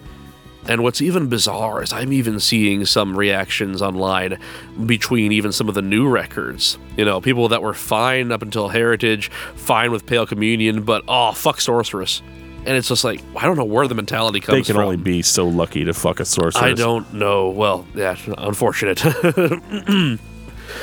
And 0.67 0.83
what's 0.83 1.01
even 1.01 1.29
bizarre 1.29 1.83
is 1.83 1.95
I'm 1.95 2.13
even 2.13 2.39
seeing 2.41 2.85
some 2.85 3.17
reactions 3.17 3.81
online 3.81 4.39
between 4.85 5.33
even 5.33 5.51
some 5.51 5.67
of 5.67 5.75
the 5.75 5.81
new 5.81 6.07
records. 6.07 6.77
You 6.99 7.07
know, 7.07 7.23
people 7.23 7.49
that 7.49 7.63
were 7.63 7.73
fine 7.73 8.31
up 8.31 8.43
until 8.43 8.69
Heritage, 8.69 9.31
fine 9.55 9.93
with 9.93 10.05
Pale 10.05 10.27
Communion, 10.27 10.83
but 10.83 11.05
oh 11.09 11.33
fuck 11.33 11.61
Sorceress. 11.63 12.21
And 12.69 12.77
it's 12.77 12.87
just 12.89 13.03
like 13.03 13.21
I 13.35 13.47
don't 13.47 13.57
know 13.57 13.65
where 13.65 13.89
the 13.89 13.95
mentality 13.95 14.41
comes 14.41 14.47
from. 14.47 14.59
they 14.59 14.63
can 14.67 14.75
from. 14.75 14.85
only 14.85 14.97
be 14.99 15.23
so 15.23 15.49
lucky 15.49 15.85
to 15.85 15.95
fuck 15.95 16.21
a 16.21 16.25
sorceress. 16.25 16.63
I 16.63 16.75
don't 16.75 17.15
know. 17.15 17.49
Well, 17.49 17.87
yeah, 17.95 18.17
unfortunate. 18.39 19.03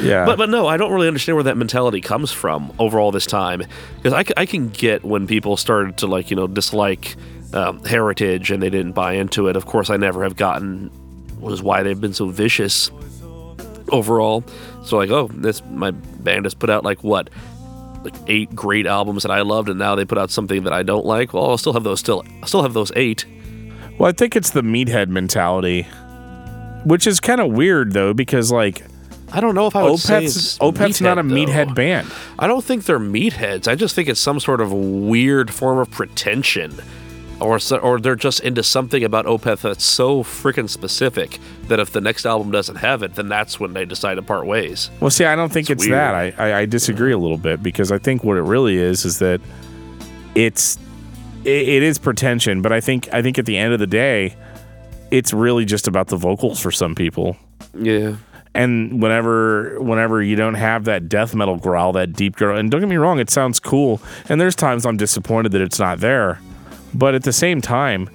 Yeah. 0.02 0.26
But 0.26 0.38
but 0.38 0.50
no, 0.50 0.68
I 0.68 0.78
don't 0.78 0.92
really 0.92 1.08
understand 1.08 1.36
where 1.36 1.44
that 1.44 1.58
mentality 1.58 2.02
comes 2.02 2.32
from 2.32 2.74
over 2.80 3.00
all 3.00 3.12
this 3.12 3.26
time 3.26 3.64
because 3.98 4.14
I, 4.14 4.26
I 4.36 4.46
can 4.46 4.70
get 4.70 5.04
when 5.06 5.28
people 5.28 5.58
started 5.58 5.98
to 5.98 6.08
like 6.08 6.30
you 6.30 6.36
know 6.36 6.48
dislike 6.48 7.16
um, 7.54 7.84
heritage 7.86 8.52
and 8.52 8.62
they 8.62 8.70
didn't 8.70 8.94
buy 8.94 9.14
into 9.14 9.48
it. 9.48 9.56
Of 9.56 9.66
course, 9.68 9.90
I 9.90 9.98
never 9.98 10.24
have 10.24 10.36
gotten 10.36 10.90
was 11.40 11.62
why 11.62 11.84
they've 11.84 12.02
been 12.02 12.14
so 12.14 12.28
vicious 12.30 12.90
overall. 13.90 14.44
So 14.84 14.98
like, 14.98 15.12
oh, 15.12 15.30
this 15.34 15.64
my 15.72 15.92
band 15.92 16.46
has 16.46 16.54
put 16.54 16.70
out 16.70 16.84
like 16.84 17.04
what 17.04 17.30
like 18.06 18.16
eight 18.28 18.56
great 18.56 18.86
albums 18.88 19.24
that 19.24 19.32
I 19.32 19.42
loved, 19.42 19.68
and 19.70 19.78
now 19.80 19.96
they 19.96 20.06
put 20.06 20.18
out 20.18 20.32
something 20.32 20.64
that 20.64 20.74
I 20.74 20.84
don't 20.84 21.06
like. 21.06 21.34
Well, 21.34 21.50
I'll 21.50 21.58
still 21.58 21.74
have 21.74 21.84
those 21.84 22.00
still. 22.00 22.24
I'll 22.42 22.48
still 22.48 22.62
have 22.64 22.74
those 22.74 22.92
eight. 22.96 23.26
Well, 23.98 24.10
I 24.10 24.12
think 24.14 24.36
it's 24.36 24.52
the 24.52 24.62
meathead 24.62 25.10
mentality, 25.10 25.84
which 26.86 27.08
is 27.08 27.20
kind 27.20 27.42
of 27.42 27.52
weird 27.52 27.92
though, 27.94 28.14
because 28.14 28.52
like 28.52 28.84
I 29.32 29.42
don't 29.42 29.56
know 29.56 29.68
if 29.68 29.76
I 29.76 29.84
would 29.84 29.94
Opeth's 29.94 30.58
Opeth's 30.60 31.02
not 31.02 31.18
a 31.18 31.24
meathead, 31.24 31.48
meathead 31.48 31.68
though. 31.70 31.74
band. 31.74 32.12
I 32.40 32.48
don't 32.48 32.64
think 32.64 32.86
they're 32.86 33.00
meatheads. 33.00 33.68
I 33.68 33.76
just 33.76 33.96
think 33.96 34.08
it's 34.08 34.20
some 34.20 34.40
sort 34.40 34.62
of 34.62 34.72
weird 34.72 35.54
form 35.54 35.80
of 35.80 35.90
pretension. 35.92 36.76
Or, 37.46 37.60
so, 37.60 37.78
or 37.78 38.00
they're 38.00 38.16
just 38.16 38.40
into 38.40 38.64
something 38.64 39.04
about 39.04 39.26
Opeth 39.26 39.62
that's 39.62 39.84
so 39.86 40.24
freaking 40.24 40.70
specific 40.70 41.40
that 41.68 41.80
if 41.80 41.92
the 41.92 42.02
next 42.02 42.26
album 42.26 42.52
doesn't 42.52 42.78
have 42.78 43.04
it, 43.04 43.16
then 43.16 43.28
that's 43.28 43.60
when 43.60 43.74
they 43.74 43.86
decide 43.86 44.16
to 44.16 44.22
part 44.22 44.46
ways. 44.46 44.90
Well, 45.00 45.12
see, 45.12 45.26
I 45.26 45.36
don't 45.36 45.52
think 45.52 45.70
it's, 45.70 45.84
It's 45.84 45.92
that. 45.92 46.16
I, 46.16 46.34
I 46.38 46.60
I 46.60 46.66
disagree 46.66 47.12
a 47.12 47.18
little 47.18 47.38
bit 47.38 47.62
because 47.62 47.92
I 47.92 47.98
think 47.98 48.24
what 48.24 48.38
it 48.38 48.42
really 48.42 48.78
is 48.78 49.06
is 49.06 49.20
that 49.20 49.42
it's 50.34 50.78
it, 51.44 51.70
it 51.70 51.84
is 51.84 51.98
pretension, 52.00 52.62
but 52.62 52.72
I 52.72 52.82
think 52.82 53.08
I 53.14 53.22
think 53.22 53.38
at 53.38 53.46
the 53.46 53.58
end 53.58 53.74
of 53.74 53.80
the 53.80 53.88
day, 53.88 54.36
it's 55.12 55.32
really 55.34 55.66
just 55.66 55.88
about 55.88 56.08
the 56.08 56.18
vocals 56.18 56.60
for 56.60 56.72
some 56.72 56.96
people. 56.96 57.38
Yeah. 57.74 58.16
And 58.54 59.02
whenever 59.02 59.80
whenever 59.82 60.24
you 60.24 60.36
don't 60.36 60.54
have 60.56 60.86
that 60.86 61.10
death 61.10 61.36
metal 61.36 61.58
growl, 61.58 61.92
that 61.94 62.14
deep 62.14 62.36
growl, 62.38 62.58
and 62.58 62.72
don't 62.72 62.80
get 62.80 62.90
me 62.90 62.96
wrong, 62.96 63.20
it 63.20 63.30
sounds 63.30 63.60
cool. 63.60 64.02
And 64.30 64.40
there's 64.40 64.56
times 64.56 64.86
I'm 64.86 64.98
disappointed 64.98 65.52
that 65.52 65.62
it's 65.62 65.78
not 65.78 66.00
there, 66.00 66.40
but 66.98 67.14
at 67.16 67.24
the 67.24 67.34
same 67.34 67.62
time, 67.62 68.10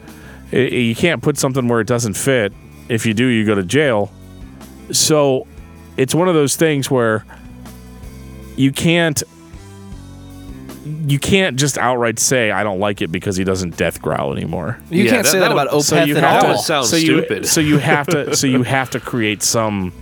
i 0.53 0.57
you 0.57 0.95
can't 0.95 1.23
put 1.23 1.39
something 1.39 1.69
where 1.69 1.81
it 1.81 1.87
doesn't 1.87 2.15
fit. 2.15 2.53
If 2.89 3.07
you 3.07 3.15
do, 3.15 3.25
you 3.27 3.47
go 3.47 3.55
to 3.55 3.63
jail. 3.63 4.11
So 4.91 5.47
it's 5.97 6.15
one 6.15 6.29
of 6.29 6.35
those 6.35 6.57
things 6.57 6.91
where 6.91 7.25
you 8.57 8.73
can't 8.73 9.23
you 11.07 11.19
can't 11.19 11.57
just 11.59 11.77
outright 11.79 12.19
say 12.19 12.51
I 12.51 12.63
don't 12.65 12.81
like 12.81 13.03
it 13.03 13.13
because 13.13 13.37
he 13.37 13.45
doesn't 13.45 13.77
death 13.77 14.01
growl 14.01 14.33
anymore. 14.33 14.79
You 14.91 15.05
Yeah, 15.05 15.11
can't 15.11 15.25
that- 15.25 15.31
say 15.31 15.39
that 15.39 15.49
that, 15.51 15.55
would- 15.55 15.69
about 15.69 15.83
So 15.85 15.97
Opeth 15.97 16.07
you 16.07 16.17
at 16.17 16.23
have 16.23 16.33
all. 16.35 16.41
to 16.41 16.47
That 16.47 16.53
would 16.55 16.61
sound 16.65 16.87
so 16.87 16.97
stupid. 16.97 17.47
So 17.47 17.61
you 17.61 17.79
have 17.79 18.07
to 18.09 18.35
so 18.41 18.47
you 18.47 18.63
have 18.63 18.91
to 18.91 19.01
create 19.01 19.43
some 19.43 19.93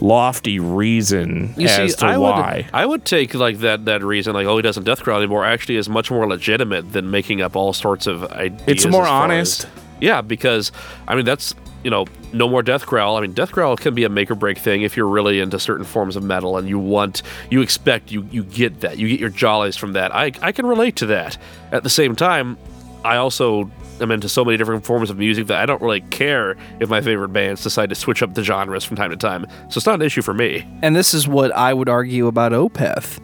lofty 0.00 0.58
reason 0.58 1.54
You 1.56 1.66
as 1.68 1.92
see, 1.92 1.96
to 1.98 2.06
I 2.06 2.16
why. 2.18 2.56
would 2.56 2.66
I 2.74 2.86
would 2.86 3.04
take 3.04 3.34
like 3.34 3.58
that 3.58 3.84
that 3.86 4.02
reason 4.02 4.34
like 4.34 4.46
oh 4.46 4.56
he 4.56 4.62
doesn't 4.62 4.84
death 4.84 5.02
growl 5.02 5.18
anymore 5.18 5.44
actually 5.44 5.76
is 5.76 5.88
much 5.88 6.10
more 6.10 6.26
legitimate 6.26 6.92
than 6.92 7.10
making 7.10 7.40
up 7.40 7.56
all 7.56 7.72
sorts 7.72 8.06
of 8.06 8.24
ideas. 8.32 8.62
It's 8.66 8.86
more 8.86 9.06
honest. 9.06 9.64
as- 9.64 9.70
yeah, 10.00 10.20
because 10.20 10.72
I 11.08 11.14
mean 11.14 11.24
that's 11.24 11.54
you 11.84 11.90
know 11.90 12.04
no 12.32 12.48
more 12.48 12.62
death 12.62 12.84
growl. 12.86 13.16
I 13.16 13.20
mean 13.20 13.32
death 13.32 13.52
growl 13.52 13.76
can 13.76 13.94
be 13.94 14.04
a 14.04 14.08
make 14.08 14.30
or 14.30 14.34
break 14.34 14.58
thing 14.58 14.82
if 14.82 14.96
you're 14.96 15.06
really 15.08 15.38
into 15.40 15.58
certain 15.60 15.84
forms 15.84 16.16
of 16.16 16.22
metal 16.24 16.56
and 16.56 16.68
you 16.68 16.78
want 16.78 17.22
you 17.50 17.62
expect 17.62 18.10
you 18.10 18.26
you 18.32 18.42
get 18.42 18.80
that 18.80 18.98
you 18.98 19.08
get 19.08 19.20
your 19.20 19.30
jollies 19.30 19.76
from 19.76 19.92
that. 19.92 20.14
I 20.14 20.32
I 20.42 20.50
can 20.52 20.66
relate 20.66 20.96
to 20.96 21.06
that. 21.06 21.38
At 21.72 21.84
the 21.84 21.90
same 21.90 22.16
time, 22.16 22.58
I 23.04 23.16
also 23.16 23.70
am 24.00 24.10
into 24.10 24.28
so 24.28 24.44
many 24.44 24.56
different 24.56 24.84
forms 24.84 25.10
of 25.10 25.18
music 25.18 25.46
that 25.48 25.58
I 25.60 25.66
don't 25.66 25.80
really 25.82 26.00
care 26.00 26.56
if 26.80 26.88
my 26.88 27.00
favorite 27.00 27.28
bands 27.28 27.62
decide 27.62 27.90
to 27.90 27.94
switch 27.94 28.22
up 28.22 28.34
the 28.34 28.42
genres 28.42 28.82
from 28.84 28.96
time 28.96 29.10
to 29.10 29.16
time. 29.16 29.46
So 29.68 29.78
it's 29.78 29.86
not 29.86 29.96
an 29.96 30.02
issue 30.02 30.22
for 30.22 30.34
me. 30.34 30.66
And 30.82 30.96
this 30.96 31.12
is 31.14 31.28
what 31.28 31.52
I 31.54 31.74
would 31.74 31.88
argue 31.88 32.26
about 32.26 32.52
Opeth. 32.52 33.20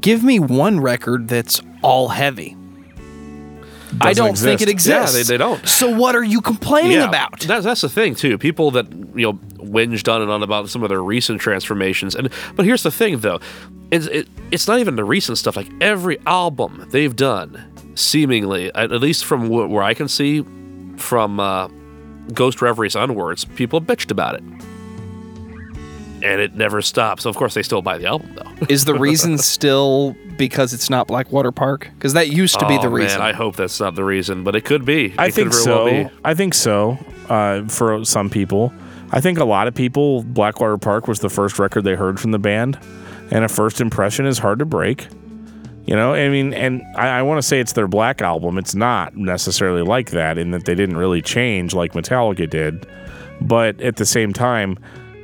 Give 0.00 0.22
me 0.24 0.38
one 0.38 0.80
record 0.80 1.28
that's 1.28 1.60
all 1.82 2.08
heavy. 2.08 2.56
I 4.00 4.08
Doesn't 4.08 4.24
don't 4.26 4.36
think 4.38 4.60
it 4.60 4.68
exist. 4.68 4.88
Yeah, 4.92 5.02
exists. 5.02 5.28
they- 5.28 5.34
they 5.34 5.38
don't. 5.38 5.66
So 5.68 5.88
what 5.96 6.16
are 6.16 6.24
you 6.24 6.40
complaining 6.40 7.00
about? 7.00 7.40
That's 7.40 7.64
that's 7.64 7.80
the 7.82 7.88
thing 7.88 8.16
too. 8.16 8.38
People 8.38 8.72
that 8.72 8.90
you 9.14 9.26
know 9.26 9.34
whinged 9.58 10.12
on 10.12 10.20
and 10.20 10.30
on 10.32 10.42
about 10.42 10.68
some 10.68 10.82
of 10.82 10.88
their 10.88 11.02
recent 11.02 11.40
transformations, 11.40 12.16
and 12.16 12.28
but 12.56 12.64
here's 12.64 12.82
the 12.82 12.90
thing 12.90 13.18
though, 13.18 13.38
it's 13.92 14.06
it, 14.06 14.28
it's 14.50 14.66
not 14.66 14.80
even 14.80 14.96
the 14.96 15.04
recent 15.04 15.38
stuff. 15.38 15.54
Like 15.56 15.70
every 15.80 16.18
album 16.26 16.86
they've 16.90 17.14
done, 17.14 17.62
seemingly 17.94 18.72
at, 18.74 18.92
at 18.92 19.00
least 19.00 19.24
from 19.24 19.48
wh- 19.48 19.70
where 19.70 19.82
I 19.82 19.94
can 19.94 20.08
see, 20.08 20.44
from 20.96 21.40
uh, 21.40 21.68
Ghost 22.32 22.62
Reveries 22.62 22.96
onwards, 22.96 23.44
people 23.44 23.80
bitched 23.80 24.10
about 24.10 24.34
it, 24.36 24.42
and 26.22 26.40
it 26.40 26.54
never 26.54 26.80
stops. 26.82 27.24
So 27.24 27.30
of 27.30 27.36
course 27.36 27.54
they 27.54 27.62
still 27.62 27.82
buy 27.82 27.98
the 27.98 28.06
album 28.06 28.34
though. 28.34 28.66
Is 28.68 28.84
the 28.84 28.94
reason 28.94 29.38
still 29.54 30.16
because 30.36 30.72
it's 30.72 30.88
not 30.90 31.06
Blackwater 31.06 31.52
Park? 31.52 31.90
Because 31.94 32.12
that 32.14 32.28
used 32.28 32.58
to 32.60 32.66
be 32.68 32.76
Oh, 32.78 32.82
the 32.82 32.88
reason. 32.88 33.18
Man, 33.20 33.28
I 33.28 33.32
hope 33.32 33.56
that's 33.56 33.78
not 33.80 33.94
the 33.94 34.04
reason, 34.04 34.42
but 34.44 34.56
it 34.56 34.64
could 34.64 34.84
be. 34.84 35.14
I 35.18 35.26
It 35.26 35.34
think 35.34 35.52
so. 35.52 35.84
well. 35.84 36.10
I 36.24 36.34
think 36.34 36.54
so. 36.54 36.98
Uh, 37.28 37.62
for 37.68 38.04
some 38.04 38.28
people, 38.30 38.72
I 39.12 39.20
think 39.20 39.38
a 39.38 39.44
lot 39.44 39.66
of 39.68 39.74
people, 39.74 40.22
Blackwater 40.24 40.76
Park 40.76 41.08
was 41.08 41.20
the 41.20 41.28
first 41.30 41.58
record 41.58 41.82
they 41.84 41.94
heard 41.94 42.18
from 42.20 42.32
the 42.32 42.38
band, 42.38 42.78
and 43.30 43.44
a 43.44 43.48
first 43.48 43.80
impression 43.80 44.26
is 44.26 44.38
hard 44.38 44.58
to 44.58 44.64
break. 44.64 45.06
You 45.86 45.94
know, 45.94 46.14
I 46.14 46.28
mean, 46.30 46.54
and 46.54 46.82
I, 46.96 47.08
I 47.08 47.22
want 47.22 47.38
to 47.38 47.42
say 47.42 47.60
it's 47.60 47.72
their 47.72 47.88
Black 47.88 48.22
album. 48.22 48.56
It's 48.56 48.74
not 48.74 49.16
necessarily 49.16 49.82
like 49.82 50.10
that 50.10 50.38
in 50.38 50.50
that 50.52 50.64
they 50.64 50.74
didn't 50.74 50.96
really 50.96 51.20
change 51.20 51.74
like 51.74 51.92
Metallica 51.92 52.48
did, 52.48 52.86
but 53.42 53.78
at 53.80 53.96
the 53.96 54.06
same 54.06 54.32
time, 54.32 54.78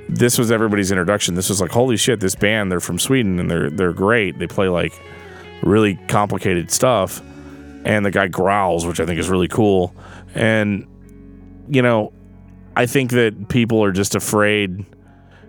this 0.08 0.38
was 0.38 0.50
everybody's 0.50 0.90
introduction. 0.90 1.34
This 1.34 1.48
was 1.48 1.60
like, 1.60 1.70
holy 1.70 1.96
shit, 1.96 2.20
this 2.20 2.34
band, 2.34 2.70
they're 2.70 2.80
from 2.80 2.98
Sweden 2.98 3.38
and 3.38 3.50
they're 3.50 3.70
they're 3.70 3.92
great. 3.92 4.38
They 4.38 4.46
play 4.46 4.68
like 4.68 4.92
really 5.62 5.94
complicated 6.08 6.70
stuff. 6.70 7.22
And 7.84 8.04
the 8.04 8.10
guy 8.10 8.28
growls, 8.28 8.84
which 8.84 9.00
I 9.00 9.06
think 9.06 9.18
is 9.18 9.30
really 9.30 9.48
cool. 9.48 9.94
And 10.34 10.86
you 11.68 11.80
know, 11.80 12.12
I 12.76 12.86
think 12.86 13.12
that 13.12 13.48
people 13.48 13.82
are 13.82 13.92
just 13.92 14.14
afraid 14.14 14.84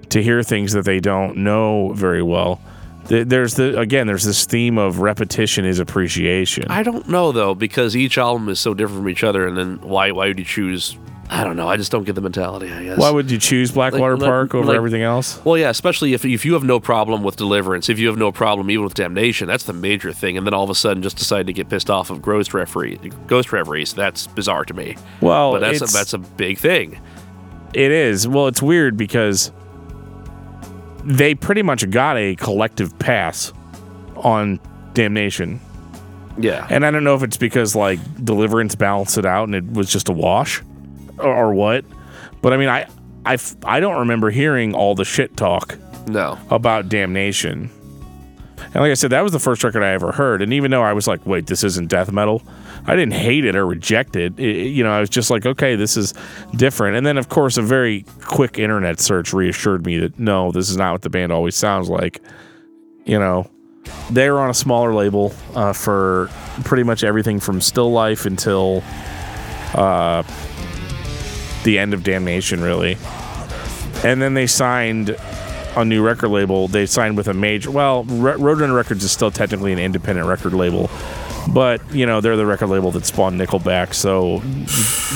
to 0.10 0.22
hear 0.22 0.44
things 0.44 0.74
that 0.74 0.86
they 0.86 1.00
don't 1.00 1.38
know 1.38 1.92
very 1.94 2.22
well. 2.22 2.62
Th- 3.12 3.28
There's 3.28 3.56
the 3.56 3.78
again, 3.80 4.08
there's 4.08 4.24
this 4.24 4.46
theme 4.46 4.78
of 4.78 5.00
repetition 5.00 5.66
is 5.66 5.80
appreciation. 5.80 6.66
I 6.70 6.82
don't 6.82 7.08
know 7.10 7.32
though 7.32 7.54
because 7.54 7.96
each 7.96 8.18
album 8.18 8.48
is 8.50 8.60
so 8.60 8.74
different 8.74 9.02
from 9.02 9.10
each 9.10 9.24
other, 9.24 9.46
and 9.48 9.58
then 9.58 9.80
why 9.82 10.12
why 10.12 10.28
would 10.28 10.40
you 10.40 10.46
choose? 10.46 10.98
I 11.30 11.46
don't 11.46 11.56
know. 11.56 11.68
I 11.70 11.78
just 11.78 11.94
don't 11.94 12.04
get 12.04 12.16
the 12.16 12.22
mentality. 12.22 12.70
I 12.74 12.84
guess. 12.84 12.98
Why 12.98 13.10
would 13.10 13.32
you 13.32 13.38
choose 13.38 13.72
Blackwater 13.72 14.18
Like- 14.18 14.28
Park 14.30 14.54
over 14.56 14.68
like- 14.68 14.76
everything 14.76 15.02
else? 15.02 15.40
Well, 15.46 15.58
yeah, 15.58 15.70
especially 15.70 16.14
if 16.14 16.24
if 16.26 16.46
you 16.46 16.54
have 16.54 16.64
no 16.64 16.80
problem 16.80 17.22
with 17.24 17.36
Deliverance, 17.38 17.90
if 17.90 18.00
you 18.00 18.08
have 18.08 18.18
no 18.18 18.32
problem 18.32 18.70
even 18.72 18.84
with 18.86 18.94
Damnation, 18.96 19.48
that's 19.48 19.64
the 19.66 19.74
major 19.74 20.12
thing, 20.14 20.38
and 20.38 20.46
then 20.48 20.54
all 20.54 20.64
of 20.64 20.70
a 20.70 20.76
sudden 20.76 21.04
just 21.04 21.18
decide 21.18 21.48
to 21.48 21.54
get 21.54 21.70
pissed 21.70 21.90
off 21.90 22.10
of 22.10 22.22
Ghost 22.22 22.54
Reverie, 22.54 22.98
Ghost 23.28 23.52
Reveries. 23.54 23.94
That's 23.94 24.28
bizarre 24.28 24.64
to 24.66 24.74
me. 24.74 24.96
Well, 25.22 25.52
but 25.54 25.60
that's 25.60 25.82
a, 25.82 25.84
it's- 25.86 25.94
that's 25.94 26.14
a 26.14 26.18
big 26.18 26.58
thing. 26.58 27.00
It 27.74 27.92
is. 27.92 28.28
Well, 28.28 28.48
it's 28.48 28.62
weird 28.62 28.98
because 28.98 29.52
they 31.04 31.36
pretty 31.36 31.62
much 31.62 31.90
got 31.90 32.18
a 32.18 32.36
collective 32.36 32.98
pass 33.00 33.54
on 34.18 34.60
Damnation. 34.94 35.60
Yeah, 36.38 36.66
And 36.70 36.86
I 36.86 36.92
don't 36.92 37.04
know 37.04 37.16
if 37.16 37.24
it's 37.24 37.38
because 37.38 37.76
like 37.76 38.00
Deliverance 38.24 38.76
balanced 38.76 39.18
it 39.18 39.26
out 39.26 39.46
and 39.46 39.56
it 39.56 39.70
was 39.72 39.92
just 39.92 40.10
a 40.10 40.14
wash 40.14 40.62
or, 41.18 41.34
or 41.34 41.54
what. 41.54 41.84
But 42.42 42.54
I 42.54 42.58
mean, 42.58 42.70
I, 42.70 42.88
I, 43.26 43.34
f- 43.34 43.56
I 43.66 43.80
don't 43.80 44.00
remember 44.00 44.30
hearing 44.30 44.74
all 44.74 44.96
the 44.96 45.06
shit 45.06 45.36
talk 45.36 45.78
no, 46.08 46.40
about 46.50 46.90
Damnation. 46.90 47.70
And 48.58 48.76
like 48.76 48.92
I 48.92 48.94
said, 48.94 49.12
that 49.12 49.22
was 49.22 49.34
the 49.34 49.40
first 49.40 49.64
record 49.64 49.84
I 49.84 49.92
ever 49.92 50.12
heard. 50.12 50.42
And 50.42 50.54
even 50.54 50.72
though 50.72 50.84
I 50.84 50.94
was 50.94 51.08
like, 51.08 51.26
wait, 51.26 51.48
this 51.48 51.64
isn't 51.64 51.90
death 51.90 52.12
metal, 52.12 52.42
I 52.88 52.96
didn't 52.96 53.14
hate 53.14 53.46
it 53.46 53.56
or 53.56 53.66
reject 53.66 54.16
it. 54.16 54.40
It- 54.40 54.68
you 54.72 54.84
know, 54.84 54.92
I 54.92 55.00
was 55.00 55.10
just 55.10 55.30
like, 55.30 55.46
okay, 55.46 55.76
this 55.76 55.96
is 55.98 56.14
different. 56.56 56.98
And 56.98 57.06
then, 57.06 57.18
of 57.18 57.30
course, 57.30 57.58
a 57.58 57.62
very 57.62 58.06
quick 58.24 58.58
internet 58.58 59.00
search 59.00 59.34
reassured 59.34 59.86
me 59.86 59.98
that 60.00 60.18
no, 60.20 60.52
this 60.52 60.70
is 60.70 60.78
not 60.78 60.92
what 60.94 61.02
the 61.02 61.10
band 61.10 61.32
always 61.32 61.56
sounds 61.56 61.90
like. 61.90 62.22
You 63.06 63.20
know, 63.20 63.50
they 64.10 64.30
were 64.30 64.40
on 64.40 64.50
a 64.50 64.54
smaller 64.54 64.94
label 64.94 65.34
uh, 65.56 65.74
for 65.74 66.30
pretty 66.64 66.84
much 66.84 67.04
everything 67.04 67.40
from 67.40 67.62
Still 67.62 67.92
Life 67.92 68.26
until 68.26 68.84
uh, 69.74 70.24
the 71.64 71.78
end 71.80 71.94
of 71.94 72.04
Damnation, 72.04 72.62
really. 72.62 72.98
And 74.04 74.22
then 74.22 74.34
they 74.34 74.48
signed 74.48 75.16
a 75.76 75.86
new 75.86 76.04
record 76.04 76.30
label. 76.30 76.68
They 76.68 76.86
signed 76.86 77.16
with 77.18 77.28
a 77.28 77.34
major. 77.34 77.72
Well, 77.72 78.04
Roadrunner 78.06 78.76
Records 78.76 79.04
is 79.04 79.12
still 79.12 79.32
technically 79.32 79.72
an 79.72 79.80
independent 79.80 80.28
record 80.28 80.54
label, 80.54 80.90
but 81.54 81.82
you 81.94 82.06
know 82.06 82.22
they're 82.22 82.38
the 82.38 82.46
record 82.46 82.68
label 82.68 82.92
that 82.92 83.06
spawned 83.06 83.40
Nickelback, 83.40 83.94
so 83.94 84.42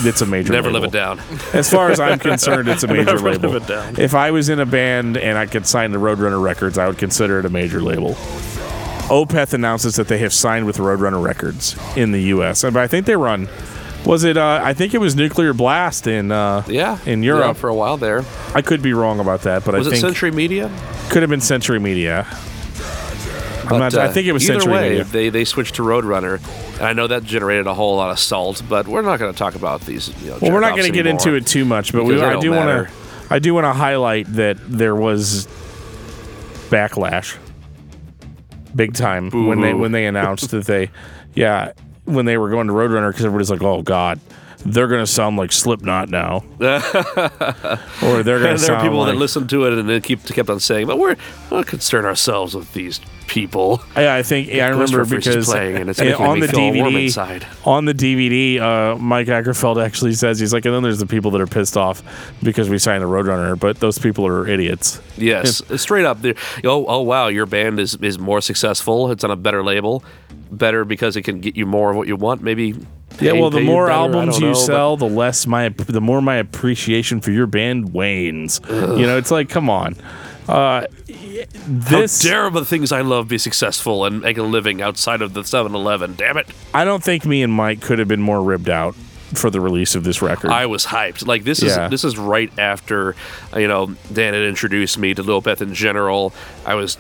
it's 0.08 0.22
a 0.22 0.26
major. 0.26 0.54
Never 0.54 0.70
label. 0.70 0.82
live 0.82 0.94
it 0.94 0.98
down. 0.98 1.20
As 1.54 1.70
far 1.70 1.92
as 1.92 2.00
I'm 2.00 2.20
concerned, 2.32 2.68
it's 2.68 2.84
a 2.84 2.88
major 2.88 3.06
Never 3.16 3.32
label. 3.32 3.50
live 3.52 3.64
it 3.64 3.68
down. 3.68 4.00
If 4.00 4.14
I 4.16 4.32
was 4.32 4.50
in 4.50 4.60
a 4.60 4.66
band 4.66 5.18
and 5.18 5.38
I 5.38 5.46
could 5.46 5.66
sign 5.68 5.92
to 5.92 5.98
Roadrunner 6.00 6.42
Records, 6.42 6.78
I 6.78 6.88
would 6.88 6.98
consider 6.98 7.40
it 7.40 7.46
a 7.46 7.50
major 7.50 7.82
label. 7.82 8.16
Opeth 9.08 9.54
announces 9.54 9.96
that 9.98 10.08
they 10.08 10.18
have 10.18 10.34
signed 10.34 10.66
with 10.66 10.78
Roadrunner 10.78 11.24
Records 11.24 11.76
in 11.96 12.12
the 12.12 12.22
U.S. 12.24 12.64
And 12.64 12.76
I 12.76 12.88
think 12.88 13.06
they 13.06 13.16
run. 13.16 13.48
Was 14.04 14.24
it? 14.24 14.36
Uh, 14.38 14.60
I 14.64 14.74
think 14.74 14.94
it 14.94 15.00
was 15.00 15.16
Nuclear 15.16 15.54
Blast 15.54 16.08
in 16.08 16.32
uh, 16.32 16.64
Yeah. 16.68 16.98
in 17.06 17.22
Yeah, 17.24 17.34
Europe. 17.38 17.58
for 17.58 17.70
a 17.70 17.76
while 17.76 17.98
there. 17.98 18.24
I 18.54 18.62
could 18.62 18.82
be 18.82 18.94
wrong 18.94 19.20
about 19.20 19.42
that, 19.44 19.64
but 19.64 19.76
Was 19.76 19.88
I 19.88 19.90
it 19.90 19.94
think 19.94 20.02
Century 20.02 20.32
Media? 20.32 20.70
could 21.10 21.22
have 21.24 21.30
been 21.30 21.42
Century 21.42 21.80
Media. 21.80 22.26
But, 23.70 23.78
not, 23.80 23.96
I 23.96 24.06
uh, 24.06 24.12
think 24.12 24.28
it 24.28 24.32
was 24.32 24.50
either 24.50 24.60
Century 24.60 24.74
way, 24.74 24.90
Media. 24.90 25.04
They 25.04 25.30
they 25.30 25.46
switched 25.46 25.76
to 25.76 25.82
Roadrunner, 25.82 26.40
and 26.76 26.84
I 26.84 26.94
know 26.94 27.08
that 27.08 27.24
generated 27.24 27.68
a 27.68 27.74
whole 27.74 27.96
lot 27.96 28.12
of 28.12 28.20
salt. 28.20 28.62
But 28.68 28.88
we're 28.88 29.02
not 29.02 29.20
going 29.20 29.32
to 29.32 29.38
talk 29.38 29.56
about 29.56 29.82
these. 29.82 30.10
You 30.24 30.32
know, 30.32 30.38
Well, 30.42 30.52
we're 30.52 30.60
not 30.60 30.76
going 30.76 30.92
to 30.92 30.94
get 30.94 31.08
into 31.08 31.34
it 31.34 31.48
too 31.48 31.66
much, 31.66 31.92
but 31.92 32.06
we, 32.06 32.22
I 32.22 32.40
don't 32.40 32.56
want 32.56 32.88
to. 32.88 32.94
I 33.30 33.40
do 33.40 33.54
want 33.54 33.66
to 33.66 33.74
highlight 33.74 34.28
that 34.34 34.58
there 34.68 34.96
was 34.96 35.48
backlash, 36.70 37.38
big 38.76 38.94
time 38.94 39.32
when 39.32 39.62
they 39.62 39.74
when 39.74 39.92
they 39.92 40.06
announced 40.06 40.52
that 40.52 40.66
they, 40.66 40.92
yeah, 41.34 41.72
when 42.06 42.26
they 42.26 42.38
were 42.38 42.50
going 42.50 42.68
to 42.68 42.74
Roadrunner 42.74 43.10
because 43.10 43.26
everybody's 43.26 43.50
like, 43.50 43.64
oh 43.64 43.82
god, 43.82 44.20
they're 44.66 44.88
going 44.88 45.02
to 45.04 45.08
sound 45.12 45.38
like 45.38 45.52
Slipknot 45.52 46.10
now, 46.10 46.44
or 46.60 48.24
they're 48.24 48.40
going 48.40 48.52
And 48.52 48.60
to 48.60 48.66
there 48.66 48.76
are 48.76 48.82
people 48.82 49.00
like. 49.00 49.14
that 49.14 49.20
listen 49.20 49.48
to 49.48 49.66
it 49.66 49.74
and 49.78 49.88
they 49.88 50.00
keep 50.02 50.24
kept 50.26 50.50
on 50.50 50.60
saying, 50.60 50.88
"But 50.88 50.98
we're 51.00 51.16
not 51.52 51.68
concern 51.68 52.06
ourselves 52.06 52.56
with 52.56 52.74
these 52.74 53.00
people." 53.28 53.82
Yeah, 53.96 54.16
I 54.16 54.24
think 54.24 54.48
yeah, 54.48 54.66
I 54.66 54.70
remember 54.70 55.06
because 55.06 55.46
playing 55.46 55.78
and 55.78 55.90
it's 55.90 56.02
uh, 56.02 56.16
on 56.20 56.40
the 56.40 56.48
DVD 56.48 57.48
on 57.66 57.86
the 57.86 57.94
DVD, 57.94 58.60
uh, 58.60 58.98
Mike 58.98 59.28
Åkerfeldt 59.28 59.84
actually 59.84 60.14
says 60.14 60.40
he's 60.40 60.52
like, 60.54 60.66
and 60.66 60.74
then 60.74 60.84
there's 60.84 61.00
the 61.00 61.06
people 61.06 61.32
that 61.32 61.42
are 61.42 61.48
pissed 61.48 61.78
off 61.78 62.04
because 62.42 62.70
we 62.70 62.78
signed 62.80 63.04
a 63.04 63.08
Roadrunner, 63.08 63.60
but 63.60 63.80
those 63.80 64.00
people 64.00 64.26
are 64.26 64.48
idiots. 64.48 65.00
Yes, 65.18 65.62
straight 65.82 66.06
up. 66.06 66.18
Oh, 66.64 66.86
oh, 66.88 67.02
wow! 67.02 67.28
Your 67.28 67.46
band 67.46 67.80
is 67.80 67.96
is 67.96 68.18
more 68.18 68.42
successful. 68.42 69.12
It's 69.12 69.24
on 69.24 69.32
a 69.32 69.36
better 69.36 69.64
label, 69.64 70.04
better 70.52 70.86
because 70.86 71.16
it 71.16 71.22
can 71.22 71.40
get 71.40 71.56
you 71.56 71.66
more 71.66 71.92
of 71.92 71.98
what 71.98 72.08
you 72.08 72.16
want. 72.16 72.42
Maybe. 72.42 72.76
Yeah, 73.20 73.34
well, 73.34 73.50
the 73.50 73.62
more 73.62 73.88
better, 73.88 73.98
albums 74.00 74.40
you 74.40 74.48
know, 74.48 74.54
but- 74.54 74.60
sell, 74.60 74.98
the 74.98 75.08
less 75.08 75.48
my 75.48 75.70
the 75.70 76.02
more 76.02 76.22
my 76.22 76.36
appreciation 76.36 77.22
for 77.22 77.32
your 77.32 77.48
band 77.48 77.94
wanes. 77.94 78.62
You 78.70 79.06
know, 79.06 79.18
it's 79.18 79.32
like, 79.32 79.50
come 79.50 79.70
on. 79.70 79.96
Uh, 80.48 80.86
this 81.68 82.22
How 82.24 82.30
dare 82.30 82.50
the 82.52 82.66
things 82.66 82.92
I 82.92 83.02
love 83.02 83.28
be 83.28 83.38
successful 83.40 84.06
and 84.06 84.22
make 84.22 84.38
a 84.38 84.44
living 84.44 84.80
outside 84.82 85.22
of 85.24 85.34
the 85.34 85.42
7-Eleven? 85.42 86.16
Damn 86.16 86.38
it! 86.38 86.48
I 86.74 86.86
don't 86.86 87.04
think 87.04 87.26
me 87.26 87.42
and 87.42 87.52
Mike 87.52 87.82
could 87.82 87.98
have 88.00 88.08
been 88.08 88.22
more 88.22 88.42
ribbed 88.44 88.70
out 88.70 88.96
for 89.34 89.50
the 89.50 89.60
release 89.60 89.96
of 89.96 90.04
this 90.04 90.22
record. 90.22 90.52
I 90.52 90.68
was 90.68 90.86
hyped. 90.86 91.26
Like 91.26 91.44
this 91.44 91.64
is 91.64 91.76
this 91.90 92.04
is 92.04 92.18
right 92.18 92.52
after 92.60 93.16
you 93.56 93.68
know 93.68 93.96
Dan 94.14 94.34
had 94.34 94.44
introduced 94.44 94.98
me 94.98 95.14
to 95.14 95.24
Lil 95.24 95.42
Beth 95.42 95.62
in 95.62 95.74
general. 95.74 96.34
I 96.66 96.76
was 96.76 96.98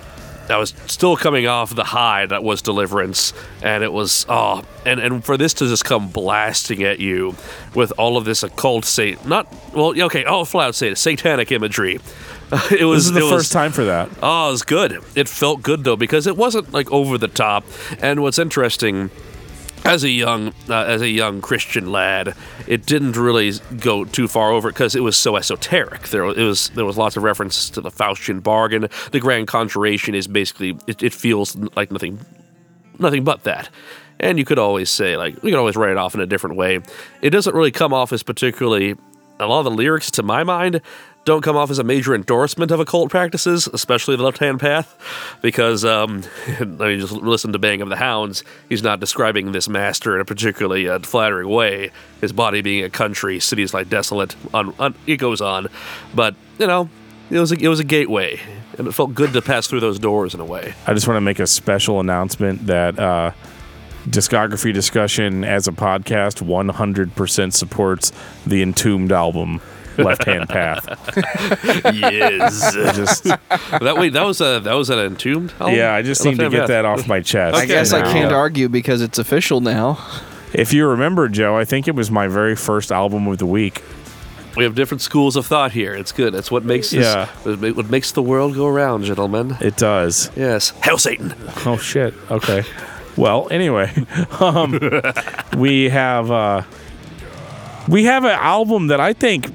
I 0.50 0.58
was 0.58 0.74
still 0.88 1.18
coming 1.18 1.48
off 1.48 1.76
the 1.76 1.84
high 1.84 2.26
that 2.28 2.44
was 2.44 2.62
Deliverance, 2.62 3.34
and 3.64 3.84
it 3.84 3.92
was 3.92 4.26
oh, 4.30 4.64
and 4.86 5.00
and 5.00 5.24
for 5.24 5.38
this 5.38 5.54
to 5.56 5.68
just 5.68 5.86
come 5.86 6.10
blasting 6.10 6.84
at 6.84 7.00
you 7.00 7.36
with 7.74 7.92
all 7.98 8.18
of 8.18 8.26
this 8.26 8.44
occult 8.44 8.86
say 8.86 9.18
not 9.26 9.54
well 9.74 10.00
okay 10.04 10.24
oh, 10.26 10.40
I'll 10.40 10.46
flat 10.46 10.68
out 10.68 10.76
say 10.76 10.94
satanic 10.96 11.52
imagery. 11.52 12.00
it 12.72 12.86
was 12.86 13.06
this 13.06 13.08
is 13.08 13.12
the 13.14 13.22
first 13.22 13.32
was, 13.32 13.50
time 13.50 13.72
for 13.72 13.86
that. 13.86 14.10
Oh, 14.22 14.50
it 14.50 14.52
was 14.52 14.64
good. 14.64 15.00
It 15.16 15.28
felt 15.28 15.64
good 15.64 15.84
though 15.84 15.96
because 15.96 16.28
it 16.28 16.38
wasn't 16.38 16.72
like 16.72 16.92
over 16.92 17.18
the 17.18 17.28
top. 17.28 17.66
And 18.00 18.22
what's 18.22 18.38
interesting, 18.38 19.10
as 19.86 20.04
a 20.04 20.10
young 20.10 20.50
uh, 20.68 20.84
as 20.84 21.02
a 21.02 21.08
young 21.08 21.42
Christian 21.42 21.92
lad, 21.92 22.36
it 22.68 22.86
didn't 22.86 23.16
really 23.16 23.54
go 23.80 24.04
too 24.04 24.28
far 24.28 24.52
over 24.52 24.70
because 24.70 24.96
it 24.96 25.02
was 25.02 25.16
so 25.16 25.38
esoteric. 25.38 26.10
There 26.10 26.26
it 26.26 26.38
was 26.38 26.70
there 26.70 26.86
was 26.86 26.98
lots 26.98 27.16
of 27.16 27.24
references 27.24 27.70
to 27.72 27.82
the 27.82 27.92
Faustian 27.92 28.42
bargain. 28.42 28.90
The 29.12 29.20
Grand 29.20 29.48
Conjuration 29.48 30.16
is 30.16 30.28
basically 30.28 30.78
it, 30.88 31.04
it 31.04 31.14
feels 31.14 31.56
like 31.76 31.92
nothing 31.92 32.20
nothing 33.00 33.24
but 33.24 33.44
that. 33.44 33.70
And 34.20 34.40
you 34.40 34.46
could 34.46 34.60
always 34.60 34.90
say, 34.90 35.18
like, 35.18 35.44
we 35.44 35.52
could 35.52 35.60
always 35.60 35.76
write 35.76 35.92
it 35.92 35.98
off 35.98 36.16
in 36.16 36.22
a 36.22 36.26
different 36.26 36.56
way. 36.56 36.80
It 37.22 37.32
doesn't 37.32 37.54
really 37.54 37.72
come 37.72 37.94
off 37.94 38.14
as 38.14 38.24
particularly, 38.24 38.96
a 39.42 39.46
lot 39.46 39.60
of 39.60 39.66
the 39.66 39.72
lyrics, 39.72 40.10
to 40.12 40.24
my 40.24 40.46
mind, 40.46 40.80
don't 41.26 41.42
come 41.42 41.58
off 41.58 41.72
as 41.72 41.80
a 41.80 41.84
major 41.84 42.14
endorsement 42.14 42.72
of 42.72 42.80
occult 42.80 43.10
practices, 43.10 43.68
especially 43.74 44.16
the 44.16 44.24
left 44.24 44.38
hand 44.38 44.60
path, 44.60 44.96
because, 45.42 45.84
um, 45.84 46.24
I 46.60 46.64
mean, 46.64 47.00
just 47.00 47.14
listen 47.14 47.52
to 47.54 47.60
Baying 47.60 47.82
of 47.82 47.90
the 47.90 47.96
Hounds. 47.96 48.44
He's 48.70 48.84
not 48.84 49.00
describing 49.00 49.52
this 49.52 49.68
master 49.68 50.16
in 50.16 50.22
a 50.22 50.26
particularly 50.26 50.88
uh, 50.88 51.00
flattering 51.00 51.50
way. 51.50 51.92
His 52.22 52.32
body 52.32 52.62
being 52.62 52.84
a 52.84 52.90
country, 52.90 53.40
cities 53.40 53.74
like 53.74 53.90
desolate, 53.90 54.36
on, 54.54 54.74
on, 54.80 54.94
it 55.08 55.18
goes 55.18 55.42
on. 55.42 55.68
But, 56.14 56.36
you 56.60 56.68
know, 56.68 56.90
it 57.32 57.40
was, 57.40 57.52
a, 57.52 57.56
it 57.56 57.68
was 57.68 57.80
a 57.80 57.84
gateway, 57.84 58.40
and 58.78 58.88
it 58.88 58.92
felt 58.92 59.16
good 59.16 59.34
to 59.34 59.42
pass 59.42 59.66
through 59.66 59.80
those 59.80 59.98
doors 59.98 60.36
in 60.36 60.40
a 60.40 60.46
way. 60.46 60.76
I 60.86 60.94
just 60.94 61.08
want 61.08 61.18
to 61.18 61.22
make 61.22 61.40
a 61.40 61.48
special 61.48 62.00
announcement 62.00 62.68
that 62.68 63.00
uh, 63.00 63.32
discography 64.08 64.72
discussion 64.72 65.44
as 65.44 65.68
a 65.68 65.72
podcast 65.72 66.46
100% 66.46 67.54
supports 67.54 68.12
the 68.46 68.62
Entombed 68.62 69.12
album, 69.12 69.60
Left 69.98 70.24
Hand 70.26 70.50
Path. 70.50 70.86
yes. 71.94 72.74
Just 72.96 73.24
that 73.26 73.96
wait, 73.98 74.14
that 74.14 74.26
was 74.26 74.42
a 74.42 74.60
that 74.62 74.74
was 74.74 74.90
an 74.90 75.00
entombed. 75.00 75.54
Album? 75.60 75.76
yeah, 75.76 75.94
I 75.94 76.02
just 76.02 76.24
Left 76.26 76.38
need 76.38 76.44
to 76.44 76.50
get 76.50 76.60
Path. 76.62 76.68
that 76.70 76.86
off 76.86 77.08
my 77.08 77.22
chest. 77.22 77.56
I 77.56 77.66
guess 77.66 77.94
I 77.94 78.02
can't 78.02 78.32
uh, 78.32 78.36
argue 78.36 78.70
because 78.70 79.02
it's 79.02 79.18
official 79.20 79.62
now. 79.62 80.00
If 80.54 80.74
you 80.74 80.88
remember, 80.88 81.28
Joe, 81.28 81.58
I 81.58 81.66
think 81.66 81.88
it 81.88 81.96
was 81.96 82.10
my 82.10 82.28
very 82.28 82.56
first 82.56 82.92
album 82.92 83.28
of 83.28 83.38
the 83.40 83.46
week. 83.46 83.84
We 84.56 84.64
have 84.64 84.74
different 84.74 85.02
schools 85.02 85.36
of 85.36 85.46
thought 85.46 85.74
here. 85.74 85.94
It's 85.94 86.14
good. 86.14 86.34
It's 86.34 86.50
what 86.50 86.64
makes 86.64 86.92
this, 86.92 87.04
Yeah. 87.04 87.26
what 87.74 87.90
makes 87.90 88.14
the 88.14 88.22
world 88.22 88.56
go 88.56 88.70
round, 88.70 89.04
gentlemen. 89.04 89.58
It 89.60 89.76
does. 89.76 90.32
Yes, 90.36 90.70
Hail 90.84 90.98
Satan. 90.98 91.34
Oh 91.66 91.78
shit. 91.78 92.14
Okay. 92.32 92.64
Well, 93.18 93.48
anyway, 93.52 93.92
um, 94.40 94.80
we 95.58 95.90
have 95.90 96.32
uh, 96.32 96.62
we 97.90 98.06
have 98.06 98.24
an 98.24 98.32
album 98.32 98.88
that 98.88 99.00
I 99.02 99.12
think, 99.14 99.52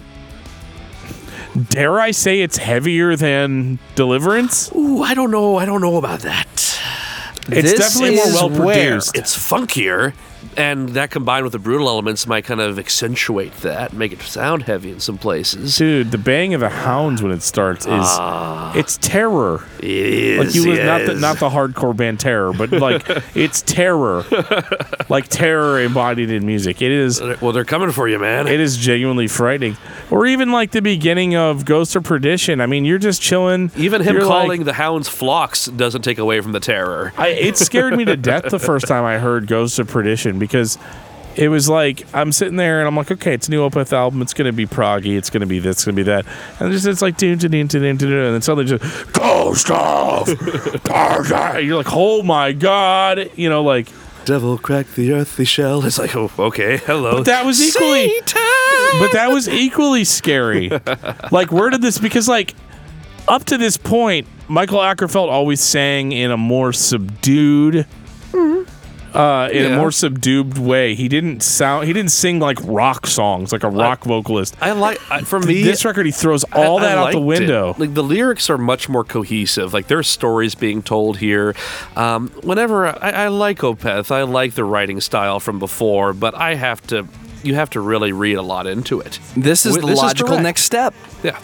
dare 1.68 2.01
I 2.01 2.11
say, 2.11 2.40
it's 2.40 2.57
heavier 2.57 3.16
than 3.16 3.78
Deliverance. 3.94 4.70
Ooh, 4.74 5.03
I 5.03 5.14
don't 5.14 5.30
know. 5.30 5.57
I 5.57 5.64
don't 5.64 5.80
know 5.80 5.96
about 5.96 6.20
that. 6.20 6.46
It's 7.48 7.72
This 7.72 7.78
definitely 7.78 8.16
more 8.16 8.26
well 8.26 8.51
produced. 8.51 9.16
It's 9.16 9.36
funkier, 9.36 10.14
and 10.57 10.90
that 10.90 11.11
combined 11.11 11.44
with 11.44 11.53
the 11.53 11.59
brutal 11.59 11.88
elements 11.88 12.26
might 12.26 12.44
kind 12.44 12.61
of 12.61 12.78
accentuate 12.78 13.53
that, 13.59 13.92
make 13.92 14.12
it 14.12 14.20
sound 14.22 14.64
heavy 14.64 14.91
in 14.91 15.00
some 15.00 15.18
places. 15.18 15.76
Dude, 15.76 16.11
the 16.11 16.18
Baying 16.18 16.54
of 16.54 16.61
the 16.61 16.68
Hounds 16.68 17.22
when 17.22 17.33
it 17.33 17.42
starts 17.42 17.87
is 17.87 17.91
ah. 17.92 18.72
it's 18.74 18.99
terror. 18.99 19.64
It 19.79 19.84
is. 19.84 20.38
Like 20.38 20.54
you 20.54 20.68
was 20.70 20.79
not 20.80 21.03
the 21.03 21.12
yes. 21.12 21.20
not 21.20 21.38
the 21.38 21.49
hardcore 21.50 21.96
band 21.96 22.20
terror, 22.20 22.53
but 22.53 22.72
like 22.72 23.03
it's 23.34 23.62
terror. 23.62 24.24
like 25.08 25.29
terror 25.29 25.80
embodied 25.80 26.30
in 26.30 26.45
music. 26.46 26.83
It 26.83 26.91
is 26.91 27.20
Well, 27.41 27.53
they're 27.53 27.64
coming 27.64 27.92
for 27.92 28.08
you, 28.08 28.18
man. 28.18 28.46
it 28.46 28.61
is 28.61 28.76
genuinely 28.76 29.29
frightening. 29.29 29.76
Or 30.11 30.26
even 30.26 30.50
like 30.50 30.72
the 30.72 30.83
beginning 30.83 31.37
of 31.37 31.64
Ghost 31.64 31.95
of 31.96 32.03
Perdition. 32.04 32.61
I 32.61 32.66
mean, 32.66 32.84
you're 32.84 32.99
just 32.99 33.22
chilling. 33.22 33.70
Even 33.76 34.03
him 34.03 34.16
You're 34.16 34.24
like- 34.24 34.30
calling 34.42 34.64
the 34.64 34.72
hounds 34.72 35.08
flocks 35.08 35.66
doesn't 35.66 36.03
take 36.03 36.18
away 36.18 36.41
from 36.41 36.53
the 36.53 36.61
terror. 36.61 37.12
I, 37.16 37.29
it 37.29 37.57
scared 37.57 37.96
me 37.96 38.04
to 38.07 38.16
death 38.16 38.50
the 38.50 38.58
first 38.58 38.87
time 38.87 39.04
I 39.04 39.18
heard 39.18 39.46
Ghost 39.46 39.79
of 39.79 39.88
Perdition 39.88 40.38
because 40.41 40.76
it 41.37 41.49
was 41.49 41.68
like 41.68 42.07
I'm 42.14 42.33
sitting 42.33 42.57
there 42.57 42.80
and 42.80 42.88
I'm 42.88 42.96
like, 42.96 43.11
okay, 43.11 43.34
it's 43.34 43.49
a 43.49 43.50
new 43.50 43.68
Opeth 43.68 43.92
album. 43.92 44.22
It's 44.22 44.34
gonna 44.34 44.53
be 44.53 44.67
proggy. 44.67 45.17
It's 45.17 45.30
gonna 45.30 45.46
be 45.46 45.58
this. 45.58 45.76
It's 45.76 45.84
gonna 45.84 45.95
be 45.96 46.03
that. 46.04 46.26
And 46.58 46.72
just 46.72 46.87
it's 46.87 47.03
like 47.03 47.17
dun 47.17 47.38
dun 47.38 47.50
dun 47.50 47.67
dun 47.68 47.80
dun 47.83 47.96
dun, 47.96 48.12
and 48.12 48.34
then 48.34 48.42
suddenly 48.42 48.64
just 48.64 49.12
Ghost 49.12 49.71
of 49.71 50.26
Perdition. 50.26 51.67
You're 51.67 51.76
like, 51.76 51.92
oh 51.92 52.22
my 52.22 52.53
god, 52.53 53.30
you 53.37 53.49
know, 53.49 53.62
like. 53.62 53.88
Devil 54.26 54.58
cracked 54.58 54.96
the 54.96 55.12
earthly 55.12 55.46
shell. 55.46 55.84
It's 55.84 55.99
like, 55.99 56.14
oh, 56.14 56.30
okay, 56.38 56.76
hello. 56.76 57.17
But 57.17 57.25
that 57.25 57.46
was 57.46 57.61
equally. 57.61 58.08
Satan! 58.08 59.00
But 59.00 59.12
that 59.12 59.30
was 59.33 59.49
equally 59.49 60.04
scary. 60.04 60.68
like, 61.33 61.50
where 61.50 61.71
did 61.71 61.80
this? 61.80 61.99
Because 61.99 62.29
like, 62.29 62.54
up 63.29 63.45
to 63.45 63.57
this 63.57 63.79
point, 63.79 64.26
Michael 64.46 64.79
Åkerfeldt 64.79 65.30
always 65.30 65.61
sang 65.61 66.12
in 66.12 66.30
a 66.30 66.37
more 66.37 66.72
subdued. 66.72 67.87
Mm-hmm. 68.33 68.79
Uh, 69.14 69.49
in 69.53 69.72
a 69.72 69.76
more 69.76 69.91
subdued 69.91 70.57
way, 70.58 70.95
he 70.95 71.08
didn't 71.08 71.42
sound. 71.42 71.87
He 71.87 71.92
didn't 71.92 72.11
sing 72.12 72.38
like 72.38 72.58
rock 72.64 73.07
songs, 73.07 73.53
like 73.53 73.62
a 73.64 73.68
rock 73.70 74.04
vocalist. 74.04 74.57
I 74.61 74.72
like 74.72 75.00
I, 75.11 75.22
for 75.22 75.41
me. 75.41 75.62
this 75.62 75.84
record, 75.84 76.07
he 76.07 76.12
throws 76.12 76.45
all 76.53 76.78
I- 76.78 76.82
that 76.82 76.99
I 76.99 77.00
out 77.03 77.12
the 77.12 77.18
liked 77.18 77.41
it. 77.41 77.41
window. 77.42 77.74
Like 77.78 77.95
the 77.95 78.03
lyrics 78.03 78.49
are 78.50 78.58
much 78.58 78.88
more 78.88 79.04
cohesive. 79.04 79.72
Like 79.74 79.88
there's 79.88 80.08
stories 80.08 80.54
being 80.54 80.82
told 80.82 81.18
here. 81.18 81.54
Um, 81.96 82.28
whenever 82.42 82.87
I, 82.87 83.11
I 83.24 83.28
like 83.28 83.58
Opeth, 83.58 84.11
I 84.11 84.22
like 84.22 84.54
the 84.54 84.64
writing 84.64 85.00
style 85.00 85.41
from 85.41 85.58
before, 85.58 86.12
but 86.12 86.34
I 86.34 86.54
have 86.54 86.80
to. 86.88 87.07
You 87.42 87.54
have 87.54 87.70
to 87.70 87.80
really 87.80 88.12
read 88.12 88.34
a 88.34 88.42
lot 88.42 88.66
into 88.66 89.00
it. 89.00 89.18
This 89.34 89.64
is 89.64 89.76
Wh- 89.76 89.80
the 89.80 89.87
this 89.87 89.99
logical 89.99 90.28
direct. 90.28 90.42
next 90.42 90.62
step. 90.64 90.95
Yeah. 91.22 91.38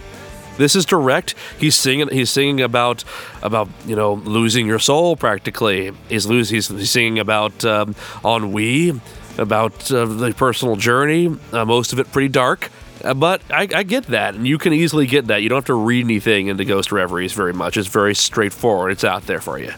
This 0.56 0.74
is 0.74 0.84
direct. 0.84 1.34
He's 1.58 1.74
singing. 1.74 2.08
He's 2.08 2.30
singing 2.30 2.60
about 2.60 3.04
about 3.42 3.68
you 3.86 3.96
know 3.96 4.14
losing 4.14 4.66
your 4.66 4.78
soul 4.78 5.16
practically. 5.16 5.92
He's. 6.08 6.26
He's, 6.26 6.68
he's 6.68 6.90
singing 6.90 7.18
about 7.18 7.64
um, 7.64 7.94
ennui, 8.24 9.00
about 9.38 9.90
uh, 9.90 10.06
the 10.06 10.32
personal 10.32 10.76
journey. 10.76 11.34
Uh, 11.52 11.64
most 11.64 11.92
of 11.92 11.98
it 11.98 12.10
pretty 12.12 12.28
dark. 12.28 12.70
Uh, 13.04 13.14
but 13.14 13.42
I, 13.50 13.68
I 13.74 13.82
get 13.82 14.06
that, 14.06 14.34
and 14.34 14.46
you 14.46 14.58
can 14.58 14.72
easily 14.72 15.06
get 15.06 15.26
that. 15.26 15.42
You 15.42 15.48
don't 15.48 15.58
have 15.58 15.66
to 15.66 15.74
read 15.74 16.04
anything 16.04 16.48
into 16.48 16.64
Ghost 16.64 16.90
Reveries 16.90 17.32
very 17.32 17.52
much. 17.52 17.76
It's 17.76 17.88
very 17.88 18.14
straightforward. 18.14 18.92
It's 18.92 19.04
out 19.04 19.26
there 19.26 19.40
for 19.40 19.58
you. 19.58 19.72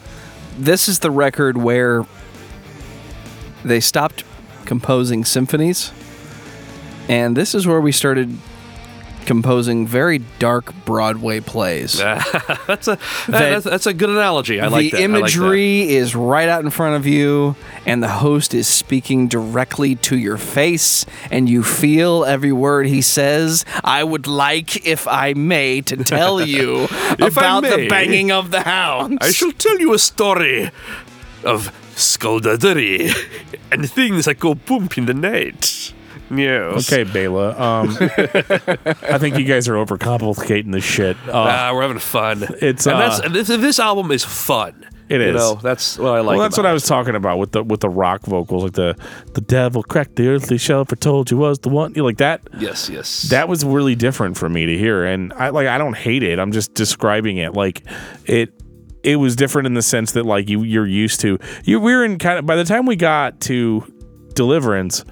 This 0.57 0.89
is 0.89 1.01
the 1.01 1.11
record 1.11 1.57
where 1.57 2.07
they 3.65 3.81
stopped 3.81 4.25
composing 4.65 5.25
symphonies, 5.25 5.93
and 7.09 7.37
this 7.37 7.55
is 7.55 7.67
where 7.67 7.81
we 7.81 7.93
started 7.93 8.39
composing 9.29 9.87
very 9.87 10.21
dark 10.39 10.75
Broadway 10.87 11.39
plays. 11.39 11.99
That's 12.67 12.89
a 12.89 12.99
that's, 13.29 13.65
that's 13.65 13.87
a 13.87 13.93
good 13.93 14.09
analogy. 14.09 14.59
I 14.59 14.69
like 14.69 14.85
the 14.85 14.91
that. 14.93 14.97
I 14.97 15.01
like 15.01 15.05
imagery 15.05 15.89
is 15.91 16.17
right 16.17 16.49
out 16.49 16.65
in 16.65 16.71
front 16.71 16.97
of 16.97 17.07
you, 17.07 17.55
and 17.85 18.03
the 18.03 18.09
host 18.09 18.55
is 18.55 18.67
speaking 18.67 19.29
directly 19.29 19.97
to 19.97 20.17
your 20.17 20.39
face, 20.39 21.05
and 21.31 21.47
you 21.49 21.63
feel 21.63 22.25
every 22.25 22.53
word 22.53 22.87
he 22.87 23.03
says. 23.03 23.67
I 23.85 24.03
would 24.03 24.27
like, 24.27 24.87
if 24.87 25.07
I 25.07 25.35
may, 25.35 25.83
to 25.83 25.97
tell 25.99 26.41
you 26.55 26.89
about 27.21 27.65
the 27.65 27.87
banging 27.89 28.33
of 28.33 28.51
the 28.51 28.63
hounds. 28.63 29.19
I 29.21 29.31
shall 29.31 29.53
tell 29.53 29.79
you 29.79 29.93
a 29.93 29.99
story 29.99 30.71
of 31.45 31.71
skullduggery 31.97 33.11
and 33.71 33.91
things 33.91 34.25
that 34.25 34.41
go 34.41 34.55
boom 34.55 34.89
in 34.97 35.05
the 35.05 35.15
night. 35.15 35.93
Yes. 36.31 36.93
Okay, 36.93 37.05
Bela. 37.05 37.51
Um, 37.59 37.89
I 38.01 39.19
think 39.19 39.39
you 39.39 39.45
guys 39.45 39.69
are 39.69 39.75
overcomplicating 39.75 40.73
this 40.73 40.85
shit. 40.85 41.17
Uh, 41.27 41.33
Ah, 41.33 41.71
we're 41.75 41.83
having 41.83 41.99
fun. 41.99 42.45
It's, 42.61 42.87
and 42.87 42.97
uh, 42.97 43.19
that's 43.19 43.33
this, 43.33 43.49
this 43.49 43.79
album 43.79 44.11
is 44.11 44.25
fun. 44.25 44.87
It 45.09 45.23
is. 45.23 45.29
You 45.29 45.33
know, 45.35 45.55
that's 45.55 45.97
what 45.99 46.17
I 46.17 46.21
like. 46.21 46.37
well, 46.37 46.43
that's 46.45 46.59
about 46.59 46.65
what 46.65 46.71
I 46.71 46.73
was 46.75 46.85
talking 46.85 47.15
about 47.15 47.39
with 47.39 47.53
the 47.53 47.63
with 47.63 47.81
the 47.81 47.89
rock 47.89 48.27
vocals, 48.27 48.65
like 48.65 48.73
the 48.75 48.95
the 49.33 49.41
devil 49.41 49.83
cracked 49.83 50.17
the 50.17 50.29
earthly 50.29 50.59
shell, 50.59 50.85
for 50.85 50.97
told 50.97 51.31
you 51.31 51.39
was 51.39 51.61
the 51.61 51.71
one. 51.71 51.93
You 51.95 52.03
know, 52.03 52.05
like 52.05 52.19
that. 52.19 52.43
Yes, 52.59 52.91
yes. 52.91 53.23
That 53.31 53.49
was 53.49 53.65
really 53.65 53.95
different 53.95 54.37
for 54.37 54.51
me 54.51 54.67
to 54.67 54.77
hear, 54.77 55.07
and 55.07 55.33
I 55.33 55.49
like 55.49 55.67
I 55.67 55.79
don't 55.79 55.97
hate 55.97 56.23
it. 56.23 56.39
I'm 56.39 56.53
just 56.53 56.75
describing 56.75 57.39
it 57.39 57.55
like 57.55 57.85
it. 58.27 58.53
It 59.03 59.17
was 59.17 59.35
different 59.35 59.65
in 59.67 59.73
the 59.73 59.81
sense 59.81 60.13
that 60.13 60.27
like 60.27 60.51
you 60.51 60.63
you're 60.63 60.87
used 60.87 61.21
to 61.21 61.39
you. 61.65 61.81
We 61.81 61.95
were 61.95 62.05
in 62.05 62.19
kind 62.19 62.39
of 62.39 62.45
by 62.45 62.57
the 62.57 62.65
time 62.65 62.85
we 62.85 62.97
got 62.97 63.41
to 63.43 63.83
Deliverance, 64.35 65.05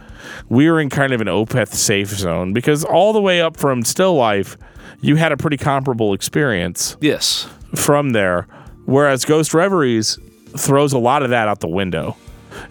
we 0.48 0.70
were 0.70 0.80
in 0.80 0.90
kind 0.90 1.12
of 1.12 1.20
an 1.20 1.26
Opeth 1.26 1.74
safe 1.74 2.08
zone 2.08 2.52
because 2.52 2.84
all 2.84 3.12
the 3.12 3.20
way 3.20 3.40
up 3.40 3.56
from 3.56 3.84
Still 3.84 4.14
Life, 4.14 4.56
you 5.00 5.16
had 5.16 5.32
a 5.32 5.36
pretty 5.36 5.56
comparable 5.56 6.12
experience 6.12 6.96
yes. 7.00 7.48
from 7.74 8.10
there. 8.10 8.46
Whereas 8.86 9.24
Ghost 9.24 9.52
Reveries 9.52 10.18
throws 10.56 10.92
a 10.92 10.98
lot 10.98 11.22
of 11.22 11.30
that 11.30 11.48
out 11.48 11.60
the 11.60 11.68
window, 11.68 12.16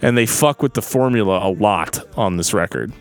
and 0.02 0.16
they 0.16 0.26
fuck 0.26 0.62
with 0.62 0.74
the 0.74 0.82
formula 0.82 1.46
a 1.46 1.50
lot 1.50 2.00
on 2.16 2.36
this 2.36 2.52
record. 2.54 2.92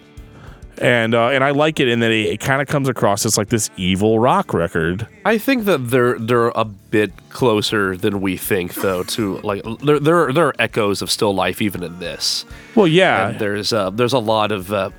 And 0.79 1.15
uh, 1.15 1.29
and 1.29 1.43
I 1.43 1.51
like 1.51 1.79
it 1.79 1.87
in 1.87 1.99
that 2.01 2.11
it, 2.11 2.25
it 2.33 2.39
kind 2.41 2.61
of 2.61 2.67
comes 2.67 2.89
across 2.89 3.25
as 3.25 3.37
like 3.37 3.49
this 3.49 3.69
evil 3.77 4.19
rock 4.19 4.53
record. 4.53 5.07
I 5.23 5.37
think 5.37 5.65
that 5.65 5.89
they're 5.89 6.19
they're 6.19 6.49
a 6.49 6.65
bit 6.65 7.11
closer 7.29 7.95
than 7.95 8.19
we 8.21 8.35
think, 8.37 8.73
though. 8.75 9.03
To 9.03 9.37
like 9.39 9.63
there 9.81 9.99
there 9.99 10.27
are, 10.27 10.33
there 10.33 10.47
are 10.47 10.55
echoes 10.59 11.01
of 11.01 11.09
still 11.09 11.33
life 11.33 11.61
even 11.61 11.81
in 11.83 11.99
this. 11.99 12.45
Well, 12.75 12.87
yeah, 12.87 13.29
And 13.29 13.39
there's 13.39 13.71
uh, 13.71 13.89
there's 13.89 14.13
a 14.13 14.19
lot 14.19 14.51
of. 14.51 14.71
Uh, 14.71 14.89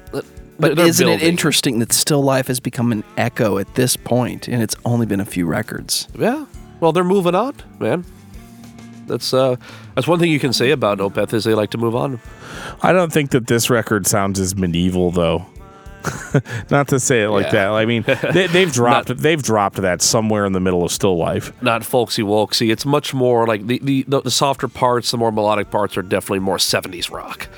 But 0.58 0.78
isn't 0.78 1.06
it 1.06 1.22
interesting 1.22 1.80
that 1.80 1.92
Still 1.92 2.22
Life 2.22 2.46
has 2.46 2.60
become 2.60 2.90
an 2.90 3.04
echo 3.18 3.58
at 3.58 3.74
this 3.74 3.94
point, 3.94 4.48
and 4.48 4.62
it's 4.62 4.74
only 4.86 5.04
been 5.04 5.20
a 5.20 5.26
few 5.26 5.44
records? 5.44 6.08
Yeah. 6.18 6.46
Well, 6.80 6.92
they're 6.92 7.04
moving 7.04 7.34
on, 7.34 7.52
man. 7.78 8.06
That's 9.06 9.34
uh, 9.34 9.56
that's 9.94 10.08
one 10.08 10.18
thing 10.18 10.30
you 10.32 10.40
can 10.40 10.54
say 10.54 10.70
about 10.70 10.98
Opeth 10.98 11.34
is 11.34 11.44
they 11.44 11.52
like 11.52 11.70
to 11.72 11.78
move 11.78 11.94
on. 11.94 12.20
I 12.82 12.92
don't 12.92 13.12
think 13.12 13.30
that 13.32 13.46
this 13.46 13.68
record 13.68 14.06
sounds 14.06 14.40
as 14.40 14.56
medieval 14.56 15.10
though. 15.10 15.44
Not 16.70 16.88
to 16.88 17.00
say 17.00 17.22
it 17.22 17.28
like 17.30 17.46
Yeah. 17.46 17.50
that. 17.52 17.70
I 17.72 17.86
mean, 17.86 18.02
they, 18.32 18.46
they've 18.46 18.72
dropped 18.72 19.16
they've 19.16 19.42
dropped 19.42 19.76
that 19.76 20.02
somewhere 20.02 20.44
in 20.44 20.52
the 20.52 20.60
middle 20.60 20.84
of 20.84 20.90
Still 20.92 21.16
Life. 21.16 21.52
Not 21.62 21.84
folksy 21.84 22.22
wolksy. 22.22 22.70
It's 22.70 22.84
much 22.86 23.14
more 23.14 23.46
like 23.46 23.66
the, 23.66 23.78
the, 23.82 24.04
the, 24.08 24.22
the 24.22 24.30
softer 24.30 24.68
parts, 24.68 25.10
the 25.10 25.16
more 25.18 25.32
melodic 25.32 25.70
parts 25.70 25.96
are 25.96 26.02
definitely 26.02 26.40
more 26.40 26.56
70s 26.58 27.10
rock. 27.10 27.48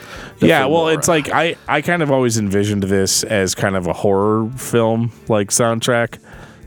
yeah, 0.41 0.61
Definitely 0.61 0.73
well, 0.75 0.83
more, 0.85 0.93
it's 0.95 1.09
uh, 1.09 1.13
like 1.13 1.31
I 1.33 1.57
I 1.67 1.83
kind 1.83 2.03
of 2.03 2.11
always 2.11 2.39
envisioned 2.39 2.85
this 2.85 3.25
as 3.25 3.55
kind 3.55 3.77
of 3.77 3.87
a 3.87 3.93
horror 3.93 4.49
film 4.57 5.13
like 5.29 5.51
soundtrack. 5.51 6.19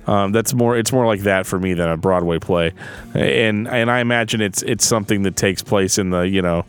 Um, 0.07 0.31
that's 0.31 0.53
more 0.56 0.76
it's 0.77 0.91
more 0.91 1.06
like 1.06 1.22
that 1.22 1.45
for 1.45 1.60
me 1.60 1.73
than 1.76 1.88
a 1.88 1.95
Broadway 1.95 2.39
play, 2.39 2.73
and 3.14 3.68
and 3.68 3.89
I 3.91 3.99
imagine 3.99 4.41
it's 4.41 4.64
it's 4.64 4.84
something 4.85 5.22
that 5.23 5.35
takes 5.35 5.61
place 5.61 5.99
in 5.99 6.10
the 6.10 6.22
you 6.22 6.41
know 6.41 6.65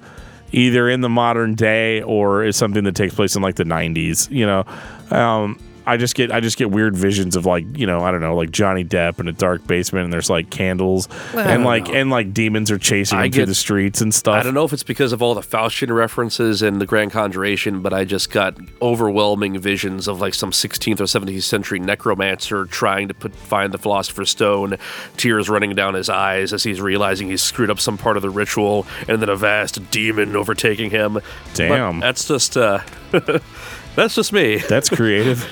either 0.53 0.89
in 0.89 1.01
the 1.01 1.09
modern 1.09 1.55
day 1.55 2.03
or 2.03 2.45
is 2.45 2.57
something 2.57 2.85
that 2.85 2.95
takes 2.95 3.15
place 3.15 3.35
in 3.37 3.43
like 3.43 3.57
the 3.57 3.65
90s. 3.65 4.31
You 4.31 4.47
know, 4.47 4.65
um, 5.11 5.59
I 5.87 5.97
just 5.97 6.15
get 6.15 6.31
I 6.31 6.41
just 6.41 6.57
get 6.57 6.71
weird 6.71 6.97
visions 6.97 7.37
of 7.37 7.47
like 7.47 7.65
you 7.77 7.87
know 7.87 8.01
I 8.01 8.11
don't 8.11 8.21
know 8.21 8.37
like 8.37 8.51
Johnny 8.51 8.85
Depp 8.85 9.21
in 9.21 9.29
a 9.29 9.33
dark 9.33 9.67
basement 9.67 10.05
and 10.05 10.13
there's 10.13 10.31
like 10.31 10.51
candles 10.51 11.09
and 11.35 11.65
like 11.65 11.89
know. 11.89 11.95
and 11.95 12.11
like 12.11 12.33
demons 12.33 12.71
are 12.71 12.79
chasing 12.79 13.19
I 13.19 13.27
him 13.27 13.33
through 13.33 13.47
the 13.47 13.55
streets 13.55 14.01
and 14.01 14.15
stuff. 14.15 14.35
I 14.35 14.43
don't 14.43 14.55
know 14.55 14.65
if 14.65 14.73
it's 14.73 14.83
because 14.83 15.13
of 15.13 15.23
all 15.23 15.35
the 15.35 15.41
Faustian 15.41 15.95
references 15.95 16.63
and 16.63 16.81
the 16.81 16.87
Grand 16.87 17.11
Conjuration, 17.11 17.83
but 17.83 17.93
I 17.93 18.05
just 18.05 18.31
got 18.31 18.57
overwhelming 18.81 19.59
visions 19.59 20.09
of 20.09 20.21
like 20.21 20.35
some 20.35 20.51
16th 20.51 21.01
or 21.01 21.05
17th 21.05 21.43
century 21.43 21.79
necromancer 21.79 22.67
trying 22.67 23.09
to 23.09 23.15
put, 23.15 23.35
find 23.35 23.73
the 23.73 23.79
Philosopher's 23.79 24.31
Stone, 24.31 24.77
tears 25.17 25.49
running 25.49 25.75
down 25.75 25.95
his 25.95 26.09
eyes 26.09 26.53
as 26.53 26.63
he's 26.63 26.81
realizing 26.81 27.29
he's 27.29 27.43
screwed 27.43 27.71
up 27.71 27.81
some 27.81 27.99
part 27.99 28.17
of 28.17 28.23
the 28.23 28.31
ritual, 28.31 28.87
and 29.09 29.21
then 29.21 29.29
a 29.29 29.37
vast 29.37 29.91
demon 29.91 30.37
overtaking 30.37 30.91
him. 30.91 31.15
But 31.15 31.25
Damn. 31.55 32.01
that's 32.01 32.27
just 32.27 32.57
uh, 32.57 32.81
that's 33.97 34.15
just 34.15 34.33
me. 34.33 34.57
That's 34.57 34.89
creative. 34.89 35.43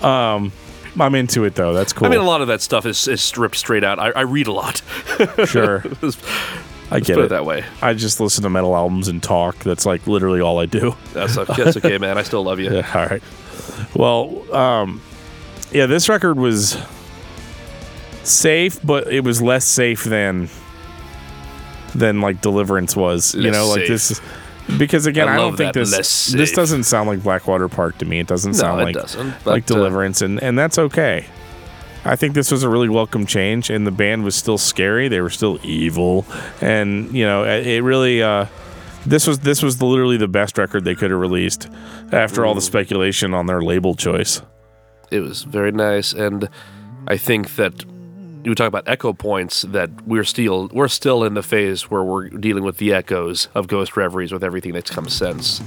um, 0.04 0.52
I'm 0.98 1.14
into 1.14 1.44
it 1.44 1.54
though. 1.54 1.72
That's 1.72 1.92
cool. 1.92 2.06
I 2.06 2.10
mean, 2.10 2.20
a 2.20 2.24
lot 2.24 2.40
of 2.40 2.48
that 2.48 2.60
stuff 2.62 2.86
is, 2.86 3.06
is 3.08 3.22
stripped 3.22 3.56
straight 3.56 3.84
out. 3.84 3.98
I, 3.98 4.10
I 4.10 4.20
read 4.22 4.46
a 4.46 4.52
lot. 4.52 4.82
sure. 5.46 5.84
Let's 6.02 6.18
I 6.90 7.00
get 7.00 7.14
put 7.14 7.22
it. 7.22 7.26
it 7.26 7.28
that 7.30 7.44
way. 7.44 7.64
I 7.82 7.94
just 7.94 8.18
listen 8.20 8.42
to 8.44 8.50
metal 8.50 8.74
albums 8.74 9.08
and 9.08 9.22
talk. 9.22 9.58
That's 9.58 9.84
like 9.84 10.06
literally 10.06 10.40
all 10.40 10.58
I 10.58 10.66
do. 10.66 10.96
That's, 11.12 11.36
that's 11.36 11.76
okay, 11.76 11.98
man. 11.98 12.16
I 12.16 12.22
still 12.22 12.42
love 12.42 12.60
you. 12.60 12.72
Yeah, 12.72 12.90
all 12.94 13.06
right. 13.06 13.22
Well, 13.94 14.54
um, 14.54 15.02
yeah, 15.70 15.86
this 15.86 16.08
record 16.08 16.38
was 16.38 16.78
safe, 18.22 18.80
but 18.82 19.12
it 19.12 19.22
was 19.22 19.42
less 19.42 19.66
safe 19.66 20.04
than 20.04 20.48
than 21.94 22.20
like 22.20 22.40
Deliverance 22.40 22.96
was. 22.96 23.34
you 23.34 23.50
know, 23.50 23.68
like 23.68 23.80
safe. 23.80 23.88
this 23.88 24.10
is 24.12 24.20
because 24.76 25.06
again, 25.06 25.28
I 25.28 25.34
I, 25.34 25.36
don't 25.36 25.56
think 25.56 25.72
this 25.72 26.26
this 26.26 26.52
doesn't 26.52 26.84
sound 26.84 27.08
like 27.08 27.22
Blackwater 27.22 27.68
Park 27.68 27.98
to 27.98 28.04
me. 28.04 28.18
It 28.18 28.26
doesn't 28.26 28.54
sound 28.54 28.82
like 28.82 28.94
doesn't, 28.94 29.46
like 29.46 29.64
uh, 29.64 29.74
Deliverance, 29.74 30.20
and 30.20 30.42
and 30.42 30.58
that's 30.58 30.78
okay. 30.78 31.26
I 32.04 32.16
think 32.16 32.34
this 32.34 32.50
was 32.50 32.62
a 32.62 32.68
really 32.68 32.88
welcome 32.88 33.26
change, 33.26 33.70
and 33.70 33.86
the 33.86 33.90
band 33.90 34.24
was 34.24 34.34
still 34.34 34.58
scary. 34.58 35.08
They 35.08 35.20
were 35.20 35.30
still 35.30 35.58
evil, 35.62 36.26
and 36.60 37.12
you 37.14 37.24
know, 37.24 37.44
it 37.44 37.66
it 37.66 37.82
really. 37.82 38.22
Uh, 38.22 38.46
this 39.06 39.26
was 39.26 39.38
this 39.40 39.62
was 39.62 39.80
literally 39.80 40.16
the 40.16 40.28
best 40.28 40.58
record 40.58 40.84
they 40.84 40.94
could 40.94 41.10
have 41.10 41.20
released 41.20 41.68
after 42.12 42.44
all 42.44 42.54
the 42.54 42.60
speculation 42.60 43.32
on 43.32 43.46
their 43.46 43.62
label 43.62 43.94
choice. 43.94 44.42
it 45.10 45.20
was 45.20 45.44
very 45.44 45.72
nice 45.72 46.12
and 46.12 46.48
i 47.06 47.16
think 47.16 47.56
that 47.56 47.72
you 48.44 48.54
talk 48.54 48.68
about 48.68 48.88
echo 48.88 49.12
points 49.12 49.62
that 49.62 49.90
we're 50.06 50.24
still 50.24 50.68
we're 50.72 50.88
still 50.88 51.24
in 51.24 51.34
the 51.34 51.42
phase 51.42 51.90
where 51.90 52.02
we're 52.02 52.28
dealing 52.28 52.64
with 52.64 52.78
the 52.78 52.92
echoes 52.92 53.48
of 53.54 53.68
ghost 53.68 53.96
reveries 53.96 54.32
with 54.32 54.44
everything 54.44 54.72
that's 54.72 54.90
come 54.90 55.08
since 55.08 55.60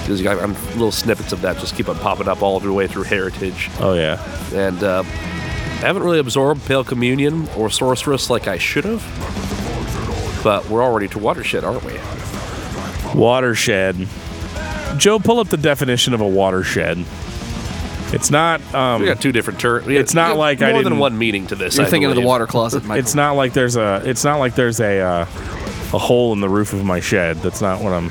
because 0.00 0.20
you 0.20 0.24
got 0.24 0.38
um, 0.42 0.54
little 0.70 0.92
snippets 0.92 1.32
of 1.32 1.40
that 1.42 1.58
just 1.58 1.74
keep 1.74 1.88
on 1.88 1.96
popping 1.96 2.28
up 2.28 2.42
all 2.42 2.60
the 2.60 2.72
way 2.72 2.86
through 2.86 3.02
heritage 3.02 3.68
Oh 3.80 3.94
yeah, 3.94 4.22
and 4.54 4.82
uh, 4.82 5.02
I 5.04 5.86
haven't 5.86 6.04
really 6.04 6.18
absorbed 6.20 6.64
pale 6.64 6.84
communion 6.84 7.48
or 7.56 7.70
sorceress 7.70 8.30
like 8.30 8.46
i 8.48 8.56
should 8.58 8.84
have 8.84 9.02
but 10.44 10.68
we're 10.68 10.82
already 10.82 11.08
to 11.08 11.18
watershed 11.18 11.64
aren't 11.64 11.82
we 11.82 11.98
watershed. 13.14 14.08
Joe, 14.98 15.18
pull 15.18 15.40
up 15.40 15.48
the 15.48 15.56
definition 15.56 16.14
of 16.14 16.20
a 16.20 16.26
watershed. 16.28 17.04
It's 18.12 18.30
not. 18.30 18.60
Um, 18.74 19.00
we 19.00 19.06
got 19.06 19.20
two 19.20 19.32
different 19.32 19.58
terms 19.60 19.86
It's 19.88 20.14
not 20.14 20.36
like 20.36 20.62
I 20.62 20.70
more 20.72 20.82
than 20.82 20.92
didn't- 20.92 20.98
one 21.00 21.18
meaning 21.18 21.46
to 21.48 21.54
this 21.56 21.76
You're 21.76 21.86
I 21.86 21.90
thinking 21.90 22.08
of 22.10 22.16
the 22.16 22.22
water 22.22 22.46
closet, 22.46 22.84
Michael. 22.84 23.00
it's 23.00 23.14
not 23.14 23.32
like 23.32 23.52
there's 23.52 23.76
a. 23.76 24.00
It's 24.04 24.24
not 24.24 24.38
like 24.38 24.54
there's 24.54 24.80
a 24.80 25.00
uh, 25.00 25.20
a 25.92 25.98
hole 25.98 26.32
in 26.32 26.40
the 26.40 26.48
roof 26.48 26.72
of 26.72 26.84
my 26.84 27.00
shed. 27.00 27.38
That's 27.38 27.60
not 27.60 27.82
what 27.82 27.92
I'm 27.92 28.10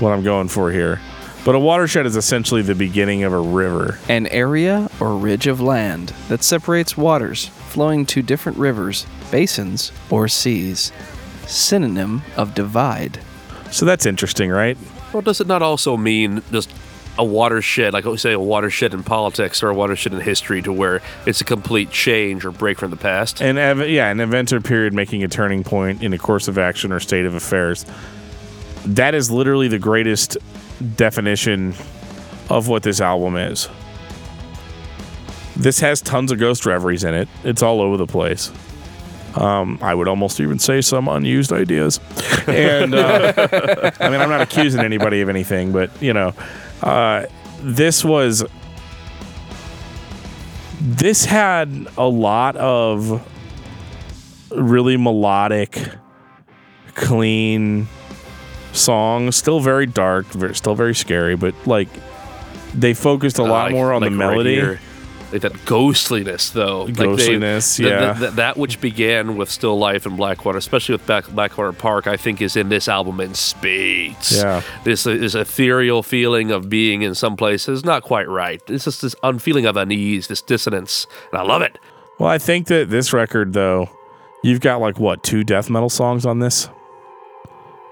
what 0.00 0.12
I'm 0.12 0.22
going 0.22 0.48
for 0.48 0.70
here. 0.70 1.00
But 1.46 1.54
a 1.54 1.58
watershed 1.60 2.06
is 2.06 2.16
essentially 2.16 2.60
the 2.62 2.74
beginning 2.74 3.22
of 3.22 3.32
a 3.32 3.38
river. 3.40 3.98
an 4.08 4.26
area 4.26 4.90
or 5.00 5.16
ridge 5.16 5.46
of 5.46 5.60
land 5.60 6.08
that 6.28 6.42
separates 6.42 6.96
waters 6.96 7.46
flowing 7.46 8.04
to 8.06 8.20
different 8.20 8.58
rivers, 8.58 9.06
basins, 9.30 9.92
or 10.10 10.26
seas. 10.28 10.90
Synonym 11.46 12.22
of 12.36 12.54
divide. 12.54 13.20
So 13.70 13.86
that's 13.86 14.04
interesting, 14.06 14.50
right? 14.50 14.76
Well, 15.12 15.22
does 15.22 15.40
it 15.40 15.46
not 15.46 15.62
also 15.62 15.96
mean 15.96 16.42
just 16.50 16.68
a 17.18 17.24
watershed, 17.24 17.92
like 17.92 18.04
say 18.18 18.32
a 18.32 18.40
watershed 18.40 18.94
in 18.94 19.02
politics 19.02 19.62
or 19.62 19.68
a 19.70 19.74
watershed 19.74 20.12
in 20.12 20.20
history, 20.20 20.62
to 20.62 20.72
where 20.72 21.02
it's 21.26 21.40
a 21.40 21.44
complete 21.44 21.90
change 21.90 22.44
or 22.44 22.50
break 22.50 22.78
from 22.78 22.90
the 22.90 22.96
past. 22.96 23.40
And 23.40 23.58
ev- 23.58 23.88
yeah, 23.88 24.10
an 24.10 24.20
event 24.20 24.52
or 24.52 24.60
period 24.60 24.92
making 24.92 25.24
a 25.24 25.28
turning 25.28 25.64
point 25.64 26.02
in 26.02 26.12
a 26.12 26.18
course 26.18 26.48
of 26.48 26.58
action 26.58 26.92
or 26.92 27.00
state 27.00 27.24
of 27.24 27.34
affairs. 27.34 27.86
That 28.84 29.14
is 29.14 29.30
literally 29.30 29.68
the 29.68 29.78
greatest 29.78 30.36
definition 30.96 31.74
of 32.50 32.68
what 32.68 32.82
this 32.82 33.00
album 33.00 33.36
is. 33.36 33.68
This 35.56 35.80
has 35.80 36.02
tons 36.02 36.30
of 36.30 36.38
ghost 36.38 36.66
reveries 36.66 37.02
in 37.02 37.14
it. 37.14 37.28
It's 37.42 37.62
all 37.62 37.80
over 37.80 37.96
the 37.96 38.06
place. 38.06 38.52
Um, 39.34 39.78
I 39.82 39.94
would 39.94 40.08
almost 40.08 40.40
even 40.40 40.58
say 40.58 40.80
some 40.80 41.08
unused 41.08 41.52
ideas. 41.52 42.00
And 42.46 42.94
uh, 42.94 43.32
I 43.98 44.08
mean, 44.08 44.20
I'm 44.20 44.28
not 44.28 44.40
accusing 44.40 44.80
anybody 44.80 45.20
of 45.20 45.28
anything, 45.28 45.72
but 45.72 45.90
you 46.00 46.12
know, 46.12 46.32
uh, 46.86 47.26
this 47.60 48.04
was. 48.04 48.44
This 50.80 51.24
had 51.24 51.88
a 51.96 52.06
lot 52.06 52.54
of 52.56 53.26
really 54.50 54.96
melodic, 54.96 55.78
clean 56.94 57.88
songs. 58.72 59.36
Still 59.36 59.60
very 59.60 59.86
dark, 59.86 60.26
very, 60.26 60.54
still 60.54 60.74
very 60.74 60.94
scary, 60.94 61.34
but 61.34 61.54
like 61.66 61.88
they 62.74 62.92
focused 62.94 63.38
a 63.38 63.42
Uh, 63.42 63.48
lot 63.48 63.64
like- 63.64 63.72
more 63.72 63.92
on 63.92 64.02
like 64.02 64.10
the 64.10 64.16
melody. 64.16 64.54
here. 64.54 64.80
Like 65.32 65.42
that 65.42 65.64
ghostliness, 65.64 66.50
though. 66.50 66.84
Like 66.84 66.94
they- 66.94 67.04
Ghostliness, 67.04 67.76
th- 67.76 67.88
th- 67.88 68.20
yeah. 68.20 68.30
that 68.30 68.56
which 68.56 68.80
began 68.80 69.36
with 69.36 69.50
Still 69.50 69.78
Life 69.78 70.06
and 70.06 70.16
Blackwater, 70.16 70.58
especially 70.58 70.94
with 70.94 71.06
Black- 71.06 71.28
Blackwater 71.28 71.72
Park, 71.72 72.06
I 72.06 72.16
think 72.16 72.40
is 72.40 72.56
in 72.56 72.68
this 72.68 72.88
album 72.88 73.20
in 73.20 73.34
spades. 73.34 74.36
Yeah. 74.36 74.62
This 74.84 75.06
is 75.06 75.34
ethereal 75.34 76.02
feeling 76.02 76.50
of 76.50 76.68
being 76.68 77.02
in 77.02 77.14
some 77.14 77.36
places 77.36 77.84
not 77.84 78.02
quite 78.02 78.28
right. 78.28 78.62
It's 78.68 78.84
just 78.84 79.02
this 79.02 79.16
unfeeling 79.22 79.66
of 79.66 79.76
unease, 79.76 80.28
this 80.28 80.42
dissonance, 80.42 81.06
and 81.32 81.40
I 81.40 81.42
love 81.44 81.62
it. 81.62 81.78
Well, 82.18 82.28
I 82.30 82.38
think 82.38 82.68
that 82.68 82.88
this 82.88 83.12
record, 83.12 83.52
though, 83.52 83.90
you've 84.42 84.60
got 84.60 84.80
like 84.80 84.98
what 84.98 85.22
two 85.22 85.44
death 85.44 85.68
metal 85.68 85.90
songs 85.90 86.24
on 86.24 86.38
this, 86.38 86.68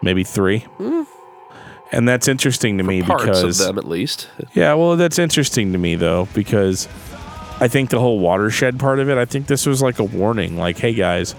maybe 0.03 0.25
three, 0.25 0.61
hmm. 0.61 1.03
and 1.93 2.09
that's 2.09 2.29
interesting 2.29 2.79
to 2.79 2.85
me 2.85 3.03
Parts 3.03 3.25
because 3.25 3.61
of 3.61 3.67
them, 3.67 3.79
at 3.79 3.87
least. 3.87 4.29
yeah, 4.55 4.73
well, 4.75 4.97
that's 4.97 5.19
interesting 5.19 5.73
to 5.73 5.79
me 5.79 5.95
though 5.95 6.27
because 6.33 6.89
I 7.65 7.69
think 7.69 7.89
the 7.89 7.99
whole 7.99 8.19
watershed 8.19 8.79
part 8.79 8.99
of 8.99 9.09
it, 9.09 9.17
I 9.17 9.25
think 9.25 9.47
this 9.47 9.65
was 9.65 9.81
like 9.81 9.99
a 9.99 10.05
warning, 10.05 10.59
like, 10.59 10.77
hey 10.77 10.93
guys, 10.93 11.35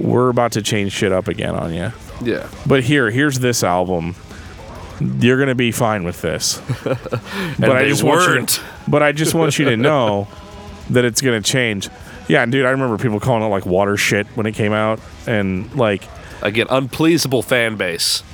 we're 0.00 0.28
about 0.28 0.50
to 0.52 0.62
change 0.62 0.90
shit 0.90 1.12
up 1.12 1.28
again 1.28 1.54
on 1.54 1.72
you. 1.72 1.92
Yeah. 2.20 2.48
But 2.66 2.82
here, 2.82 3.08
here's 3.08 3.38
this 3.38 3.62
album. 3.62 4.16
You're 4.98 5.38
gonna 5.38 5.54
be 5.54 5.70
fine 5.70 6.02
with 6.02 6.20
this. 6.22 6.60
but 6.84 7.70
I 7.70 7.86
just 7.86 8.02
want 8.02 8.22
you 8.22 8.34
weren't. 8.34 8.48
to, 8.48 8.62
but 8.88 9.04
I 9.04 9.12
just 9.12 9.32
want 9.32 9.56
you 9.56 9.66
to 9.66 9.76
know 9.76 10.26
that 10.90 11.04
it's 11.04 11.20
gonna 11.20 11.40
change. 11.40 11.88
Yeah, 12.26 12.44
dude, 12.46 12.66
I 12.66 12.70
remember 12.70 12.98
people 12.98 13.20
calling 13.20 13.44
it 13.44 13.46
like 13.46 13.64
water 13.64 13.96
shit 13.96 14.26
when 14.36 14.46
it 14.46 14.56
came 14.56 14.72
out, 14.72 14.98
and 15.28 15.72
like 15.76 16.02
Again, 16.42 16.66
unpleasable 16.66 17.44
fan 17.44 17.76
base. 17.76 18.24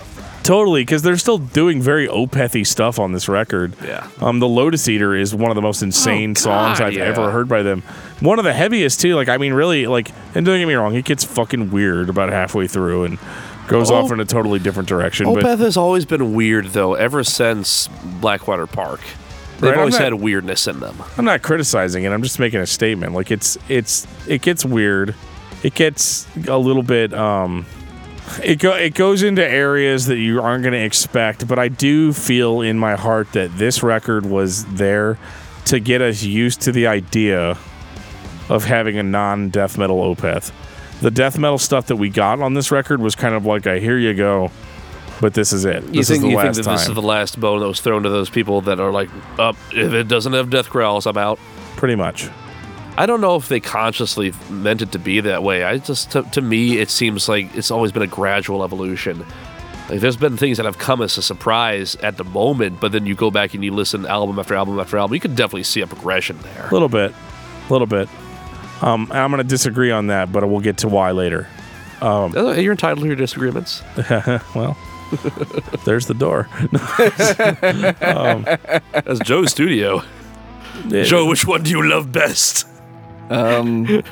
Totally 0.50 0.82
because 0.82 1.02
they're 1.02 1.16
still 1.16 1.38
doing 1.38 1.80
very 1.80 2.08
opethy 2.08 2.66
stuff 2.66 2.98
on 2.98 3.12
this 3.12 3.28
record. 3.28 3.72
Yeah. 3.84 4.08
Um, 4.20 4.40
the 4.40 4.48
Lotus 4.48 4.88
Eater 4.88 5.14
is 5.14 5.32
one 5.32 5.50
of 5.50 5.54
the 5.54 5.62
most 5.62 5.80
insane 5.80 6.32
Oh, 6.32 6.40
songs 6.40 6.80
I've 6.80 6.94
yeah. 6.94 7.04
ever 7.04 7.30
heard 7.30 7.48
by 7.48 7.62
them. 7.62 7.82
One 8.18 8.38
of 8.40 8.44
the 8.44 8.52
heaviest 8.52 9.00
too. 9.00 9.14
Like 9.14 9.28
I 9.28 9.36
mean, 9.38 9.52
really, 9.52 9.86
like, 9.86 10.10
and 10.34 10.44
don't 10.44 10.58
get 10.58 10.66
me 10.66 10.74
wrong, 10.74 10.94
it 10.96 11.04
gets 11.04 11.22
fucking 11.24 11.70
weird 11.70 12.08
about 12.08 12.30
halfway 12.30 12.66
through 12.66 13.04
and 13.04 13.18
goes 13.68 13.90
Oh. 13.92 13.94
off 13.94 14.10
in 14.10 14.18
a 14.18 14.24
totally 14.24 14.58
different 14.58 14.88
direction. 14.88 15.32
but 15.32 15.44
Opeth 15.44 15.58
has 15.60 15.76
always 15.76 16.04
been 16.04 16.34
weird, 16.34 16.66
though, 16.72 16.94
ever 16.94 17.22
since 17.22 17.88
Blackwater 18.20 18.66
Park. 18.66 19.00
They've 19.60 19.70
Right, 19.70 19.78
always 19.78 19.94
not- 19.94 20.02
had 20.02 20.14
weirdness 20.14 20.66
in 20.66 20.80
them. 20.80 20.96
I'm 21.16 21.24
not 21.26 21.42
criticizing 21.42 22.02
it. 22.04 22.10
I'm 22.10 22.22
just 22.22 22.40
making 22.40 22.58
a 22.60 22.66
statement. 22.66 23.12
Like 23.14 23.30
it's 23.30 23.56
it's 23.68 24.06
it 24.26 24.42
gets 24.42 24.64
weird. 24.64 25.14
It 25.62 25.74
gets 25.74 26.26
a 26.48 26.58
little 26.58 26.82
bit 26.82 27.12
um 27.14 27.66
it 28.42 28.58
go 28.58 28.74
it 28.74 28.94
goes 28.94 29.22
into 29.22 29.46
areas 29.46 30.06
that 30.06 30.18
you 30.18 30.40
aren't 30.40 30.62
going 30.62 30.72
to 30.74 30.84
expect, 30.84 31.46
but 31.48 31.58
I 31.58 31.68
do 31.68 32.12
feel 32.12 32.60
in 32.60 32.78
my 32.78 32.96
heart 32.96 33.32
that 33.32 33.56
this 33.56 33.82
record 33.82 34.26
was 34.26 34.64
there 34.66 35.18
to 35.66 35.80
get 35.80 36.00
us 36.02 36.22
used 36.22 36.60
to 36.62 36.72
the 36.72 36.86
idea 36.86 37.58
of 38.48 38.64
having 38.64 38.98
a 38.98 39.02
non-death 39.02 39.78
metal 39.78 39.98
Opeth. 39.98 40.52
The 41.00 41.10
death 41.10 41.38
metal 41.38 41.58
stuff 41.58 41.86
that 41.86 41.96
we 41.96 42.08
got 42.10 42.40
on 42.40 42.54
this 42.54 42.70
record 42.70 43.00
was 43.00 43.14
kind 43.14 43.34
of 43.34 43.46
like 43.46 43.66
a 43.66 43.78
here 43.78 43.96
you 43.96 44.12
go, 44.14 44.50
but 45.20 45.34
this 45.34 45.52
is 45.52 45.64
it. 45.64 45.82
You 45.84 46.00
This 46.00 46.08
think, 46.08 46.16
is 46.18 46.22
the 46.22 46.28
you 46.28 46.40
think 46.40 46.54
that 46.56 46.62
time. 46.64 46.76
this 46.76 46.88
is 46.88 46.94
the 46.94 47.02
last 47.02 47.40
bone 47.40 47.60
that 47.60 47.68
was 47.68 47.80
thrown 47.80 48.02
to 48.02 48.10
those 48.10 48.28
people 48.30 48.60
that 48.62 48.80
are 48.80 48.90
like, 48.90 49.08
up, 49.38 49.56
if 49.72 49.92
it 49.92 50.08
doesn't 50.08 50.32
have 50.32 50.50
death 50.50 50.68
growls, 50.70 51.06
I'm 51.06 51.16
out. 51.16 51.38
Pretty 51.76 51.94
much. 51.94 52.28
I 53.00 53.06
don't 53.06 53.22
know 53.22 53.36
if 53.36 53.48
they 53.48 53.60
consciously 53.60 54.34
meant 54.50 54.82
it 54.82 54.92
to 54.92 54.98
be 54.98 55.20
that 55.20 55.42
way. 55.42 55.64
I 55.64 55.78
just, 55.78 56.10
to, 56.10 56.22
to 56.32 56.42
me, 56.42 56.76
it 56.76 56.90
seems 56.90 57.30
like 57.30 57.56
it's 57.56 57.70
always 57.70 57.92
been 57.92 58.02
a 58.02 58.06
gradual 58.06 58.62
evolution. 58.62 59.24
Like, 59.88 60.00
there's 60.00 60.18
been 60.18 60.36
things 60.36 60.58
that 60.58 60.66
have 60.66 60.76
come 60.76 61.00
as 61.00 61.16
a 61.16 61.22
surprise 61.22 61.96
at 61.96 62.18
the 62.18 62.24
moment, 62.24 62.78
but 62.78 62.92
then 62.92 63.06
you 63.06 63.14
go 63.14 63.30
back 63.30 63.54
and 63.54 63.64
you 63.64 63.72
listen 63.72 64.04
album 64.04 64.38
after 64.38 64.54
album 64.54 64.78
after 64.78 64.98
album, 64.98 65.14
you 65.14 65.20
can 65.20 65.34
definitely 65.34 65.62
see 65.62 65.80
a 65.80 65.86
progression 65.86 66.36
there. 66.40 66.68
A 66.68 66.72
little 66.74 66.90
bit, 66.90 67.14
a 67.70 67.72
little 67.72 67.86
bit. 67.86 68.06
Um, 68.82 69.10
I'm 69.12 69.30
going 69.30 69.42
to 69.42 69.48
disagree 69.48 69.90
on 69.90 70.08
that, 70.08 70.30
but 70.30 70.46
we'll 70.46 70.60
get 70.60 70.76
to 70.78 70.88
why 70.88 71.12
later. 71.12 71.48
Uh, 72.02 72.28
You're 72.34 72.72
entitled 72.72 73.00
to 73.00 73.06
your 73.06 73.16
disagreements. 73.16 73.82
Well, 74.54 74.76
there's 75.86 76.06
the 76.06 76.12
door. 76.12 76.50
That's 78.92 79.20
Joe's 79.20 79.52
studio. 79.52 80.02
Joe, 80.88 81.26
which 81.26 81.46
one 81.46 81.62
do 81.62 81.70
you 81.70 81.88
love 81.88 82.12
best? 82.12 82.66
Um, 83.30 84.02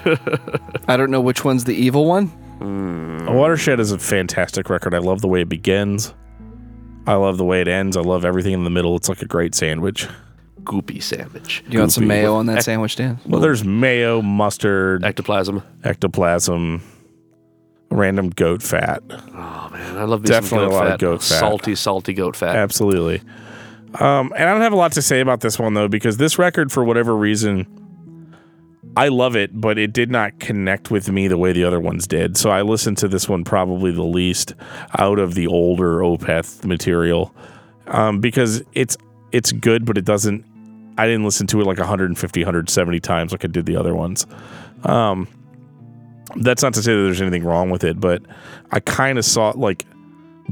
I 0.89 0.97
don't 0.97 1.11
know 1.11 1.21
which 1.21 1.45
one's 1.45 1.65
the 1.65 1.75
evil 1.75 2.07
one. 2.07 2.33
A 3.29 3.33
Watershed 3.33 3.79
is 3.81 3.93
a 3.93 3.99
fantastic 3.99 4.71
record. 4.71 4.95
I 4.95 4.99
love 4.99 5.21
the 5.21 5.29
way 5.29 5.43
it 5.43 5.49
begins. 5.49 6.15
I 7.07 7.15
love 7.15 7.37
the 7.39 7.45
way 7.45 7.61
it 7.61 7.69
ends. 7.69 7.97
I 7.97 8.01
love 8.01 8.25
everything 8.25 8.53
in 8.53 8.65
the 8.65 8.71
middle. 8.71 8.97
It's 8.97 9.09
like 9.09 9.23
a 9.23 9.27
great 9.27 9.55
sandwich. 9.55 10.09
Goopy 10.63 11.03
sandwich. 11.03 11.63
Do 11.67 11.73
you 11.73 11.79
want 11.81 11.93
some 11.93 12.05
Goopy. 12.05 12.09
mayo 12.09 12.35
on 12.35 12.47
that 12.47 12.63
sandwich, 12.63 12.97
Dan? 12.97 13.19
Well, 13.27 13.41
there's 13.41 13.65
mayo, 13.65 14.21
mustard, 14.23 15.05
Ectoplasm. 15.05 15.63
ectoplasm, 15.85 16.83
random 17.91 18.31
goat 18.31 18.63
fat. 18.63 19.03
Oh 19.11 19.69
man, 19.73 19.97
I 19.97 20.05
love 20.05 20.23
me 20.23 20.29
Definitely 20.29 20.67
some 20.69 20.75
a 20.75 20.77
lot 20.77 20.87
of 20.93 20.99
goat 21.01 21.23
fat. 21.23 21.39
Salty, 21.39 21.75
salty 21.75 22.13
goat 22.13 22.37
fat. 22.37 22.57
Absolutely. 22.57 23.23
Um, 23.95 24.33
and 24.37 24.49
I 24.49 24.53
don't 24.53 24.61
have 24.61 24.75
a 24.75 24.77
lot 24.77 24.93
to 24.93 25.03
say 25.03 25.21
about 25.21 25.41
this 25.41 25.59
one 25.59 25.73
though, 25.75 25.89
because 25.89 26.19
this 26.19 26.39
record, 26.39 26.71
for 26.71 26.85
whatever 26.85 27.17
reason, 27.17 27.67
I 28.99 29.07
love 29.07 29.37
it, 29.37 29.61
but 29.61 29.79
it 29.79 29.93
did 29.93 30.11
not 30.11 30.41
connect 30.41 30.91
with 30.91 31.09
me 31.09 31.29
the 31.29 31.39
way 31.39 31.53
the 31.53 31.63
other 31.63 31.79
ones 31.79 32.09
did. 32.09 32.37
So 32.37 32.51
I 32.51 32.63
listened 32.63 32.99
to 32.99 33.07
this 33.07 33.29
one 33.29 33.45
probably 33.45 33.93
the 33.93 34.03
least 34.03 34.55
out 34.99 35.21
of 35.21 35.35
the 35.35 35.47
older 35.47 35.99
Opeth 35.99 36.65
material, 36.65 37.33
um, 37.87 38.21
because 38.21 38.61
it's 38.73 38.97
it's 39.31 39.53
good, 39.53 39.85
but 39.85 39.99
it 39.99 40.05
doesn't. 40.05 40.45
I 40.99 41.07
didn't 41.07 41.23
listen 41.23 41.47
to 41.47 41.61
it 41.61 41.65
like 41.65 41.79
150, 41.79 42.41
170 42.41 42.99
times 42.99 43.31
like 43.31 43.45
I 43.45 43.47
did 43.47 43.67
the 43.67 43.77
other 43.77 43.95
ones. 43.95 44.27
Um, 44.83 45.29
that's 46.35 46.65
not 46.65 46.75
to 46.75 46.83
say 46.83 46.93
that 46.93 47.03
there's 47.03 47.23
anything 47.23 47.45
wrong 47.45 47.71
with 47.71 47.85
it, 47.85 48.01
but 48.01 48.21
I 48.73 48.81
kind 48.81 49.17
of 49.17 49.25
saw 49.25 49.53
like 49.55 49.87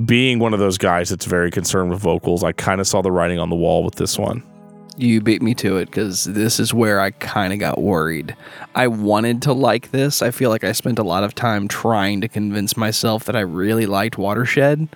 being 0.04 0.38
one 0.38 0.54
of 0.54 0.60
those 0.60 0.78
guys 0.78 1.08
that's 1.08 1.26
very 1.26 1.50
concerned 1.50 1.90
with 1.90 1.98
vocals, 1.98 2.44
I 2.44 2.52
kind 2.52 2.80
of 2.80 2.86
saw 2.86 3.02
the 3.02 3.10
writing 3.10 3.40
on 3.40 3.50
the 3.50 3.56
wall 3.56 3.82
with 3.82 3.96
this 3.96 4.16
one. 4.16 4.44
You 4.98 5.20
beat 5.20 5.42
me 5.42 5.54
to 5.56 5.76
it 5.76 5.86
because 5.86 6.24
this 6.24 6.58
is 6.58 6.72
where 6.72 7.00
I 7.00 7.10
kind 7.10 7.52
of 7.52 7.58
got 7.58 7.80
worried. 7.82 8.34
I 8.74 8.86
wanted 8.86 9.42
to 9.42 9.52
like 9.52 9.90
this. 9.90 10.22
I 10.22 10.30
feel 10.30 10.48
like 10.48 10.64
I 10.64 10.72
spent 10.72 10.98
a 10.98 11.02
lot 11.02 11.22
of 11.22 11.34
time 11.34 11.68
trying 11.68 12.22
to 12.22 12.28
convince 12.28 12.78
myself 12.78 13.24
that 13.24 13.36
I 13.36 13.40
really 13.40 13.84
liked 13.84 14.16
Watershed, 14.16 14.88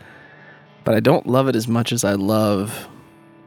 but 0.85 0.95
I 0.95 1.01
don't 1.01 1.27
love 1.27 1.49
it 1.49 1.57
as 1.57 1.69
much 1.69 1.93
as 1.93 2.03
I 2.03 2.15
love 2.15 2.89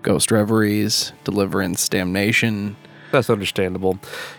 Ghost 0.03 0.31
Reveries, 0.31 1.11
Deliverance, 1.23 1.89
Damnation. 1.89 2.75
That's 3.11 3.31
understandable. 3.31 3.97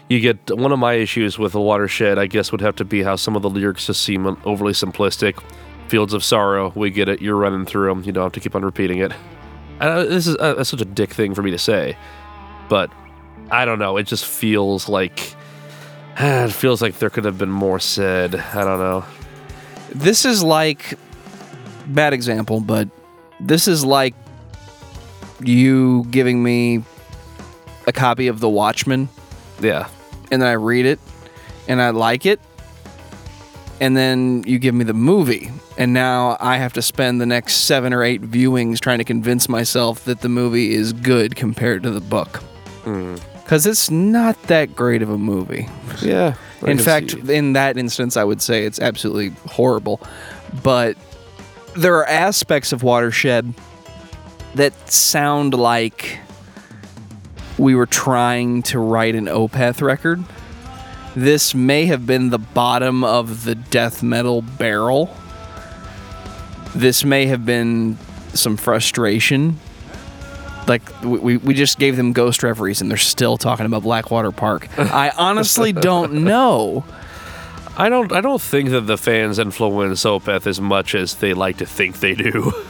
You 0.09 0.21
get 0.21 0.57
one 0.57 0.71
of 0.71 0.79
my 0.79 0.95
issues 0.95 1.37
with 1.37 1.53
the 1.53 1.61
watershed. 1.61 2.19
I 2.19 2.27
guess 2.27 2.53
would 2.53 2.61
have 2.61 2.77
to 2.77 2.85
be 2.85 3.03
how 3.03 3.17
some 3.17 3.35
of 3.35 3.43
the 3.43 3.51
lyrics 3.51 3.87
just 3.87 4.03
seem 4.03 4.27
overly 4.45 4.73
simplistic. 4.73 5.43
Fields 5.89 6.13
of 6.13 6.23
sorrow, 6.23 6.73
we 6.77 6.91
get 6.91 7.09
it. 7.09 7.21
You're 7.21 7.37
running 7.37 7.67
through 7.67 7.89
them. 7.89 8.05
You 8.05 8.13
don't 8.13 8.25
have 8.25 8.33
to 8.33 8.41
keep 8.41 8.55
on 8.55 8.65
repeating 8.65 8.99
it. 8.99 9.13
Uh, 9.81 10.05
this 10.05 10.27
is 10.27 10.37
uh, 10.37 10.63
such 10.63 10.81
a 10.81 10.85
dick 10.85 11.11
thing 11.11 11.35
for 11.35 11.43
me 11.43 11.51
to 11.51 11.59
say, 11.59 11.97
but 12.69 12.91
I 13.51 13.65
don't 13.65 13.79
know. 13.79 13.97
It 13.97 14.07
just 14.07 14.25
feels 14.25 14.89
like 14.89 15.35
it 16.19 16.53
feels 16.53 16.81
like 16.81 16.99
there 16.99 17.11
could 17.11 17.25
have 17.25 17.39
been 17.39 17.51
more 17.51 17.81
said. 17.81 18.35
I 18.35 18.65
don't 18.65 18.79
know. 18.79 19.05
This 19.91 20.25
is 20.25 20.43
like 20.43 20.99
bad 21.87 22.13
example, 22.13 22.61
but 22.61 22.89
this 23.41 23.69
is 23.69 23.85
like 23.85 24.15
you 25.41 26.05
giving 26.11 26.43
me 26.43 26.83
a 27.87 27.93
copy 27.93 28.29
of 28.29 28.41
The 28.41 28.49
Watchmen 28.49 29.09
Yeah, 29.61 29.89
and 30.31 30.41
then 30.41 30.49
I 30.49 30.53
read 30.53 30.87
it 30.87 30.99
and 31.69 31.81
I 31.81 31.91
like 31.91 32.27
it, 32.27 32.41
and 33.81 33.97
then 33.97 34.45
you 34.47 34.59
give 34.59 34.75
me 34.75 34.85
the 34.85 34.95
movie, 34.95 35.51
and 35.77 35.93
now 35.93 36.37
I 36.41 36.57
have 36.59 36.73
to 36.75 36.83
spend 36.83 37.21
the 37.21 37.27
next 37.27 37.55
seven 37.59 37.93
or 37.93 38.03
eight 38.03 38.23
viewings 38.23 38.81
trying 38.81 38.99
to 38.99 39.05
convince 39.05 39.49
myself 39.49 40.05
that 40.05 40.21
the 40.21 40.29
movie 40.29 40.73
is 40.75 40.93
good 40.93 41.37
compared 41.37 41.83
to 41.85 41.91
the 41.91 42.01
book. 42.01 42.37
Hmm. 42.85 43.17
Because 43.43 43.67
it's 43.67 43.91
not 43.91 44.41
that 44.45 44.75
great 44.75 45.03
of 45.03 45.11
a 45.11 45.19
movie. 45.19 45.69
Yeah. 46.01 46.35
I 46.63 46.71
In 46.71 46.79
fact, 46.79 47.11
see. 47.11 47.35
in 47.35 47.53
that 47.53 47.77
instance, 47.77 48.17
I 48.17 48.25
would 48.25 48.41
say 48.41 48.65
it's 48.65 48.79
absolutely 48.81 49.31
horrible. 49.51 50.01
But 50.63 50.97
there 51.77 51.95
are 51.97 52.07
aspects 52.07 52.73
of 52.73 52.83
Watershed 52.83 53.53
that 54.55 54.73
sound 54.91 55.53
like 55.53 56.19
we 57.59 57.75
were 57.75 57.87
trying 57.87 58.63
to 58.63 58.79
write 58.79 59.15
an 59.15 59.27
Opeth 59.27 59.83
record. 59.83 60.25
This 61.15 61.55
may 61.55 61.85
have 61.87 62.07
been 62.07 62.31
the 62.31 62.39
bottom 62.39 63.05
of 63.05 63.45
the 63.45 63.55
death 63.55 64.03
metal 64.03 64.41
barrel. 64.41 65.15
This 66.75 67.05
may 67.05 67.27
have 67.27 67.45
been 67.47 67.99
some 68.35 68.57
frustration. 68.57 69.59
Like 70.67 70.83
we, 71.03 71.37
we- 71.37 71.55
just 71.55 71.79
gave 71.79 71.97
them 71.97 72.13
Ghost 72.13 72.43
Reveries 72.43 72.81
and 72.81 72.91
they're 72.91 72.97
still 72.99 73.37
talking 73.37 73.67
about 73.67 73.83
Blackwater 73.83 74.33
Park. 74.33 74.69
I 74.79 75.11
honestly 75.17 75.73
don't 75.73 76.25
know. 76.25 76.85
I 77.77 77.89
don't. 77.89 78.13
I 78.13 78.21
don't 78.21 78.41
think 78.41 78.71
that 78.71 78.83
the 78.83 78.97
fans 78.97 79.39
influence 79.39 80.05
Opeth 80.05 80.47
as 80.47 80.61
much 80.61 80.95
as 80.95 81.17
they 81.17 81.35
like 81.35 81.57
to 81.59 81.67
think 81.67 81.99
they 82.01 82.15
do. 82.15 82.53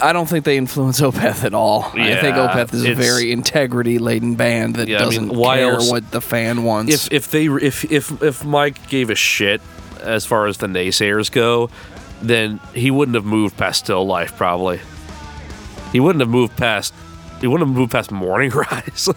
I 0.00 0.12
don't 0.12 0.26
think 0.28 0.44
they 0.44 0.56
influence 0.56 1.00
Opeth 1.00 1.42
at 1.44 1.54
all. 1.54 1.82
I 1.94 2.14
think 2.20 2.36
Opeth 2.36 2.72
is 2.72 2.84
a 2.84 2.94
very 2.94 3.32
integrity 3.32 3.98
laden 3.98 4.36
band 4.36 4.76
that 4.76 4.86
Yeah, 4.86 4.98
I 4.98 5.00
mean, 5.00 5.08
doesn't 5.28 5.28
why 5.36 5.56
care 5.56 5.72
else- 5.74 5.90
what 5.90 6.10
the 6.12 6.20
fan 6.20 6.62
wants. 6.62 6.94
if 6.94 7.12
if 7.12 7.30
they 7.32 7.46
if 7.46 7.84
if 7.90 8.22
if 8.22 8.44
Mike 8.44 8.88
gave 8.88 9.10
a 9.10 9.16
shit 9.16 9.60
as 10.00 10.24
far 10.24 10.46
as 10.46 10.58
the 10.58 10.68
naysayers 10.68 11.30
go, 11.32 11.68
then 12.22 12.60
he 12.74 12.90
wouldn't 12.90 13.14
have 13.14 13.24
moved 13.24 13.56
past 13.56 13.84
Still 13.84 14.06
Life 14.06 14.36
probably. 14.36 14.80
He 15.92 16.00
wouldn't 16.00 16.20
have 16.20 16.28
moved 16.28 16.56
past. 16.56 16.92
He 17.40 17.46
wouldn't 17.46 17.68
have 17.68 17.76
moved 17.76 17.92
past 17.92 18.10
Morning 18.10 18.50
Rise. 18.54 19.08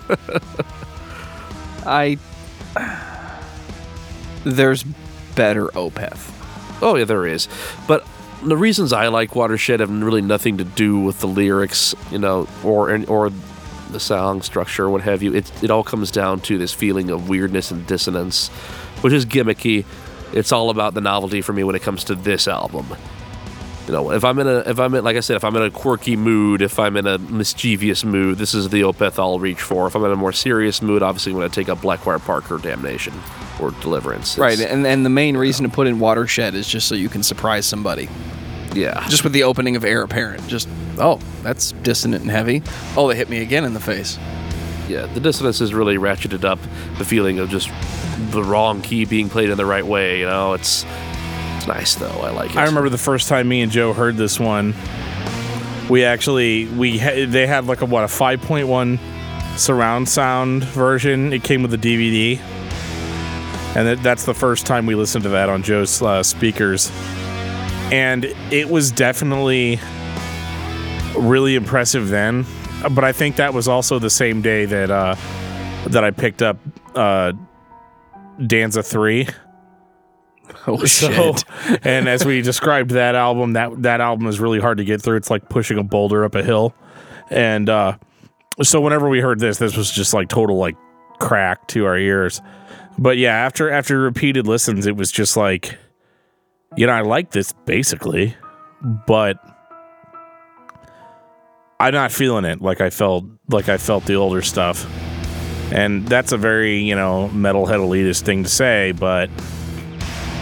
I 1.86 2.18
there's 4.44 4.84
better 5.36 5.68
Opeth. 5.68 6.32
oh 6.82 6.96
yeah, 6.96 7.06
there 7.06 7.26
is. 7.26 7.48
But 7.88 8.08
the 8.44 8.58
reasons 8.58 8.92
I 8.94 9.08
like 9.08 9.36
Watershed 9.36 9.80
have 9.80 9.92
really 9.92 10.22
nothing 10.22 10.58
to 10.58 10.64
do 10.64 11.00
with 11.00 11.20
the 11.20 11.28
lyrics, 11.28 11.94
you 12.12 12.20
know, 12.20 12.48
or 12.64 13.04
or 13.06 13.32
the 13.92 14.00
song 14.00 14.42
structure, 14.42 14.86
or 14.86 14.90
what 14.90 15.02
have 15.02 15.22
you. 15.22 15.34
It 15.34 15.52
it 15.64 15.70
all 15.70 15.84
comes 15.84 16.12
down 16.12 16.40
to 16.42 16.58
this 16.58 16.74
feeling 16.74 17.10
of 17.10 17.30
weirdness 17.30 17.72
and 17.72 17.86
dissonance, 17.86 18.48
which 19.02 19.14
is 19.14 19.26
gimmicky. 19.26 19.86
It's 20.34 20.52
all 20.52 20.70
about 20.70 20.94
the 20.94 21.02
novelty 21.02 21.42
for 21.42 21.54
me 21.54 21.64
when 21.64 21.76
it 21.76 21.82
comes 21.82 22.04
to 22.06 22.16
this 22.16 22.48
album. 22.48 22.88
You 23.88 23.94
know, 23.94 24.12
if 24.12 24.24
I'm 24.24 24.38
in 24.40 24.48
a, 24.48 24.60
if 24.60 24.80
I'm 24.80 24.94
in, 24.94 25.04
like 25.04 25.18
I 25.18 25.22
said, 25.22 25.36
if 25.36 25.44
I'm 25.44 25.56
in 25.56 25.64
a 25.64 25.72
quirky 25.72 26.16
mood, 26.16 26.62
if 26.62 26.78
I'm 26.80 26.96
in 26.96 27.08
a 27.08 27.18
mischievous 27.18 28.06
mood, 28.06 28.38
this 28.38 28.54
is 28.54 28.70
the 28.70 28.82
Opeth 28.82 29.18
I'll 29.20 29.40
reach 29.40 29.60
for. 29.62 29.88
If 29.88 29.96
I'm 29.96 30.06
in 30.06 30.12
a 30.12 30.16
more 30.16 30.32
serious 30.32 30.82
mood, 30.82 31.02
obviously 31.02 31.32
I'm 31.34 31.40
going 31.40 31.50
to 31.50 31.56
take 31.56 31.68
up 31.68 31.82
Blackwater 31.82 32.20
Park 32.20 32.52
or 32.52 32.60
Damnation 32.60 33.14
or 33.60 33.72
Deliverance. 33.82 34.38
Right, 34.38 34.60
and 34.60 34.86
and 34.86 35.04
the 35.04 35.10
main 35.10 35.36
reason 35.36 35.68
to 35.68 35.72
put 35.72 35.88
in 35.88 36.00
Watershed 36.00 36.54
is 36.54 36.68
just 36.68 36.88
so 36.88 36.96
you 36.96 37.10
can 37.10 37.24
surprise 37.24 37.66
somebody. 37.66 38.08
yeah. 38.74 39.06
Just 39.10 39.24
with 39.24 39.34
the 39.34 39.44
opening 39.44 39.76
of 39.76 39.84
Heir 39.84 40.04
Apparent. 40.04 40.48
Just 40.48 40.70
oh, 41.00 41.20
that's 41.42 41.72
dissonant 41.82 42.22
and 42.22 42.32
heavy. 42.32 42.62
Oh, 42.96 43.08
they 43.10 43.16
hit 43.16 43.30
me 43.30 43.42
again 43.42 43.66
in 43.66 43.74
the 43.74 43.80
face. 43.82 44.18
Yeah, 44.92 45.06
the 45.06 45.20
dissonance 45.20 45.60
has 45.60 45.74
really 45.74 45.96
ratcheted 45.96 46.44
up 46.44 46.60
the 46.98 47.06
feeling 47.06 47.40
of 47.40 47.50
just 47.50 47.70
the 48.32 48.44
wrong 48.44 48.82
key 48.82 49.06
being 49.06 49.30
played 49.30 49.50
in 49.50 49.58
the 49.58 49.66
right 49.66 49.86
way. 49.86 50.20
You 50.20 50.26
know, 50.26 50.54
it's 50.54 50.86
it's 51.58 51.68
nice 51.68 51.96
though. 51.96 52.08
I 52.08 52.32
like 52.32 52.52
it. 52.52 52.58
I 52.58 52.66
remember 52.66 52.90
the 52.90 52.98
first 52.98 53.30
time 53.30 53.48
me 53.48 53.62
and 53.62 53.72
Joe 53.72 53.94
heard 53.94 54.18
this 54.18 54.40
one. 54.40 54.76
We 55.90 56.04
actually 56.04 56.68
we 56.68 56.98
ha- 56.98 57.26
they 57.28 57.48
had 57.48 57.66
like 57.66 57.82
a 57.82 57.86
what 57.86 58.04
a 58.04 58.08
5.1 58.08 59.00
surround 59.58 60.10
sound 60.10 60.64
version. 60.66 61.34
It 61.34 61.44
came 61.44 61.62
with 61.62 61.74
a 61.74 61.78
DVD, 61.78 62.40
and 63.76 63.88
that, 63.88 64.04
that's 64.04 64.26
the 64.26 64.34
first 64.34 64.66
time 64.66 64.86
we 64.86 64.96
listened 64.96 65.24
to 65.24 65.30
that 65.30 65.50
on 65.50 65.64
Joe's 65.64 66.02
uh, 66.02 66.24
speakers. 66.24 66.92
And 67.92 68.26
it 68.52 68.70
was 68.70 68.92
definitely 68.92 69.80
really 71.18 71.56
impressive 71.56 72.08
then. 72.10 72.46
But 72.90 73.04
I 73.04 73.12
think 73.12 73.36
that 73.36 73.54
was 73.54 73.68
also 73.68 74.00
the 74.00 74.10
same 74.10 74.42
day 74.42 74.66
that 74.66 74.90
uh, 74.90 75.16
that 75.88 76.04
I 76.04 76.12
picked 76.12 76.42
up 76.42 76.58
uh, 76.96 77.34
Danza 78.46 78.84
Three. 78.84 79.28
Oh 80.68 80.78
So, 80.86 81.36
shit. 81.36 81.86
and 81.86 82.10
as 82.10 82.26
we 82.26 82.42
described 82.42 82.92
that 82.92 83.16
album, 83.16 83.54
that 83.54 83.82
that 83.84 84.02
album 84.02 84.28
is 84.28 84.40
really 84.40 84.60
hard 84.60 84.78
to 84.80 84.84
get 84.84 85.02
through. 85.02 85.18
It's 85.18 85.30
like 85.30 85.50
pushing 85.50 85.78
a 85.78 85.84
boulder 85.84 86.24
up 86.26 86.36
a 86.36 86.44
hill. 86.44 86.74
And 87.30 87.70
uh, 87.70 87.98
so 88.62 88.82
whenever 88.82 89.08
we 89.10 89.22
heard 89.22 89.40
this, 89.40 89.58
this 89.58 89.78
was 89.78 89.90
just 89.92 90.14
like 90.14 90.28
total 90.28 90.58
like 90.58 90.76
crack 91.20 91.68
to 91.70 91.86
our 91.86 91.98
ears. 91.98 92.42
But 92.98 93.18
yeah, 93.18 93.34
after 93.34 93.70
after 93.70 94.00
repeated 94.00 94.48
listens, 94.48 94.86
it 94.86 94.96
was 94.98 95.12
just 95.12 95.38
like, 95.38 95.78
you 96.76 96.88
know, 96.88 96.94
I 96.94 97.02
like 97.02 97.32
this 97.32 97.54
basically, 97.66 98.36
but 99.08 99.38
I'm 101.82 101.94
not 101.94 102.12
feeling 102.12 102.46
it 102.46 102.62
like 102.62 102.80
I 102.80 102.90
felt 102.92 103.26
like 103.50 103.68
I 103.70 103.78
felt 103.78 104.06
the 104.06 104.16
older 104.16 104.42
stuff. 104.42 104.86
And 105.74 106.08
that's 106.08 106.32
a 106.32 106.38
very, 106.38 106.80
you 106.80 106.96
know, 106.96 107.30
metalhead 107.34 107.78
elitist 107.80 108.22
thing 108.24 108.44
to 108.44 108.50
say, 108.50 108.92
but 108.92 109.30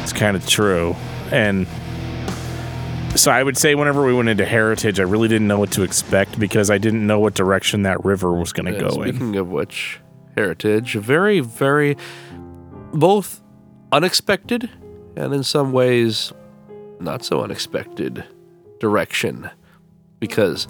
it's 0.01 0.11
kind 0.11 0.35
of 0.35 0.45
true. 0.47 0.95
And 1.31 1.67
so 3.15 3.31
I 3.31 3.41
would 3.43 3.57
say 3.57 3.75
whenever 3.75 4.03
we 4.05 4.13
went 4.13 4.27
into 4.29 4.45
Heritage, 4.45 4.99
I 4.99 5.03
really 5.03 5.27
didn't 5.27 5.47
know 5.47 5.59
what 5.59 5.71
to 5.73 5.83
expect 5.83 6.39
because 6.39 6.69
I 6.69 6.77
didn't 6.77 7.05
know 7.05 7.19
what 7.19 7.35
direction 7.35 7.83
that 7.83 8.03
river 8.03 8.33
was 8.33 8.51
going 8.53 8.65
to 8.65 8.73
Yeah, 8.73 8.89
go 8.89 9.01
in. 9.03 9.09
speaking 9.09 9.35
of 9.35 9.49
which, 9.49 9.99
Heritage, 10.35 10.93
very, 10.95 11.39
very, 11.39 11.95
both 12.93 13.41
unexpected 13.91 14.69
and 15.15 15.33
in 15.33 15.43
some 15.43 15.71
ways 15.71 16.33
not 16.99 17.23
so 17.23 17.43
unexpected 17.43 18.25
direction. 18.79 19.49
Because, 20.19 20.67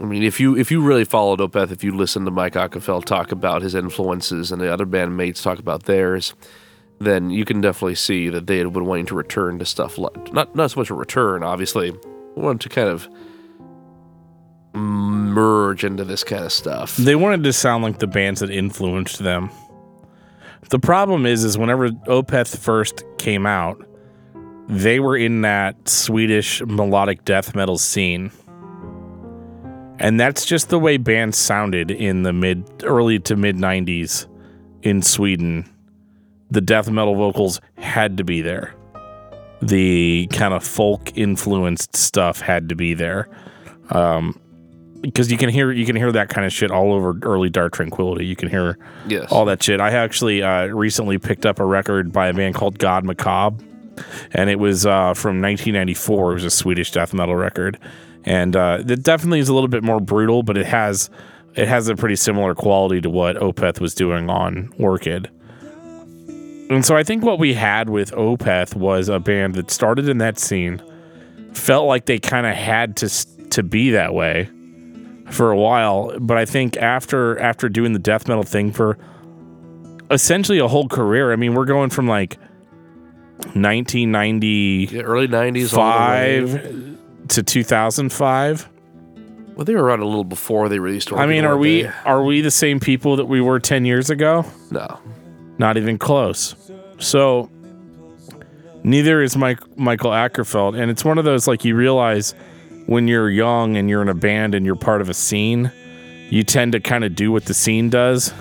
I 0.00 0.04
mean, 0.04 0.22
if 0.22 0.40
you 0.40 0.56
if 0.56 0.70
you 0.70 0.82
really 0.82 1.04
followed 1.04 1.40
Opeth, 1.40 1.70
if 1.70 1.84
you 1.84 1.94
listened 1.94 2.26
to 2.26 2.30
Mike 2.30 2.54
Åkerfeldt 2.54 3.04
talk 3.04 3.30
about 3.30 3.62
his 3.62 3.74
influences 3.74 4.50
and 4.50 4.60
the 4.60 4.72
other 4.72 4.86
bandmates 4.86 5.42
talk 5.42 5.58
about 5.58 5.84
theirs, 5.84 6.34
then 6.98 7.30
you 7.30 7.44
can 7.44 7.60
definitely 7.60 7.94
see 7.94 8.28
that 8.28 8.46
they 8.46 8.58
had 8.58 8.72
been 8.72 8.86
wanting 8.86 9.06
to 9.06 9.14
return 9.14 9.58
to 9.58 9.64
stuff 9.64 9.98
like 9.98 10.32
not 10.32 10.54
not 10.56 10.70
so 10.70 10.80
much 10.80 10.90
a 10.90 10.94
return, 10.94 11.42
obviously, 11.42 11.92
wanted 12.34 12.60
to 12.62 12.68
kind 12.68 12.88
of 12.88 13.08
merge 14.74 15.84
into 15.84 16.04
this 16.04 16.24
kind 16.24 16.44
of 16.44 16.52
stuff. 16.52 16.96
They 16.96 17.14
wanted 17.14 17.44
to 17.44 17.52
sound 17.52 17.84
like 17.84 17.98
the 17.98 18.06
bands 18.06 18.40
that 18.40 18.50
influenced 18.50 19.18
them. 19.18 19.50
The 20.70 20.78
problem 20.78 21.26
is, 21.26 21.44
is 21.44 21.58
whenever 21.58 21.90
Opeth 21.90 22.56
first 22.56 23.04
came 23.18 23.46
out, 23.46 23.86
they 24.68 25.00
were 25.00 25.16
in 25.16 25.42
that 25.42 25.88
Swedish 25.88 26.62
melodic 26.62 27.24
death 27.24 27.54
metal 27.54 27.76
scene. 27.76 28.30
And 30.02 30.18
that's 30.20 30.44
just 30.44 30.68
the 30.68 30.78
way 30.78 30.96
bands 30.98 31.38
sounded 31.38 31.90
in 31.90 32.24
the 32.24 32.32
mid 32.32 32.64
early 32.82 33.18
to 33.20 33.36
mid 33.36 33.56
90s 33.56 34.26
in 34.82 35.00
Sweden. 35.00 35.64
The 36.50 36.60
death 36.60 36.90
metal 36.90 37.14
vocals 37.14 37.60
had 37.78 38.16
to 38.18 38.24
be 38.24 38.42
there. 38.42 38.74
The 39.62 40.26
kind 40.32 40.52
of 40.54 40.64
folk 40.64 41.16
influenced 41.16 41.96
stuff 41.96 42.40
had 42.40 42.68
to 42.70 42.74
be 42.74 42.94
there. 42.94 43.28
Um, 43.90 44.38
because 45.00 45.30
you 45.32 45.38
can 45.38 45.48
hear 45.48 45.70
you 45.72 45.84
can 45.86 45.96
hear 45.96 46.12
that 46.12 46.28
kind 46.28 46.46
of 46.46 46.52
shit 46.52 46.70
all 46.70 46.92
over 46.92 47.16
early 47.22 47.48
Dark 47.50 47.72
Tranquillity. 47.72 48.26
You 48.26 48.36
can 48.36 48.48
hear 48.48 48.78
Yes. 49.08 49.30
all 49.32 49.44
that 49.46 49.62
shit. 49.62 49.80
I 49.80 49.90
actually 49.90 50.42
uh, 50.42 50.66
recently 50.66 51.18
picked 51.18 51.46
up 51.46 51.58
a 51.60 51.64
record 51.64 52.12
by 52.12 52.28
a 52.28 52.34
band 52.34 52.54
called 52.54 52.78
God 52.78 53.04
Macabre, 53.04 53.62
and 54.32 54.48
it 54.50 54.58
was 54.60 54.84
uh, 54.86 55.14
from 55.14 55.40
1994. 55.42 56.30
It 56.30 56.34
was 56.34 56.44
a 56.44 56.50
Swedish 56.50 56.90
death 56.92 57.12
metal 57.14 57.34
record, 57.34 57.78
and 58.24 58.54
uh, 58.56 58.82
it 58.86 59.02
definitely 59.02 59.40
is 59.40 59.48
a 59.48 59.54
little 59.54 59.68
bit 59.68 59.82
more 59.82 60.00
brutal, 60.00 60.42
but 60.42 60.56
it 60.56 60.66
has 60.66 61.10
it 61.54 61.68
has 61.68 61.88
a 61.88 61.94
pretty 61.96 62.16
similar 62.16 62.54
quality 62.54 63.00
to 63.02 63.10
what 63.10 63.36
Opeth 63.36 63.80
was 63.80 63.94
doing 63.94 64.30
on 64.30 64.72
Orchid. 64.78 65.28
And 66.70 66.84
so 66.86 66.96
I 66.96 67.02
think 67.02 67.22
what 67.22 67.38
we 67.38 67.52
had 67.54 67.90
with 67.90 68.12
Opeth 68.12 68.74
was 68.74 69.08
a 69.10 69.18
band 69.20 69.56
that 69.56 69.70
started 69.70 70.08
in 70.08 70.18
that 70.18 70.38
scene, 70.38 70.80
felt 71.52 71.86
like 71.86 72.06
they 72.06 72.18
kind 72.18 72.46
of 72.46 72.54
had 72.54 72.96
to 72.98 73.08
to 73.50 73.62
be 73.62 73.90
that 73.90 74.14
way 74.14 74.48
for 75.30 75.50
a 75.50 75.56
while, 75.56 76.18
but 76.18 76.36
I 76.38 76.44
think 76.46 76.76
after 76.78 77.38
after 77.38 77.68
doing 77.68 77.92
the 77.92 77.98
death 77.98 78.28
metal 78.28 78.42
thing 78.42 78.70
for 78.72 78.96
essentially 80.10 80.58
a 80.58 80.68
whole 80.68 80.88
career, 80.88 81.32
I 81.32 81.36
mean, 81.36 81.54
we're 81.54 81.64
going 81.66 81.90
from 81.90 82.06
like 82.06 82.38
1990 83.54 84.88
Yeah, 84.90 85.02
early 85.02 85.28
'90s. 85.28 85.76
all 85.76 85.92
the 85.92 86.52
way. 86.54 86.91
To 87.32 87.42
2005. 87.42 88.68
Well, 89.54 89.64
they 89.64 89.74
were 89.74 89.84
around 89.84 90.00
a 90.00 90.06
little 90.06 90.24
before 90.24 90.68
they 90.68 90.78
released. 90.78 91.12
I 91.12 91.26
mean, 91.26 91.44
are 91.44 91.56
we 91.56 91.82
they? 91.82 91.92
are 92.04 92.22
we 92.22 92.40
the 92.40 92.50
same 92.50 92.80
people 92.80 93.16
that 93.16 93.26
we 93.26 93.40
were 93.40 93.60
10 93.60 93.84
years 93.84 94.10
ago? 94.10 94.44
No. 94.70 94.98
Not 95.58 95.76
even 95.76 95.98
close. 95.98 96.54
So 96.98 97.50
Neither 98.84 99.22
is 99.22 99.36
Mike 99.36 99.60
Michael 99.78 100.10
Åkerfeldt, 100.10 100.78
and 100.78 100.90
it's 100.90 101.04
one 101.04 101.18
of 101.18 101.24
those 101.24 101.46
like 101.46 101.64
you 101.64 101.76
realize 101.76 102.34
when 102.86 103.06
you're 103.06 103.30
young 103.30 103.76
and 103.76 103.88
you're 103.88 104.02
in 104.02 104.08
a 104.08 104.14
band 104.14 104.56
and 104.56 104.66
you're 104.66 104.74
part 104.74 105.00
of 105.00 105.08
a 105.08 105.14
scene, 105.14 105.70
you 106.30 106.42
tend 106.42 106.72
to 106.72 106.80
kind 106.80 107.04
of 107.04 107.14
do 107.14 107.30
what 107.30 107.44
the 107.44 107.54
scene 107.54 107.90
does. 107.90 108.34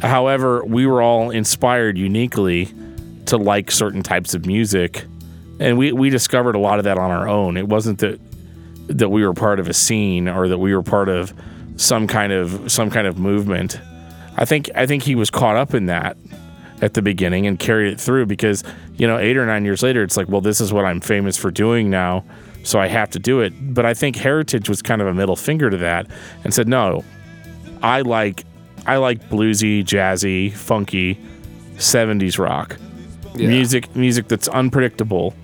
However, 0.00 0.64
we 0.64 0.86
were 0.86 1.02
all 1.02 1.30
inspired 1.30 1.98
uniquely 1.98 2.72
to 3.26 3.36
like 3.36 3.70
certain 3.70 4.02
types 4.02 4.32
of 4.32 4.46
music, 4.46 5.04
and 5.62 5.78
we 5.78 5.92
we 5.92 6.10
discovered 6.10 6.54
a 6.54 6.58
lot 6.58 6.78
of 6.78 6.84
that 6.84 6.98
on 6.98 7.10
our 7.10 7.28
own. 7.28 7.56
It 7.56 7.68
wasn't 7.68 7.98
that 8.00 8.20
that 8.88 9.08
we 9.08 9.24
were 9.24 9.34
part 9.34 9.60
of 9.60 9.68
a 9.68 9.72
scene 9.72 10.28
or 10.28 10.48
that 10.48 10.58
we 10.58 10.74
were 10.74 10.82
part 10.82 11.08
of 11.08 11.32
some 11.76 12.06
kind 12.06 12.32
of 12.32 12.70
some 12.70 12.90
kind 12.90 13.06
of 13.06 13.18
movement. 13.18 13.80
I 14.36 14.44
think 14.44 14.70
I 14.74 14.86
think 14.86 15.02
he 15.02 15.14
was 15.14 15.30
caught 15.30 15.56
up 15.56 15.74
in 15.74 15.86
that 15.86 16.16
at 16.80 16.94
the 16.94 17.02
beginning 17.02 17.46
and 17.46 17.58
carried 17.58 17.92
it 17.92 18.00
through 18.00 18.26
because 18.26 18.64
you 18.96 19.06
know 19.06 19.18
eight 19.18 19.36
or 19.36 19.46
nine 19.46 19.64
years 19.64 19.82
later 19.82 20.02
it's 20.02 20.16
like 20.16 20.28
well 20.28 20.40
this 20.40 20.60
is 20.60 20.72
what 20.72 20.84
I'm 20.84 21.00
famous 21.00 21.36
for 21.36 21.50
doing 21.52 21.90
now 21.90 22.24
so 22.64 22.80
I 22.80 22.88
have 22.88 23.08
to 23.10 23.20
do 23.20 23.40
it 23.40 23.52
but 23.74 23.86
I 23.86 23.94
think 23.94 24.16
Heritage 24.16 24.68
was 24.68 24.82
kind 24.82 25.00
of 25.00 25.06
a 25.06 25.14
middle 25.14 25.36
finger 25.36 25.70
to 25.70 25.76
that 25.76 26.08
and 26.42 26.52
said 26.52 26.66
no 26.66 27.04
I 27.84 28.00
like 28.00 28.42
I 28.84 28.96
like 28.96 29.20
bluesy 29.30 29.84
jazzy 29.84 30.52
funky 30.52 31.20
70s 31.76 32.36
rock 32.38 32.76
Yeah. 33.36 33.46
music 33.48 33.94
music 33.94 34.26
that's 34.26 34.48
unpredictable 34.48 35.34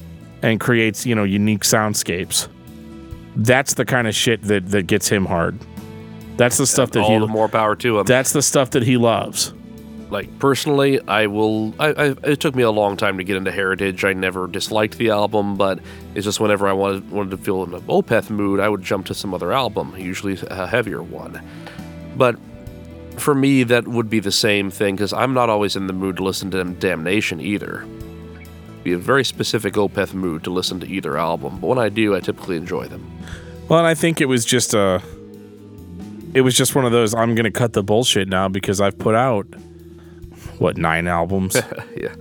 and 0.43 0.61
creates 0.61 1.07
you 1.07 1.15
know 1.15 1.25
unique 1.25 1.63
soundscapes 1.63 2.49
that's 3.37 3.75
the 3.75 3.85
kind 3.85 4.07
of 4.09 4.15
shit 4.15 4.43
that 4.43 4.69
that 4.71 4.87
gets 4.87 5.09
him 5.09 5.25
hard 5.27 5.59
that's 6.37 6.57
the 6.57 6.67
stuff 6.67 6.93
that 6.93 7.01
All 7.01 7.15
he 7.15 7.19
the 7.19 7.27
more 7.27 7.49
power 7.49 7.75
to 7.77 7.99
him. 7.99 8.07
that's 8.07 8.33
the 8.33 8.43
stuff 8.43 8.71
that 8.71 8.83
he 8.83 8.97
loves 8.97 9.53
like 10.11 10.39
personally, 10.39 11.01
I 11.07 11.27
will. 11.27 11.75
I, 11.79 11.89
I 11.89 12.05
it 12.25 12.41
took 12.41 12.55
me 12.55 12.63
a 12.63 12.71
long 12.71 12.97
time 12.97 13.19
to 13.19 13.25
get 13.25 13.37
into 13.37 13.53
Heritage. 13.53 14.05
I 14.05 14.15
never 14.15 14.47
disliked 14.47 14.97
the 14.97 15.11
album, 15.11 15.57
but 15.57 15.81
it's 16.15 16.25
just 16.25 16.41
whenever 16.41 16.67
I 16.67 16.73
wanted 16.73 17.11
wanted 17.11 17.31
to 17.33 17.37
feel 17.37 17.63
in 17.65 17.75
a 17.75 17.81
Opeth 17.83 18.31
mood, 18.31 18.61
I 18.61 18.69
would 18.69 18.83
jump 18.83 19.07
to 19.07 19.15
some 19.15 19.35
other 19.35 19.53
album, 19.53 19.95
usually 19.99 20.39
a 20.49 20.67
heavier 20.67 21.03
one. 21.03 21.43
But 22.17 22.37
for 23.17 23.35
me, 23.35 23.65
that 23.65 23.87
would 23.87 24.09
be 24.09 24.21
the 24.21 24.33
same 24.33 24.71
thing 24.71 24.97
because 24.97 25.13
I'm 25.13 25.35
not 25.35 25.51
always 25.51 25.77
in 25.77 25.87
the 25.89 25.93
mood 25.93 26.17
to 26.17 26.25
listen 26.25 26.51
to 26.53 26.65
Damnation 26.65 27.41
either. 27.41 27.87
Be 28.89 28.95
a 28.95 28.97
very 28.97 29.23
specific 29.23 29.75
Opeth 29.75 30.15
mood 30.15 30.45
to 30.45 30.51
listen 30.51 30.81
to 30.81 30.87
either 30.89 31.19
album, 31.19 31.59
but 31.61 31.67
when 31.67 31.79
I 31.79 31.91
do, 31.91 32.17
I 32.17 32.21
typically 32.21 32.57
enjoy 32.57 32.87
them. 32.89 33.07
Well, 33.69 33.79
and 33.81 33.87
I 33.87 33.93
think 33.93 34.23
it 34.23 34.25
was 34.25 34.47
just 34.47 34.73
a. 34.73 35.03
It 36.33 36.41
was 36.41 36.57
just 36.57 36.75
one 36.75 36.87
of 36.87 36.93
those. 36.93 37.13
I'm 37.15 37.35
gonna 37.35 37.51
cut 37.51 37.75
the 37.75 37.83
bullshit 37.83 38.29
now 38.29 38.49
because 38.49 38.81
I've 38.81 38.99
put 38.99 39.15
out 39.15 39.45
what 40.57 40.79
nine 40.79 41.07
albums 41.07 41.55
Yeah. 41.99 42.15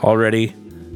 already, 0.00 0.54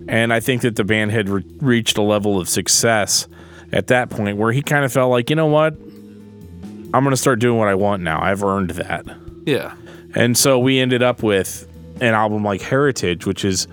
and 0.09 0.33
I 0.33 0.41
think 0.41 0.63
that 0.63 0.77
the 0.77 0.85
band 0.85 1.11
had 1.11 1.29
re- 1.29 1.45
reached 1.61 1.99
a 1.99 2.03
level 2.03 2.41
of 2.41 2.49
success 2.49 3.29
at 3.71 3.89
that 3.89 4.09
point 4.09 4.39
where 4.39 4.53
he 4.53 4.63
kind 4.63 4.83
of 4.87 4.91
felt 4.95 5.11
like, 5.11 5.29
you 5.29 5.37
know 5.37 5.45
what, 5.47 5.75
I'm 5.75 7.05
gonna 7.05 7.19
start 7.19 7.39
doing 7.39 7.59
what 7.59 7.69
I 7.69 7.75
want 7.75 8.03
now. 8.03 8.19
I've 8.23 8.43
earned 8.43 8.71
that, 8.71 9.05
Yeah. 9.45 9.75
and 10.15 10.39
so 10.39 10.59
we 10.59 10.79
ended 10.81 11.03
up 11.03 11.23
with 11.23 11.67
an 12.01 12.15
album 12.15 12.45
like 12.45 12.63
Heritage, 12.63 13.27
which 13.27 13.45
is 13.45 13.69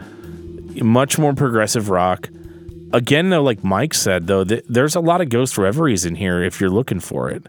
much 0.81 1.17
more 1.17 1.33
progressive 1.33 1.89
rock. 1.89 2.29
Again, 2.93 3.29
though, 3.29 3.43
like 3.43 3.63
Mike 3.63 3.93
said, 3.93 4.27
though, 4.27 4.43
th- 4.43 4.63
there's 4.69 4.95
a 4.95 4.99
lot 4.99 5.21
of 5.21 5.29
ghost 5.29 5.57
reveries 5.57 6.05
in 6.05 6.15
here 6.15 6.43
if 6.43 6.61
you're 6.61 6.69
looking 6.69 6.99
for 6.99 7.29
it. 7.29 7.45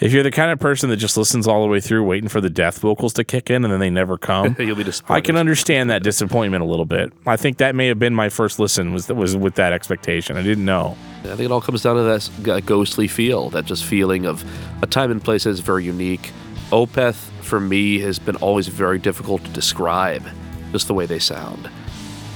If 0.00 0.12
you're 0.12 0.24
the 0.24 0.32
kind 0.32 0.50
of 0.50 0.58
person 0.58 0.90
that 0.90 0.96
just 0.96 1.16
listens 1.16 1.46
all 1.46 1.62
the 1.62 1.68
way 1.68 1.80
through, 1.80 2.04
waiting 2.04 2.28
for 2.28 2.40
the 2.40 2.50
death 2.50 2.80
vocals 2.80 3.12
to 3.14 3.22
kick 3.24 3.48
in 3.48 3.64
and 3.64 3.72
then 3.72 3.78
they 3.78 3.90
never 3.90 4.18
come, 4.18 4.56
You'll 4.58 4.74
be 4.74 4.82
disappointed. 4.82 5.16
I 5.16 5.20
can 5.20 5.36
understand 5.36 5.88
that 5.90 6.02
disappointment 6.02 6.64
a 6.64 6.66
little 6.66 6.84
bit. 6.84 7.12
I 7.26 7.36
think 7.36 7.58
that 7.58 7.76
may 7.76 7.86
have 7.86 7.98
been 8.00 8.12
my 8.12 8.28
first 8.28 8.58
listen 8.58 8.92
was 8.92 9.08
was 9.08 9.36
with 9.36 9.54
that 9.54 9.72
expectation. 9.72 10.36
I 10.36 10.42
didn't 10.42 10.64
know. 10.64 10.96
I 11.20 11.28
think 11.28 11.40
it 11.42 11.52
all 11.52 11.60
comes 11.60 11.82
down 11.82 11.96
to 11.96 12.02
that 12.02 12.66
ghostly 12.66 13.06
feel, 13.06 13.50
that 13.50 13.66
just 13.66 13.84
feeling 13.84 14.26
of 14.26 14.44
a 14.82 14.86
time 14.86 15.12
and 15.12 15.22
place 15.22 15.44
that 15.44 15.50
is 15.50 15.60
very 15.60 15.84
unique. 15.84 16.32
Opeth, 16.70 17.30
for 17.42 17.60
me, 17.60 18.00
has 18.00 18.18
been 18.18 18.36
always 18.36 18.66
very 18.66 18.98
difficult 18.98 19.44
to 19.44 19.50
describe, 19.52 20.26
just 20.72 20.88
the 20.88 20.94
way 20.94 21.06
they 21.06 21.20
sound. 21.20 21.70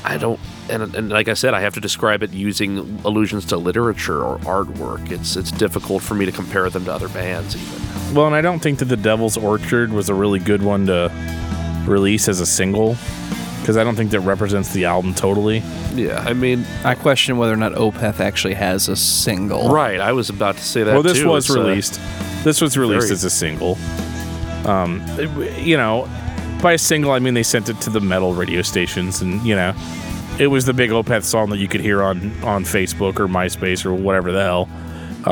I 0.09 0.17
don't, 0.17 0.41
and, 0.71 0.95
and 0.95 1.09
like 1.11 1.29
I 1.29 1.35
said, 1.35 1.53
I 1.53 1.61
have 1.61 1.75
to 1.75 1.81
describe 1.81 2.23
it 2.23 2.33
using 2.33 2.99
allusions 3.05 3.45
to 3.47 3.57
literature 3.59 4.23
or 4.25 4.39
artwork. 4.39 5.11
It's 5.11 5.37
it's 5.37 5.51
difficult 5.51 6.03
for 6.03 6.15
me 6.15 6.25
to 6.25 6.33
compare 6.33 6.69
them 6.71 6.85
to 6.87 6.93
other 6.93 7.09
bands, 7.09 7.55
even. 7.57 8.15
Well, 8.15 8.27
and 8.27 8.35
I 8.35 8.41
don't 8.41 8.61
think 8.61 8.79
that 8.79 8.87
the 8.87 8.97
Devil's 8.97 9.37
Orchard 9.37 9.93
was 9.93 10.09
a 10.09 10.15
really 10.15 10.39
good 10.39 10.63
one 10.63 10.87
to 10.87 11.13
release 11.87 12.27
as 12.29 12.41
a 12.41 12.47
single 12.47 12.97
because 13.61 13.77
I 13.77 13.85
don't 13.85 13.97
think 13.97 14.11
that 14.13 14.21
represents 14.21 14.73
the 14.73 14.87
album 14.87 15.13
totally. 15.15 15.59
Yeah, 15.95 16.25
I 16.27 16.33
mean, 16.33 16.65
I 16.85 16.95
question 16.95 17.37
whether 17.37 17.53
or 17.53 17.57
not 17.57 17.73
Opeth 17.73 18.19
actually 18.21 18.55
has 18.55 18.89
a 18.89 18.97
single. 18.97 19.69
right. 19.71 20.01
I 20.01 20.13
was 20.13 20.31
about 20.31 20.57
to 20.57 20.65
say 20.65 20.85
that. 20.85 20.93
well, 20.95 21.03
this 21.03 21.19
too. 21.19 21.29
was 21.29 21.51
It's, 21.51 21.55
released. 21.57 22.01
this 22.45 22.61
was 22.63 22.79
released 22.79 23.09
very- 23.09 23.13
as 23.15 23.25
a 23.25 23.31
single. 23.31 23.77
Um, 24.65 25.03
you 25.59 25.77
know, 25.77 26.09
by 26.63 26.73
a 26.73 26.79
single 26.79 27.13
I 27.13 27.19
mean 27.19 27.35
they 27.35 27.43
sent 27.43 27.69
it 27.69 27.81
to 27.83 27.91
the 27.91 28.01
metal 28.01 28.35
radio 28.35 28.63
stations, 28.63 29.21
and 29.21 29.43
you 29.43 29.55
know, 29.55 29.75
it 30.39 30.49
was 30.49 30.65
the 30.65 30.73
big 30.73 30.91
Opeth 30.91 31.25
song 31.25 31.51
that 31.51 31.59
you 31.59 31.69
could 31.69 31.81
hear 31.81 32.03
on 32.03 32.33
on 32.43 32.65
Facebook 32.65 33.19
or 33.19 33.27
MySpace 33.27 33.85
or 33.85 33.95
whatever 33.95 34.33
the 34.33 34.43
hell. 34.43 34.69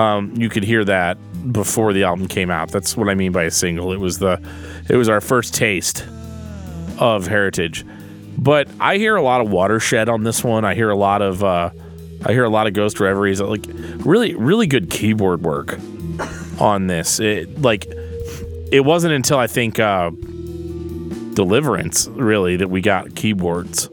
Um, 0.00 0.34
you 0.36 0.48
could 0.48 0.64
hear 0.64 0.84
that 0.84 1.16
before 1.52 1.92
the 1.92 2.04
album 2.04 2.28
came 2.28 2.50
out. 2.50 2.70
That's 2.70 2.96
what 2.96 3.08
I 3.08 3.14
mean 3.14 3.32
by 3.32 3.44
a 3.44 3.50
single. 3.50 3.92
It 3.92 4.00
was 4.00 4.18
the, 4.18 4.40
it 4.88 4.96
was 4.96 5.08
our 5.08 5.20
first 5.20 5.54
taste 5.54 6.04
of 6.98 7.26
Heritage. 7.26 7.84
But 8.38 8.68
I 8.80 8.96
hear 8.98 9.16
a 9.16 9.22
lot 9.22 9.40
of 9.40 9.50
watershed 9.50 10.08
on 10.08 10.24
this 10.24 10.44
one. 10.44 10.64
I 10.64 10.74
hear 10.74 10.90
a 10.90 10.96
lot 10.96 11.22
of 11.22 11.42
uh, 11.42 11.70
I 12.24 12.32
hear 12.32 12.44
a 12.44 12.50
lot 12.50 12.66
of 12.66 12.74
ghost 12.74 13.00
reveries. 13.00 13.40
Like 13.40 13.64
really, 13.98 14.34
really 14.34 14.66
good 14.66 14.90
keyboard 14.90 15.42
work 15.42 15.78
on 16.60 16.86
this. 16.86 17.18
It 17.18 17.62
like 17.62 17.86
it 18.70 18.84
wasn't 18.84 19.14
until 19.14 19.38
I 19.38 19.46
think 19.46 19.78
uh, 19.78 20.10
Deliverance 21.36 22.08
really 22.08 22.56
that 22.56 22.70
we 22.70 22.80
got 22.80 23.14
keyboards 23.14 23.90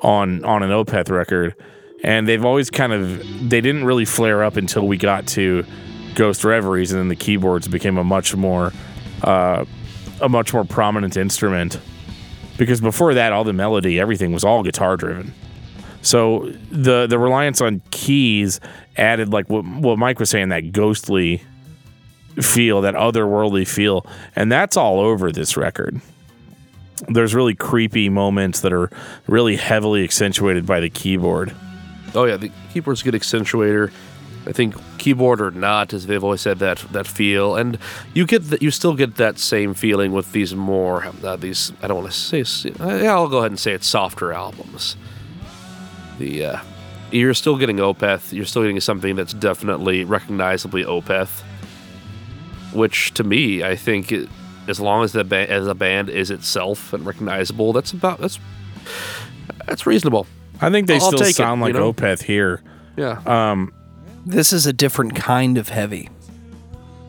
on 0.00 0.44
on 0.44 0.62
an 0.62 0.70
Opeth 0.70 1.10
record, 1.10 1.56
and 2.04 2.28
they've 2.28 2.44
always 2.44 2.70
kind 2.70 2.92
of 2.92 3.18
they 3.50 3.60
didn't 3.60 3.84
really 3.84 4.04
flare 4.04 4.44
up 4.44 4.56
until 4.56 4.86
we 4.86 4.96
got 4.96 5.26
to 5.28 5.64
Ghost 6.14 6.44
Reveries, 6.44 6.92
and 6.92 7.00
then 7.00 7.08
the 7.08 7.16
keyboards 7.16 7.66
became 7.66 7.98
a 7.98 8.04
much 8.04 8.36
more 8.36 8.72
uh, 9.24 9.64
a 10.20 10.28
much 10.28 10.54
more 10.54 10.64
prominent 10.64 11.16
instrument. 11.16 11.80
Because 12.56 12.80
before 12.80 13.14
that 13.14 13.32
all 13.32 13.42
the 13.42 13.52
melody 13.52 13.98
everything 13.98 14.32
was 14.32 14.44
all 14.44 14.62
guitar 14.62 14.96
driven. 14.96 15.34
So 16.02 16.52
the 16.70 17.08
the 17.08 17.18
reliance 17.18 17.60
on 17.60 17.82
keys 17.90 18.60
added 18.96 19.32
like 19.32 19.50
what, 19.50 19.64
what 19.64 19.98
mike 19.98 20.20
was 20.20 20.30
saying 20.30 20.50
that 20.50 20.70
ghostly 20.70 21.42
feel 22.40 22.82
that 22.82 22.94
otherworldly 22.94 23.66
feel. 23.66 24.06
And 24.36 24.50
that's 24.50 24.76
all 24.76 25.00
over 25.00 25.32
this 25.32 25.56
record 25.56 26.00
there's 27.08 27.34
really 27.34 27.54
creepy 27.54 28.08
moments 28.08 28.60
that 28.60 28.72
are 28.72 28.90
really 29.26 29.56
heavily 29.56 30.04
accentuated 30.04 30.66
by 30.66 30.80
the 30.80 30.90
keyboard 30.90 31.54
Oh 32.14 32.24
yeah, 32.24 32.36
the 32.36 32.50
keyboard's 32.72 33.02
a 33.02 33.04
good 33.04 33.14
accentuator. 33.14 33.92
I 34.46 34.52
think 34.52 34.74
keyboard 34.98 35.40
or 35.40 35.50
not, 35.50 35.92
as 35.92 36.06
they've 36.06 36.22
always 36.22 36.40
said 36.40 36.58
that 36.60 36.78
that 36.92 37.06
feel, 37.06 37.56
and 37.56 37.78
you 38.14 38.26
get 38.26 38.44
that 38.44 38.62
you 38.62 38.70
still 38.70 38.94
get 38.94 39.16
that 39.16 39.38
same 39.38 39.74
feeling 39.74 40.12
with 40.12 40.32
these 40.32 40.54
more 40.54 41.06
uh, 41.22 41.36
these 41.36 41.72
I 41.82 41.88
don't 41.88 41.98
want 42.02 42.12
to 42.12 42.18
say 42.18 42.70
uh, 42.80 42.96
yeah 42.96 43.12
I'll 43.12 43.28
go 43.28 43.38
ahead 43.38 43.50
and 43.50 43.60
say 43.60 43.72
it's 43.72 43.86
softer 43.86 44.32
albums. 44.32 44.96
The 46.18 46.44
uh, 46.44 46.60
you're 47.10 47.34
still 47.34 47.56
getting 47.58 47.76
Opeth, 47.76 48.32
you're 48.32 48.46
still 48.46 48.62
getting 48.62 48.80
something 48.80 49.16
that's 49.16 49.34
definitely 49.34 50.04
recognizably 50.04 50.84
Opeth, 50.84 51.42
which 52.72 53.12
to 53.14 53.24
me 53.24 53.62
I 53.62 53.76
think 53.76 54.12
it, 54.12 54.28
as 54.68 54.78
long 54.80 55.02
as 55.04 55.12
the 55.12 55.24
ba- 55.24 55.50
as 55.50 55.66
a 55.66 55.74
band 55.74 56.08
is 56.10 56.30
itself 56.30 56.92
and 56.92 57.04
recognizable, 57.06 57.72
that's 57.72 57.92
about 57.92 58.20
that's 58.20 58.38
that's 59.66 59.86
reasonable. 59.86 60.26
i 60.60 60.70
think 60.70 60.86
they 60.86 60.94
I'll 60.94 61.00
still 61.00 61.18
take 61.18 61.30
it, 61.30 61.34
sound 61.34 61.60
you 61.60 61.66
like 61.66 61.74
know? 61.74 61.92
opeth 61.92 62.22
here 62.22 62.62
Yeah. 62.96 63.20
Um, 63.26 63.72
this 64.26 64.52
is 64.52 64.66
a 64.66 64.72
different 64.72 65.14
kind 65.14 65.56
of 65.58 65.68
heavy. 65.70 66.08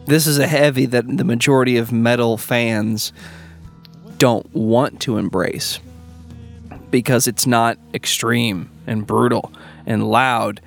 This 0.06 0.26
is 0.28 0.38
a 0.40 0.48
heavy 0.48 0.86
that 0.88 1.06
the 1.18 1.24
majority 1.24 1.78
of 1.78 1.92
metal 1.92 2.38
fans 2.38 3.12
don't 4.18 4.52
want 4.54 5.02
to 5.02 5.18
embrace 5.18 5.80
because 6.92 7.28
it's 7.28 7.46
not 7.46 7.78
extreme 7.94 8.70
and 8.88 9.06
brutal 9.06 9.52
and 9.86 10.10
loud, 10.10 10.62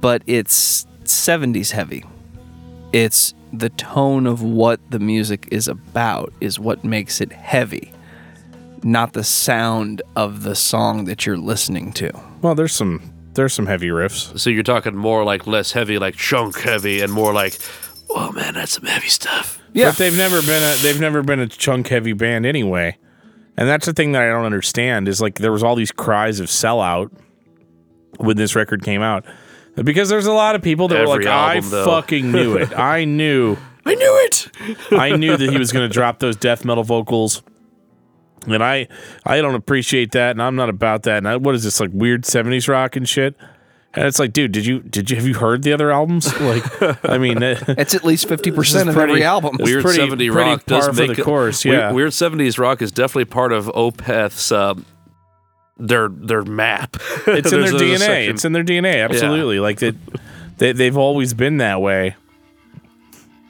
but 0.00 0.22
it's 0.26 0.86
70s 1.04 1.70
heavy. 1.72 2.04
It's 2.92 3.34
the 3.58 3.70
tone 3.70 4.26
of 4.26 4.42
what 4.42 4.80
the 4.90 4.98
music 4.98 5.48
is 5.50 5.68
about 5.68 6.32
is 6.40 6.58
what 6.58 6.84
makes 6.84 7.20
it 7.20 7.32
heavy, 7.32 7.92
not 8.82 9.12
the 9.12 9.24
sound 9.24 10.02
of 10.16 10.42
the 10.42 10.54
song 10.54 11.04
that 11.06 11.24
you're 11.26 11.38
listening 11.38 11.92
to. 11.94 12.10
well 12.42 12.54
there's 12.54 12.72
some 12.74 13.00
there's 13.34 13.52
some 13.52 13.66
heavy 13.66 13.88
riffs 13.88 14.38
So 14.38 14.48
you're 14.50 14.62
talking 14.62 14.94
more 14.94 15.24
like 15.24 15.46
less 15.46 15.72
heavy, 15.72 15.98
like 15.98 16.14
chunk 16.14 16.56
heavy, 16.60 17.00
and 17.00 17.12
more 17.12 17.32
like, 17.32 17.58
oh 18.10 18.30
man, 18.32 18.54
that's 18.54 18.72
some 18.72 18.84
heavy 18.86 19.08
stuff. 19.08 19.60
Yeah. 19.72 19.90
But 19.90 19.98
they've 19.98 20.16
never 20.16 20.40
been 20.40 20.62
a 20.62 20.76
they've 20.82 21.00
never 21.00 21.22
been 21.22 21.40
a 21.40 21.48
chunk 21.48 21.88
heavy 21.88 22.12
band 22.12 22.46
anyway. 22.46 22.96
And 23.56 23.68
that's 23.68 23.86
the 23.86 23.92
thing 23.92 24.12
that 24.12 24.22
I 24.22 24.28
don't 24.28 24.44
understand 24.44 25.08
is 25.08 25.20
like 25.20 25.36
there 25.36 25.52
was 25.52 25.62
all 25.62 25.74
these 25.76 25.92
cries 25.92 26.40
of 26.40 26.46
sellout 26.46 27.10
when 28.18 28.36
this 28.36 28.54
record 28.54 28.82
came 28.84 29.02
out. 29.02 29.24
Because 29.82 30.08
there's 30.08 30.26
a 30.26 30.32
lot 30.32 30.54
of 30.54 30.62
people 30.62 30.88
that 30.88 31.06
were 31.06 31.14
Every 31.14 31.24
like, 31.24 31.34
I 31.34 31.60
though." 31.60 31.84
fucking 31.84 32.30
knew 32.30 32.56
it. 32.56 32.72
I 32.78 33.04
knew 33.04 33.56
I 33.86 33.94
knew 33.94 34.20
it. 34.26 34.48
I 34.92 35.14
knew 35.16 35.36
that 35.36 35.50
he 35.50 35.58
was 35.58 35.70
going 35.72 35.86
to 35.86 35.92
drop 35.92 36.18
those 36.20 36.36
death 36.36 36.64
metal 36.64 36.84
vocals. 36.84 37.42
And 38.46 38.62
I 38.62 38.88
I 39.24 39.40
don't 39.40 39.54
appreciate 39.54 40.12
that 40.12 40.30
and 40.32 40.42
I'm 40.42 40.54
not 40.56 40.68
about 40.68 41.02
that. 41.04 41.18
And 41.18 41.28
I, 41.28 41.36
what 41.36 41.54
is 41.54 41.64
this 41.64 41.80
like 41.80 41.90
weird 41.92 42.22
70s 42.24 42.68
rock 42.68 42.94
and 42.96 43.08
shit? 43.08 43.34
And 43.96 44.06
it's 44.06 44.18
like, 44.18 44.32
dude, 44.32 44.52
did 44.52 44.66
you 44.66 44.80
did 44.80 45.10
you 45.10 45.16
have 45.16 45.26
you 45.26 45.34
heard 45.34 45.62
the 45.62 45.72
other 45.72 45.90
albums? 45.90 46.32
Like, 46.40 46.64
I 47.08 47.16
mean, 47.18 47.42
It's 47.42 47.94
at 47.94 48.04
least 48.04 48.26
50% 48.28 48.88
of 48.88 48.94
pretty- 48.94 49.12
every 49.12 49.24
album. 49.24 49.56
Weird 49.60 49.82
pretty- 49.82 49.98
70 49.98 50.30
pretty 50.30 50.50
rock 50.50 50.66
does 50.66 50.96
make 50.98 51.14
the 51.14 51.22
it- 51.22 51.24
course, 51.24 51.64
Weird- 51.64 51.78
yeah. 51.78 51.92
Weird, 51.92 52.10
70s 52.10 52.58
rock 52.58 52.82
is 52.82 52.90
definitely 52.92 53.26
part 53.26 53.52
of 53.52 53.66
Opeth's 53.74 54.50
uh, 54.52 54.74
their 55.76 56.08
their 56.08 56.42
map. 56.42 56.96
it's 57.26 57.52
in 57.52 57.62
their 57.62 57.72
DNA. 57.72 58.28
It's 58.28 58.44
in 58.44 58.52
their 58.52 58.64
DNA. 58.64 59.04
Absolutely. 59.04 59.60
Like 59.60 59.78
that, 59.78 59.96
they, 60.58 60.72
they've 60.72 60.96
always 60.96 61.34
been 61.34 61.58
that 61.58 61.80
way. 61.80 62.16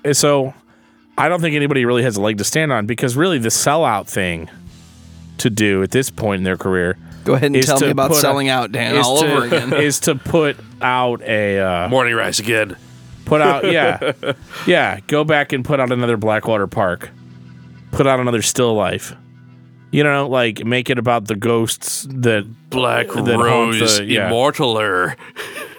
And 0.05 0.17
So, 0.17 0.55
I 1.17 1.29
don't 1.29 1.41
think 1.41 1.57
anybody 1.57 1.85
really 1.85 2.03
has 2.03 2.17
a 2.17 2.21
leg 2.21 2.39
to 2.39 2.45
stand 2.45 2.73
on 2.73 2.87
because 2.87 3.17
really 3.17 3.39
the 3.39 3.49
sellout 3.49 4.07
thing 4.07 4.51
to 5.39 5.51
do 5.51 5.83
at 5.83 5.91
this 5.91 6.11
point 6.11 6.39
in 6.41 6.45
their 6.45 6.57
career 6.57 6.97
Go 7.25 7.35
ahead 7.35 7.53
and 7.55 7.63
tell 7.65 7.81
me 7.81 7.91
about 7.91 8.11
put 8.11 8.19
a- 8.19 8.21
selling 8.21 8.49
out, 8.49 8.71
Dan, 8.71 8.97
is 8.97 9.07
all 9.07 9.21
to, 9.21 9.33
over 9.33 9.47
again. 9.47 9.73
is 9.83 10.01
to 10.01 10.15
put 10.15 10.57
out 10.83 11.23
a 11.23 11.59
uh, 11.59 11.89
Morningrise 11.89 12.39
again. 12.39 12.77
put 13.25 13.41
out 13.41 13.71
yeah 13.71 14.13
yeah 14.67 15.01
go 15.07 15.25
back 15.25 15.53
and 15.53 15.65
put 15.65 15.81
out 15.81 15.91
another 15.91 16.17
Blackwater 16.17 16.67
Park, 16.67 17.11
put 17.93 18.07
out 18.07 18.21
another 18.21 18.43
Still 18.43 18.75
Life. 18.75 19.17
You 19.95 20.03
know, 20.03 20.27
like 20.29 20.65
make 20.65 20.91
it 20.91 20.99
about 20.99 21.27
the 21.27 21.37
ghosts 21.37 22.05
that 22.11 22.45
Black 22.69 23.07
That 23.09 23.39
Rose 23.39 23.99
the- 23.99 24.05
yeah. 24.07 24.29
Immortaler. 24.29 25.15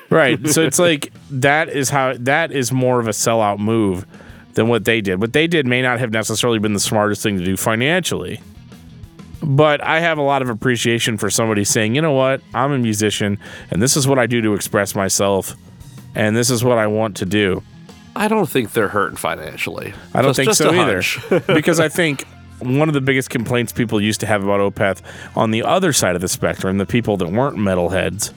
Right. 0.10 0.48
So 0.48 0.62
it's 0.64 0.80
like 0.90 1.12
that 1.32 1.68
is 1.68 1.90
how 1.90 2.14
that 2.20 2.54
is 2.54 2.72
more 2.72 3.02
of 3.02 3.08
a 3.08 3.12
sellout 3.12 3.60
move 3.60 4.06
than 4.54 4.70
what 4.70 4.86
they 4.86 5.02
did. 5.02 5.20
What 5.20 5.34
they 5.34 5.48
did 5.48 5.66
may 5.68 5.82
not 5.82 6.00
have 6.00 6.12
necessarily 6.12 6.60
been 6.60 6.72
the 6.72 6.80
smartest 6.80 7.24
thing 7.24 7.38
to 7.40 7.44
do 7.44 7.58
financially. 7.58 8.40
But 9.44 9.82
I 9.84 10.00
have 10.00 10.18
a 10.18 10.22
lot 10.22 10.42
of 10.42 10.48
appreciation 10.50 11.18
for 11.18 11.30
somebody 11.30 11.66
saying, 11.66 11.94
you 11.94 12.02
know 12.02 12.14
what, 12.14 12.40
I'm 12.54 12.72
a 12.72 12.78
musician 12.80 13.38
and 13.70 13.82
this 13.82 13.98
is 13.98 14.08
what 14.08 14.18
I 14.18 14.28
do 14.28 14.42
to 14.44 14.54
express 14.54 14.96
myself 14.96 15.56
and 16.16 16.38
this 16.38 16.50
is 16.50 16.64
what 16.64 16.78
I 16.78 16.88
want 16.88 17.18
to 17.18 17.26
do. 17.26 17.62
I 18.16 18.30
don't 18.30 18.48
think 18.50 18.72
they're 18.72 18.88
hurting 18.88 19.18
financially. 19.18 19.94
I 20.14 20.22
don't 20.22 20.30
Just- 20.30 20.38
think 20.38 20.48
just 20.48 20.60
so 20.60 20.72
either. 20.74 21.54
because 21.54 21.82
I 21.82 21.90
think 21.90 22.24
one 22.60 22.88
of 22.88 22.94
the 22.94 23.02
biggest 23.02 23.30
complaints 23.30 23.72
people 23.74 24.00
used 24.00 24.20
to 24.22 24.26
have 24.26 24.44
about 24.44 24.60
Opeth 24.60 25.02
on 25.36 25.52
the 25.52 25.64
other 25.64 25.94
side 25.94 26.16
of 26.16 26.22
the 26.22 26.28
spectrum, 26.28 26.78
the 26.78 26.86
people 26.86 27.18
that 27.18 27.28
weren't 27.30 27.58
metalheads, 27.58 28.34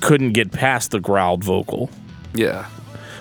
couldn't 0.00 0.32
get 0.32 0.52
past 0.52 0.90
the 0.90 1.00
growled 1.00 1.44
vocal. 1.44 1.90
yeah. 2.34 2.68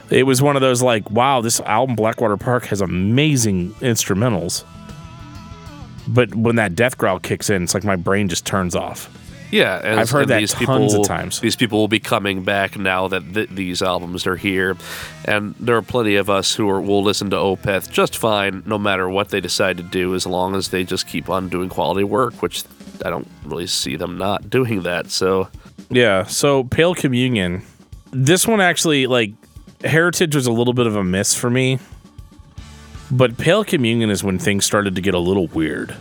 It 0.10 0.24
was 0.24 0.42
one 0.42 0.56
of 0.56 0.62
those 0.64 0.82
like, 0.82 1.12
wow, 1.12 1.40
this 1.40 1.60
album 1.62 1.96
Blackwater 1.96 2.36
Park 2.36 2.66
has 2.66 2.82
amazing 2.82 3.74
instrumentals. 3.76 4.64
But 6.08 6.34
when 6.34 6.56
that 6.56 6.74
death 6.74 6.98
growl 6.98 7.20
kicks 7.20 7.52
in, 7.52 7.62
it's 7.62 7.76
like 7.76 7.84
my 7.84 7.96
brain 7.96 8.28
just 8.28 8.44
turns 8.44 8.76
off. 8.76 9.08
Yeah, 9.52 9.82
and, 9.84 10.00
I've 10.00 10.10
heard 10.10 10.28
that 10.28 10.40
these 10.40 10.54
tons 10.54 10.94
of 10.94 11.00
people, 11.00 11.06
times. 11.06 11.40
These 11.40 11.56
people 11.56 11.80
will 11.80 11.88
be 11.88 12.00
coming 12.00 12.44
back 12.44 12.78
now 12.78 13.08
that 13.08 13.34
th- 13.34 13.50
these 13.50 13.82
albums 13.82 14.28
are 14.28 14.36
here, 14.36 14.78
and 15.26 15.56
there 15.60 15.76
are 15.76 15.82
plenty 15.82 16.16
of 16.16 16.30
us 16.30 16.54
who 16.54 16.70
are, 16.70 16.80
will 16.80 17.04
listen 17.04 17.30
to 17.32 17.36
Opeth 17.36 17.90
just 17.92 18.16
fine, 18.16 18.62
no 18.66 18.78
matter 18.78 19.10
what 19.10 19.30
they 19.30 19.42
decide 19.42 19.78
to 19.78 19.84
do, 19.84 20.14
as 20.14 20.28
long 20.28 20.56
as 20.56 20.70
they 20.70 20.84
just 20.84 21.08
keep 21.08 21.30
on 21.30 21.50
doing 21.50 21.70
quality 21.70 22.04
work. 22.04 22.42
Which 22.42 22.64
I 23.04 23.10
don't 23.10 23.28
really 23.44 23.68
see 23.68 23.96
them 23.96 24.18
not 24.18 24.50
doing 24.50 24.84
that. 24.84 25.10
So 25.10 25.50
Yeah. 25.90 26.26
So 26.26 26.64
Pale 26.66 26.96
Communion, 26.96 27.64
this 28.12 28.48
one 28.48 28.62
actually 28.62 29.08
like 29.08 29.32
Heritage 29.84 30.36
was 30.36 30.46
a 30.46 30.52
little 30.52 30.74
bit 30.74 30.88
of 30.88 30.96
a 30.96 31.04
miss 31.04 31.34
for 31.34 31.50
me. 31.50 31.80
But 33.12 33.38
Pale 33.38 33.64
Communion 33.66 34.12
is 34.12 34.24
when 34.24 34.38
things 34.38 34.66
started 34.66 34.96
to 34.96 35.02
get 35.02 35.16
a 35.16 35.20
little 35.20 35.48
weird. 35.48 35.96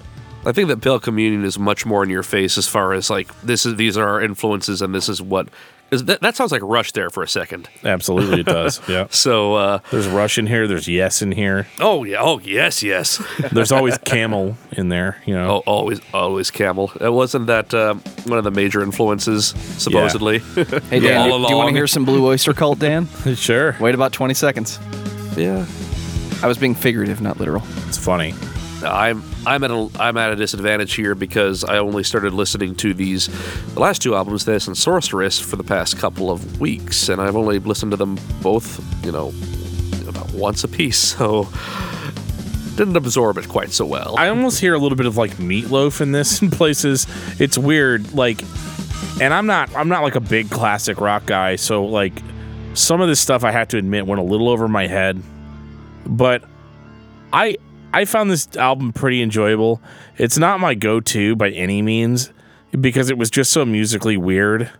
I 0.47 0.53
think 0.53 0.69
that 0.69 0.81
Pale 0.81 1.01
Communion 1.01 1.45
is 1.45 1.59
much 1.59 1.85
more 1.85 2.03
in 2.03 2.11
your 2.11 2.23
face 2.23 2.57
as 2.59 2.67
far 2.69 2.93
as 2.93 3.11
like 3.11 3.29
this 3.43 3.67
is 3.67 3.77
these 3.77 3.97
are 3.99 4.09
our 4.09 4.21
influences 4.23 4.81
and 4.83 4.95
this 4.95 5.09
is 5.09 5.21
what. 5.21 5.49
'cause 5.91 6.05
That, 6.05 6.21
that 6.21 6.37
sounds 6.37 6.53
like 6.53 6.61
Rush 6.63 6.93
there 6.93 7.09
for 7.11 7.23
a 7.23 7.29
second. 7.29 7.67
Absolutely, 7.83 8.41
it 8.41 8.47
does. 8.59 8.81
Yeah. 8.89 9.07
So, 9.11 9.55
uh, 9.55 9.79
There's 9.91 10.07
Rush 10.07 10.37
in 10.39 10.47
here. 10.47 10.67
There's 10.69 10.87
Yes 10.87 11.23
in 11.23 11.33
here. 11.33 11.67
oh 11.81 12.05
yeah, 12.05 12.19
oh 12.21 12.39
yes, 12.41 12.83
yes. 12.83 13.23
There's 13.53 13.73
always 13.73 13.97
Camel 13.99 14.57
in 14.73 14.91
there. 14.91 15.21
You 15.27 15.35
know. 15.35 15.49
Oh, 15.51 15.59
always, 15.67 16.01
always 16.15 16.51
Camel. 16.51 16.93
It 17.01 17.13
wasn't 17.13 17.47
that 17.49 17.73
um, 17.75 18.01
one 18.27 18.37
of 18.39 18.45
the 18.45 18.51
major 18.51 18.83
influences, 18.83 19.49
supposedly. 19.79 20.39
Hey, 20.91 21.01
Dan, 21.01 21.31
All 21.31 21.39
do, 21.41 21.47
do 21.47 21.51
you 21.53 21.57
want 21.57 21.69
to 21.71 21.75
hear 21.75 21.87
some 21.87 22.05
Blue 22.05 22.27
Oyster 22.27 22.53
Cult, 22.55 22.79
Dan? 22.79 23.09
Sure. 23.35 23.75
Wait 23.81 23.95
about 23.95 24.13
20 24.13 24.35
seconds. 24.35 24.79
yeah. 25.37 25.67
I 26.43 26.47
was 26.47 26.57
being 26.59 26.75
figurative, 26.75 27.21
not 27.21 27.39
literal. 27.39 27.63
It's 27.89 27.99
funny. 27.99 28.33
I'm 28.85 29.23
I'm 29.47 29.65
at 29.65 29.71
a 29.71 29.91
I'm 29.99 30.17
at 30.17 30.33
a 30.33 30.37
disadvantage 30.37 30.95
here 30.95 31.15
because 31.15 31.65
I 31.65 31.79
only 31.79 32.03
started 32.03 32.35
listening 32.35 32.75
to 32.77 32.93
these 32.95 33.29
the 33.75 33.81
last 33.81 34.03
two 34.03 34.15
albums, 34.15 34.45
this 34.45 34.67
and 34.67 34.77
Sorceress, 34.77 35.41
for 35.41 35.57
the 35.57 35.65
past 35.65 35.99
couple 35.99 36.31
of 36.31 36.61
weeks, 36.61 37.09
and 37.09 37.21
I've 37.21 37.37
only 37.37 37.59
listened 37.59 37.93
to 37.93 37.97
them 37.97 38.19
both, 38.43 38.81
you 39.05 39.13
know, 39.13 39.33
about 40.09 40.33
once 40.33 40.65
a 40.65 40.69
piece, 40.69 40.99
so 41.17 41.49
didn't 42.77 42.97
absorb 42.97 43.39
it 43.39 43.49
quite 43.49 43.73
so 43.73 43.85
well. 43.85 44.15
I 44.17 44.29
almost 44.29 44.61
hear 44.61 44.75
a 44.75 44.79
little 44.79 44.97
bit 44.97 45.07
of 45.07 45.17
like 45.17 45.39
Meat 45.39 45.69
Loaf 45.69 46.01
in 46.01 46.13
this 46.13 46.43
in 46.43 46.51
places. 46.51 47.07
It's 47.39 47.59
weird, 47.59 48.13
like, 48.13 48.43
and 49.21 49.33
I'm 49.33 49.47
not 49.47 49.75
I'm 49.75 49.89
not 49.89 50.03
like 50.03 50.15
a 50.15 50.21
big 50.21 50.51
classic 50.51 51.01
rock 51.01 51.27
guy, 51.27 51.57
so 51.57 51.85
like 51.85 52.13
some 52.75 53.01
of 53.01 53.09
this 53.09 53.21
stuff 53.21 53.45
I 53.45 53.51
have 53.51 53.69
to 53.69 53.79
admit 53.79 54.07
went 54.07 54.21
a 54.21 54.25
little 54.25 54.49
over 54.49 54.69
my 54.69 54.87
head. 54.87 55.23
But 56.07 56.45
I 57.33 57.59
I 57.93 58.05
found 58.05 58.31
this 58.31 58.57
album 58.57 58.93
pretty 58.93 59.23
enjoyable. 59.23 59.81
It's 60.19 60.39
not 60.39 60.61
my 60.61 60.75
go-to 60.75 61.37
by 61.37 61.51
any 61.51 61.81
means 61.83 62.33
because 62.79 63.11
it 63.11 63.17
was 63.17 63.31
just 63.31 63.51
so 63.51 63.65
musically 63.65 64.17
weird. 64.17 64.71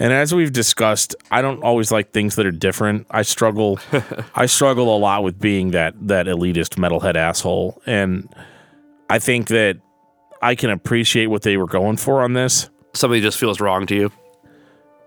And 0.00 0.12
as 0.12 0.34
we've 0.34 0.52
discussed, 0.52 1.14
I 1.30 1.42
don't 1.42 1.62
always 1.62 1.90
like 1.90 2.12
things 2.12 2.36
that 2.36 2.46
are 2.46 2.52
different. 2.52 3.06
I 3.10 3.22
struggle 3.22 3.78
I 4.34 4.46
struggle 4.46 4.96
a 4.96 4.98
lot 4.98 5.24
with 5.24 5.40
being 5.40 5.72
that 5.72 5.94
that 6.08 6.26
elitist 6.26 6.76
metalhead 6.76 7.16
asshole. 7.16 7.80
And 7.86 8.32
I 9.10 9.18
think 9.18 9.48
that 9.48 9.78
I 10.40 10.54
can 10.54 10.70
appreciate 10.70 11.26
what 11.26 11.42
they 11.42 11.56
were 11.56 11.66
going 11.66 11.96
for 11.96 12.22
on 12.22 12.32
this. 12.32 12.70
Something 12.94 13.22
just 13.22 13.38
feels 13.38 13.60
wrong 13.60 13.86
to 13.86 13.94
you. 13.94 14.12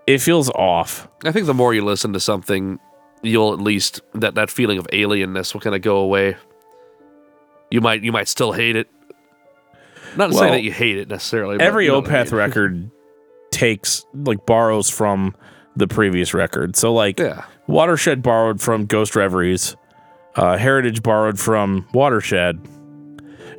It 0.07 0.19
feels 0.19 0.49
off. 0.51 1.07
I 1.23 1.31
think 1.31 1.45
the 1.45 1.53
more 1.53 1.73
you 1.73 1.85
listen 1.85 2.11
to 2.13 2.19
something, 2.19 2.79
you'll 3.21 3.53
at 3.53 3.59
least 3.59 4.01
that 4.13 4.35
that 4.35 4.49
feeling 4.49 4.77
of 4.77 4.87
alienness 4.87 5.53
will 5.53 5.61
kind 5.61 5.75
of 5.75 5.81
go 5.81 5.97
away. 5.97 6.35
You 7.71 7.81
might 7.81 8.03
you 8.03 8.11
might 8.11 8.27
still 8.27 8.51
hate 8.51 8.75
it. 8.75 8.89
Not 10.17 10.27
to 10.27 10.33
say 10.33 10.49
that 10.51 10.61
you 10.63 10.71
hate 10.73 10.97
it 10.97 11.07
necessarily. 11.09 11.57
but 11.57 11.65
Every 11.65 11.85
you 11.85 11.91
know 11.91 11.99
what 12.01 12.11
I 12.11 12.23
Opeth 12.23 12.31
mean. 12.31 12.35
record 12.37 12.91
takes 13.51 14.05
like 14.13 14.45
borrows 14.45 14.89
from 14.89 15.35
the 15.75 15.87
previous 15.87 16.33
record. 16.33 16.75
So 16.75 16.93
like 16.93 17.17
Yeah. 17.19 17.45
Watershed 17.67 18.21
borrowed 18.21 18.59
from 18.59 18.85
Ghost 18.85 19.15
Reveries, 19.15 19.77
uh, 20.35 20.57
Heritage 20.57 21.01
borrowed 21.01 21.39
from 21.39 21.87
Watershed, 21.93 22.59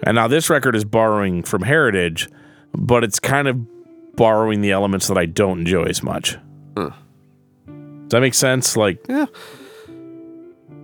and 0.03 0.15
now 0.17 0.29
this 0.29 0.51
record 0.51 0.77
is 0.77 0.85
borrowing 0.85 1.43
from 1.43 1.63
Heritage, 1.63 2.29
but 2.75 3.05
it's 3.05 3.19
kind 3.19 3.49
of 3.49 3.59
borrowing 4.17 4.61
the 4.61 4.71
elements 4.73 5.09
that 5.09 5.17
I 5.17 5.25
don't 5.25 5.61
enjoy 5.61 5.85
as 5.85 6.03
much. 6.03 6.37
Does 6.77 6.91
that 8.11 8.21
make 8.21 8.35
sense? 8.35 8.77
Like, 8.77 9.03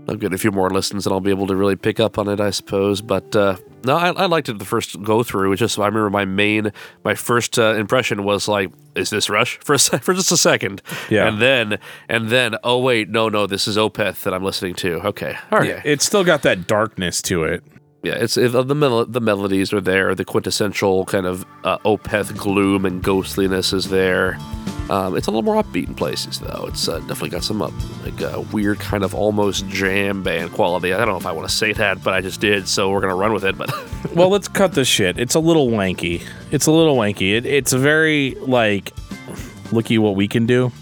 I'll 0.09 0.16
get 0.16 0.32
a 0.32 0.39
few 0.39 0.51
more 0.51 0.70
listens 0.70 1.06
and 1.06 1.12
I'll 1.12 1.20
be 1.20 1.30
able 1.30 1.47
to 1.48 1.55
really 1.56 1.76
pick 1.76 2.01
up 2.01 2.18
on 2.18 2.28
it, 2.28 2.40
I 2.40 2.48
suppose. 2.51 3.02
But 3.02 3.36
uh, 3.36 3.56
no, 3.85 3.94
I, 3.97 4.09
I 4.12 4.26
liked 4.26 4.48
it 4.48 4.59
the 4.59 4.64
first 4.64 5.02
go 5.02 5.22
through. 5.22 5.52
It's 5.52 5.60
just 5.60 5.78
I 5.78 5.86
remember 5.86 6.09
my 6.10 6.24
main, 6.24 6.72
my 7.05 7.14
first 7.14 7.59
uh, 7.59 7.74
impression 7.74 8.24
was 8.24 8.48
like, 8.48 8.70
"Is 8.94 9.10
this 9.10 9.28
Rush?" 9.28 9.59
for 9.64 9.74
a 9.74 9.78
sec- 9.78 10.02
for 10.02 10.14
just 10.14 10.32
a 10.32 10.36
second, 10.39 10.80
Yeah. 11.10 11.28
and 11.28 11.40
then 11.43 11.78
and 12.09 12.30
then 12.30 12.56
oh 12.64 12.78
wait, 12.78 13.10
no, 13.10 13.28
no, 13.28 13.47
this 13.47 13.68
is 13.68 13.76
Opeth 13.76 14.22
that 14.22 14.32
I'm 14.32 14.43
listening 14.44 14.74
to. 14.76 14.94
Okay, 15.09 15.36
all 15.52 15.59
right, 15.59 15.68
yeah, 15.68 15.82
it's 15.85 16.06
still 16.06 16.24
got 16.24 16.43
that 16.43 16.66
darkness 16.66 17.20
to 17.22 17.44
it. 17.44 17.62
Yeah, 18.02 18.14
it's 18.14 18.36
it, 18.36 18.52
the 18.52 18.74
mel- 18.74 19.05
the 19.06 19.20
melodies 19.20 19.72
are 19.72 19.80
there, 19.80 20.14
the 20.14 20.24
quintessential 20.24 21.05
kind 21.05 21.26
of 21.26 21.44
uh, 21.64 21.78
Opeth 21.78 22.35
gloom 22.36 22.86
and 22.86 23.02
ghostliness 23.02 23.72
is 23.72 23.90
there. 23.90 24.39
Um, 24.90 25.16
it's 25.16 25.27
a 25.27 25.31
little 25.31 25.43
more 25.43 25.62
upbeat 25.62 25.86
in 25.86 25.94
places, 25.94 26.40
though. 26.40 26.65
It's 26.69 26.89
uh, 26.89 26.98
definitely 27.01 27.28
got 27.31 27.44
some 27.44 27.60
up, 27.60 27.73
like 28.05 28.20
uh, 28.23 28.43
weird 28.52 28.78
kind 28.78 29.05
of 29.05 29.15
almost 29.15 29.69
jam 29.69 30.23
band 30.23 30.52
quality. 30.52 30.94
I 30.94 30.98
don't 30.98 31.09
know 31.09 31.16
if 31.19 31.27
I 31.27 31.32
want 31.32 31.48
to 31.48 31.55
say 31.55 31.73
that, 31.74 32.02
but 32.02 32.15
I 32.15 32.20
just 32.23 32.40
did, 32.40 32.66
so 32.69 32.90
we're 32.90 33.01
gonna 33.02 33.15
run 33.15 33.32
with 33.32 33.44
it. 33.44 33.59
But 33.59 33.70
well, 34.15 34.31
let's 34.31 34.48
cut 34.48 34.73
this 34.73 34.89
shit. 34.89 35.19
It's 35.19 35.35
a 35.35 35.40
little 35.40 35.69
wanky. 35.69 36.27
It's 36.51 36.66
a 36.66 36.73
little 36.73 36.97
wanky. 36.97 37.36
It, 37.36 37.44
it's 37.44 37.73
a 37.73 37.78
very 37.78 38.35
like, 38.40 38.93
looky 39.73 39.98
what 39.98 40.16
we 40.16 40.27
can 40.27 40.47
do. 40.47 40.73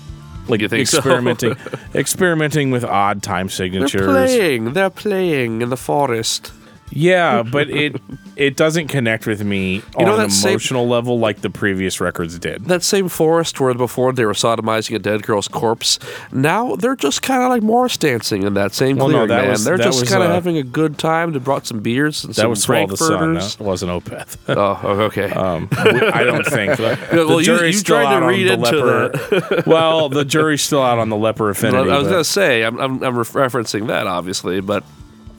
Like 0.49 0.61
You 0.61 0.69
think 0.69 0.87
so? 0.87 0.99
experimenting, 0.99 1.57
experimenting 1.95 2.71
with 2.71 2.85
odd 2.85 3.23
time 3.23 3.49
signatures. 3.49 4.01
they're 4.07 4.27
playing, 4.27 4.73
they're 4.75 4.91
playing 4.91 5.63
in 5.63 5.71
the 5.71 5.77
forest. 5.77 6.53
Yeah, 6.91 7.43
but 7.53 7.69
it 7.69 8.01
it 8.37 8.57
doesn't 8.57 8.89
connect 8.89 9.27
with 9.27 9.43
me 9.43 9.77
You 9.99 10.05
know 10.05 10.13
on 10.15 10.21
an 10.21 10.29
that 10.29 10.31
same- 10.33 10.51
emotional 10.51 10.87
level 10.89 11.19
like 11.19 11.41
the 11.41 11.51
previous 11.51 12.01
records 12.01 12.39
did. 12.39 12.67
that 12.67 12.83
same 12.83 13.09
forest 13.09 13.59
where 13.61 13.73
before 13.75 14.13
they 14.13 14.25
were 14.27 14.35
sodomizing 14.35 14.95
a 14.95 14.99
dead 14.99 15.23
girl's 15.23 15.49
corpse, 15.49 15.99
now 16.33 16.77
they're 16.77 16.97
just 16.97 17.23
kind 17.23 17.43
of 17.43 17.49
like 17.49 17.63
Morris 17.63 17.97
dancing 17.97 18.43
in 18.45 18.55
that 18.55 18.73
same 18.75 18.97
Well, 18.97 19.09
no, 19.09 19.13
clearing, 19.27 19.29
that 19.29 19.43
man. 19.43 19.51
was- 19.51 19.65
they're 19.65 19.79
that 19.79 19.85
just 19.85 20.07
kind 20.07 20.23
of 20.23 20.31
uh, 20.31 20.35
having 20.35 20.57
a 20.59 20.63
good 20.63 20.99
time. 20.99 21.33
They 21.33 21.39
brought 21.39 21.67
some 21.67 21.81
beers 21.81 22.25
and 22.25 22.35
That 22.35 22.43
some 22.43 22.51
was 22.51 22.63
Swallow 22.63 22.87
the 22.87 22.97
Sun. 22.97 23.35
That 23.35 23.57
wasn't 23.61 23.91
Opeth. 23.93 24.37
Oh, 24.57 25.01
okay. 25.05 25.31
Um, 25.33 25.69
I 25.73 26.23
don't 26.25 26.47
think. 26.47 26.77
The, 26.77 27.25
well, 27.27 27.41
you- 27.41 27.45
jury's 27.47 27.75
you 27.77 27.81
still 27.81 27.97
tried 27.97 28.11
to 28.11 28.17
out 28.17 28.23
on 28.23 28.29
read 28.29 28.49
the 28.49 28.57
leper. 28.57 29.63
well, 29.67 30.09
the 30.09 30.25
jury's 30.25 30.63
still 30.63 30.83
out 30.83 30.99
on 30.99 31.09
the 31.09 31.17
leper 31.17 31.51
affinity. 31.51 31.91
I 31.91 31.99
was 31.99 32.09
gonna 32.09 32.25
say 32.25 32.65
I'm 32.65 32.79
I'm, 32.79 33.03
I'm 33.03 33.15
referencing 33.17 33.87
that 33.89 34.07
obviously, 34.07 34.61
but 34.61 34.85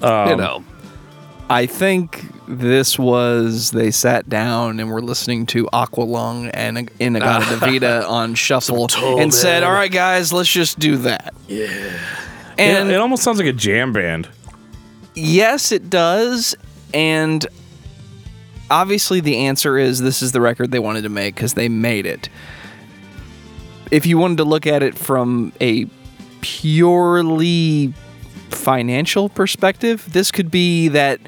you 0.01 0.07
Um, 0.07 0.37
know, 0.37 0.63
I 1.49 1.65
think 1.65 2.25
this 2.47 2.99
was 2.99 3.71
they 3.71 3.91
sat 3.91 4.27
down 4.29 4.79
and 4.79 4.91
were 4.91 5.01
listening 5.01 5.45
to 5.47 5.65
Aqualung 5.73 6.49
and 6.53 6.89
In-A-Gadda 6.99 7.59
Da-Vida 7.59 8.05
on 8.07 8.35
shuffle 8.35 8.87
Toe 8.87 9.19
and 9.19 9.33
said, 9.33 9.63
"All 9.63 9.71
right, 9.71 9.91
guys, 9.91 10.33
let's 10.33 10.51
just 10.51 10.77
do 10.79 10.97
that." 10.97 11.33
Yeah. 11.47 11.63
it, 11.65 12.59
And 12.59 12.91
it 12.91 12.95
almost 12.95 13.23
sounds 13.23 13.37
like 13.37 13.47
a 13.47 13.53
jam 13.53 13.93
band. 13.93 14.27
yes, 15.15 15.71
it 15.71 15.89
does. 15.89 16.55
And 16.93 17.45
obviously, 18.69 19.19
the 19.21 19.37
answer 19.47 19.77
is 19.77 19.99
this 20.01 20.21
is 20.21 20.31
the 20.33 20.41
record 20.41 20.71
they 20.71 20.79
wanted 20.79 21.03
to 21.03 21.09
make 21.09 21.35
because 21.35 21.53
they 21.53 21.69
made 21.69 22.05
it. 22.05 22.29
If 23.89 24.05
you 24.05 24.17
wanted 24.17 24.37
to 24.37 24.43
look 24.43 24.67
at 24.67 24.83
it 24.83 24.95
from 24.97 25.53
a 25.61 25.85
purely 26.41 27.93
financial 28.49 29.29
perspective, 29.29 30.11
this 30.11 30.31
could 30.31 30.51
be 30.51 30.87
that 30.89 31.19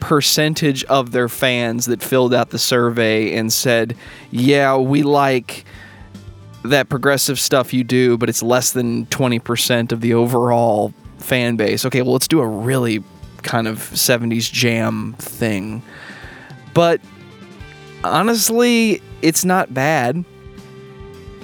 percentage 0.00 0.82
of 0.84 1.12
their 1.12 1.28
fans 1.28 1.86
that 1.86 2.02
filled 2.02 2.32
out 2.32 2.50
the 2.50 2.58
survey 2.58 3.36
and 3.36 3.52
said, 3.52 3.96
Yeah, 4.30 4.76
we 4.76 5.02
like 5.02 5.64
that 6.64 6.88
progressive 6.88 7.38
stuff 7.38 7.72
you 7.72 7.84
do, 7.84 8.18
but 8.18 8.28
it's 8.28 8.42
less 8.42 8.72
than 8.72 9.06
20% 9.06 9.92
of 9.92 10.00
the 10.00 10.14
overall 10.14 10.92
fan 11.18 11.56
base. 11.56 11.84
Okay, 11.86 12.02
well, 12.02 12.12
let's 12.12 12.28
do 12.28 12.40
a 12.40 12.46
really 12.46 13.02
kind 13.42 13.66
of 13.66 13.78
70s 13.78 14.50
jam 14.50 15.14
thing. 15.18 15.82
But 16.74 17.00
honestly, 18.04 19.02
it's 19.22 19.44
not 19.44 19.72
bad. 19.72 20.24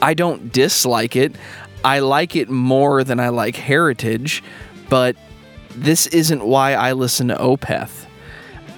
I 0.02 0.14
don't 0.14 0.52
dislike 0.52 1.16
it. 1.16 1.34
I 1.84 2.00
like 2.00 2.36
it 2.36 2.50
more 2.50 3.04
than 3.04 3.20
I 3.20 3.28
like 3.28 3.56
Heritage, 3.56 4.42
but 4.88 5.16
this 5.70 6.06
isn't 6.08 6.44
why 6.44 6.74
I 6.74 6.92
listen 6.92 7.28
to 7.28 7.34
Opeth. 7.36 8.06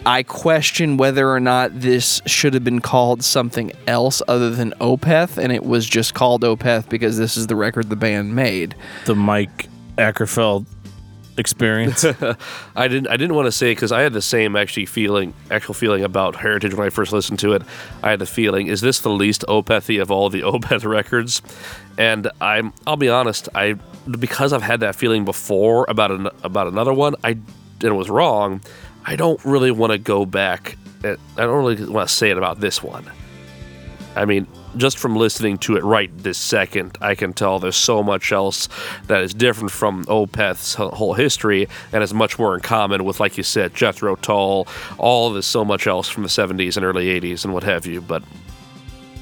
I 0.07 0.23
question 0.23 0.97
whether 0.97 1.29
or 1.31 1.41
not 1.41 1.81
this 1.81 2.23
should 2.25 2.55
have 2.55 2.65
been 2.65 2.81
called 2.81 3.23
something 3.23 3.73
else 3.87 4.23
other 4.27 4.51
than 4.51 4.73
Opeth, 4.81 5.37
and 5.37 5.53
it 5.53 5.65
was 5.65 5.87
just 5.87 6.15
called 6.15 6.43
Opeth 6.43 6.89
because 6.89 7.19
this 7.19 7.37
is 7.37 7.47
the 7.47 7.57
record 7.57 7.91
the 7.91 7.97
band 7.97 8.35
made. 8.35 8.75
The 9.05 9.15
Mike 9.15 9.69
Åkerfeldt 9.99 10.67
experience. 11.39 12.05
I 12.77 12.89
didn't 12.89 13.09
I 13.09 13.17
didn't 13.17 13.35
want 13.35 13.47
to 13.47 13.53
say 13.53 13.73
because 13.73 13.93
I 13.93 14.03
had 14.03 14.13
the 14.13 14.23
same 14.23 14.57
actually 14.57 14.87
feeling 14.87 15.35
actual 15.51 15.75
feeling 15.75 16.05
about 16.05 16.37
Heritage 16.37 16.75
when 16.75 16.87
I 16.87 16.91
first 16.91 17.13
listened 17.13 17.39
to 17.41 17.53
it. 17.53 17.63
I 18.03 18.11
had 18.11 18.19
the 18.19 18.27
feeling 18.27 18.67
is 18.67 18.81
this 18.81 19.01
the 19.01 19.11
least 19.11 19.45
Opethy 19.49 20.01
of 20.01 20.11
all 20.11 20.31
the 20.31 20.43
Opeth 20.43 20.85
records? 20.85 21.43
And 21.97 22.31
I'm 22.41 22.73
I'll 22.87 22.97
be 22.97 23.09
honest 23.09 23.49
I 23.55 23.75
because 24.11 24.53
I've 24.53 24.63
had 24.63 24.81
that 24.81 24.95
feeling 24.97 25.25
before 25.25 25.87
about 25.89 26.11
an, 26.11 26.29
about 26.43 26.67
another 26.67 26.93
one 26.93 27.15
I 27.25 27.31
and 27.31 27.85
it 27.85 27.93
was 27.93 28.11
wrong. 28.11 28.61
I 29.07 29.17
don't 29.17 29.43
really 29.45 29.71
want 29.71 29.93
to 29.93 29.99
go 29.99 30.27
back. 30.27 30.77
I 31.05 31.17
don't 31.37 31.65
really 31.65 31.85
want 31.87 32.09
to 32.09 32.15
say 32.15 32.31
it 32.31 32.37
about 32.37 32.61
this 32.61 32.83
one. 32.83 33.09
I 34.17 34.25
mean, 34.25 34.49
just 34.77 34.99
from 34.99 35.17
listening 35.17 35.59
to 35.59 35.77
it 35.77 35.85
right 35.85 36.11
this 36.19 36.39
second, 36.39 36.97
I 37.01 37.15
can 37.15 37.33
tell 37.33 37.59
there's 37.59 37.77
so 37.77 38.03
much 38.03 38.33
else 38.33 38.69
that 39.07 39.23
is 39.23 39.35
different 39.35 39.71
from 39.71 40.05
Opeth's 40.07 40.75
whole 40.75 41.15
history 41.15 41.69
and 41.93 42.03
is 42.03 42.15
much 42.15 42.39
more 42.39 42.55
in 42.55 42.61
common 42.61 43.05
with, 43.05 43.21
like 43.21 43.37
you 43.37 43.43
said, 43.43 43.75
Jethro 43.75 44.17
Tull, 44.17 44.67
all 44.99 45.29
of 45.29 45.35
this 45.35 45.47
so 45.47 45.65
much 45.65 45.87
else 45.87 46.09
from 46.09 46.23
the 46.23 46.29
70s 46.29 46.77
and 46.77 46.85
early 46.85 47.07
80s 47.21 47.45
and 47.45 47.55
what 47.55 47.65
have 47.65 47.87
you. 47.87 48.01
But 48.01 48.23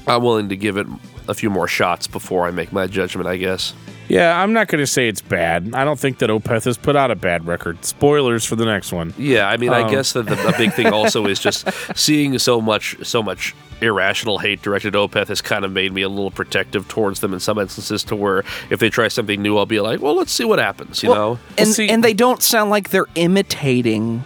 I'm 0.05 0.23
willing 0.23 0.49
to 0.49 0.57
give 0.57 0.77
it 0.77 0.87
a 1.27 1.33
few 1.33 1.49
more 1.49 1.67
shots 1.67 2.07
before 2.07 2.47
I 2.47 2.51
make 2.51 2.71
my 2.71 2.87
judgment, 2.87 3.27
I 3.27 3.37
guess. 3.37 3.73
yeah, 4.07 4.41
I'm 4.41 4.53
not 4.53 4.67
going 4.69 4.79
to 4.81 4.87
say 4.87 5.07
it's 5.09 5.21
bad. 5.21 5.71
I 5.73 5.83
don't 5.83 5.99
think 5.99 6.19
that 6.19 6.29
Opeth 6.29 6.63
has 6.65 6.77
put 6.77 6.95
out 6.95 7.11
a 7.11 7.15
bad 7.15 7.45
record. 7.45 7.83
Spoilers 7.83 8.45
for 8.45 8.55
the 8.55 8.65
next 8.65 8.91
one. 8.93 9.13
Yeah, 9.17 9.49
I 9.49 9.57
mean, 9.57 9.71
I 9.71 9.81
Um. 9.81 9.91
guess 9.91 10.13
that 10.13 10.25
the, 10.27 10.47
a 10.47 10.57
big 10.57 10.73
thing 10.73 10.87
also 10.87 11.25
is 11.25 11.39
just 11.39 11.67
seeing 11.97 12.37
so 12.39 12.61
much, 12.61 12.95
so 13.05 13.21
much 13.21 13.53
irrational 13.81 14.39
hate 14.39 14.61
directed 14.63 14.95
at 14.95 14.99
Opeth 14.99 15.27
has 15.27 15.39
kind 15.41 15.63
of 15.65 15.71
made 15.71 15.91
me 15.93 16.01
a 16.01 16.09
little 16.09 16.31
protective 16.31 16.87
towards 16.87 17.19
them 17.19 17.33
in 17.33 17.39
some 17.39 17.59
instances. 17.59 18.03
To 18.05 18.15
where 18.15 18.43
if 18.69 18.79
they 18.79 18.89
try 18.89 19.07
something 19.09 19.41
new, 19.41 19.57
I'll 19.57 19.65
be 19.67 19.79
like, 19.81 20.01
well, 20.01 20.15
let's 20.15 20.31
see 20.31 20.45
what 20.45 20.57
happens. 20.59 21.03
You 21.03 21.09
know? 21.09 21.39
and 21.57 21.67
see- 21.67 21.89
and 21.89 22.03
they 22.03 22.13
don't 22.13 22.41
sound 22.41 22.69
like 22.69 22.89
they're 22.89 23.05
imitating 23.15 24.23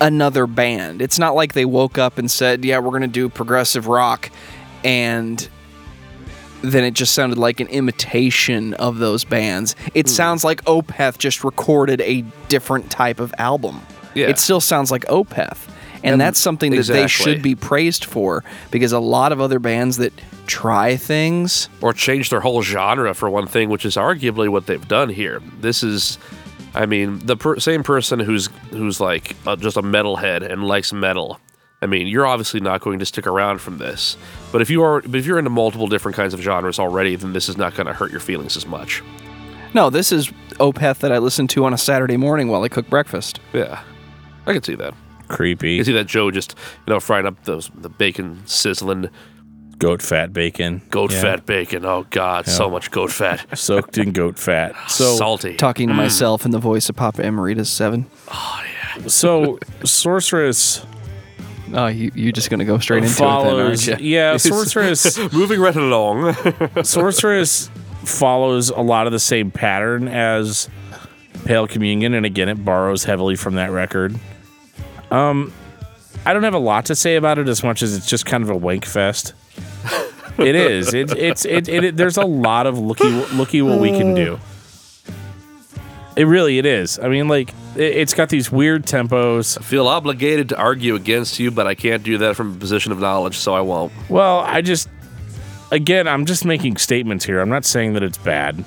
another 0.00 0.46
band. 0.46 1.00
It's 1.00 1.18
not 1.18 1.34
like 1.34 1.54
they 1.54 1.64
woke 1.64 1.98
up 1.98 2.18
and 2.18 2.30
said, 2.30 2.64
"Yeah, 2.64 2.78
we're 2.78 2.90
going 2.90 3.02
to 3.02 3.08
do 3.08 3.28
progressive 3.28 3.86
rock," 3.86 4.30
and 4.86 5.48
then 6.62 6.84
it 6.84 6.94
just 6.94 7.12
sounded 7.12 7.38
like 7.38 7.60
an 7.60 7.66
imitation 7.66 8.72
of 8.74 8.98
those 8.98 9.24
bands. 9.24 9.74
It 9.94 10.08
sounds 10.08 10.44
like 10.44 10.64
Opeth 10.64 11.18
just 11.18 11.44
recorded 11.44 12.00
a 12.00 12.22
different 12.48 12.90
type 12.90 13.20
of 13.20 13.34
album. 13.38 13.82
Yeah. 14.14 14.28
It 14.28 14.38
still 14.38 14.60
sounds 14.60 14.90
like 14.90 15.04
Opeth. 15.06 15.68
And, 16.02 16.12
And- 16.12 16.20
that's 16.20 16.38
something 16.38 16.72
that 16.74 16.86
they 16.86 17.08
should 17.08 17.42
be 17.42 17.54
praised 17.54 18.04
for 18.04 18.44
because 18.70 18.92
a 18.92 19.00
lot 19.00 19.32
of 19.32 19.40
other 19.40 19.58
bands 19.58 19.96
that 19.98 20.12
try 20.46 20.96
things 20.96 21.68
or 21.80 21.92
change 21.92 22.30
their 22.30 22.40
whole 22.40 22.62
genre 22.62 23.12
for 23.12 23.28
one 23.28 23.46
thing, 23.48 23.68
which 23.68 23.84
is 23.84 23.96
arguably 23.96 24.48
what 24.48 24.66
they've 24.66 24.86
done 24.86 25.08
here. 25.08 25.42
This 25.60 25.82
is, 25.82 26.18
I 26.74 26.86
mean, 26.86 27.18
the 27.26 27.36
per- 27.36 27.58
same 27.58 27.82
person 27.82 28.20
who's 28.20 28.48
who's 28.70 29.00
like 29.00 29.34
uh, 29.46 29.56
just 29.56 29.76
a 29.76 29.82
metalhead 29.82 30.48
and 30.48 30.64
likes 30.64 30.92
metal. 30.92 31.40
I 31.82 31.86
mean, 31.86 32.06
you're 32.06 32.26
obviously 32.26 32.60
not 32.60 32.80
going 32.80 33.00
to 33.00 33.06
stick 33.06 33.26
around 33.26 33.60
from 33.60 33.78
this. 33.78 34.16
But 34.56 34.62
if 34.62 34.70
you 34.70 34.82
are, 34.82 35.02
but 35.02 35.16
if 35.16 35.26
you're 35.26 35.36
into 35.36 35.50
multiple 35.50 35.86
different 35.86 36.16
kinds 36.16 36.32
of 36.32 36.40
genres 36.40 36.78
already, 36.78 37.14
then 37.14 37.34
this 37.34 37.50
is 37.50 37.58
not 37.58 37.74
going 37.74 37.88
to 37.88 37.92
hurt 37.92 38.10
your 38.10 38.20
feelings 38.20 38.56
as 38.56 38.64
much. 38.64 39.02
No, 39.74 39.90
this 39.90 40.12
is 40.12 40.28
Opeth 40.52 41.00
that 41.00 41.12
I 41.12 41.18
listen 41.18 41.46
to 41.48 41.66
on 41.66 41.74
a 41.74 41.76
Saturday 41.76 42.16
morning 42.16 42.48
while 42.48 42.62
I 42.62 42.70
cook 42.70 42.88
breakfast. 42.88 43.38
Yeah, 43.52 43.82
I 44.46 44.54
can 44.54 44.62
see 44.62 44.74
that. 44.76 44.94
Creepy. 45.28 45.72
You 45.72 45.78
can 45.80 45.84
see 45.84 45.92
that 45.92 46.06
Joe 46.06 46.30
just 46.30 46.54
you 46.86 46.94
know 46.94 47.00
frying 47.00 47.26
up 47.26 47.44
those 47.44 47.70
the 47.74 47.90
bacon 47.90 48.46
sizzling 48.46 49.10
Goat 49.78 50.00
fat 50.00 50.32
bacon. 50.32 50.80
goat 50.88 51.12
Yeah. 51.12 51.20
fat 51.20 51.44
bacon. 51.44 51.84
Oh 51.84 52.06
God, 52.08 52.46
so 52.46 52.70
much 52.70 52.90
goat 52.90 53.12
fat. 53.12 53.44
Soaked 53.58 53.98
in 53.98 54.12
goat 54.12 54.38
fat. 54.38 54.74
So 54.88 55.16
salty. 55.16 55.56
Talking 55.56 55.88
to 55.88 55.92
mm. 55.92 55.98
myself 55.98 56.46
in 56.46 56.50
the 56.50 56.58
voice 56.58 56.88
of 56.88 56.96
Papa 56.96 57.22
Emeritus 57.22 57.68
seven. 57.68 58.06
Oh 58.32 58.62
yeah. 58.96 59.06
so 59.08 59.58
sorceress 59.84 60.86
Oh, 61.72 61.86
you 61.88 62.10
you 62.14 62.32
just 62.32 62.48
gonna 62.50 62.64
go 62.64 62.78
straight 62.78 63.02
into 63.04 63.14
it, 63.14 63.18
then, 63.18 63.60
aren't 63.60 63.86
you? 63.86 63.96
yeah 64.00 64.36
sorceress 64.36 65.18
Moving 65.32 65.60
right 65.60 65.74
along. 65.74 66.34
sorceress 66.84 67.70
follows 68.04 68.70
a 68.70 68.80
lot 68.80 69.06
of 69.06 69.12
the 69.12 69.18
same 69.18 69.50
pattern 69.50 70.06
as 70.06 70.68
pale 71.44 71.66
communion 71.66 72.14
and 72.14 72.24
again 72.24 72.48
it 72.48 72.64
borrows 72.64 73.04
heavily 73.04 73.34
from 73.36 73.56
that 73.56 73.70
record 73.70 74.14
um 75.10 75.52
i 76.24 76.32
don't 76.32 76.44
have 76.44 76.54
a 76.54 76.58
lot 76.58 76.86
to 76.86 76.94
say 76.94 77.16
about 77.16 77.38
it 77.38 77.48
as 77.48 77.62
much 77.64 77.82
as 77.82 77.96
it's 77.96 78.06
just 78.06 78.24
kind 78.24 78.42
of 78.44 78.50
a 78.50 78.56
wank 78.56 78.84
fest 78.84 79.34
it 80.38 80.54
is 80.54 80.94
it, 80.94 81.12
it's 81.16 81.44
it, 81.44 81.68
it, 81.68 81.84
it 81.84 81.96
there's 81.96 82.16
a 82.16 82.24
lot 82.24 82.66
of 82.66 82.78
looky 82.78 83.08
looky 83.34 83.60
what 83.60 83.80
we 83.80 83.90
can 83.90 84.14
do 84.14 84.38
it 86.16 86.24
really 86.24 86.58
it 86.58 86.66
is 86.66 86.98
i 86.98 87.08
mean 87.08 87.28
like 87.28 87.50
it, 87.76 87.96
it's 87.96 88.14
got 88.14 88.28
these 88.28 88.50
weird 88.50 88.84
tempos 88.86 89.58
I 89.58 89.62
feel 89.62 89.86
obligated 89.86 90.48
to 90.50 90.56
argue 90.58 90.94
against 90.94 91.38
you, 91.38 91.50
but 91.50 91.66
I 91.66 91.74
can't 91.74 92.02
do 92.02 92.18
that 92.18 92.36
from 92.36 92.54
a 92.54 92.56
position 92.58 92.90
of 92.92 92.98
knowledge, 93.00 93.36
so 93.36 93.54
I 93.54 93.60
won't. 93.60 93.92
Well, 94.08 94.38
I 94.40 94.62
just 94.62 94.88
again, 95.72 96.08
I'm 96.08 96.24
just 96.24 96.44
making 96.44 96.76
statements 96.78 97.24
here. 97.24 97.40
I'm 97.40 97.48
not 97.50 97.64
saying 97.66 97.92
that 97.94 98.02
it's 98.02 98.16
bad. 98.18 98.64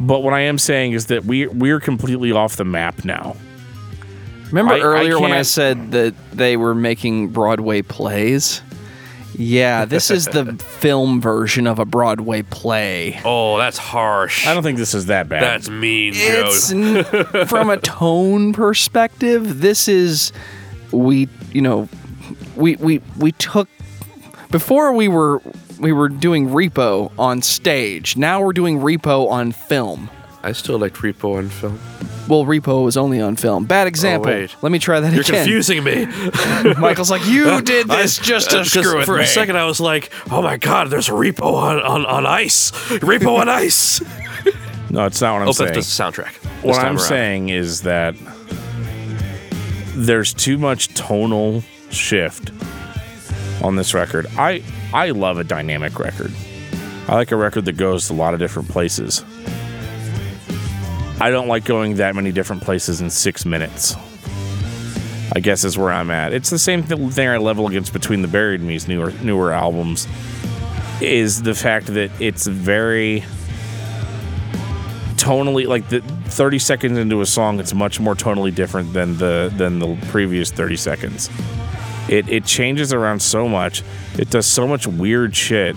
But 0.00 0.22
what 0.24 0.32
I 0.32 0.40
am 0.40 0.58
saying 0.58 0.92
is 0.92 1.06
that 1.06 1.24
we 1.24 1.46
we're 1.46 1.78
completely 1.78 2.32
off 2.32 2.56
the 2.56 2.64
map 2.64 3.04
now. 3.04 3.36
Remember 4.48 4.74
I- 4.74 4.78
I 4.78 4.80
earlier 4.80 5.20
when 5.20 5.30
I 5.30 5.36
can't- 5.36 5.46
said 5.46 5.92
that 5.92 6.14
they 6.32 6.56
were 6.56 6.74
making 6.74 7.28
Broadway 7.28 7.82
plays? 7.82 8.62
Yeah, 9.40 9.84
this 9.86 10.10
is 10.10 10.26
the 10.26 10.54
film 10.56 11.20
version 11.20 11.66
of 11.66 11.78
a 11.78 11.86
Broadway 11.86 12.42
play. 12.42 13.20
Oh, 13.24 13.56
that's 13.56 13.78
harsh. 13.78 14.46
I 14.46 14.52
don't 14.52 14.62
think 14.62 14.76
this 14.76 14.92
is 14.92 15.06
that 15.06 15.28
bad. 15.30 15.42
That's 15.42 15.68
mean, 15.70 16.12
Joe. 16.12 16.44
It's 16.46 16.70
n- 16.70 17.04
from 17.46 17.70
a 17.70 17.78
tone 17.78 18.52
perspective. 18.52 19.60
This 19.60 19.88
is 19.88 20.32
we, 20.92 21.28
you 21.52 21.62
know, 21.62 21.88
we 22.54 22.76
we 22.76 23.00
we 23.18 23.32
took 23.32 23.68
before 24.50 24.92
we 24.92 25.08
were 25.08 25.40
we 25.78 25.92
were 25.92 26.10
doing 26.10 26.48
repo 26.50 27.10
on 27.18 27.40
stage. 27.40 28.18
Now 28.18 28.42
we're 28.42 28.52
doing 28.52 28.80
repo 28.80 29.30
on 29.30 29.52
film. 29.52 30.10
I 30.42 30.52
still 30.52 30.78
liked 30.78 30.96
Repo 30.96 31.36
on 31.38 31.48
film. 31.48 31.78
Well, 32.28 32.44
Repo 32.44 32.84
was 32.84 32.96
only 32.96 33.20
on 33.20 33.36
film. 33.36 33.64
Bad 33.64 33.86
example. 33.88 34.30
Oh, 34.30 34.34
wait. 34.34 34.54
Let 34.62 34.72
me 34.72 34.78
try 34.78 35.00
that 35.00 35.08
again. 35.08 35.16
You're 35.16 35.24
confusing 35.24 35.82
me. 35.84 36.06
Michael's 36.78 37.10
like, 37.10 37.26
you 37.26 37.60
did 37.60 37.88
this 37.88 38.18
just 38.18 38.50
to 38.50 38.56
Uh, 38.56 38.60
'cause 38.60 38.70
screw 38.70 38.96
with 38.98 39.06
for 39.06 39.16
me. 39.18 39.24
a 39.24 39.26
second, 39.26 39.56
I 39.58 39.64
was 39.64 39.80
like, 39.80 40.10
"Oh 40.30 40.40
my 40.40 40.56
God, 40.56 40.88
there's 40.90 41.08
Repo 41.08 41.54
on, 41.54 41.80
on, 41.80 42.06
on 42.06 42.26
ice. 42.26 42.70
Repo 43.00 43.38
on 43.38 43.48
ice." 43.48 44.00
No, 44.92 45.06
it's 45.06 45.20
not 45.20 45.34
what 45.34 45.42
I'm 45.42 45.48
Oh, 45.48 45.52
saying. 45.52 45.68
but 45.70 45.74
this 45.76 45.86
is 45.88 45.96
the 45.96 46.02
soundtrack. 46.02 46.34
what 46.64 46.76
I'm 46.80 46.96
around. 46.96 46.98
saying 46.98 47.48
is 47.50 47.82
that 47.82 48.16
there's 49.94 50.32
too 50.34 50.58
much 50.58 50.92
tonal 50.94 51.62
shift 51.90 52.50
on 53.62 53.76
this 53.76 53.94
record. 53.94 54.26
I 54.36 54.62
I 54.92 55.10
love 55.10 55.38
a 55.38 55.44
dynamic 55.44 55.98
record. 55.98 56.32
I 57.08 57.14
like 57.14 57.30
a 57.30 57.36
record 57.36 57.64
that 57.66 57.76
goes 57.76 58.08
to 58.08 58.14
a 58.14 58.16
lot 58.16 58.34
of 58.34 58.40
different 58.40 58.68
places. 58.68 59.24
I 61.20 61.28
don't 61.30 61.48
like 61.48 61.66
going 61.66 61.96
that 61.96 62.14
many 62.14 62.32
different 62.32 62.62
places 62.62 63.02
in 63.02 63.10
six 63.10 63.44
minutes. 63.44 63.94
I 65.32 65.40
guess 65.40 65.64
is 65.64 65.76
where 65.76 65.92
I'm 65.92 66.10
at. 66.10 66.32
It's 66.32 66.48
the 66.48 66.58
same 66.58 66.82
th- 66.82 67.12
thing 67.12 67.28
I 67.28 67.36
level 67.36 67.68
against 67.68 67.92
between 67.92 68.22
the 68.22 68.28
Buried 68.28 68.62
Me's 68.62 68.88
newer 68.88 69.12
newer 69.22 69.52
albums. 69.52 70.08
Is 71.00 71.42
the 71.42 71.54
fact 71.54 71.86
that 71.88 72.10
it's 72.20 72.46
very 72.46 73.22
tonally 75.16 75.66
like 75.66 75.88
the 75.90 76.00
30 76.00 76.58
seconds 76.58 76.96
into 76.96 77.20
a 77.20 77.26
song 77.26 77.60
it's 77.60 77.74
much 77.74 78.00
more 78.00 78.14
tonally 78.14 78.54
different 78.54 78.94
than 78.94 79.18
the 79.18 79.52
than 79.54 79.78
the 79.78 79.94
previous 80.08 80.50
30 80.50 80.76
seconds 80.76 81.28
it 82.08 82.26
it 82.30 82.46
changes 82.46 82.94
around 82.94 83.20
so 83.20 83.46
much 83.46 83.82
it 84.18 84.30
does 84.30 84.46
so 84.46 84.66
much 84.66 84.86
weird 84.86 85.36
shit 85.36 85.76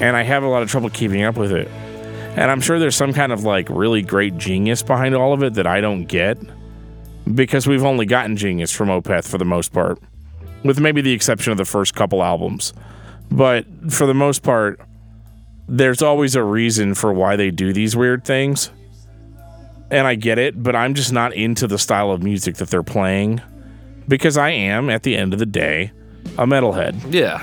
and 0.00 0.16
i 0.16 0.22
have 0.22 0.44
a 0.44 0.48
lot 0.48 0.62
of 0.62 0.70
trouble 0.70 0.88
keeping 0.88 1.22
up 1.24 1.36
with 1.36 1.52
it 1.52 1.68
and 2.38 2.50
i'm 2.50 2.60
sure 2.60 2.78
there's 2.78 2.96
some 2.96 3.12
kind 3.12 3.32
of 3.32 3.44
like 3.44 3.68
really 3.70 4.02
great 4.02 4.36
genius 4.38 4.82
behind 4.82 5.14
all 5.14 5.32
of 5.32 5.42
it 5.42 5.54
that 5.54 5.66
i 5.66 5.80
don't 5.80 6.04
get 6.04 6.38
because 7.34 7.66
we've 7.66 7.84
only 7.84 8.06
gotten 8.06 8.36
genius 8.36 8.72
from 8.72 8.88
opeth 8.88 9.28
for 9.28 9.38
the 9.38 9.44
most 9.44 9.72
part 9.72 9.98
with 10.64 10.80
maybe 10.80 11.00
the 11.00 11.12
exception 11.12 11.52
of 11.52 11.58
the 11.58 11.64
first 11.64 11.94
couple 11.94 12.22
albums 12.22 12.72
but 13.30 13.64
for 13.90 14.06
the 14.06 14.14
most 14.14 14.42
part 14.42 14.80
there's 15.68 16.00
always 16.00 16.34
a 16.34 16.42
reason 16.42 16.94
for 16.94 17.12
why 17.12 17.36
they 17.36 17.50
do 17.50 17.74
these 17.74 17.94
weird 17.94 18.24
things. 18.24 18.70
And 19.90 20.06
I 20.06 20.14
get 20.14 20.38
it, 20.38 20.62
but 20.62 20.74
I'm 20.74 20.94
just 20.94 21.12
not 21.12 21.34
into 21.34 21.66
the 21.66 21.78
style 21.78 22.10
of 22.10 22.22
music 22.22 22.56
that 22.56 22.70
they're 22.70 22.82
playing 22.82 23.42
because 24.06 24.38
I 24.38 24.48
am, 24.50 24.88
at 24.88 25.02
the 25.02 25.14
end 25.14 25.34
of 25.34 25.38
the 25.38 25.44
day, 25.46 25.92
a 26.38 26.46
metalhead. 26.46 27.12
Yeah, 27.12 27.42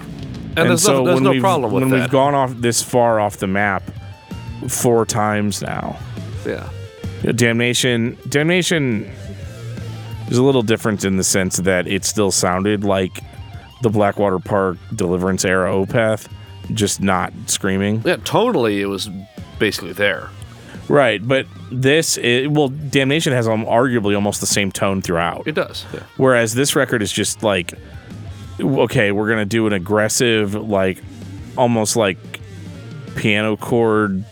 and, 0.58 0.70
there's 0.70 0.88
no, 0.88 1.06
there's 1.06 1.16
when 1.16 1.24
no 1.24 1.30
we've- 1.32 1.40
problem 1.42 1.72
with 1.72 1.84
when 1.84 1.92
we've 1.92 2.10
gone 2.10 2.34
off 2.34 2.52
this 2.56 2.82
far 2.82 3.20
off 3.20 3.38
the 3.38 3.48
map 3.48 3.84
four 4.68 5.06
times 5.06 5.62
now. 5.62 5.98
yeah, 6.46 6.70
Damnation, 7.34 8.18
Damnation 8.30 9.12
is 10.30 10.38
a 10.38 10.44
little 10.44 10.62
different 10.64 11.04
in 11.06 11.18
the 11.18 11.24
sense 11.24 11.58
that 11.58 11.88
it 11.88 12.04
still 12.06 12.32
sounded 12.32 12.84
like 12.84 13.20
the 13.82 13.90
Blackwater 13.90 14.40
Park 14.40 14.78
Deliverance 14.96 15.46
era 15.46 15.72
Opeth, 15.72 16.28
just 16.74 17.02
not 17.02 17.32
screaming. 17.48 18.02
yeah. 18.06 18.18
Totally, 18.24 18.82
it 18.82 18.86
was 18.88 19.10
basically 19.60 19.94
there. 19.94 20.30
Right, 20.88 21.26
but 21.26 21.48
this, 21.72 22.18
i 22.24 22.46
well, 22.48 22.70
Damnation 22.70 23.34
has 23.34 23.48
um, 23.48 23.66
arguably 23.66 24.16
almost 24.16 24.40
the 24.40 24.46
same 24.48 24.72
tone 24.72 25.02
throughout. 25.02 25.48
It 25.48 25.56
does. 25.56 25.84
Yeah. 25.94 26.02
Whereas 26.18 26.54
this 26.54 26.76
record 26.76 27.02
is 27.02 27.12
just 27.12 27.42
like, 27.42 27.74
okay, 28.60 29.12
we're 29.12 29.28
gonna 29.30 29.46
do 29.46 29.66
an 29.68 29.74
aggressive, 29.74 30.54
like, 30.54 31.02
almost 31.58 31.96
like 31.96 32.18
piano 33.16 33.58
chord 33.58 34.24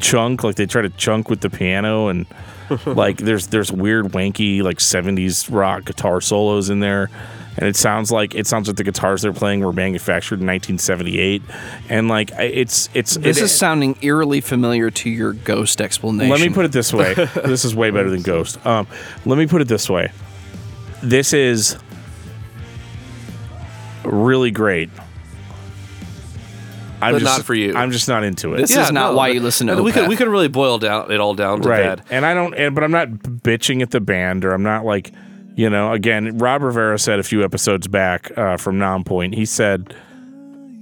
chunk. 0.00 0.44
Like 0.44 0.56
they 0.56 0.66
try 0.66 0.82
to 0.82 0.90
chunk 0.90 1.28
with 1.30 1.40
the 1.40 1.50
piano, 1.50 2.08
and 2.08 2.26
like 2.86 3.18
there's 3.18 3.48
there's 3.48 3.72
weird, 3.72 4.06
wanky, 4.06 4.62
like 4.62 4.78
'70s 4.78 5.48
rock 5.54 5.84
guitar 5.84 6.20
solos 6.20 6.70
in 6.70 6.80
there. 6.80 7.10
And 7.58 7.68
it 7.68 7.74
sounds 7.76 8.12
like 8.12 8.34
it 8.34 8.46
sounds 8.46 8.68
like 8.68 8.76
the 8.76 8.84
guitars 8.84 9.22
they're 9.22 9.32
playing 9.32 9.60
were 9.60 9.72
manufactured 9.72 10.40
in 10.40 10.46
1978, 10.46 11.42
and 11.88 12.08
like 12.08 12.32
I- 12.34 12.44
it's 12.44 12.88
it's 12.94 13.16
this 13.16 13.38
it- 13.38 13.42
is 13.44 13.52
sounding 13.52 13.98
eerily 14.02 14.40
familiar 14.40 14.90
to 14.92 15.10
your 15.10 15.32
ghost 15.32 15.80
explanation. 15.80 16.30
let 16.30 16.40
me 16.40 16.48
put 16.48 16.64
it 16.64 16.72
this 16.72 16.92
way. 16.92 17.12
this 17.44 17.64
is 17.64 17.74
way 17.74 17.90
better 17.90 18.08
than 18.08 18.22
Ghost. 18.22 18.64
Um, 18.64 18.86
let 19.26 19.36
me 19.36 19.46
put 19.48 19.60
it 19.60 19.68
this 19.68 19.90
way. 19.90 20.12
This 21.02 21.32
is 21.32 21.76
really 24.04 24.52
great. 24.52 24.88
I'm 27.02 27.14
But 27.14 27.18
just, 27.20 27.38
not 27.38 27.46
for 27.46 27.54
you. 27.54 27.74
I'm 27.74 27.90
just 27.90 28.08
not 28.08 28.24
into 28.24 28.54
it. 28.54 28.58
This 28.58 28.76
is 28.76 28.92
not 28.92 29.14
why 29.14 29.28
you 29.28 29.40
listen 29.40 29.66
to 29.68 29.74
and 29.74 29.84
we 29.84 29.92
could 29.92 30.08
we 30.08 30.16
could 30.16 30.28
really 30.28 30.48
boil 30.48 30.78
down 30.78 31.10
it 31.10 31.20
all 31.20 31.34
down 31.34 31.62
to 31.62 31.68
right. 31.68 31.82
that. 31.96 32.06
And 32.10 32.24
I 32.26 32.34
don't. 32.34 32.54
And, 32.54 32.74
but 32.74 32.84
I'm 32.84 32.90
not 32.90 33.08
bitching 33.08 33.82
at 33.82 33.90
the 33.90 34.00
band, 34.00 34.44
or 34.44 34.52
I'm 34.52 34.62
not 34.62 34.84
like, 34.84 35.12
you 35.56 35.68
know. 35.70 35.92
Again, 35.92 36.38
Rob 36.38 36.62
Rivera 36.62 36.98
said 36.98 37.18
a 37.18 37.22
few 37.22 37.42
episodes 37.44 37.86
back 37.88 38.36
uh, 38.36 38.56
from 38.56 38.78
Nonpoint. 38.78 39.34
He 39.34 39.44
said, 39.46 39.94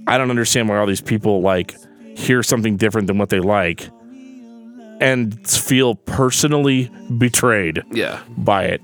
"I 0.07 0.17
don't 0.17 0.29
understand 0.29 0.69
why 0.69 0.77
all 0.77 0.85
these 0.85 1.01
people 1.01 1.41
like 1.41 1.75
hear 2.17 2.43
something 2.43 2.77
different 2.77 3.07
than 3.07 3.17
what 3.17 3.29
they 3.29 3.39
like, 3.39 3.89
and 4.99 5.47
feel 5.49 5.95
personally 5.95 6.91
betrayed 7.17 7.83
Yeah. 7.91 8.19
by 8.37 8.65
it." 8.65 8.81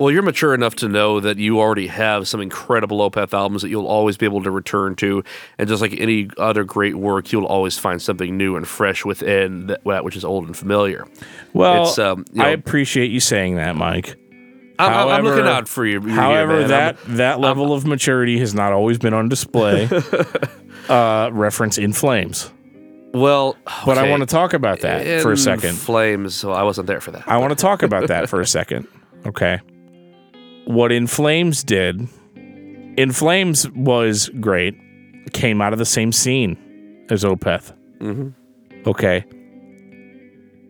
Well, 0.00 0.10
you're 0.10 0.22
mature 0.22 0.54
enough 0.54 0.76
to 0.76 0.88
know 0.88 1.20
that 1.20 1.36
you 1.36 1.60
already 1.60 1.86
have 1.88 2.26
some 2.26 2.40
incredible 2.40 2.98
Opeth 3.08 3.34
albums 3.34 3.60
that 3.60 3.68
you'll 3.68 3.86
always 3.86 4.16
be 4.16 4.24
able 4.24 4.42
to 4.42 4.50
return 4.50 4.94
to, 4.96 5.22
and 5.58 5.68
just 5.68 5.82
like 5.82 5.92
any 6.00 6.30
other 6.38 6.64
great 6.64 6.96
work, 6.96 7.30
you'll 7.32 7.44
always 7.44 7.76
find 7.76 8.00
something 8.00 8.34
new 8.34 8.56
and 8.56 8.66
fresh 8.66 9.04
within 9.04 9.76
that, 9.84 10.02
which 10.04 10.16
is 10.16 10.24
old 10.24 10.46
and 10.46 10.56
familiar. 10.56 11.06
Well, 11.52 11.82
It's, 11.88 11.98
um, 11.98 12.24
you 12.32 12.42
I 12.42 12.48
appreciate 12.48 13.10
you 13.10 13.20
saying 13.20 13.56
that, 13.56 13.76
Mike. 13.76 14.16
I'm, 14.78 14.90
I'm- 14.90 15.08
I'm 15.08 15.24
looking 15.24 15.46
out 15.46 15.68
for 15.68 15.84
you. 15.84 16.00
However, 16.00 16.66
that 16.68 16.96
I'm- 17.06 17.16
that 17.16 17.38
level 17.38 17.74
of 17.74 17.86
maturity 17.86 18.38
has 18.38 18.54
not 18.54 18.72
always 18.72 18.96
been 18.96 19.12
on 19.12 19.28
display. 19.28 19.86
uh, 20.88 21.28
reference 21.30 21.76
in 21.76 21.92
flames, 21.92 22.50
well, 23.12 23.54
but 23.84 23.98
I 23.98 24.08
want 24.08 24.20
to 24.22 24.26
talk 24.26 24.54
about 24.54 24.80
that 24.80 25.20
for 25.20 25.28
a 25.28 25.32
In 25.32 25.36
second. 25.36 25.74
Flames. 25.74 26.34
So 26.34 26.52
I 26.52 26.62
wasn't 26.62 26.86
there 26.86 27.02
for 27.02 27.10
that. 27.10 27.28
I 27.28 27.36
want 27.36 27.50
to 27.50 27.60
talk 27.60 27.82
about 27.82 28.08
that 28.08 28.30
for 28.30 28.40
a 28.40 28.46
second. 28.46 28.88
Okay. 29.26 29.60
What 30.70 30.92
In 30.92 31.06
Flames 31.06 31.64
did, 31.64 32.06
In 32.96 33.12
Flames 33.12 33.68
was 33.70 34.28
great. 34.40 34.76
Came 35.32 35.60
out 35.60 35.72
of 35.72 35.78
the 35.78 35.84
same 35.86 36.12
scene 36.12 36.56
as 37.10 37.24
Opeth. 37.24 37.72
Mhm. 38.00 38.34
Okay. 38.86 39.24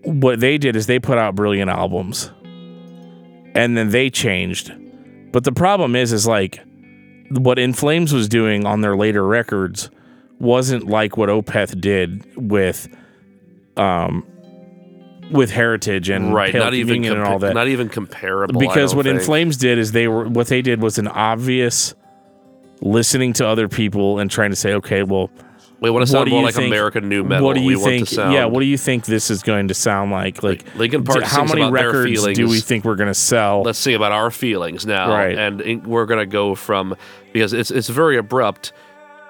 What 0.05 0.41
they 0.41 0.57
did 0.59 0.77
is 0.77 0.87
they 0.87 0.99
put 0.99 1.19
out 1.19 1.35
brilliant 1.35 1.71
albums, 1.71 2.31
and 3.55 3.77
then 3.77 3.91
they 3.91 4.09
changed. 4.11 4.73
But 5.33 5.45
the 5.45 5.53
problem 5.53 5.95
is, 5.95 6.13
is 6.13 6.27
like 6.27 6.61
what 7.31 7.59
In 7.59 7.73
Flames 7.75 8.13
was 8.13 8.29
doing 8.29 8.65
on 8.67 8.81
their 8.81 8.97
later 8.97 9.27
records 9.27 9.91
wasn't 10.41 10.87
like 10.89 11.17
what 11.19 11.29
Opeth 11.29 11.79
did 11.81 12.25
with, 12.37 12.89
um, 13.77 14.25
with 15.31 15.51
Heritage 15.51 16.09
and 16.09 16.35
right. 16.35 16.53
Pale 16.53 16.65
Not 16.65 16.75
even 16.75 16.95
Convenient 16.95 17.19
and 17.19 17.27
all 17.27 17.39
that 17.39 17.55
Not 17.55 17.69
even 17.69 17.89
comparable. 17.89 18.59
Because 18.61 18.95
what 18.95 19.07
In 19.07 19.17
think. 19.17 19.27
Flames 19.27 19.57
did 19.57 19.79
is 19.79 19.93
they 19.93 20.09
were 20.09 20.29
what 20.29 20.49
they 20.49 20.63
did 20.63 20.83
was 20.83 20.99
an 20.99 21.09
obvious 21.09 21.95
listening 22.81 23.33
to 23.35 23.47
other 23.47 23.69
people 23.69 24.19
and 24.19 24.31
trying 24.31 24.51
to 24.51 24.57
say, 24.57 24.73
okay, 24.75 25.03
well, 25.03 25.31
we 25.81 25.91
want 25.91 26.05
to 26.05 26.11
sound 26.13 26.29
more 26.31 26.43
like 26.43 26.55
think- 26.55 26.67
American 26.67 27.09
nu 27.09 27.25
metal. 27.25 27.47
what 27.47 27.55
do 27.55 27.61
you 27.63 27.69
we 27.69 27.75
think? 27.77 27.87
Want 28.01 28.09
to 28.09 28.15
sound, 28.15 28.35
yeah, 28.35 28.45
what 28.45 28.61
do 28.61 28.67
you 28.67 28.77
think 28.77 29.07
this 29.07 29.31
is 29.31 29.43
going 29.43 29.69
to 29.69 29.75
sound 29.75 30.11
like? 30.11 30.43
Like, 30.43 30.65
Linkin 30.77 31.05
Park 31.05 31.23
how 31.23 31.45
many 31.45 31.71
records 31.71 32.23
do 32.35 32.49
we 32.49 32.61
think 32.61 32.85
we're 32.85 32.97
going 32.97 33.09
to 33.09 33.15
sell? 33.15 33.63
let's 33.63 33.79
see 33.79 33.95
about 33.95 34.13
our 34.13 34.31
feelings 34.31 34.85
now 34.85 35.11
Right. 35.11 35.39
and 35.39 35.87
we're 35.87 36.05
going 36.07 36.21
to 36.21 36.27
go 36.27 36.55
from 36.55 36.97
because 37.33 37.53
it's 37.55 37.71
it's 37.71 37.89
very 37.89 38.19
abrupt 38.19 38.73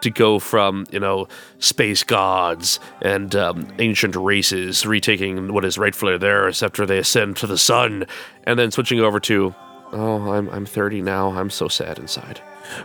to 0.02 0.10
go 0.10 0.39
from 0.39 0.86
you 0.90 1.01
know 1.01 1.28
space 1.59 2.02
gods 2.05 2.81
and 3.02 3.35
um, 3.36 3.66
ancient 3.78 4.16
races 4.16 4.86
retaking 4.86 5.52
what 5.52 5.64
is 5.64 5.78
rightfully 5.78 6.16
theirs 6.18 6.62
after 6.62 6.86
they 6.86 6.98
ascend 6.98 7.36
to 7.39 7.47
the 7.47 7.59
sun 7.59 8.06
and 8.44 8.59
then 8.59 8.70
switching 8.70 9.01
over 9.01 9.20
to 9.20 9.55
oh 9.93 10.32
I'm 10.32 10.48
I'm 10.51 10.66
30 10.66 11.02
now. 11.02 11.31
I'm 11.32 11.51
so 11.51 11.68
sad 11.68 11.98
inside. 11.98 12.40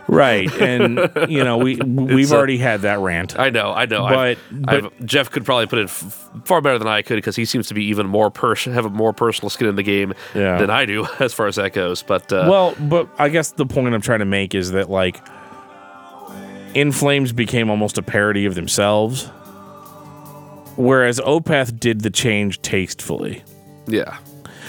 Right, 0.08 0.52
and 0.60 0.98
you 1.28 1.44
know 1.44 1.58
we 1.58 1.76
we've 1.76 2.32
a- 2.32 2.34
already 2.34 2.58
had 2.58 2.80
that 2.82 2.98
rant. 2.98 3.38
I 3.38 3.50
know 3.50 3.70
I 3.70 3.86
know. 3.86 4.02
But- 4.02 4.18
I've- 4.18 4.40
but- 4.50 4.74
I've- 4.74 4.88
Jeff 5.04 5.30
could 5.30 5.44
probably 5.44 5.66
put 5.66 5.78
it 5.78 5.84
f- 5.84 6.28
far 6.44 6.60
better 6.60 6.78
than 6.78 6.88
I 6.88 7.02
could 7.02 7.14
because 7.16 7.36
he 7.36 7.44
seems 7.44 7.68
to 7.68 7.74
be 7.74 7.84
even 7.84 8.06
more 8.08 8.30
pers- 8.30 8.64
have 8.64 8.84
a 8.86 8.90
more 8.90 9.12
personal 9.12 9.48
skin 9.50 9.68
in 9.68 9.76
the 9.76 9.84
game 9.84 10.12
Yeah. 10.34 10.58
than 10.58 10.70
I 10.70 10.86
do 10.86 11.06
as 11.20 11.32
far 11.32 11.46
as 11.46 11.54
that 11.56 11.72
goes. 11.72 12.02
But 12.02 12.32
uh, 12.32 12.46
well, 12.50 12.74
but 12.80 13.08
I 13.18 13.28
guess 13.28 13.52
the 13.52 13.66
point 13.66 13.94
I'm 13.94 14.00
trying 14.00 14.18
to 14.18 14.24
make 14.24 14.54
is 14.56 14.72
that 14.72 14.90
like 14.90 15.20
In 16.76 16.92
Flames 16.92 17.32
became 17.32 17.70
almost 17.70 17.96
a 17.96 18.02
parody 18.02 18.44
of 18.44 18.54
themselves, 18.54 19.28
whereas 20.76 21.18
Opeth 21.20 21.80
did 21.80 22.02
the 22.02 22.10
change 22.10 22.60
tastefully. 22.60 23.42
yeah 23.86 24.18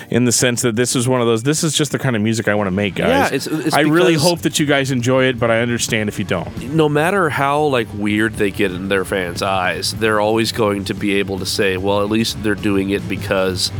in 0.10 0.26
the 0.26 0.32
sense 0.32 0.62
that 0.62 0.76
this 0.76 0.96
is 0.96 1.08
one 1.08 1.20
of 1.22 1.28
those. 1.28 1.44
This 1.44 1.64
is 1.64 1.74
just 1.74 1.92
the 1.92 2.00
kind 2.00 2.16
of 2.16 2.22
music 2.22 2.48
I 2.48 2.56
want 2.56 2.68
to 2.68 2.72
make, 2.72 2.96
guys. 2.96 3.10
Yeah, 3.10 3.26
it's- 3.28 3.48
it's 3.48 3.76
I 3.76 3.82
really 3.82 4.14
hope 4.16 4.40
that 4.40 4.58
you 4.60 4.66
guys 4.66 4.90
enjoy 4.92 5.26
it, 5.26 5.38
but 5.40 5.52
I 5.52 5.60
understand 5.60 6.08
if 6.10 6.18
you 6.20 6.26
don't. 6.26 6.74
no 6.74 6.88
matter 6.88 7.30
how 7.30 7.64
like 7.64 7.88
weird 7.94 8.34
they 8.36 8.52
get 8.52 8.72
in 8.72 8.88
their 8.90 9.04
fans' 9.06 9.42
eyes, 9.42 9.94
they're 9.96 10.20
always 10.22 10.52
going 10.52 10.86
to 10.86 10.94
be 10.94 11.16
able 11.16 11.40
to 11.40 11.46
say, 11.46 11.78
well, 11.78 12.02
at 12.02 12.10
least 12.10 12.42
they're 12.44 12.56
doing 12.56 12.90
it 12.92 13.08
because 13.10 13.72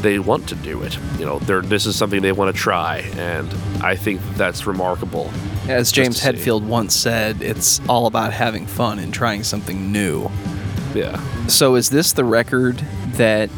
they 0.00 0.18
want 0.18 0.48
to 0.48 0.54
do 0.56 0.82
it. 0.82 0.96
You 1.18 1.26
know, 1.26 1.38
they're 1.40 1.60
this 1.62 1.86
is 1.86 1.96
something 1.96 2.22
they 2.22 2.32
want 2.32 2.54
to 2.54 2.60
try, 2.60 2.98
and 3.16 3.48
I 3.82 3.96
think 3.96 4.20
that's 4.36 4.66
remarkable. 4.66 5.30
As 5.68 5.90
James 5.92 6.20
to 6.20 6.22
see. 6.22 6.28
Hetfield 6.50 6.62
once 6.62 6.94
said, 6.94 7.40
it's 7.42 7.80
all 7.88 8.06
about 8.06 8.32
having 8.34 8.66
fun 8.66 8.98
and 8.98 9.12
trying 9.14 9.42
something 9.44 9.90
new. 9.92 10.30
Yeah. 10.94 11.18
So 11.48 11.74
is 11.74 11.88
this 11.90 12.12
the 12.12 12.24
record 12.24 12.76
that 13.16 13.50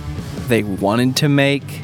they 0.49 0.63
wanted 0.63 1.17
to 1.17 1.29
make 1.29 1.83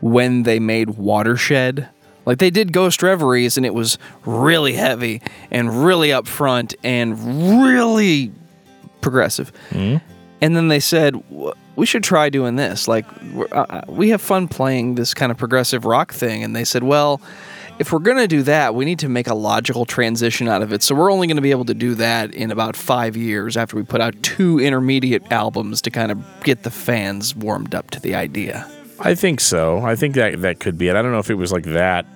when 0.00 0.42
they 0.44 0.58
made 0.58 0.90
Watershed? 0.90 1.88
Like 2.26 2.38
they 2.38 2.50
did 2.50 2.72
Ghost 2.72 3.02
Reveries 3.02 3.56
and 3.56 3.64
it 3.64 3.74
was 3.74 3.98
really 4.24 4.74
heavy 4.74 5.22
and 5.50 5.84
really 5.84 6.08
upfront 6.08 6.74
and 6.84 7.62
really 7.62 8.32
progressive. 9.00 9.52
And 10.40 10.56
then 10.56 10.68
they 10.68 10.80
said 10.80 11.22
we 11.76 11.86
should 11.86 12.04
try 12.04 12.28
doing 12.28 12.56
this. 12.56 12.86
Like 12.86 13.06
we're, 13.32 13.48
uh, 13.52 13.66
uh, 13.68 13.80
we 13.88 14.10
have 14.10 14.20
fun 14.20 14.48
playing 14.48 14.96
this 14.96 15.14
kind 15.14 15.32
of 15.32 15.38
progressive 15.38 15.84
rock 15.84 16.12
thing. 16.12 16.44
And 16.44 16.54
they 16.54 16.64
said, 16.64 16.82
well, 16.82 17.20
if 17.78 17.92
we're 17.92 18.00
going 18.00 18.18
to 18.18 18.28
do 18.28 18.42
that, 18.42 18.74
we 18.74 18.84
need 18.84 18.98
to 18.98 19.08
make 19.08 19.26
a 19.26 19.34
logical 19.34 19.86
transition 19.86 20.46
out 20.46 20.60
of 20.60 20.72
it. 20.74 20.82
So 20.82 20.94
we're 20.94 21.10
only 21.10 21.26
going 21.26 21.36
to 21.36 21.42
be 21.42 21.50
able 21.50 21.64
to 21.64 21.74
do 21.74 21.94
that 21.94 22.34
in 22.34 22.50
about 22.50 22.76
five 22.76 23.16
years 23.16 23.56
after 23.56 23.76
we 23.76 23.82
put 23.82 24.02
out 24.02 24.22
two 24.22 24.60
intermediate 24.60 25.32
albums 25.32 25.80
to 25.82 25.90
kind 25.90 26.12
of 26.12 26.22
get 26.44 26.62
the 26.62 26.70
fans 26.70 27.34
warmed 27.34 27.74
up 27.74 27.90
to 27.92 28.00
the 28.00 28.14
idea. 28.14 28.70
I 29.00 29.14
think 29.14 29.40
so. 29.40 29.80
I 29.84 29.96
think 29.96 30.14
that 30.14 30.40
that 30.42 30.60
could 30.60 30.78
be 30.78 30.88
it. 30.88 30.96
I 30.96 31.02
don't 31.02 31.12
know 31.12 31.18
if 31.18 31.30
it 31.30 31.34
was 31.34 31.52
like 31.52 31.64
that. 31.64 32.06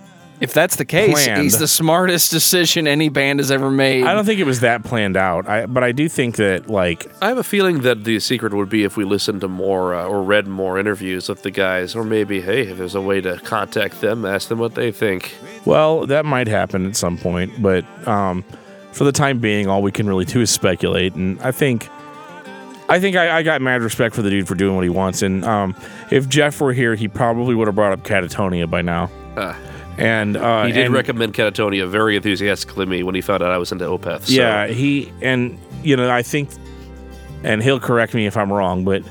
If 0.41 0.53
that's 0.53 0.77
the 0.77 0.85
case, 0.85 1.25
Planned. 1.25 1.43
he's 1.43 1.59
the 1.59 1.69
smartest 1.69 2.31
decision 2.31 2.89
any 2.89 3.09
band 3.09 3.39
has 3.39 3.51
ever 3.51 3.71
made. 3.71 4.05
I 4.05 4.13
don't 4.15 4.25
think 4.25 4.41
it 4.41 4.45
was 4.45 4.61
that 4.61 4.83
planned 4.83 5.17
out. 5.17 5.49
I, 5.49 5.67
but 5.67 5.85
I 5.85 5.93
do 5.93 6.09
think 6.09 6.37
that 6.37 6.69
like 6.69 7.07
I 7.23 7.29
have 7.29 7.39
a 7.39 7.45
feeling 7.45 7.83
that 7.83 8.05
the 8.05 8.19
secret 8.19 8.53
would 8.53 8.69
be 8.69 8.83
if 8.83 8.97
we 8.97 9.05
listened 9.05 9.41
to 9.43 9.49
more 9.49 9.95
uh, 9.95 10.05
or 10.05 10.23
read 10.23 10.49
more 10.49 10.77
interviews 10.79 11.29
with 11.29 11.43
the 11.43 11.51
guys, 11.53 11.95
or 11.95 12.05
maybe, 12.05 12.41
hey, 12.41 12.63
if 12.63 12.79
there's 12.79 12.97
a 12.97 13.01
way 13.01 13.21
to 13.21 13.39
contact 13.39 14.01
them, 14.01 14.27
ask 14.27 14.49
them 14.49 14.59
what 14.59 14.75
they 14.75 14.91
think. 14.91 15.35
Well, 15.65 16.05
that 16.07 16.27
might 16.27 16.49
happen 16.49 16.85
at 16.85 16.97
some 16.97 17.17
point, 17.17 17.63
but 17.63 17.85
um, 18.07 18.45
for 18.93 19.05
the 19.05 19.13
time 19.13 19.39
being, 19.39 19.69
all 19.69 19.83
we 19.83 19.93
can 19.93 20.07
really 20.07 20.25
do 20.25 20.41
is 20.41 20.51
speculate. 20.51 21.15
And 21.15 21.41
I 21.43 21.53
think, 21.53 21.89
I 22.95 23.01
think 23.01 23.17
I, 23.17 23.39
I 23.39 23.43
got 23.43 23.61
mad 23.61 23.83
respect 23.83 24.15
for 24.15 24.23
the 24.23 24.31
dude 24.31 24.47
for 24.47 24.55
doing 24.55 24.77
what 24.77 24.85
he 24.85 24.89
wants. 24.91 25.23
And 25.23 25.45
um, 25.45 25.75
if 26.13 26.29
Jeff 26.29 26.61
were 26.61 26.73
here, 26.73 26.95
he 26.95 27.09
probably 27.09 27.55
would 27.57 27.67
have 27.67 27.75
brought 27.75 27.93
up 27.93 28.05
Katatonia 28.05 28.71
by 28.71 28.83
now. 28.83 29.11
Ah. 29.37 29.59
And 29.99 30.37
uh, 30.37 30.67
He 30.67 30.73
did 30.73 30.87
and- 30.87 30.95
recommend 30.95 31.35
Katatonia 31.35 31.89
very 31.89 32.15
enthusiastically 32.15 32.85
to 32.85 32.91
me 32.91 33.03
when 33.03 33.15
he 33.17 33.21
found 33.21 33.43
out 33.43 33.51
I 33.51 33.59
was 33.59 33.73
into 33.73 33.85
Opeth. 33.87 34.27
so- 34.27 34.33
Yeah, 34.33 34.69
he 34.69 35.13
and 35.23 35.59
you 35.83 35.97
know 35.97 36.09
I 36.09 36.23
think, 36.23 36.51
and 37.43 37.61
he'll 37.63 37.81
correct 37.81 38.15
me 38.15 38.27
if 38.27 38.37
I'm 38.37 38.53
wrong, 38.53 38.85
but 38.85 39.03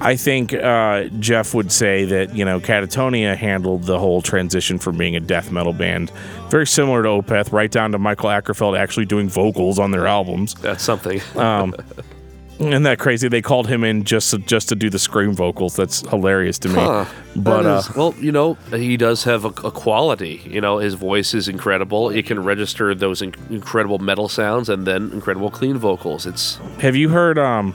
I 0.00 0.16
think 0.16 0.52
uh, 0.52 1.04
Jeff 1.20 1.54
would 1.54 1.70
say 1.70 2.04
that 2.06 2.34
you 2.34 2.44
know 2.44 2.58
Katatonia 2.60 3.36
handled 3.36 3.84
the 3.84 3.98
whole 3.98 4.22
transition 4.22 4.78
from 4.78 4.98
being 4.98 5.14
a 5.14 5.20
death 5.20 5.52
metal 5.52 5.72
band 5.72 6.10
very 6.50 6.66
similar 6.66 7.02
to 7.04 7.08
Opeth, 7.08 7.52
right 7.52 7.70
down 7.70 7.90
to 7.92 7.98
Michael 7.98 8.28
Åkerfeldt 8.30 8.78
actually 8.78 9.06
doing 9.06 9.28
vocals 9.28 9.78
on 9.78 9.90
their 9.92 10.06
albums. 10.06 10.54
that's 10.54 10.82
something. 10.84 11.20
Um, 11.36 11.74
isn't 12.60 12.84
that 12.84 12.98
crazy? 12.98 13.28
They 13.28 13.42
called 13.42 13.68
him 13.68 13.84
in 13.84 14.04
just 14.04 14.30
to, 14.30 14.38
just 14.38 14.68
to 14.68 14.74
do 14.76 14.88
the 14.88 14.98
scream 14.98 15.32
vocals. 15.34 15.76
That's 15.76 16.08
hilarious 16.08 16.58
to 16.60 16.68
me. 16.68 16.74
Huh. 16.74 17.06
But 17.36 17.66
uh, 17.66 17.82
well, 17.96 18.14
you 18.18 18.30
know, 18.30 18.54
he 18.70 18.96
does 18.96 19.24
have 19.24 19.44
a, 19.44 19.48
a 19.48 19.70
quality. 19.70 20.40
You 20.44 20.60
know, 20.60 20.78
his 20.78 20.94
voice 20.94 21.34
is 21.34 21.48
incredible. 21.48 22.10
It 22.10 22.26
can 22.26 22.42
register 22.42 22.94
those 22.94 23.22
in- 23.22 23.34
incredible 23.50 23.98
metal 23.98 24.28
sounds 24.28 24.68
and 24.68 24.86
then 24.86 25.10
incredible 25.12 25.50
clean 25.50 25.78
vocals. 25.78 26.26
It's, 26.26 26.56
have 26.78 26.94
you 26.96 27.08
heard 27.08 27.38
um, 27.38 27.74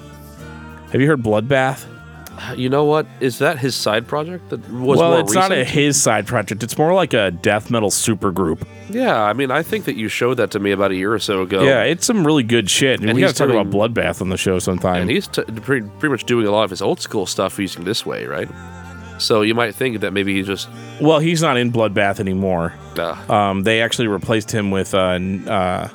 have 0.91 1.01
you 1.01 1.07
heard 1.07 1.22
Bloodbath? 1.22 1.85
You 2.55 2.69
know 2.69 2.85
what? 2.85 3.05
Is 3.19 3.39
that 3.39 3.59
his 3.59 3.75
side 3.75 4.07
project 4.07 4.49
that 4.49 4.59
was 4.71 4.97
well, 4.99 5.17
it's 5.17 5.33
not 5.33 5.51
a 5.51 5.55
recent? 5.59 5.69
his 5.75 6.01
side 6.01 6.27
project. 6.27 6.63
It's 6.63 6.77
more 6.77 6.93
like 6.93 7.13
a 7.13 7.31
death 7.31 7.69
metal 7.69 7.89
supergroup. 7.89 8.65
Yeah, 8.89 9.21
I 9.21 9.33
mean, 9.33 9.51
I 9.51 9.61
think 9.63 9.85
that 9.85 9.95
you 9.95 10.07
showed 10.07 10.35
that 10.35 10.51
to 10.51 10.59
me 10.59 10.71
about 10.71 10.91
a 10.91 10.95
year 10.95 11.13
or 11.13 11.19
so 11.19 11.41
ago. 11.43 11.63
Yeah, 11.63 11.83
it's 11.83 12.05
some 12.05 12.25
really 12.25 12.43
good 12.43 12.69
shit. 12.69 13.01
And 13.01 13.13
we 13.13 13.21
got 13.21 13.29
to 13.29 13.33
talk 13.33 13.49
about 13.49 13.69
Bloodbath 13.69 14.21
on 14.21 14.29
the 14.29 14.37
show 14.37 14.59
sometime. 14.59 15.01
and 15.03 15.09
he's 15.11 15.27
t- 15.27 15.43
pretty, 15.43 15.87
pretty 15.99 16.11
much 16.11 16.23
doing 16.25 16.47
a 16.47 16.51
lot 16.51 16.63
of 16.63 16.69
his 16.69 16.81
old 16.81 16.99
school 16.99 17.25
stuff 17.25 17.57
using 17.59 17.83
this 17.83 18.05
way, 18.05 18.25
right? 18.25 18.49
So 19.19 19.41
you 19.41 19.53
might 19.53 19.75
think 19.75 19.99
that 19.99 20.13
maybe 20.13 20.33
he's 20.33 20.47
just 20.47 20.69
well, 21.01 21.19
he's 21.19 21.41
not 21.41 21.57
in 21.57 21.71
Bloodbath 21.73 22.19
anymore. 22.21 22.73
uh, 22.97 23.15
Um, 23.31 23.63
they 23.63 23.81
actually 23.81 24.07
replaced 24.07 24.49
him 24.51 24.71
with 24.71 24.93
uh, 24.93 25.19
uh, 25.47 25.89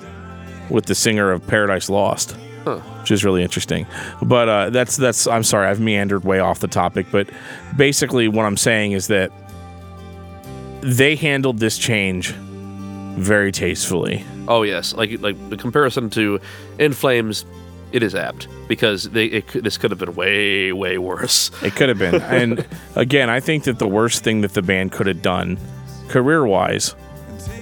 with 0.70 0.86
the 0.86 0.94
singer 0.94 1.30
of 1.32 1.46
Paradise 1.46 1.88
Lost, 1.88 2.36
Huh. 2.64 2.78
which 3.00 3.10
is 3.10 3.24
really 3.24 3.42
interesting. 3.42 3.86
But 4.22 4.48
uh, 4.48 4.70
that's 4.70 4.96
that's. 4.96 5.26
I'm 5.26 5.44
sorry, 5.44 5.66
I've 5.66 5.80
meandered 5.80 6.24
way 6.24 6.38
off 6.40 6.60
the 6.60 6.68
topic. 6.68 7.06
But 7.10 7.28
basically, 7.76 8.26
what 8.28 8.46
I'm 8.46 8.56
saying 8.56 8.92
is 8.92 9.08
that 9.08 9.30
they 10.80 11.16
handled 11.16 11.58
this 11.58 11.78
change 11.78 12.30
very 13.16 13.52
tastefully. 13.52 14.24
Oh 14.48 14.62
yes, 14.62 14.94
like 14.94 15.20
like 15.20 15.36
the 15.50 15.56
comparison 15.56 16.10
to 16.10 16.40
In 16.78 16.92
Flames, 16.92 17.44
it 17.92 18.02
is 18.02 18.14
apt 18.14 18.48
because 18.68 19.04
they 19.10 19.26
it, 19.26 19.46
this 19.62 19.78
could 19.78 19.90
have 19.90 20.00
been 20.00 20.14
way 20.14 20.72
way 20.72 20.98
worse. 20.98 21.50
It 21.62 21.74
could 21.76 21.88
have 21.88 21.98
been. 21.98 22.20
and 22.22 22.66
again, 22.96 23.30
I 23.30 23.40
think 23.40 23.64
that 23.64 23.78
the 23.78 23.88
worst 23.88 24.24
thing 24.24 24.40
that 24.40 24.52
the 24.54 24.62
band 24.62 24.92
could 24.92 25.06
have 25.06 25.22
done, 25.22 25.58
career 26.08 26.44
wise, 26.46 26.94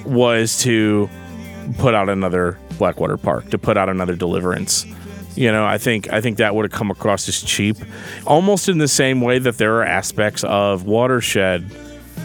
was 0.04 0.58
to 0.62 1.08
put 1.78 1.94
out 1.94 2.08
another 2.08 2.58
Blackwater 2.78 3.16
Park, 3.16 3.50
to 3.50 3.58
put 3.58 3.76
out 3.76 3.88
another 3.88 4.14
Deliverance. 4.16 4.86
You 5.34 5.50
know, 5.50 5.64
I 5.64 5.78
think 5.78 6.12
I 6.12 6.20
think 6.20 6.36
that 6.38 6.54
would 6.54 6.64
have 6.70 6.78
come 6.78 6.90
across 6.90 7.26
as 7.28 7.40
cheap, 7.42 7.76
almost 8.26 8.68
in 8.68 8.78
the 8.78 8.88
same 8.88 9.20
way 9.22 9.38
that 9.38 9.56
there 9.58 9.76
are 9.76 9.84
aspects 9.84 10.44
of 10.44 10.84
Watershed 10.84 11.64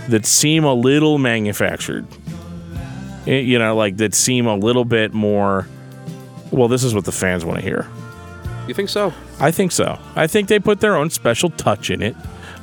that 0.09 0.25
seem 0.25 0.63
a 0.65 0.73
little 0.73 1.17
manufactured. 1.17 2.05
Eh, 3.25 3.39
You 3.39 3.59
know, 3.59 3.75
like 3.75 3.97
that 3.97 4.13
seem 4.13 4.45
a 4.47 4.55
little 4.55 4.83
bit 4.85 5.13
more. 5.13 5.67
Well, 6.51 6.67
this 6.67 6.83
is 6.83 6.93
what 6.93 7.05
the 7.05 7.11
fans 7.13 7.45
want 7.45 7.59
to 7.59 7.63
hear. 7.63 7.87
You 8.67 8.73
think 8.73 8.89
so? 8.89 9.13
I 9.39 9.51
think 9.51 9.71
so. 9.71 9.97
I 10.15 10.27
think 10.27 10.49
they 10.49 10.59
put 10.59 10.81
their 10.81 10.95
own 10.97 11.09
special 11.09 11.49
touch 11.51 11.89
in 11.89 12.01
it. 12.01 12.15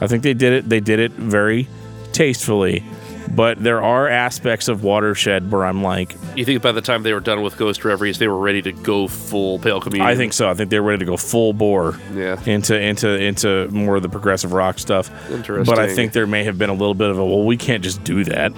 I 0.03 0.07
think 0.07 0.23
they 0.23 0.35
did 0.35 0.53
it. 0.53 0.69
They 0.69 0.81
did 0.81 0.99
it 1.01 1.13
very 1.13 1.69
tastefully. 2.13 2.83
But 3.31 3.63
there 3.63 3.83
are 3.83 4.07
aspects 4.09 4.69
of 4.69 4.85
Watershed 4.85 5.51
where 5.51 5.65
I'm 5.65 5.83
like, 5.83 6.15
You 6.37 6.45
think 6.45 6.63
by 6.63 6.73
the 6.73 6.81
time 6.83 7.03
they 7.03 7.13
were 7.13 7.21
done 7.21 7.43
with 7.43 7.57
Ghost 7.57 7.85
Reveries, 7.85 8.19
they 8.19 8.29
were 8.29 8.39
ready 8.39 8.63
to 8.63 8.73
go 8.73 9.09
full 9.09 9.59
Pale 9.59 9.81
Communion? 9.81 10.07
I 10.09 10.15
think 10.15 10.33
so. 10.33 10.49
I 10.49 10.55
think 10.55 10.71
they're 10.71 10.83
ready 10.83 10.99
to 11.01 11.05
go 11.05 11.17
full 11.17 11.53
bore 11.53 11.99
Yeah. 12.15 12.41
into 12.47 12.79
into 12.79 13.09
into 13.21 13.69
more 13.71 13.97
of 13.97 14.03
the 14.03 14.09
progressive 14.09 14.53
rock 14.53 14.79
stuff. 14.79 15.11
Interesting. 15.31 15.65
But 15.75 15.83
I 15.83 15.93
think 15.93 16.13
there 16.13 16.27
may 16.27 16.45
have 16.45 16.59
been 16.59 16.71
a 16.71 16.75
little 16.75 16.95
bit 16.95 17.09
of 17.11 17.19
a 17.19 17.25
well, 17.25 17.45
we 17.45 17.57
can't 17.57 17.83
just 17.83 18.05
do 18.05 18.25
that. 18.25 18.53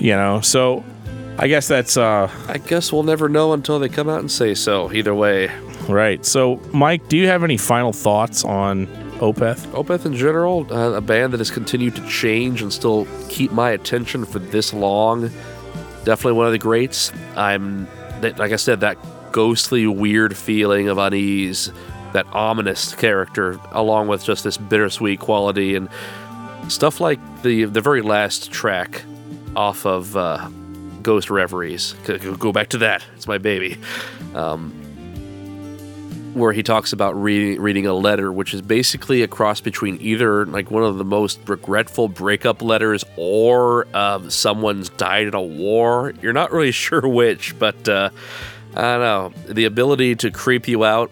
You 0.00 0.12
know, 0.16 0.40
so 0.40 0.82
I 1.38 1.46
guess 1.48 1.68
that's 1.68 1.96
uh 1.96 2.30
I 2.48 2.58
guess 2.58 2.92
we'll 2.92 3.02
never 3.04 3.28
know 3.28 3.52
until 3.52 3.78
they 3.78 3.88
come 3.88 4.08
out 4.08 4.20
and 4.20 4.30
say 4.30 4.54
so. 4.54 4.92
Either 4.92 5.14
way, 5.14 5.50
right. 5.88 6.24
So 6.24 6.60
Mike, 6.72 7.08
do 7.08 7.16
you 7.16 7.26
have 7.28 7.44
any 7.44 7.56
final 7.58 7.92
thoughts 7.92 8.44
on 8.44 8.86
Opeth? 9.24 9.66
Opeth 9.68 10.04
in 10.04 10.14
general, 10.14 10.66
uh, 10.70 10.92
a 10.92 11.00
band 11.00 11.32
that 11.32 11.40
has 11.40 11.50
continued 11.50 11.96
to 11.96 12.06
change 12.06 12.60
and 12.60 12.70
still 12.70 13.06
keep 13.30 13.52
my 13.52 13.70
attention 13.70 14.26
for 14.26 14.38
this 14.38 14.74
long. 14.74 15.30
Definitely 16.04 16.32
one 16.32 16.44
of 16.44 16.52
the 16.52 16.58
greats. 16.58 17.10
I'm, 17.34 17.88
like 18.20 18.52
I 18.52 18.56
said, 18.56 18.80
that 18.80 18.98
ghostly, 19.32 19.86
weird 19.86 20.36
feeling 20.36 20.90
of 20.90 20.98
unease, 20.98 21.72
that 22.12 22.26
ominous 22.34 22.94
character, 22.94 23.58
along 23.72 24.08
with 24.08 24.22
just 24.22 24.44
this 24.44 24.58
bittersweet 24.58 25.20
quality 25.20 25.74
and 25.74 25.88
stuff 26.68 27.00
like 27.00 27.18
the 27.42 27.64
the 27.64 27.80
very 27.80 28.02
last 28.02 28.52
track 28.52 29.04
off 29.56 29.86
of 29.86 30.16
uh, 30.18 30.50
Ghost 31.02 31.30
Reveries. 31.30 31.94
Go 32.38 32.52
back 32.52 32.68
to 32.68 32.78
that. 32.78 33.02
It's 33.16 33.26
my 33.26 33.38
baby. 33.38 33.78
Um, 34.34 34.83
where 36.34 36.52
he 36.52 36.62
talks 36.62 36.92
about 36.92 37.14
reading 37.20 37.60
reading 37.60 37.86
a 37.86 37.94
letter, 37.94 38.32
which 38.32 38.52
is 38.52 38.60
basically 38.60 39.22
a 39.22 39.28
cross 39.28 39.60
between 39.60 39.98
either 40.00 40.44
like 40.46 40.70
one 40.70 40.82
of 40.82 40.98
the 40.98 41.04
most 41.04 41.40
regretful 41.48 42.08
breakup 42.08 42.60
letters 42.60 43.04
or 43.16 43.86
um, 43.96 44.28
someone's 44.30 44.88
died 44.90 45.26
in 45.26 45.34
a 45.34 45.42
war. 45.42 46.12
You're 46.20 46.32
not 46.32 46.52
really 46.52 46.72
sure 46.84 47.06
which, 47.06 47.58
but 47.58 47.88
uh, 47.88 48.10
I 48.76 48.80
don't 48.80 49.00
know. 49.00 49.32
The 49.52 49.64
ability 49.64 50.16
to 50.16 50.30
creep 50.30 50.68
you 50.68 50.84
out, 50.84 51.10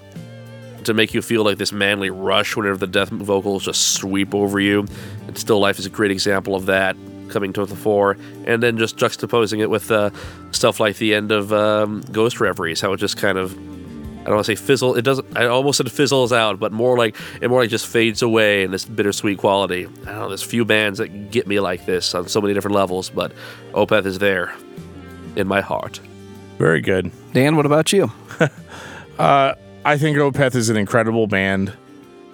to 0.85 0.95
make 0.95 1.15
you 1.15 1.23
feel 1.23 1.45
like 1.45 1.59
this 1.59 1.73
manly 1.73 2.11
rush 2.11 2.57
whenever 2.57 2.77
the 2.77 2.87
death 2.87 3.11
vocals 3.11 3.65
just 3.65 3.95
sweep 3.95 4.35
over 4.35 4.59
you. 4.59 4.87
And 5.27 5.39
Still 5.39 5.61
Life 5.61 5.79
is 5.79 5.87
a 5.87 5.91
great 5.91 6.11
example 6.11 6.55
of 6.55 6.67
that 6.67 6.97
coming 7.29 7.53
to 7.55 7.65
the 7.65 7.77
fore. 7.77 8.17
And 8.47 8.63
then 8.63 8.79
just 8.79 8.97
juxtaposing 8.97 9.61
it 9.61 9.71
with 9.71 9.91
uh, 9.91 10.11
stuff 10.51 10.81
like 10.81 10.97
the 10.97 11.15
end 11.15 11.33
of 11.33 11.53
um, 11.53 12.03
Ghost 12.13 12.41
Reveries, 12.41 12.81
how 12.81 12.93
it 12.93 12.99
just 12.99 13.17
kind 13.17 13.39
of 13.39 13.57
I 14.23 14.27
don't 14.27 14.35
want 14.37 14.47
to 14.47 14.57
say 14.57 14.63
fizzle. 14.63 14.95
It 14.95 15.03
doesn't. 15.03 15.37
I 15.37 15.47
almost 15.47 15.79
said 15.79 15.91
fizzles 15.91 16.33
out, 16.33 16.61
but 16.61 16.71
more 16.71 16.97
like 16.97 17.17
it 17.41 17.49
more 17.49 17.61
like 17.61 17.71
just 17.71 17.87
fades 17.87 18.23
away 18.23 18.63
in 18.63 18.71
this 18.71 18.85
bittersweet 18.85 19.39
quality. 19.39 19.87
I 19.87 20.05
don't 20.05 20.05
know. 20.05 20.29
There's 20.29 20.45
few 20.45 20.65
bands 20.65 20.99
that 20.99 21.31
get 21.31 21.49
me 21.49 21.59
like 21.59 21.87
this 21.87 22.15
on 22.15 22.29
so 22.29 22.41
many 22.41 22.55
different 22.55 22.77
levels, 22.77 23.11
but 23.11 23.33
Opeth 23.73 24.07
is 24.07 24.21
there 24.21 24.55
in 25.35 25.49
my 25.49 25.61
heart. 25.61 26.01
Very 26.59 26.81
good. 26.81 27.11
Dan, 27.33 27.57
what 27.57 27.67
about 27.67 27.93
you? 27.93 28.11
Uh, 29.19 29.55
I 29.85 29.99
think 29.99 30.17
Opeth 30.17 30.55
is 30.55 30.71
an 30.71 30.79
incredible 30.79 31.27
band. 31.27 31.73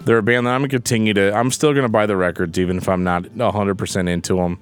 They're 0.05 0.19
a 0.19 0.23
band 0.23 0.47
that 0.47 0.55
I'm 0.55 0.61
gonna 0.61 0.69
continue 0.69 1.13
to. 1.13 1.35
I'm 1.35 1.51
still 1.51 1.75
gonna 1.75 1.89
buy 1.89 2.07
the 2.07 2.17
records 2.17 2.57
even 2.57 2.79
if 2.79 2.89
I'm 2.89 3.03
not 3.03 3.31
100 3.33 3.75
percent 3.77 4.09
into 4.09 4.37
them. 4.37 4.61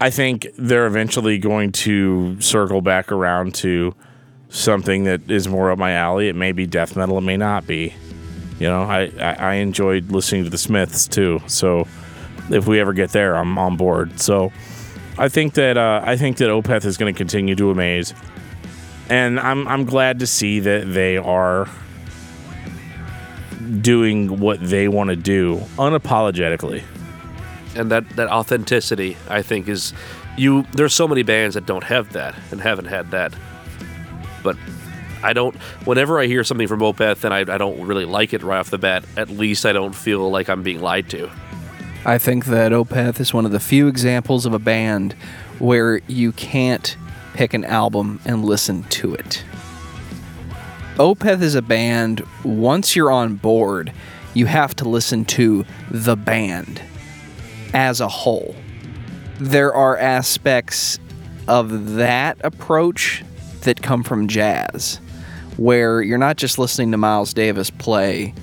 I 0.00 0.10
think 0.10 0.48
they're 0.58 0.86
eventually 0.86 1.38
going 1.38 1.72
to 1.72 2.40
circle 2.40 2.82
back 2.82 3.10
around 3.10 3.54
to 3.56 3.94
something 4.52 5.04
that 5.04 5.30
is 5.30 5.48
more 5.48 5.70
up 5.72 5.78
my 5.78 5.92
alley. 5.92 6.28
It 6.28 6.36
may 6.36 6.52
be 6.52 6.66
death 6.66 6.94
metal. 6.94 7.18
It 7.18 7.22
may 7.22 7.36
not 7.36 7.66
be. 7.66 7.94
You 8.58 8.68
know, 8.68 8.82
I, 8.82 9.10
I, 9.18 9.32
I 9.32 9.54
enjoyed 9.54 10.12
listening 10.12 10.44
to 10.44 10.50
the 10.50 10.58
Smiths 10.58 11.08
too. 11.08 11.40
So 11.46 11.88
if 12.50 12.66
we 12.68 12.78
ever 12.78 12.92
get 12.92 13.10
there, 13.10 13.34
I'm 13.34 13.58
on 13.58 13.76
board. 13.76 14.20
So 14.20 14.52
I 15.18 15.28
think 15.28 15.54
that 15.54 15.76
uh, 15.76 16.02
I 16.04 16.16
think 16.16 16.36
that 16.36 16.48
Opeth 16.48 16.84
is 16.84 16.96
going 16.96 17.12
to 17.12 17.16
continue 17.16 17.56
to 17.56 17.70
amaze, 17.70 18.14
and 19.08 19.40
I'm 19.40 19.66
I'm 19.66 19.84
glad 19.84 20.20
to 20.20 20.26
see 20.26 20.60
that 20.60 20.92
they 20.92 21.16
are 21.16 21.68
doing 23.80 24.38
what 24.40 24.60
they 24.60 24.86
want 24.88 25.10
to 25.10 25.16
do 25.16 25.56
unapologetically. 25.78 26.82
and 27.74 27.90
that 27.90 28.06
that 28.16 28.28
authenticity 28.28 29.16
i 29.30 29.40
think 29.40 29.66
is 29.68 29.94
you 30.36 30.66
there's 30.74 30.92
so 30.92 31.08
many 31.08 31.22
bands 31.22 31.54
that 31.54 31.64
don't 31.64 31.84
have 31.84 32.12
that 32.12 32.34
and 32.50 32.60
haven't 32.60 32.86
had 32.86 33.10
that 33.12 33.32
but 34.42 34.56
i 35.22 35.32
don't 35.32 35.54
whenever 35.86 36.20
i 36.20 36.26
hear 36.26 36.44
something 36.44 36.68
from 36.68 36.80
opeth 36.80 37.24
and 37.24 37.32
I, 37.32 37.40
I 37.40 37.58
don't 37.58 37.86
really 37.86 38.04
like 38.04 38.32
it 38.32 38.42
right 38.42 38.58
off 38.58 38.70
the 38.70 38.78
bat 38.78 39.04
at 39.16 39.28
least 39.28 39.64
i 39.66 39.72
don't 39.72 39.94
feel 39.94 40.30
like 40.30 40.48
i'm 40.48 40.62
being 40.62 40.80
lied 40.80 41.08
to 41.10 41.30
I 42.04 42.18
think 42.18 42.46
that 42.46 42.72
Opeth 42.72 43.20
is 43.20 43.32
one 43.32 43.46
of 43.46 43.52
the 43.52 43.60
few 43.60 43.86
examples 43.86 44.44
of 44.44 44.52
a 44.52 44.58
band 44.58 45.12
where 45.60 46.00
you 46.08 46.32
can't 46.32 46.96
pick 47.32 47.54
an 47.54 47.64
album 47.64 48.20
and 48.24 48.44
listen 48.44 48.82
to 48.84 49.14
it. 49.14 49.44
Opeth 50.96 51.40
is 51.40 51.54
a 51.54 51.62
band, 51.62 52.26
once 52.44 52.96
you're 52.96 53.10
on 53.12 53.36
board, 53.36 53.92
you 54.34 54.46
have 54.46 54.74
to 54.76 54.88
listen 54.88 55.24
to 55.26 55.64
the 55.92 56.16
band 56.16 56.82
as 57.72 58.00
a 58.00 58.08
whole. 58.08 58.56
There 59.38 59.72
are 59.72 59.96
aspects 59.96 60.98
of 61.46 61.94
that 61.94 62.36
approach 62.42 63.22
that 63.62 63.82
come 63.82 64.02
from 64.02 64.28
jazz, 64.28 65.00
where 65.56 66.02
you're 66.02 66.18
not 66.18 66.36
just 66.36 66.58
listening 66.58 66.90
to 66.92 66.96
Miles 66.96 67.34
Davis 67.34 67.70
play 67.70 68.34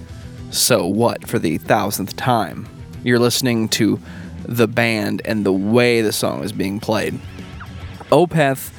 So 0.51 0.85
What 0.85 1.27
for 1.27 1.39
the 1.39 1.57
thousandth 1.57 2.15
time. 2.15 2.67
You're 3.03 3.19
listening 3.19 3.69
to 3.69 3.99
the 4.45 4.67
band 4.67 5.21
and 5.25 5.45
the 5.45 5.53
way 5.53 6.01
the 6.01 6.11
song 6.11 6.43
is 6.43 6.51
being 6.51 6.79
played. 6.79 7.19
Opeth 8.11 8.71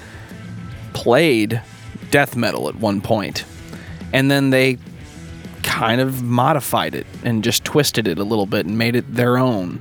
played 0.92 1.62
death 2.10 2.36
metal 2.36 2.68
at 2.68 2.76
one 2.76 3.00
point, 3.00 3.44
and 4.12 4.30
then 4.30 4.50
they 4.50 4.78
kind 5.62 6.00
of 6.00 6.22
modified 6.22 6.94
it 6.94 7.06
and 7.22 7.44
just 7.44 7.64
twisted 7.64 8.08
it 8.08 8.18
a 8.18 8.24
little 8.24 8.46
bit 8.46 8.66
and 8.66 8.76
made 8.76 8.96
it 8.96 9.14
their 9.14 9.38
own. 9.38 9.80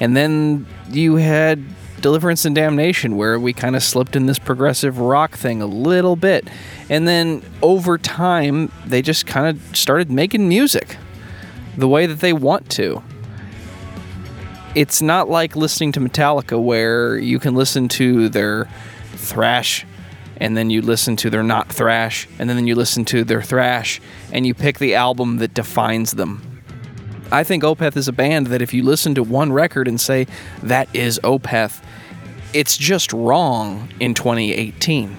And 0.00 0.16
then 0.16 0.66
you 0.90 1.16
had 1.16 1.62
Deliverance 2.00 2.44
and 2.44 2.54
Damnation, 2.54 3.16
where 3.16 3.38
we 3.38 3.52
kind 3.52 3.76
of 3.76 3.82
slipped 3.82 4.16
in 4.16 4.26
this 4.26 4.38
progressive 4.38 4.98
rock 4.98 5.36
thing 5.36 5.60
a 5.60 5.66
little 5.66 6.16
bit. 6.16 6.48
And 6.88 7.06
then 7.06 7.42
over 7.62 7.98
time, 7.98 8.72
they 8.86 9.02
just 9.02 9.26
kind 9.26 9.46
of 9.46 9.76
started 9.76 10.10
making 10.10 10.48
music 10.48 10.96
the 11.76 11.88
way 11.88 12.06
that 12.06 12.20
they 12.20 12.32
want 12.32 12.70
to. 12.70 13.02
It's 14.74 15.02
not 15.02 15.28
like 15.28 15.56
listening 15.56 15.92
to 15.92 16.00
Metallica, 16.00 16.62
where 16.62 17.16
you 17.16 17.38
can 17.38 17.54
listen 17.54 17.88
to 17.88 18.28
their 18.28 18.68
thrash 19.14 19.84
and 20.40 20.56
then 20.56 20.70
you 20.70 20.80
listen 20.80 21.16
to 21.16 21.30
their 21.30 21.42
not 21.42 21.68
thrash, 21.68 22.28
and 22.38 22.48
then 22.48 22.66
you 22.66 22.74
listen 22.74 23.04
to 23.06 23.24
their 23.24 23.42
thrash, 23.42 24.00
and 24.32 24.46
you 24.46 24.54
pick 24.54 24.78
the 24.78 24.94
album 24.94 25.38
that 25.38 25.52
defines 25.52 26.12
them. 26.12 26.47
I 27.30 27.44
think 27.44 27.62
Opeth 27.62 27.96
is 27.96 28.08
a 28.08 28.12
band 28.12 28.46
that 28.48 28.62
if 28.62 28.72
you 28.72 28.82
listen 28.82 29.14
to 29.14 29.22
one 29.22 29.52
record 29.52 29.86
and 29.86 30.00
say 30.00 30.26
that 30.62 30.88
is 30.94 31.20
Opeth, 31.22 31.82
it's 32.54 32.76
just 32.76 33.12
wrong 33.12 33.88
in 34.00 34.14
2018. 34.14 35.16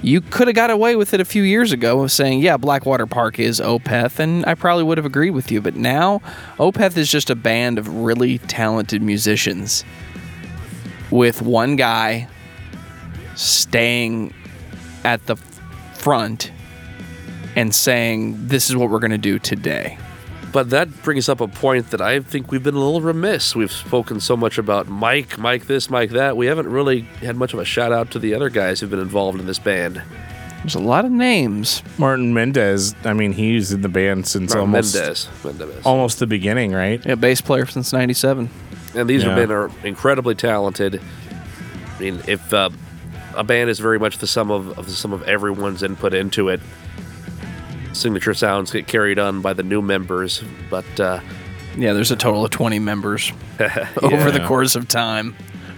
You 0.00 0.20
could 0.20 0.46
have 0.46 0.54
got 0.54 0.70
away 0.70 0.96
with 0.96 1.12
it 1.12 1.20
a 1.20 1.24
few 1.24 1.42
years 1.42 1.72
ago 1.72 2.02
of 2.02 2.12
saying, 2.12 2.40
yeah, 2.40 2.56
Blackwater 2.56 3.06
Park 3.06 3.38
is 3.38 3.60
Opeth, 3.60 4.18
and 4.18 4.46
I 4.46 4.54
probably 4.54 4.84
would 4.84 4.96
have 4.96 5.04
agreed 5.04 5.30
with 5.30 5.50
you. 5.50 5.60
But 5.60 5.74
now, 5.74 6.20
Opeth 6.58 6.96
is 6.96 7.10
just 7.10 7.28
a 7.28 7.34
band 7.34 7.78
of 7.78 7.88
really 7.88 8.38
talented 8.38 9.02
musicians 9.02 9.84
with 11.10 11.42
one 11.42 11.76
guy 11.76 12.28
staying 13.34 14.32
at 15.04 15.26
the 15.26 15.36
front 15.94 16.52
and 17.56 17.74
saying, 17.74 18.46
this 18.46 18.70
is 18.70 18.76
what 18.76 18.88
we're 18.88 19.00
going 19.00 19.10
to 19.10 19.18
do 19.18 19.38
today. 19.38 19.98
But 20.52 20.70
that 20.70 21.02
brings 21.02 21.28
up 21.28 21.40
a 21.40 21.48
point 21.48 21.90
that 21.90 22.00
i 22.00 22.20
think 22.20 22.50
we've 22.50 22.62
been 22.62 22.74
a 22.74 22.78
little 22.78 23.00
remiss 23.00 23.54
we've 23.56 23.72
spoken 23.72 24.20
so 24.20 24.36
much 24.36 24.58
about 24.58 24.88
mike 24.88 25.36
mike 25.38 25.66
this 25.66 25.90
mike 25.90 26.10
that 26.10 26.36
we 26.36 26.46
haven't 26.46 26.68
really 26.68 27.00
had 27.20 27.36
much 27.36 27.52
of 27.52 27.58
a 27.60 27.64
shout 27.64 27.92
out 27.92 28.10
to 28.10 28.18
the 28.18 28.34
other 28.34 28.48
guys 28.48 28.80
who've 28.80 28.90
been 28.90 28.98
involved 29.00 29.38
in 29.40 29.46
this 29.46 29.58
band 29.58 30.02
There's 30.62 30.74
a 30.74 30.80
lot 30.80 31.04
of 31.04 31.12
names. 31.12 31.82
Martin 31.98 32.34
Mendez. 32.34 32.92
I 33.04 33.12
mean, 33.12 33.30
he's 33.32 33.70
in 33.72 33.80
the 33.82 33.88
band 33.88 34.26
since 34.26 34.54
Or 34.54 34.60
almost 34.60 34.94
mendez 34.94 35.28
mendez 35.44 35.86
almost 35.86 36.18
the 36.18 36.26
beginning, 36.26 36.72
right? 36.72 37.00
Yeah, 37.06 37.14
bass 37.14 37.40
player 37.40 37.64
since 37.66 37.92
97. 37.92 38.50
and 38.96 39.08
these 39.08 39.22
Yeah. 39.22 39.36
men 39.36 39.52
are 39.52 39.70
incredibly 39.84 40.34
talented. 40.34 41.00
I 41.96 42.00
mean, 42.00 42.20
if 42.26 42.52
uh, 42.52 42.70
a 43.36 43.44
band 43.44 43.70
is 43.70 43.78
very 43.78 43.98
much 44.00 44.18
the 44.18 44.26
sum 44.26 44.50
of, 44.50 44.76
of 44.78 44.86
the 44.86 44.92
sum 44.92 45.12
of 45.12 45.22
everyone's 45.22 45.82
input 45.84 46.12
into 46.12 46.48
it, 46.48 46.60
signature 47.98 48.34
sounds 48.34 48.70
get 48.70 48.86
carried 48.86 49.18
on 49.18 49.40
by 49.42 49.52
the 49.52 49.62
new 49.62 49.82
members. 49.82 50.42
But 50.70 51.00
uh, 51.00 51.20
Yeah, 51.76 51.92
there's 51.92 52.10
a 52.10 52.16
total 52.16 52.44
of 52.44 52.50
20 52.50 52.78
members 52.78 53.32
over 54.02 54.30
the 54.30 54.44
course 54.46 54.74
of 54.76 54.88
time. 54.88 55.36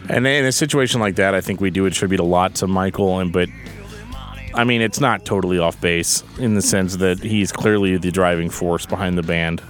And 0.09 0.27
in 0.27 0.45
a 0.45 0.53
situation 0.53 1.01
like 1.01 1.17
that, 1.17 1.35
I 1.35 1.41
think 1.41 1.61
we 1.61 1.71
do 1.71 1.87
attribute 1.87 2.21
a 2.21 2.25
lot 2.25 2.57
to 2.57 2.67
Michael. 2.67 3.21
And 3.21 3.33
but 3.33 3.49
I 4.55 4.65
mean, 4.65 4.81
it's 4.81 5.01
not 5.01 5.25
totally 5.25 5.59
off 5.59 5.81
base 5.81 6.25
in 6.39 6.55
the 6.55 6.63
sense 6.63 6.97
that 6.97 7.21
he's 7.21 7.53
clearly 7.53 7.97
the 7.97 8.11
driving 8.11 8.51
force 8.51 8.87
behind 8.87 9.17
the 9.17 9.23
band. 9.23 9.63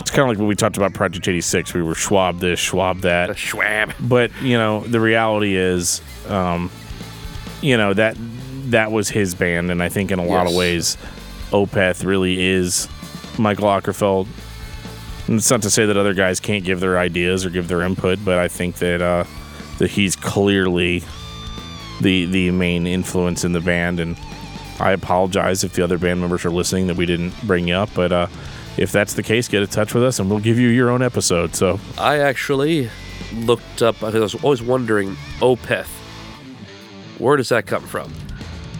It's 0.00 0.10
kind 0.10 0.22
of 0.22 0.28
like 0.28 0.38
what 0.38 0.46
we 0.46 0.54
talked 0.54 0.76
about 0.76 0.94
Project 0.94 1.26
86. 1.26 1.74
We 1.74 1.82
were 1.82 1.94
Schwab 1.94 2.38
this, 2.38 2.60
Schwab 2.60 3.00
that. 3.00 3.36
Schwab. 3.36 3.92
But 4.00 4.30
you 4.42 4.56
know, 4.56 4.80
the 4.80 5.00
reality 5.00 5.56
is, 5.56 6.00
um, 6.28 6.70
you 7.60 7.76
know 7.76 7.94
that 7.94 8.16
that 8.70 8.92
was 8.92 9.08
his 9.08 9.34
band, 9.34 9.70
and 9.70 9.82
I 9.82 9.88
think 9.88 10.10
in 10.10 10.18
a 10.18 10.24
lot 10.24 10.46
of 10.46 10.54
ways, 10.54 10.96
Opeth 11.54 12.04
really 12.04 12.44
is 12.44 12.88
Michael 13.38 13.66
Åkerfeldt. 13.66 14.26
And 15.28 15.36
it's 15.38 15.50
not 15.50 15.62
to 15.62 15.70
say 15.70 15.86
that 15.86 15.96
other 15.96 16.12
guys 16.12 16.40
can't 16.40 16.64
give 16.64 16.80
their 16.80 16.98
ideas 16.98 17.46
or 17.46 17.50
give 17.50 17.68
their 17.68 17.82
input, 17.82 18.18
but 18.24 18.38
I 18.38 18.48
think 18.48 18.76
that 18.76 19.00
uh, 19.00 19.24
that 19.78 19.90
he's 19.90 20.16
clearly 20.16 21.02
the 22.00 22.26
the 22.26 22.50
main 22.50 22.88
influence 22.88 23.44
in 23.44 23.52
the 23.52 23.60
band. 23.60 24.00
And 24.00 24.18
I 24.80 24.90
apologize 24.90 25.62
if 25.62 25.74
the 25.74 25.82
other 25.82 25.96
band 25.96 26.20
members 26.20 26.44
are 26.44 26.50
listening 26.50 26.88
that 26.88 26.96
we 26.96 27.06
didn't 27.06 27.32
bring 27.46 27.68
you 27.68 27.74
up, 27.76 27.90
but 27.94 28.10
uh, 28.10 28.26
if 28.76 28.90
that's 28.90 29.14
the 29.14 29.22
case, 29.22 29.46
get 29.46 29.62
in 29.62 29.68
touch 29.68 29.94
with 29.94 30.02
us, 30.02 30.18
and 30.18 30.28
we'll 30.28 30.40
give 30.40 30.58
you 30.58 30.68
your 30.68 30.90
own 30.90 31.02
episode. 31.02 31.54
So 31.54 31.78
I 31.96 32.18
actually 32.18 32.90
looked 33.32 33.80
up. 33.80 34.02
I 34.02 34.10
was 34.10 34.34
always 34.42 34.60
wondering, 34.60 35.16
Opeth. 35.38 35.86
Where 37.18 37.36
does 37.36 37.50
that 37.50 37.66
come 37.66 37.86
from? 37.86 38.12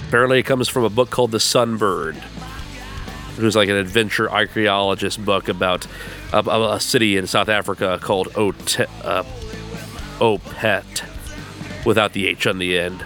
Apparently, 0.09 0.40
it 0.40 0.42
comes 0.42 0.68
from 0.68 0.82
a 0.82 0.90
book 0.90 1.10
called 1.10 1.30
The 1.30 1.38
Sunbird. 1.38 2.20
Was 3.39 3.56
like 3.56 3.69
an 3.69 3.77
adventure 3.77 4.31
archaeologist 4.31 5.24
book 5.24 5.48
about 5.48 5.86
a, 6.32 6.39
a- 6.39 6.74
a 6.77 6.81
city 6.81 7.16
in 7.16 7.27
South 7.27 7.48
Africa 7.48 7.98
called 8.01 8.28
Ote, 8.36 8.81
uh, 9.05 9.24
Opet, 10.20 11.05
without 11.85 12.12
the 12.12 12.28
H 12.28 12.47
on 12.47 12.59
the 12.59 12.78
end. 12.78 13.05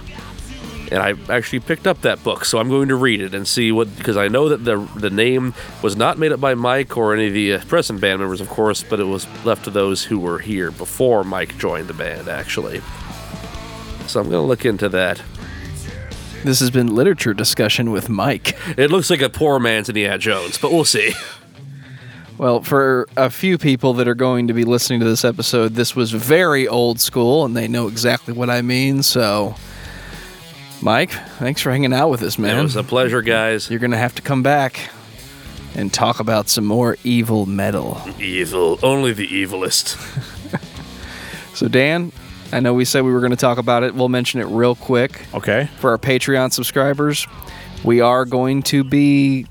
And 0.91 1.03
I 1.03 1.15
actually 1.31 1.61
picked 1.61 1.87
up 1.87 2.01
that 2.03 2.23
book, 2.23 2.45
so 2.45 2.59
I'm 2.59 2.69
going 2.69 2.89
to 2.89 2.95
read 2.95 3.21
it 3.21 3.35
and 3.35 3.47
see 3.49 3.73
what 3.73 3.95
because 3.97 4.17
I 4.17 4.29
know 4.29 4.49
that 4.51 4.65
the 4.65 4.77
the 4.97 5.11
name 5.11 5.55
was 5.83 5.97
not 5.97 6.19
made 6.19 6.33
up 6.33 6.41
by 6.41 6.55
Mike 6.55 6.97
or 6.97 7.13
any 7.15 7.27
of 7.29 7.33
the 7.35 7.55
uh, 7.55 7.65
present 7.65 8.01
band 8.01 8.21
members, 8.21 8.41
of 8.41 8.49
course, 8.49 8.83
but 8.83 8.99
it 9.01 9.05
was 9.05 9.27
left 9.45 9.65
to 9.65 9.71
those 9.71 10.05
who 10.05 10.19
were 10.19 10.39
here 10.39 10.71
before 10.71 11.25
Mike 11.25 11.59
joined 11.59 11.89
the 11.89 11.95
band, 11.95 12.29
actually. 12.29 12.81
So 14.07 14.21
I'm 14.21 14.31
going 14.31 14.43
to 14.43 14.49
look 14.49 14.65
into 14.65 14.89
that. 14.91 15.21
This 16.44 16.60
has 16.60 16.70
been 16.70 16.94
literature 16.94 17.35
discussion 17.35 17.90
with 17.90 18.09
Mike. 18.09 18.56
It 18.78 18.90
looks 18.90 19.10
like 19.10 19.20
a 19.20 19.28
poor 19.28 19.59
man's 19.59 19.89
Indiana 19.89 20.19
Jones, 20.19 20.56
but 20.59 20.70
we'll 20.73 20.85
see. 20.85 21.12
Well, 22.39 22.62
for 22.62 23.09
a 23.16 23.28
few 23.31 23.59
people 23.59 23.94
that 23.94 24.06
are 24.06 24.15
going 24.15 24.47
to 24.47 24.55
be 24.55 24.62
listening 24.65 25.01
to 25.01 25.06
this 25.06 25.24
episode, 25.24 25.74
this 25.74 25.97
was 25.97 26.12
very 26.12 26.69
old 26.69 27.01
school 27.01 27.44
and 27.44 27.56
they 27.56 27.66
know 27.66 27.89
exactly 27.89 28.32
what 28.32 28.48
I 28.48 28.62
mean. 28.62 29.02
So 29.02 29.56
Mike, 30.81 31.10
thanks 31.39 31.60
for 31.60 31.73
hanging 31.73 31.93
out 31.93 32.09
with 32.10 32.23
us, 32.23 32.39
man. 32.39 32.56
It 32.56 32.62
was 32.62 32.77
a 32.77 32.85
pleasure, 32.85 33.20
guys. 33.23 33.69
You're 33.69 33.81
going 33.81 33.90
to 33.90 33.97
have 33.97 34.15
to 34.15 34.23
come 34.23 34.44
back 34.44 34.78
and 35.74 35.93
talk 35.93 36.20
about 36.20 36.48
some 36.48 36.65
more 36.65 36.97
evil 37.02 37.47
metal. 37.47 38.01
Evil. 38.20 38.78
Only 38.82 39.12
the 39.12 39.27
evilest. 39.27 39.97
So, 41.55 41.66
Dan, 41.66 42.12
I 42.53 42.61
know 42.61 42.73
we 42.75 42.85
said 42.85 43.05
we 43.05 43.12
were 43.12 43.20
going 43.20 43.31
to 43.31 43.37
talk 43.37 43.59
about 43.59 43.83
it. 43.83 43.95
We'll 43.95 44.09
mention 44.09 44.41
it 44.41 44.45
real 44.45 44.75
quick. 44.75 45.27
Okay. 45.35 45.69
For 45.79 45.91
our 45.91 45.99
Patreon 45.99 46.53
subscribers, 46.53 47.27
we 47.85 48.01
are 48.01 48.25
going 48.25 48.62
to 48.65 48.85
be 48.85 49.47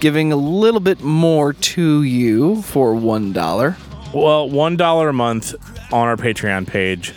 giving 0.00 0.32
a 0.32 0.36
little 0.36 0.80
bit 0.80 1.00
more 1.02 1.52
to 1.52 2.02
you 2.02 2.62
for 2.62 2.94
$1. 2.94 3.76
Well, 4.14 4.48
one 4.48 4.76
dollar 4.76 5.10
a 5.10 5.12
month 5.12 5.54
on 5.92 6.08
our 6.08 6.16
Patreon 6.16 6.66
page 6.66 7.14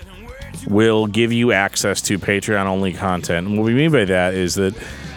will 0.68 1.08
give 1.08 1.32
you 1.32 1.52
access 1.52 2.02
to 2.04 2.20
Patreon 2.20 2.66
only 2.66 2.94
content. 2.94 3.48
And 3.48 3.58
what 3.58 3.64
we 3.64 3.74
mean 3.74 3.92
by 3.92 4.06
that 4.06 4.34
is 4.34 4.56
that 4.56 4.76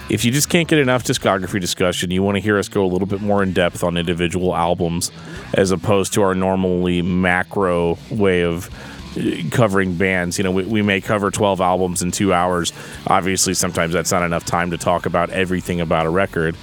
if 0.08 0.24
you 0.24 0.30
just 0.30 0.48
can't 0.48 0.68
get 0.68 0.78
enough 0.78 1.04
discography 1.04 1.60
discussion, 1.60 2.10
you 2.10 2.22
want 2.22 2.36
to 2.36 2.40
hear 2.40 2.58
us 2.58 2.68
go 2.68 2.84
a 2.84 2.86
little 2.86 3.06
bit 3.06 3.20
more 3.20 3.42
in 3.42 3.52
depth 3.52 3.82
on 3.82 3.96
individual 3.96 4.54
albums 4.54 5.10
as 5.54 5.70
opposed 5.70 6.12
to 6.14 6.22
our 6.22 6.34
normally 6.34 7.02
macro 7.02 7.98
way 8.10 8.42
of 8.44 8.70
covering 9.50 9.94
bands. 9.94 10.38
You 10.38 10.44
know, 10.44 10.50
we, 10.50 10.64
we 10.64 10.82
may 10.82 11.00
cover 11.00 11.30
12 11.30 11.60
albums 11.60 12.02
in 12.02 12.10
two 12.10 12.32
hours. 12.32 12.72
Obviously, 13.06 13.54
sometimes 13.54 13.92
that's 13.92 14.12
not 14.12 14.22
enough 14.22 14.44
time 14.44 14.70
to 14.70 14.78
talk 14.78 15.06
about 15.06 15.30
everything 15.30 15.80
about 15.80 16.06
a 16.06 16.10
record. 16.10 16.56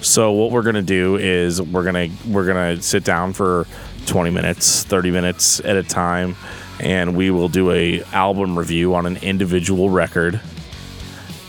So 0.00 0.32
what 0.32 0.52
we're 0.52 0.62
gonna 0.62 0.82
do 0.82 1.16
is 1.16 1.60
we're 1.60 1.84
gonna 1.84 2.08
we're 2.28 2.46
gonna 2.46 2.80
sit 2.80 3.02
down 3.04 3.32
for 3.32 3.66
20 4.06 4.30
minutes, 4.30 4.84
30 4.84 5.10
minutes 5.10 5.60
at 5.60 5.76
a 5.76 5.82
time, 5.82 6.36
and 6.80 7.16
we 7.16 7.30
will 7.30 7.48
do 7.48 7.72
a 7.72 8.02
album 8.12 8.58
review 8.58 8.94
on 8.94 9.06
an 9.06 9.16
individual 9.18 9.90
record. 9.90 10.40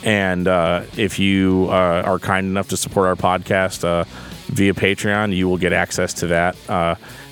And 0.03 0.47
uh, 0.47 0.83
if 0.97 1.19
you 1.19 1.67
uh, 1.69 2.03
are 2.05 2.19
kind 2.19 2.47
enough 2.47 2.69
to 2.69 2.77
support 2.77 3.07
our 3.07 3.15
podcast 3.15 3.83
uh, 3.83 4.05
via 4.47 4.73
Patreon, 4.73 5.35
you 5.35 5.47
will 5.47 5.57
get 5.57 5.73
access 5.73 6.13
to 6.15 6.27
that. 6.27 6.57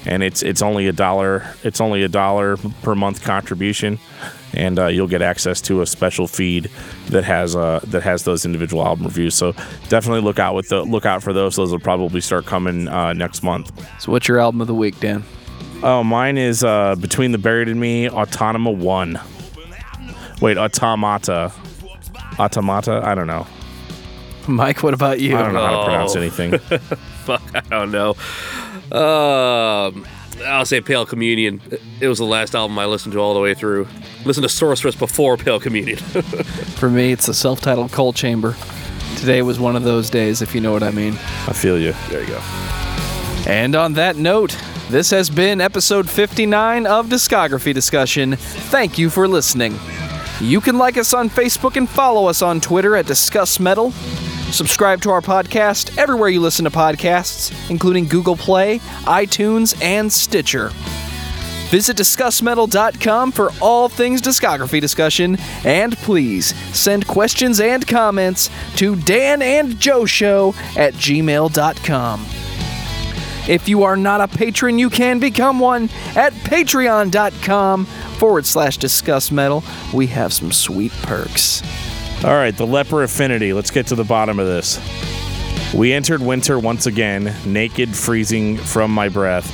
And 0.07 0.23
it's 0.23 0.41
it's 0.41 0.61
only 0.61 0.87
a 0.87 0.93
dollar. 0.93 1.45
It's 1.63 1.81
only 1.81 2.01
a 2.01 2.07
dollar 2.07 2.55
per 2.81 2.95
month 2.95 3.23
contribution, 3.23 3.99
and 4.53 4.79
uh, 4.79 4.85
you'll 4.87 5.09
get 5.09 5.21
access 5.21 5.59
to 5.63 5.81
a 5.81 5.85
special 5.85 6.27
feed 6.27 6.71
that 7.09 7.25
has 7.25 7.57
uh, 7.57 7.81
that 7.87 8.03
has 8.03 8.23
those 8.23 8.45
individual 8.45 8.85
album 8.85 9.05
reviews. 9.05 9.35
So 9.35 9.51
definitely 9.89 10.21
look 10.21 10.39
out 10.39 10.55
with 10.55 10.69
the 10.69 10.81
look 10.83 11.05
out 11.05 11.21
for 11.21 11.33
those. 11.33 11.57
Those 11.57 11.71
will 11.71 11.79
probably 11.79 12.21
start 12.21 12.45
coming 12.45 12.87
uh, 12.87 13.11
next 13.11 13.43
month. 13.43 13.69
So, 14.01 14.13
what's 14.13 14.29
your 14.29 14.39
album 14.39 14.61
of 14.61 14.67
the 14.67 14.73
week, 14.75 14.97
Dan? 15.01 15.23
Oh, 15.83 16.03
mine 16.05 16.37
is 16.37 16.63
uh, 16.63 16.95
Between 16.95 17.33
the 17.33 17.37
Buried 17.37 17.67
and 17.67 17.79
Me, 17.79 18.07
Autonoma 18.07 18.75
1. 18.75 19.19
Wait, 20.41 20.57
Automata. 20.57 21.51
Automata? 22.39 23.01
I 23.03 23.13
don't 23.13 23.27
know. 23.27 23.45
Mike, 24.47 24.81
what 24.81 24.93
about 24.93 25.19
you? 25.19 25.35
I 25.37 25.41
don't 25.41 25.53
know 25.53 25.65
how 25.65 25.79
to 25.79 25.85
pronounce 25.85 26.15
Oh. 26.15 26.19
anything. 26.21 26.57
Fuck, 27.27 27.41
I 27.53 27.59
don't 27.69 27.91
know. 27.91 28.15
Um, 28.91 30.05
I'll 30.45 30.65
say 30.65 30.81
Pale 30.81 31.07
Communion. 31.07 31.61
It 31.99 32.07
was 32.07 32.19
the 32.19 32.25
last 32.25 32.55
album 32.55 32.77
I 32.77 32.85
listened 32.85 33.13
to 33.13 33.19
all 33.19 33.33
the 33.33 33.39
way 33.39 33.53
through. 33.53 33.87
Listen 34.25 34.43
to 34.43 34.49
Sorceress 34.49 34.95
before 34.95 35.37
Pale 35.37 35.59
Communion. 35.61 35.97
For 36.77 36.89
me, 36.89 37.11
it's 37.11 37.25
the 37.25 37.33
self 37.33 37.61
titled 37.61 37.91
Coal 37.91 38.13
Chamber. 38.13 38.55
Today 39.17 39.41
was 39.41 39.59
one 39.59 39.75
of 39.75 39.83
those 39.83 40.09
days, 40.09 40.41
if 40.41 40.53
you 40.53 40.61
know 40.61 40.71
what 40.71 40.83
I 40.83 40.91
mean. 40.91 41.13
I 41.47 41.53
feel 41.53 41.79
you. 41.79 41.93
there 42.09 42.21
you 42.21 42.27
go. 42.27 42.39
And 43.47 43.75
on 43.75 43.93
that 43.93 44.17
note, 44.17 44.55
this 44.89 45.09
has 45.09 45.29
been 45.29 45.59
episode 45.59 46.09
59 46.09 46.85
of 46.85 47.07
Discography 47.07 47.73
Discussion. 47.73 48.35
Thank 48.35 48.97
you 48.97 49.09
for 49.09 49.27
listening. 49.27 49.77
You 50.39 50.61
can 50.61 50.77
like 50.77 50.97
us 50.97 51.13
on 51.13 51.29
Facebook 51.29 51.77
and 51.77 51.89
follow 51.89 52.27
us 52.27 52.41
on 52.41 52.61
Twitter 52.61 52.95
at 52.95 53.07
Discuss 53.07 53.59
Metal. 53.59 53.91
Subscribe 54.51 55.01
to 55.01 55.09
our 55.11 55.21
podcast 55.21 55.97
everywhere 55.97 56.29
you 56.29 56.39
listen 56.41 56.65
to 56.65 56.71
podcasts, 56.71 57.53
including 57.69 58.07
Google 58.07 58.35
Play, 58.35 58.79
iTunes, 59.03 59.79
and 59.83 60.11
Stitcher. 60.11 60.71
Visit 61.69 61.97
DiscussMetal.com 61.97 63.33
for 63.33 63.51
all 63.61 63.89
things 63.89 64.21
discography 64.21 64.79
discussion, 64.79 65.37
and 65.65 65.97
please 65.97 66.55
send 66.73 67.05
questions 67.07 67.59
and 67.59 67.85
comments 67.85 68.49
to 68.77 68.95
Dan 68.95 69.41
and 69.41 69.77
Joe 69.77 70.05
Show 70.05 70.55
at 70.77 70.93
gmail.com. 70.93 72.25
If 73.49 73.67
you 73.67 73.83
are 73.83 73.97
not 73.97 74.21
a 74.21 74.27
patron, 74.27 74.79
you 74.79 74.89
can 74.89 75.19
become 75.19 75.59
one 75.59 75.89
at 76.15 76.33
patreon.com 76.33 77.85
forward 77.85 78.45
slash 78.45 78.77
discuss 78.77 79.29
metal. 79.29 79.63
We 79.93 80.07
have 80.07 80.31
some 80.31 80.51
sweet 80.53 80.91
perks. 81.03 81.61
All 82.23 82.33
right, 82.33 82.55
the 82.55 82.65
leper 82.65 83.03
affinity. 83.03 83.53
Let's 83.53 83.69
get 83.69 83.87
to 83.87 83.95
the 83.95 84.03
bottom 84.03 84.39
of 84.39 84.47
this. 84.47 84.79
We 85.73 85.93
entered 85.93 86.19
winter 86.19 86.57
once 86.57 86.87
again, 86.87 87.35
naked, 87.45 87.95
freezing 87.95 88.57
from 88.57 88.89
my 88.89 89.07
breath. 89.07 89.53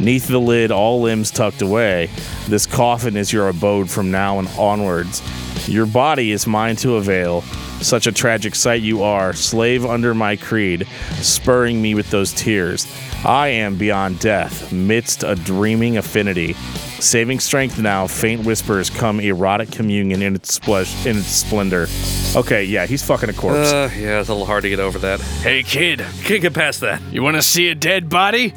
Neath 0.00 0.28
the 0.28 0.38
lid, 0.38 0.70
all 0.70 1.00
limbs 1.00 1.32
tucked 1.32 1.62
away. 1.62 2.10
This 2.46 2.64
coffin 2.64 3.16
is 3.16 3.32
your 3.32 3.48
abode 3.48 3.90
from 3.90 4.12
now 4.12 4.38
and 4.38 4.46
onwards. 4.56 5.20
Your 5.68 5.86
body 5.86 6.30
is 6.30 6.46
mine 6.46 6.76
to 6.76 6.94
avail. 6.94 7.42
Such 7.80 8.06
a 8.06 8.12
tragic 8.12 8.54
sight 8.54 8.82
you 8.82 9.02
are, 9.02 9.32
slave 9.32 9.84
under 9.84 10.14
my 10.14 10.36
creed, 10.36 10.86
spurring 11.14 11.82
me 11.82 11.94
with 11.96 12.10
those 12.10 12.32
tears. 12.32 12.86
I 13.26 13.48
am 13.48 13.76
beyond 13.76 14.20
death, 14.20 14.72
midst 14.72 15.24
a 15.24 15.34
dreaming 15.34 15.96
affinity. 15.96 16.52
Saving 17.00 17.40
strength 17.40 17.76
now, 17.76 18.06
faint 18.06 18.46
whispers 18.46 18.88
come 18.88 19.18
erotic 19.18 19.72
communion 19.72 20.22
in 20.22 20.36
its 20.36 20.58
in 21.04 21.16
its 21.16 21.26
splendor. 21.26 21.88
Okay, 22.36 22.62
yeah, 22.62 22.86
he's 22.86 23.02
fucking 23.02 23.28
a 23.28 23.32
corpse. 23.32 23.72
Uh, 23.72 23.90
yeah, 23.96 24.20
it's 24.20 24.28
a 24.28 24.32
little 24.32 24.46
hard 24.46 24.62
to 24.62 24.68
get 24.68 24.78
over 24.78 25.00
that. 25.00 25.20
Hey, 25.20 25.64
kid, 25.64 26.04
can't 26.22 26.40
get 26.40 26.54
past 26.54 26.80
that. 26.82 27.02
You 27.10 27.24
want 27.24 27.34
to 27.34 27.42
see 27.42 27.68
a 27.68 27.74
dead 27.74 28.08
body? 28.08 28.54